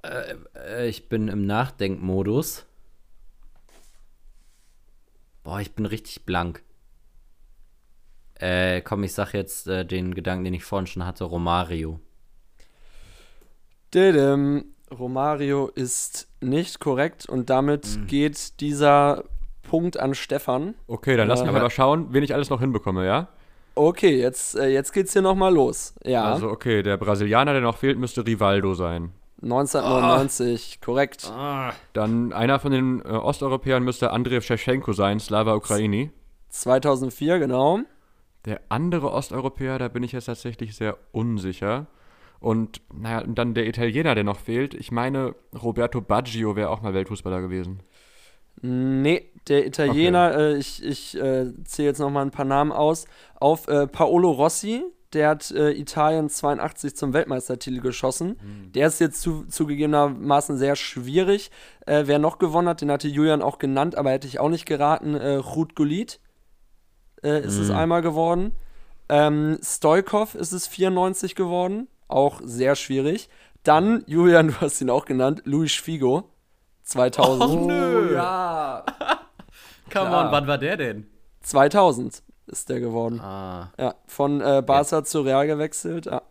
Äh, 0.02 0.36
äh, 0.56 0.88
ich 0.88 1.10
bin 1.10 1.28
im 1.28 1.46
Nachdenkmodus. 1.46 2.66
Boah, 5.44 5.60
ich 5.60 5.74
bin 5.74 5.86
richtig 5.86 6.26
blank. 6.26 6.64
Äh, 8.40 8.82
komm, 8.82 9.04
ich 9.04 9.14
sag 9.14 9.34
jetzt 9.34 9.68
äh, 9.68 9.86
den 9.86 10.14
Gedanken, 10.14 10.44
den 10.46 10.54
ich 10.54 10.64
vorhin 10.64 10.88
schon 10.88 11.06
hatte, 11.06 11.24
Romario. 11.24 12.00
Didim. 13.94 14.66
Romario 14.92 15.68
ist 15.68 16.28
nicht 16.42 16.80
korrekt 16.80 17.28
und 17.28 17.50
damit 17.50 18.08
geht 18.08 18.60
dieser 18.60 19.24
Punkt 19.64 19.98
an 19.98 20.14
Stefan. 20.14 20.76
Okay, 20.88 21.18
dann 21.18 21.28
lass 21.28 21.40
mich 21.40 21.48
Äh, 21.48 21.50
aber 21.52 21.62
mal 21.62 21.70
schauen, 21.70 22.14
wen 22.14 22.24
ich 22.24 22.34
alles 22.34 22.50
noch 22.50 22.60
hinbekomme, 22.60 23.06
ja? 23.06 23.30
Okay, 23.76 24.20
jetzt, 24.20 24.56
äh, 24.56 24.68
jetzt 24.70 24.94
geht's 24.94 25.14
hier 25.14 25.22
nochmal 25.22 25.54
los. 25.54 25.94
Ja, 26.04 26.24
Also, 26.32 26.50
okay, 26.50 26.82
der 26.82 26.98
Brasilianer, 26.98 27.52
der 27.54 27.62
noch 27.62 27.78
fehlt, 27.78 28.00
müsste 28.00 28.26
Rivaldo 28.26 28.74
sein. 28.74 29.12
1999, 29.42 30.80
korrekt. 30.82 31.32
Dann 31.94 32.34
einer 32.34 32.60
von 32.60 32.72
den 32.72 33.02
äh, 33.02 33.10
Osteuropäern 33.10 33.84
müsste 33.84 34.12
Andrei 34.12 34.42
Shevchenko 34.42 34.94
sein, 34.94 35.20
Slava 35.20 35.54
Ukraini. 35.56 36.12
2004, 36.50 37.40
genau. 37.40 37.80
Der 38.46 38.62
andere 38.70 39.12
Osteuropäer, 39.12 39.78
da 39.78 39.88
bin 39.88 40.04
ich 40.04 40.14
jetzt 40.14 40.26
tatsächlich 40.26 40.76
sehr 40.76 40.98
unsicher. 41.12 41.88
Und 42.40 42.82
naja, 42.94 43.22
und 43.22 43.36
dann 43.36 43.54
der 43.56 43.68
Italiener, 43.68 44.16
der 44.16 44.24
noch 44.24 44.40
fehlt. 44.40 44.74
Ich 44.74 44.92
meine, 44.92 45.36
Roberto 45.62 46.00
Baggio 46.02 46.56
wäre 46.56 46.70
auch 46.70 46.82
mal 46.82 46.94
Weltfußballer 46.94 47.42
gewesen. 47.42 47.80
Nee, 48.68 49.32
der 49.48 49.68
Italiener, 49.68 50.36
äh, 50.36 50.58
ich, 50.58 50.84
ich 50.84 51.16
äh, 51.16 51.54
zähle 51.66 51.90
jetzt 51.90 52.00
nochmal 52.00 52.26
ein 52.26 52.32
paar 52.32 52.46
Namen 52.46 52.72
aus. 52.72 53.06
Auf 53.36 53.68
äh, 53.68 53.86
Paolo 53.86 54.32
Rossi, 54.32 54.84
der 55.14 55.30
hat 55.30 55.52
äh, 55.52 55.72
Italien 55.72 56.30
82 56.30 56.96
zum 56.96 57.14
Weltmeistertitel 57.14 57.80
geschossen. 57.80 58.38
Der 58.74 58.88
ist 58.88 59.00
jetzt 59.00 59.22
zu, 59.22 59.46
zugegebenermaßen 59.46 60.58
sehr 60.58 60.76
schwierig. 60.76 61.52
Äh, 61.86 62.04
wer 62.06 62.18
noch 62.18 62.40
gewonnen 62.40 62.68
hat, 62.68 62.82
den 62.82 62.92
hatte 62.92 63.08
Julian 63.08 63.42
auch 63.42 63.60
genannt, 63.60 63.96
aber 63.96 64.12
hätte 64.12 64.28
ich 64.28 64.40
auch 64.40 64.50
nicht 64.50 64.66
geraten. 64.66 65.14
Äh, 65.14 65.36
Ruud 65.36 65.76
Gullit 65.76 66.20
äh, 67.24 67.46
ist 67.46 67.58
es 67.58 67.70
einmal 67.70 68.02
geworden. 68.02 68.54
Ähm, 69.10 69.60
Stoikov 69.62 70.34
ist 70.34 70.52
es 70.52 70.66
94 70.68 71.36
geworden, 71.36 71.88
auch 72.08 72.42
sehr 72.44 72.76
schwierig. 72.76 73.30
Dann, 73.64 74.04
Julian, 74.08 74.48
du 74.48 74.62
hast 74.62 74.82
ihn 74.82 74.90
auch 74.90 75.06
genannt, 75.06 75.44
Luis 75.46 75.74
Figo, 75.74 76.30
2000. 76.86 77.42
Oh, 77.52 77.66
nö. 77.68 78.14
ja, 78.16 78.84
Come 79.92 80.08
Klar. 80.10 80.26
on, 80.28 80.32
wann 80.32 80.48
war 80.48 80.58
der 80.58 80.78
denn? 80.78 81.08
2000 81.42 82.24
ist 82.48 82.70
der 82.70 82.80
geworden. 82.80 83.20
Ah, 83.20 83.72
Ja, 83.78 83.96
von 84.08 84.42
äh, 84.42 84.64
Barca 84.66 85.04
zu 85.04 85.22
Real 85.22 85.46
gewechselt. 85.48 86.06
Ja. 86.08 86.22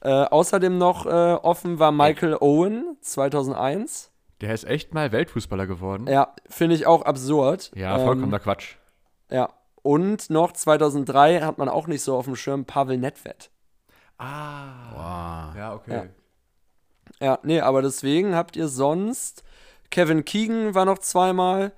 Äh, 0.00 0.26
außerdem 0.26 0.78
noch 0.78 1.06
äh, 1.06 1.08
offen 1.34 1.78
war 1.78 1.90
Michael 1.92 2.36
Owen 2.40 2.96
2001. 3.00 4.10
Der 4.40 4.52
ist 4.52 4.64
echt 4.64 4.92
mal 4.94 5.12
Weltfußballer 5.12 5.66
geworden. 5.66 6.06
Ja, 6.06 6.34
finde 6.48 6.74
ich 6.74 6.86
auch 6.86 7.02
absurd. 7.02 7.70
Ja, 7.74 7.96
Ähm, 7.98 8.04
vollkommener 8.04 8.40
Quatsch. 8.40 8.76
Ja. 9.30 9.48
Und 9.82 10.30
noch 10.30 10.52
2003 10.52 11.40
hat 11.42 11.58
man 11.58 11.68
auch 11.68 11.86
nicht 11.86 12.02
so 12.02 12.16
auf 12.16 12.24
dem 12.26 12.36
Schirm 12.36 12.64
Pavel 12.64 12.96
Nedved. 12.98 13.50
Ah. 14.18 15.50
wow. 15.50 15.56
Ja, 15.56 15.74
okay. 15.74 15.94
Ja. 17.20 17.26
Ja, 17.26 17.38
nee, 17.42 17.60
aber 17.60 17.82
deswegen 17.82 18.34
habt 18.34 18.56
ihr 18.56 18.68
sonst 18.68 19.44
Kevin 19.94 20.24
Keegan 20.24 20.74
war 20.74 20.86
noch 20.86 20.98
zweimal, 20.98 21.70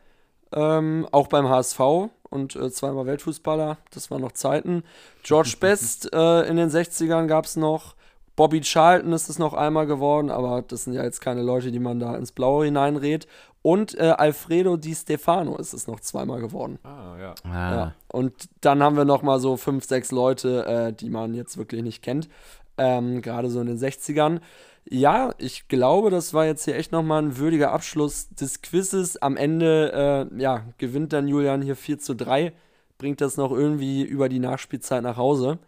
ähm, 0.50 1.06
auch 1.12 1.26
beim 1.26 1.50
HSV 1.50 2.08
und 2.30 2.56
äh, 2.56 2.70
zweimal 2.70 3.04
Weltfußballer, 3.04 3.76
das 3.90 4.10
waren 4.10 4.22
noch 4.22 4.32
Zeiten. 4.32 4.84
George 5.22 5.56
Best 5.60 6.10
äh, 6.14 6.48
in 6.48 6.56
den 6.56 6.70
60ern 6.70 7.26
gab 7.26 7.44
es 7.44 7.56
noch. 7.56 7.94
Bobby 8.34 8.62
Charlton 8.62 9.12
ist 9.12 9.28
es 9.28 9.38
noch 9.38 9.52
einmal 9.52 9.86
geworden, 9.86 10.30
aber 10.30 10.62
das 10.62 10.84
sind 10.84 10.94
ja 10.94 11.04
jetzt 11.04 11.20
keine 11.20 11.42
Leute, 11.42 11.70
die 11.70 11.78
man 11.78 12.00
da 12.00 12.16
ins 12.16 12.32
Blaue 12.32 12.64
hineinredet. 12.64 13.26
Und 13.60 13.94
äh, 13.98 14.14
Alfredo 14.16 14.78
Di 14.78 14.94
Stefano 14.94 15.58
ist 15.58 15.74
es 15.74 15.86
noch 15.86 16.00
zweimal 16.00 16.40
geworden. 16.40 16.78
Ah, 16.84 17.16
ja. 17.20 17.34
Ah. 17.44 17.74
Ja. 17.74 17.94
Und 18.08 18.48
dann 18.62 18.82
haben 18.82 18.96
wir 18.96 19.04
noch 19.04 19.20
mal 19.20 19.40
so 19.40 19.58
fünf, 19.58 19.84
sechs 19.84 20.10
Leute, 20.10 20.64
äh, 20.64 20.92
die 20.94 21.10
man 21.10 21.34
jetzt 21.34 21.58
wirklich 21.58 21.82
nicht 21.82 22.02
kennt. 22.02 22.30
Ähm, 22.78 23.20
Gerade 23.20 23.50
so 23.50 23.60
in 23.60 23.66
den 23.66 23.78
60ern. 23.78 24.40
Ja, 24.88 25.34
ich 25.38 25.66
glaube, 25.68 26.10
das 26.10 26.32
war 26.32 26.46
jetzt 26.46 26.64
hier 26.64 26.76
echt 26.76 26.92
noch 26.92 27.02
mal 27.02 27.20
ein 27.22 27.36
würdiger 27.38 27.72
Abschluss 27.72 28.28
des 28.28 28.62
Quizzes. 28.62 29.16
Am 29.20 29.36
Ende, 29.36 30.28
äh, 30.32 30.40
ja, 30.40 30.64
gewinnt 30.78 31.12
dann 31.12 31.26
Julian 31.26 31.60
hier 31.62 31.74
4 31.76 31.98
zu 31.98 32.14
3, 32.14 32.52
bringt 32.98 33.20
das 33.20 33.36
noch 33.36 33.50
irgendwie 33.50 34.02
über 34.02 34.28
die 34.28 34.38
Nachspielzeit 34.38 35.02
nach 35.02 35.16
Hause. 35.16 35.58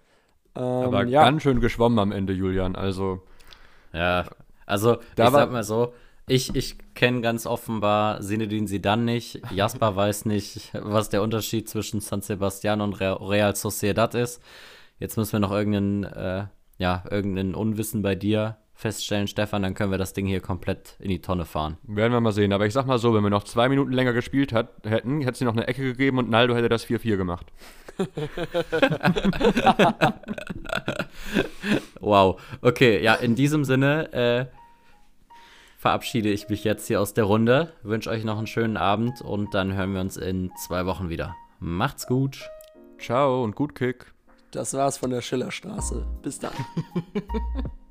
Ähm, 0.55 0.63
Aber 0.63 1.05
ja, 1.05 1.25
ganz 1.25 1.43
schön 1.43 1.61
geschwommen 1.61 1.99
am 1.99 2.13
Ende, 2.13 2.33
Julian. 2.33 2.77
Also, 2.77 3.23
Ja, 3.93 4.27
also 4.67 4.97
Da 5.17 5.27
ich 5.29 5.33
war- 5.33 5.41
sag 5.41 5.51
mal 5.53 5.65
so, 5.65 5.93
ich, 6.29 6.55
ich 6.55 6.77
kenne 6.95 7.21
ganz 7.23 7.47
offenbar 7.47 8.23
Sinedin 8.23 8.67
Sidan 8.67 9.05
nicht. 9.07 9.41
Jasper 9.51 9.97
weiß 9.97 10.27
nicht, 10.27 10.71
was 10.75 11.09
der 11.09 11.23
Unterschied 11.23 11.69
zwischen 11.69 12.01
San 12.01 12.21
Sebastian 12.21 12.83
und 12.83 13.01
Re- 13.01 13.19
Real 13.29 13.57
Sociedad 13.57 14.15
ist. 14.15 14.43
Jetzt 15.01 15.17
müssen 15.17 15.33
wir 15.33 15.41
noch 15.41 15.53
irgendeinen, 15.53 16.05
äh, 16.05 16.45
ja, 16.77 17.03
irgendein 17.11 17.55
Unwissen 17.55 18.03
bei 18.03 18.15
dir 18.15 18.59
feststellen, 18.79 19.27
Stefan, 19.27 19.63
dann 19.63 19.75
können 19.75 19.91
wir 19.91 19.99
das 19.99 20.13
Ding 20.13 20.27
hier 20.27 20.41
komplett 20.41 20.95
in 21.01 21.09
die 21.09 21.21
Tonne 21.21 21.45
fahren. 21.45 21.79
werden 21.83 22.13
wir 22.13 22.21
mal 22.21 22.31
sehen. 22.31 22.53
Aber 22.53 22.65
ich 22.65 22.73
sag 22.73 22.87
mal 22.87 22.99
so, 22.99 23.13
wenn 23.13 23.25
wir 23.25 23.31
noch 23.31 23.43
zwei 23.43 23.69
Minuten 23.69 23.91
länger 23.91 24.13
gespielt 24.13 24.53
hat, 24.53 24.71
hätten, 24.85 25.21
hätte 25.21 25.33
es 25.33 25.41
noch 25.41 25.53
eine 25.57 25.67
Ecke 25.67 25.83
gegeben 25.83 26.19
und 26.19 26.31
Naldo 26.31 26.55
hätte 26.55 26.69
das 26.69 26.87
4-4 26.87 27.17
gemacht. 27.17 27.47
Wow. 32.01 32.41
Okay, 32.63 33.03
ja, 33.03 33.15
in 33.15 33.35
diesem 33.35 33.65
Sinne 33.65 34.13
äh, 34.13 34.47
verabschiede 35.77 36.31
ich 36.31 36.49
mich 36.49 36.65
jetzt 36.65 36.87
hier 36.87 37.01
aus 37.01 37.13
der 37.13 37.25
Runde. 37.25 37.73
Wünsche 37.83 38.09
euch 38.09 38.25
noch 38.25 38.39
einen 38.39 38.47
schönen 38.47 38.77
Abend 38.77 39.21
und 39.21 39.53
dann 39.53 39.75
hören 39.75 39.93
wir 39.93 40.01
uns 40.01 40.17
in 40.17 40.51
zwei 40.65 40.87
Wochen 40.87 41.09
wieder. 41.11 41.35
Macht's 41.59 42.07
gut. 42.07 42.49
Ciao 42.99 43.43
und 43.43 43.57
gut 43.57 43.75
Kick. 43.75 44.13
das 44.53 44.73
war's 44.75 44.97
von 44.97 45.11
der 45.11 45.21
Schillerstraße. 45.21 46.07
Bis 46.23 46.39
dann. 46.39 46.53